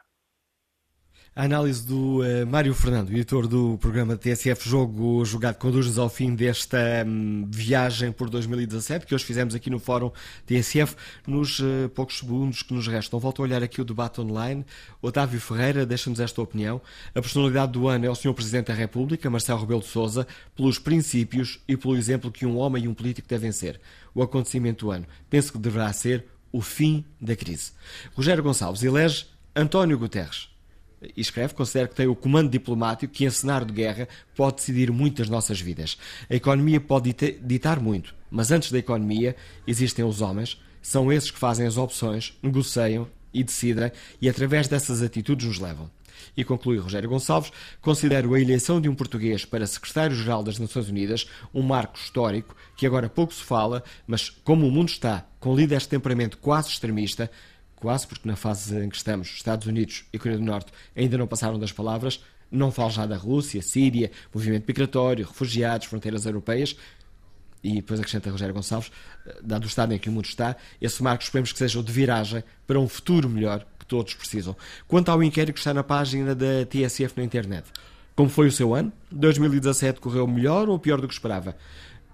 A 1.38 1.44
análise 1.44 1.86
do 1.86 2.22
uh, 2.22 2.48
Mário 2.48 2.74
Fernando, 2.74 3.12
editor 3.12 3.48
do 3.48 3.78
programa 3.78 4.18
TSF 4.18 4.68
Jogo 4.68 5.24
Jogado, 5.24 5.58
conduz-nos 5.58 6.00
ao 6.00 6.10
fim 6.10 6.34
desta 6.34 6.80
um, 7.06 7.48
viagem 7.48 8.12
por 8.12 8.28
2017 8.28 9.06
que 9.06 9.14
hoje 9.14 9.24
fizemos 9.24 9.54
aqui 9.54 9.70
no 9.70 9.78
Fórum 9.78 10.12
TSF. 10.48 10.96
Nos 11.28 11.60
uh, 11.60 11.90
poucos 11.94 12.18
segundos 12.18 12.64
que 12.64 12.74
nos 12.74 12.88
restam, 12.88 13.20
volto 13.20 13.44
a 13.44 13.46
olhar 13.46 13.62
aqui 13.62 13.80
o 13.80 13.86
debate 13.86 14.20
online. 14.20 14.66
Otávio 15.00 15.40
Ferreira 15.40 15.86
deixa-nos 15.86 16.20
esta 16.20 16.42
opinião. 16.42 16.82
A 17.14 17.22
personalidade 17.22 17.74
do 17.74 17.88
ano 17.88 18.08
é 18.08 18.10
o 18.10 18.16
Sr. 18.16 18.34
Presidente 18.34 18.70
da 18.70 18.74
República, 18.74 19.30
Marcelo 19.30 19.60
Rebelo 19.60 19.82
de 19.82 19.90
Sousa, 19.90 20.26
pelos 20.56 20.80
princípios 20.80 21.60
e 21.68 21.78
pelo 21.78 21.96
exemplo 21.96 22.32
que 22.32 22.48
um 22.48 22.58
homem 22.58 22.86
e 22.86 22.88
um 22.88 22.96
político 22.96 23.28
devem 23.28 23.52
ser. 23.52 23.80
O 24.16 24.24
acontecimento 24.24 24.88
do 24.88 24.92
ano 24.92 25.06
penso 25.30 25.52
que 25.52 25.60
deverá 25.60 25.94
ser 25.94 26.26
o 26.52 26.64
fim 26.64 27.06
da 27.22 27.36
crise. 27.36 27.74
Rogério 28.16 28.42
Gonçalves 28.42 28.82
elege 28.82 29.28
António 29.56 30.00
Guterres 30.00 30.57
e 31.02 31.22
escreve, 31.22 31.54
considero 31.54 31.90
que 31.90 31.96
tem 31.96 32.08
o 32.08 32.16
comando 32.16 32.50
diplomático 32.50 33.14
que, 33.14 33.26
em 33.26 33.30
cenário 33.30 33.68
de 33.68 33.74
guerra, 33.74 34.08
pode 34.36 34.58
decidir 34.58 34.92
muito 34.92 35.18
das 35.18 35.30
nossas 35.30 35.60
vidas. 35.62 35.98
A 36.30 36.36
economia 36.36 36.82
pode 36.82 37.16
ditar 37.42 37.80
muito, 37.80 38.16
mas 38.32 38.52
antes 38.52 38.72
da 38.72 38.80
economia 38.80 39.36
existem 39.66 40.04
os 40.04 40.22
homens, 40.22 40.62
são 40.82 41.12
esses 41.12 41.30
que 41.30 41.40
fazem 41.40 41.68
as 41.68 41.78
opções, 41.78 42.38
negociam 42.42 43.08
e 43.34 43.44
decidem, 43.44 43.92
e 44.22 44.30
através 44.30 44.68
dessas 44.68 45.02
atitudes 45.02 45.46
nos 45.46 45.60
levam. 45.60 45.90
E 46.36 46.44
conclui 46.44 46.78
Rogério 46.78 47.10
Gonçalves, 47.10 47.52
considero 47.82 48.34
a 48.34 48.42
eleição 48.42 48.82
de 48.82 48.90
um 48.90 48.96
português 48.96 49.46
para 49.46 49.68
secretário-geral 49.68 50.44
das 50.44 50.58
Nações 50.58 50.90
Unidas 50.90 51.28
um 51.54 51.62
marco 51.62 51.98
histórico 51.98 52.56
que 52.76 52.86
agora 52.86 53.10
pouco 53.10 53.34
se 53.34 53.44
fala, 53.44 53.84
mas 54.06 54.30
como 54.30 54.68
o 54.68 54.72
mundo 54.72 54.90
está, 54.90 55.26
com 55.40 55.56
líderes 55.56 55.84
de 55.84 55.90
temperamento 55.90 56.38
quase 56.38 56.70
extremista, 56.70 57.30
quase, 57.78 58.06
porque 58.06 58.28
na 58.28 58.36
fase 58.36 58.78
em 58.84 58.90
que 58.90 58.98
estamos, 58.98 59.28
Estados 59.28 59.68
Unidos 59.68 60.06
e 60.12 60.20
Coreia 60.20 60.38
do 60.38 60.46
Norte 60.46 60.72
ainda 60.96 61.18
não 61.18 61.28
passaram 61.28 61.58
das 61.58 61.72
palavras, 61.72 62.20
não 62.52 62.72
falo 62.72 62.90
já 62.90 63.06
da 63.06 63.18
Rússia, 63.18 63.62
Síria, 63.62 64.12
movimento 64.34 64.66
migratório, 64.68 65.26
refugiados, 65.26 65.88
fronteiras 65.88 66.26
europeias, 66.26 66.76
e 67.64 67.76
depois 67.76 68.00
acrescenta 68.00 68.30
Rogério 68.30 68.54
Gonçalves, 68.54 68.92
eh, 69.26 69.40
dado 69.44 69.64
o 69.64 69.68
estado 69.68 69.94
em 69.94 70.00
que 70.00 70.10
o 70.10 70.12
mundo 70.12 70.26
está, 70.26 70.56
esse 70.82 71.02
marco 71.02 71.24
esperemos 71.24 71.52
que 71.52 71.58
seja 71.58 71.80
o 71.80 71.84
de 71.84 71.92
viragem 71.92 72.44
para 72.66 72.80
um 72.80 72.88
futuro 72.88 73.30
melhor 73.30 73.66
que 73.80 73.86
todos 73.86 74.14
precisam. 74.14 74.56
Quanto 74.88 75.10
ao 75.10 75.22
inquérito 75.22 75.56
que 75.56 75.60
está 75.60 75.74
na 75.74 75.84
página 75.84 76.34
da 76.34 76.66
TSF 76.66 77.18
na 77.18 77.24
internet, 77.24 77.66
como 78.16 78.30
foi 78.30 78.48
o 78.48 78.52
seu 78.52 78.74
ano? 78.74 78.92
2017 79.12 80.00
correu 80.00 80.28
melhor 80.28 80.70
ou 80.70 80.80
pior 80.80 81.02
do 81.02 81.08
que 81.08 81.14
esperava? 81.14 81.56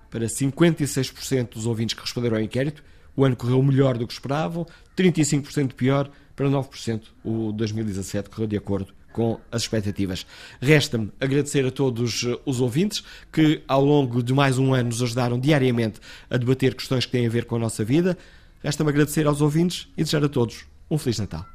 Para 0.09 0.25
56% 0.25 1.53
dos 1.53 1.65
ouvintes 1.65 1.95
que 1.95 2.01
responderam 2.01 2.37
ao 2.37 2.43
inquérito, 2.43 2.83
o 3.15 3.23
ano 3.23 3.35
correu 3.35 3.61
melhor 3.61 3.97
do 3.97 4.07
que 4.07 4.13
esperavam, 4.13 4.65
35% 4.97 5.73
pior 5.73 6.09
para 6.35 6.47
9%. 6.49 7.03
O 7.23 7.51
2017 7.51 8.29
correu 8.29 8.47
de 8.47 8.57
acordo 8.57 8.93
com 9.11 9.39
as 9.51 9.61
expectativas. 9.61 10.25
Resta-me 10.59 11.11
agradecer 11.19 11.65
a 11.65 11.71
todos 11.71 12.23
eh, 12.25 12.37
os 12.45 12.59
ouvintes 12.59 13.03
que, 13.31 13.61
ao 13.67 13.85
longo 13.85 14.23
de 14.23 14.33
mais 14.33 14.57
um 14.57 14.73
ano, 14.73 14.89
nos 14.89 15.03
ajudaram 15.03 15.39
diariamente 15.39 15.99
a 16.29 16.35
debater 16.35 16.73
questões 16.73 17.05
que 17.05 17.11
têm 17.11 17.27
a 17.27 17.29
ver 17.29 17.45
com 17.45 17.55
a 17.55 17.59
nossa 17.59 17.85
vida. 17.85 18.17
Resta-me 18.63 18.89
agradecer 18.89 19.27
aos 19.27 19.39
ouvintes 19.39 19.87
e 19.95 20.03
desejar 20.03 20.25
a 20.25 20.29
todos 20.29 20.65
um 20.89 20.97
Feliz 20.97 21.19
Natal. 21.19 21.52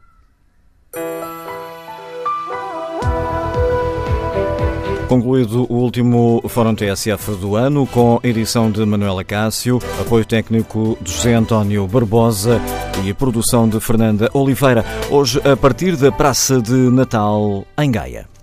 Concluído 5.08 5.66
o 5.72 5.76
último 5.76 6.42
Fórum 6.48 6.74
TSF 6.74 7.34
do 7.36 7.56
ano, 7.56 7.86
com 7.86 8.20
edição 8.22 8.70
de 8.70 8.84
Manuela 8.84 9.24
Cássio, 9.24 9.78
apoio 9.98 10.22
técnico 10.22 10.98
de 11.00 11.10
José 11.10 11.32
António 11.32 11.86
Barbosa 11.86 12.60
e 13.02 13.14
produção 13.14 13.66
de 13.66 13.80
Fernanda 13.80 14.28
Oliveira. 14.34 14.84
Hoje, 15.10 15.40
a 15.50 15.56
partir 15.56 15.96
da 15.96 16.12
Praça 16.12 16.60
de 16.60 16.74
Natal, 16.74 17.64
em 17.78 17.90
Gaia. 17.90 18.37